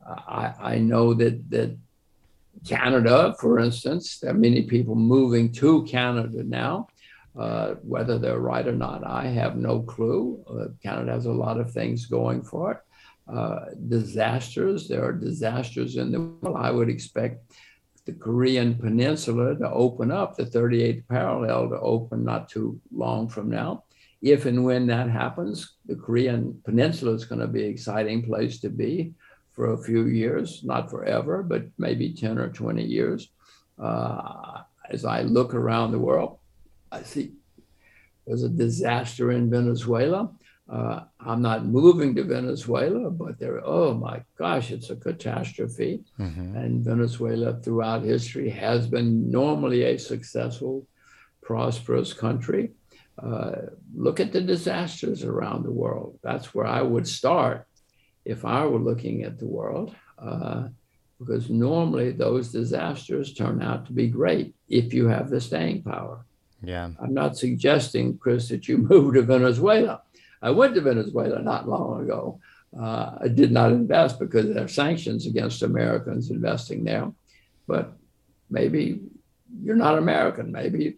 I, 0.05 0.53
I, 0.59 0.77
know 0.79 1.13
that 1.13 1.49
that 1.49 1.77
Canada, 2.67 3.35
for 3.39 3.59
instance, 3.59 4.19
there 4.19 4.31
are 4.31 4.35
many 4.35 4.63
people 4.63 4.95
moving 4.95 5.51
to 5.53 5.83
Canada 5.83 6.43
now. 6.43 6.87
Uh, 7.37 7.75
whether 7.83 8.17
they're 8.17 8.39
right 8.39 8.67
or 8.67 8.75
not, 8.75 9.05
I 9.05 9.27
have 9.27 9.57
no 9.57 9.81
clue. 9.81 10.43
Uh, 10.49 10.67
Canada 10.81 11.11
has 11.11 11.25
a 11.25 11.31
lot 11.31 11.59
of 11.59 11.71
things 11.71 12.05
going 12.05 12.43
for 12.43 12.71
it. 12.71 12.77
Uh, 13.27 13.65
disasters, 13.87 14.87
there 14.87 15.03
are 15.03 15.11
disasters 15.11 15.97
in 15.97 16.11
the 16.11 16.21
world. 16.21 16.57
I 16.57 16.71
would 16.71 16.89
expect 16.89 17.51
the 18.05 18.13
Korean 18.13 18.75
Peninsula 18.75 19.55
to 19.57 19.69
open 19.71 20.11
up, 20.11 20.37
the 20.37 20.45
38th 20.45 21.07
parallel 21.07 21.69
to 21.69 21.79
open 21.79 22.23
not 22.23 22.47
too 22.47 22.79
long 22.91 23.27
from 23.27 23.49
now 23.49 23.83
if 24.25 24.47
and 24.47 24.65
when 24.65 24.87
that 24.87 25.07
happens, 25.07 25.75
the 25.85 25.95
Korean 25.95 26.59
Peninsula 26.65 27.13
is 27.13 27.25
going 27.25 27.41
to 27.41 27.47
be 27.47 27.63
an 27.63 27.69
exciting 27.69 28.23
place 28.23 28.59
to 28.61 28.69
be 28.69 29.13
for 29.51 29.73
a 29.73 29.83
few 29.83 30.07
years, 30.07 30.63
not 30.63 30.89
forever, 30.89 31.43
but 31.43 31.65
maybe 31.77 32.11
10 32.11 32.39
or 32.39 32.49
20 32.49 32.83
years. 32.83 33.29
Uh, 33.77 34.61
as 34.89 35.05
I 35.05 35.21
look 35.21 35.53
around 35.53 35.91
the 35.91 35.99
world, 35.99 36.39
I 36.95 37.03
see 37.03 37.33
there's 38.25 38.43
a 38.43 38.49
disaster 38.49 39.31
in 39.31 39.49
Venezuela. 39.49 40.31
Uh, 40.67 41.01
I'm 41.19 41.43
not 41.43 41.65
moving 41.65 42.15
to 42.15 42.23
Venezuela, 42.23 43.11
but 43.11 43.37
there, 43.37 43.61
oh 43.63 43.93
my 43.93 44.23
gosh, 44.37 44.71
it's 44.71 44.89
a 44.89 44.95
catastrophe. 44.95 46.03
Mm-hmm. 46.19 46.55
And 46.55 46.83
Venezuela 46.83 47.59
throughout 47.61 48.01
history 48.01 48.49
has 48.49 48.87
been 48.87 49.29
normally 49.29 49.83
a 49.83 49.99
successful, 49.99 50.87
prosperous 51.43 52.13
country. 52.13 52.71
Uh, 53.21 53.51
look 53.95 54.19
at 54.19 54.31
the 54.31 54.41
disasters 54.41 55.23
around 55.23 55.63
the 55.63 55.71
world. 55.71 56.17
That's 56.23 56.55
where 56.55 56.65
I 56.65 56.81
would 56.81 57.07
start 57.07 57.67
if 58.25 58.43
I 58.43 58.65
were 58.65 58.79
looking 58.79 59.21
at 59.21 59.37
the 59.37 59.45
world, 59.45 59.95
uh, 60.17 60.69
because 61.19 61.49
normally 61.49 62.11
those 62.11 62.51
disasters 62.51 63.35
turn 63.35 63.61
out 63.61 63.85
to 63.85 63.93
be 63.93 64.07
great 64.07 64.55
if 64.67 64.93
you 64.95 65.07
have 65.07 65.29
the 65.29 65.39
staying 65.39 65.83
power. 65.83 66.25
Yeah. 66.63 66.89
I'm 66.99 67.13
not 67.13 67.37
suggesting, 67.37 68.17
Chris, 68.17 68.49
that 68.49 68.67
you 68.67 68.77
move 68.89 69.15
to 69.15 69.21
Venezuela. 69.21 70.01
I 70.41 70.51
went 70.51 70.75
to 70.75 70.81
Venezuela 70.81 71.41
not 71.41 71.67
long 71.67 72.03
ago. 72.03 72.39
Uh, 72.77 73.17
I 73.21 73.27
did 73.29 73.51
not 73.51 73.71
invest 73.71 74.19
because 74.19 74.53
there 74.53 74.65
are 74.65 74.67
sanctions 74.67 75.25
against 75.27 75.63
Americans 75.63 76.29
investing 76.29 76.83
there. 76.83 77.11
But 77.67 77.93
maybe 78.49 79.01
you're 79.63 79.75
not 79.75 79.97
American. 79.97 80.51
Maybe 80.51 80.97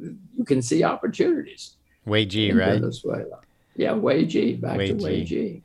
you 0.00 0.44
can 0.44 0.62
see 0.62 0.82
opportunities. 0.82 1.76
Wei 2.06 2.24
Ji, 2.24 2.52
right? 2.52 2.80
Venezuela. 2.80 3.40
Yeah, 3.76 3.92
Wei 3.92 4.24
Ji. 4.24 4.54
Back 4.56 4.78
Wei 4.78 4.88
to 4.88 4.94
Wei 4.94 5.24
Ji. 5.24 5.62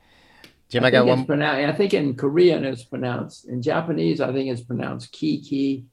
Jim, 0.70 0.84
I, 0.84 0.88
I 0.88 0.92
got 0.92 1.06
one. 1.06 1.42
I 1.42 1.72
think 1.72 1.94
in 1.94 2.16
Korean 2.16 2.66
it's 2.66 2.84
pronounced. 2.84 3.46
In 3.46 3.62
Japanese, 3.62 4.20
I 4.20 4.34
think 4.34 4.50
it's 4.50 4.62
pronounced 4.62 5.12
Kiki. 5.12 5.86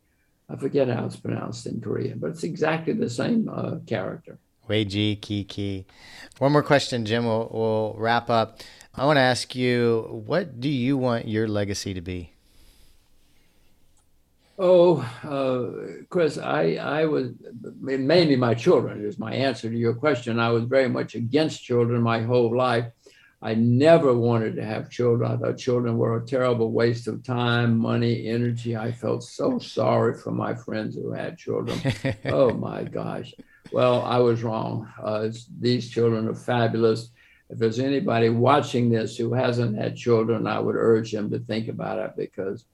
I 0.52 0.56
forget 0.56 0.88
how 0.88 1.06
it's 1.06 1.16
pronounced 1.16 1.66
in 1.66 1.80
Korean, 1.80 2.18
but 2.18 2.30
it's 2.30 2.44
exactly 2.44 2.92
the 2.92 3.08
same 3.08 3.48
uh, 3.48 3.76
character. 3.86 4.38
Wei 4.68 4.84
Ji, 4.84 5.16
Kiki. 5.16 5.86
One 6.38 6.52
more 6.52 6.62
question, 6.62 7.06
Jim. 7.06 7.24
We'll, 7.24 7.48
we'll 7.50 7.94
wrap 7.96 8.28
up. 8.28 8.60
I 8.94 9.06
want 9.06 9.16
to 9.16 9.22
ask 9.22 9.54
you, 9.54 10.06
what 10.26 10.60
do 10.60 10.68
you 10.68 10.98
want 10.98 11.26
your 11.26 11.48
legacy 11.48 11.94
to 11.94 12.02
be? 12.02 12.34
Oh, 14.58 14.98
uh, 15.24 16.04
Chris, 16.10 16.36
I, 16.36 16.74
I 16.74 17.06
was 17.06 17.30
mainly 17.80 18.36
my 18.36 18.52
children 18.52 19.04
is 19.04 19.18
my 19.18 19.32
answer 19.32 19.70
to 19.70 19.76
your 19.76 19.94
question. 19.94 20.38
I 20.38 20.50
was 20.50 20.64
very 20.64 20.88
much 20.88 21.14
against 21.14 21.64
children 21.64 22.02
my 22.02 22.20
whole 22.20 22.54
life. 22.54 22.84
I 23.42 23.54
never 23.54 24.14
wanted 24.14 24.54
to 24.56 24.64
have 24.64 24.88
children. 24.88 25.32
I 25.32 25.36
thought 25.36 25.58
children 25.58 25.98
were 25.98 26.16
a 26.16 26.24
terrible 26.24 26.70
waste 26.70 27.08
of 27.08 27.24
time, 27.24 27.76
money, 27.76 28.28
energy. 28.28 28.76
I 28.76 28.92
felt 28.92 29.24
so 29.24 29.58
sorry 29.58 30.14
for 30.14 30.30
my 30.30 30.54
friends 30.54 30.94
who 30.94 31.12
had 31.12 31.38
children. 31.38 31.80
oh 32.26 32.54
my 32.54 32.84
gosh. 32.84 33.34
Well, 33.72 34.02
I 34.02 34.18
was 34.18 34.44
wrong. 34.44 34.88
Uh, 35.02 35.28
these 35.58 35.90
children 35.90 36.28
are 36.28 36.34
fabulous. 36.34 37.10
If 37.50 37.58
there's 37.58 37.80
anybody 37.80 38.28
watching 38.28 38.90
this 38.90 39.16
who 39.16 39.34
hasn't 39.34 39.76
had 39.76 39.96
children, 39.96 40.46
I 40.46 40.60
would 40.60 40.76
urge 40.76 41.10
them 41.10 41.28
to 41.32 41.40
think 41.40 41.66
about 41.68 41.98
it 41.98 42.12
because 42.16 42.64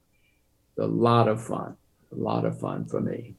it's 0.70 0.78
a 0.78 0.86
lot 0.86 1.28
of 1.28 1.42
fun, 1.42 1.76
a 2.12 2.14
lot 2.14 2.44
of 2.44 2.60
fun 2.60 2.84
for 2.84 3.00
me. 3.00 3.36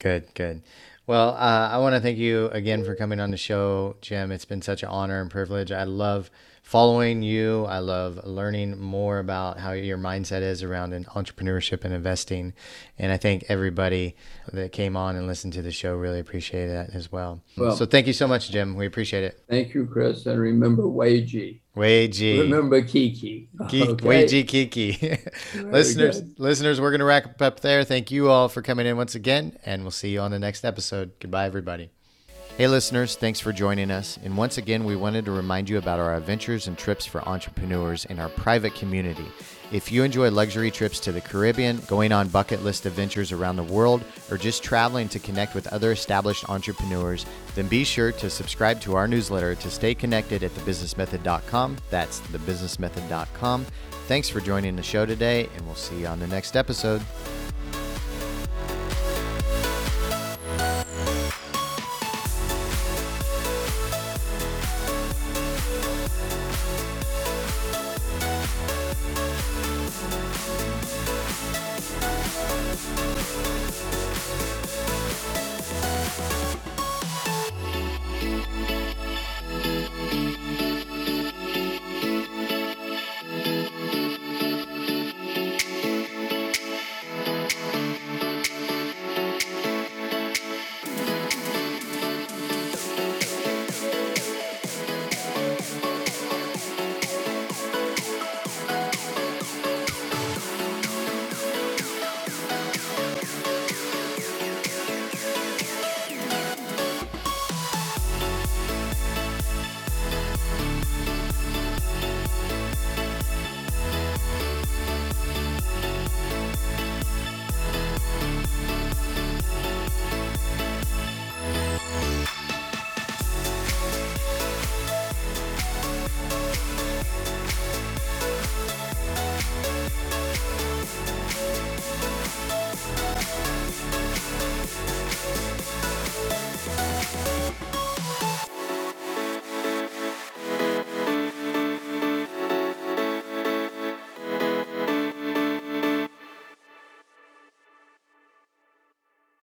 Good, 0.00 0.34
good. 0.34 0.62
Well, 1.06 1.30
uh, 1.34 1.68
I 1.70 1.78
want 1.78 1.94
to 1.94 2.00
thank 2.00 2.18
you 2.18 2.48
again 2.48 2.84
for 2.84 2.96
coming 2.96 3.20
on 3.20 3.30
the 3.30 3.36
show, 3.36 3.94
Jim. 4.00 4.32
It's 4.32 4.44
been 4.44 4.60
such 4.60 4.82
an 4.82 4.88
honor 4.88 5.20
and 5.20 5.30
privilege. 5.30 5.70
I 5.70 5.84
love 5.84 6.32
following 6.66 7.22
you. 7.22 7.64
I 7.66 7.78
love 7.78 8.26
learning 8.26 8.80
more 8.80 9.20
about 9.20 9.60
how 9.60 9.70
your 9.70 9.96
mindset 9.96 10.42
is 10.42 10.64
around 10.64 10.92
entrepreneurship 11.06 11.84
and 11.84 11.94
investing. 11.94 12.54
And 12.98 13.12
I 13.12 13.18
think 13.18 13.44
everybody 13.48 14.16
that 14.52 14.72
came 14.72 14.96
on 14.96 15.14
and 15.14 15.28
listened 15.28 15.52
to 15.52 15.62
the 15.62 15.70
show 15.70 15.94
really 15.94 16.18
appreciated 16.18 16.72
that 16.72 16.90
as 16.92 17.12
well. 17.12 17.40
well 17.56 17.76
so 17.76 17.86
thank 17.86 18.08
you 18.08 18.12
so 18.12 18.26
much, 18.26 18.50
Jim. 18.50 18.74
We 18.74 18.84
appreciate 18.84 19.22
it. 19.22 19.44
Thank 19.48 19.74
you, 19.74 19.86
Chris. 19.86 20.26
And 20.26 20.40
remember 20.40 20.88
Wei. 20.88 21.60
Wei 21.76 22.08
Ji. 22.08 22.40
Remember 22.40 22.82
Kiki. 22.82 23.48
okay. 23.60 23.94
Wei 24.02 24.26
Kiki. 24.26 25.18
listeners, 25.54 26.20
good. 26.20 26.40
listeners, 26.40 26.80
we're 26.80 26.90
going 26.90 26.98
to 26.98 27.04
wrap 27.04 27.40
up 27.40 27.60
there. 27.60 27.84
Thank 27.84 28.10
you 28.10 28.28
all 28.28 28.48
for 28.48 28.60
coming 28.60 28.86
in 28.86 28.96
once 28.96 29.14
again, 29.14 29.56
and 29.64 29.82
we'll 29.82 29.92
see 29.92 30.10
you 30.10 30.20
on 30.20 30.32
the 30.32 30.40
next 30.40 30.64
episode. 30.64 31.12
Goodbye, 31.20 31.46
everybody. 31.46 31.90
Hey, 32.56 32.68
listeners, 32.68 33.16
thanks 33.16 33.38
for 33.38 33.52
joining 33.52 33.90
us. 33.90 34.18
And 34.24 34.34
once 34.34 34.56
again, 34.56 34.84
we 34.84 34.96
wanted 34.96 35.26
to 35.26 35.30
remind 35.30 35.68
you 35.68 35.76
about 35.76 36.00
our 36.00 36.14
adventures 36.14 36.68
and 36.68 36.78
trips 36.78 37.04
for 37.04 37.20
entrepreneurs 37.28 38.06
in 38.06 38.18
our 38.18 38.30
private 38.30 38.74
community 38.74 39.26
If 39.72 39.90
you 39.92 40.04
enjoy 40.04 40.30
luxury 40.30 40.70
trips 40.70 41.00
to 41.00 41.12
the 41.12 41.20
Caribbean, 41.20 41.80
going 41.88 42.12
on 42.12 42.28
bucket 42.28 42.62
list 42.62 42.86
adventures 42.86 43.32
around 43.32 43.56
the 43.56 43.64
world, 43.64 44.02
or 44.30 44.38
just 44.38 44.62
traveling 44.62 45.08
to 45.08 45.18
connect 45.18 45.54
with 45.54 45.66
other 45.66 45.92
established 45.92 46.48
entrepreneurs, 46.48 47.26
then 47.56 47.66
be 47.66 47.82
sure 47.84 48.12
to 48.12 48.30
subscribe 48.30 48.80
to 48.82 48.94
our 48.94 49.08
newsletter 49.08 49.54
to 49.56 49.70
stay 49.70 49.94
connected 49.94 50.42
at 50.42 50.52
thebusinessmethod.com. 50.52 51.76
That's 51.90 52.20
thebusinessmethod.com. 52.20 53.66
Thanks 54.06 54.28
for 54.28 54.40
joining 54.40 54.76
the 54.76 54.82
show 54.82 55.04
today, 55.04 55.48
and 55.56 55.66
we'll 55.66 55.74
see 55.74 56.00
you 56.00 56.06
on 56.06 56.20
the 56.20 56.28
next 56.28 56.56
episode. 56.56 57.02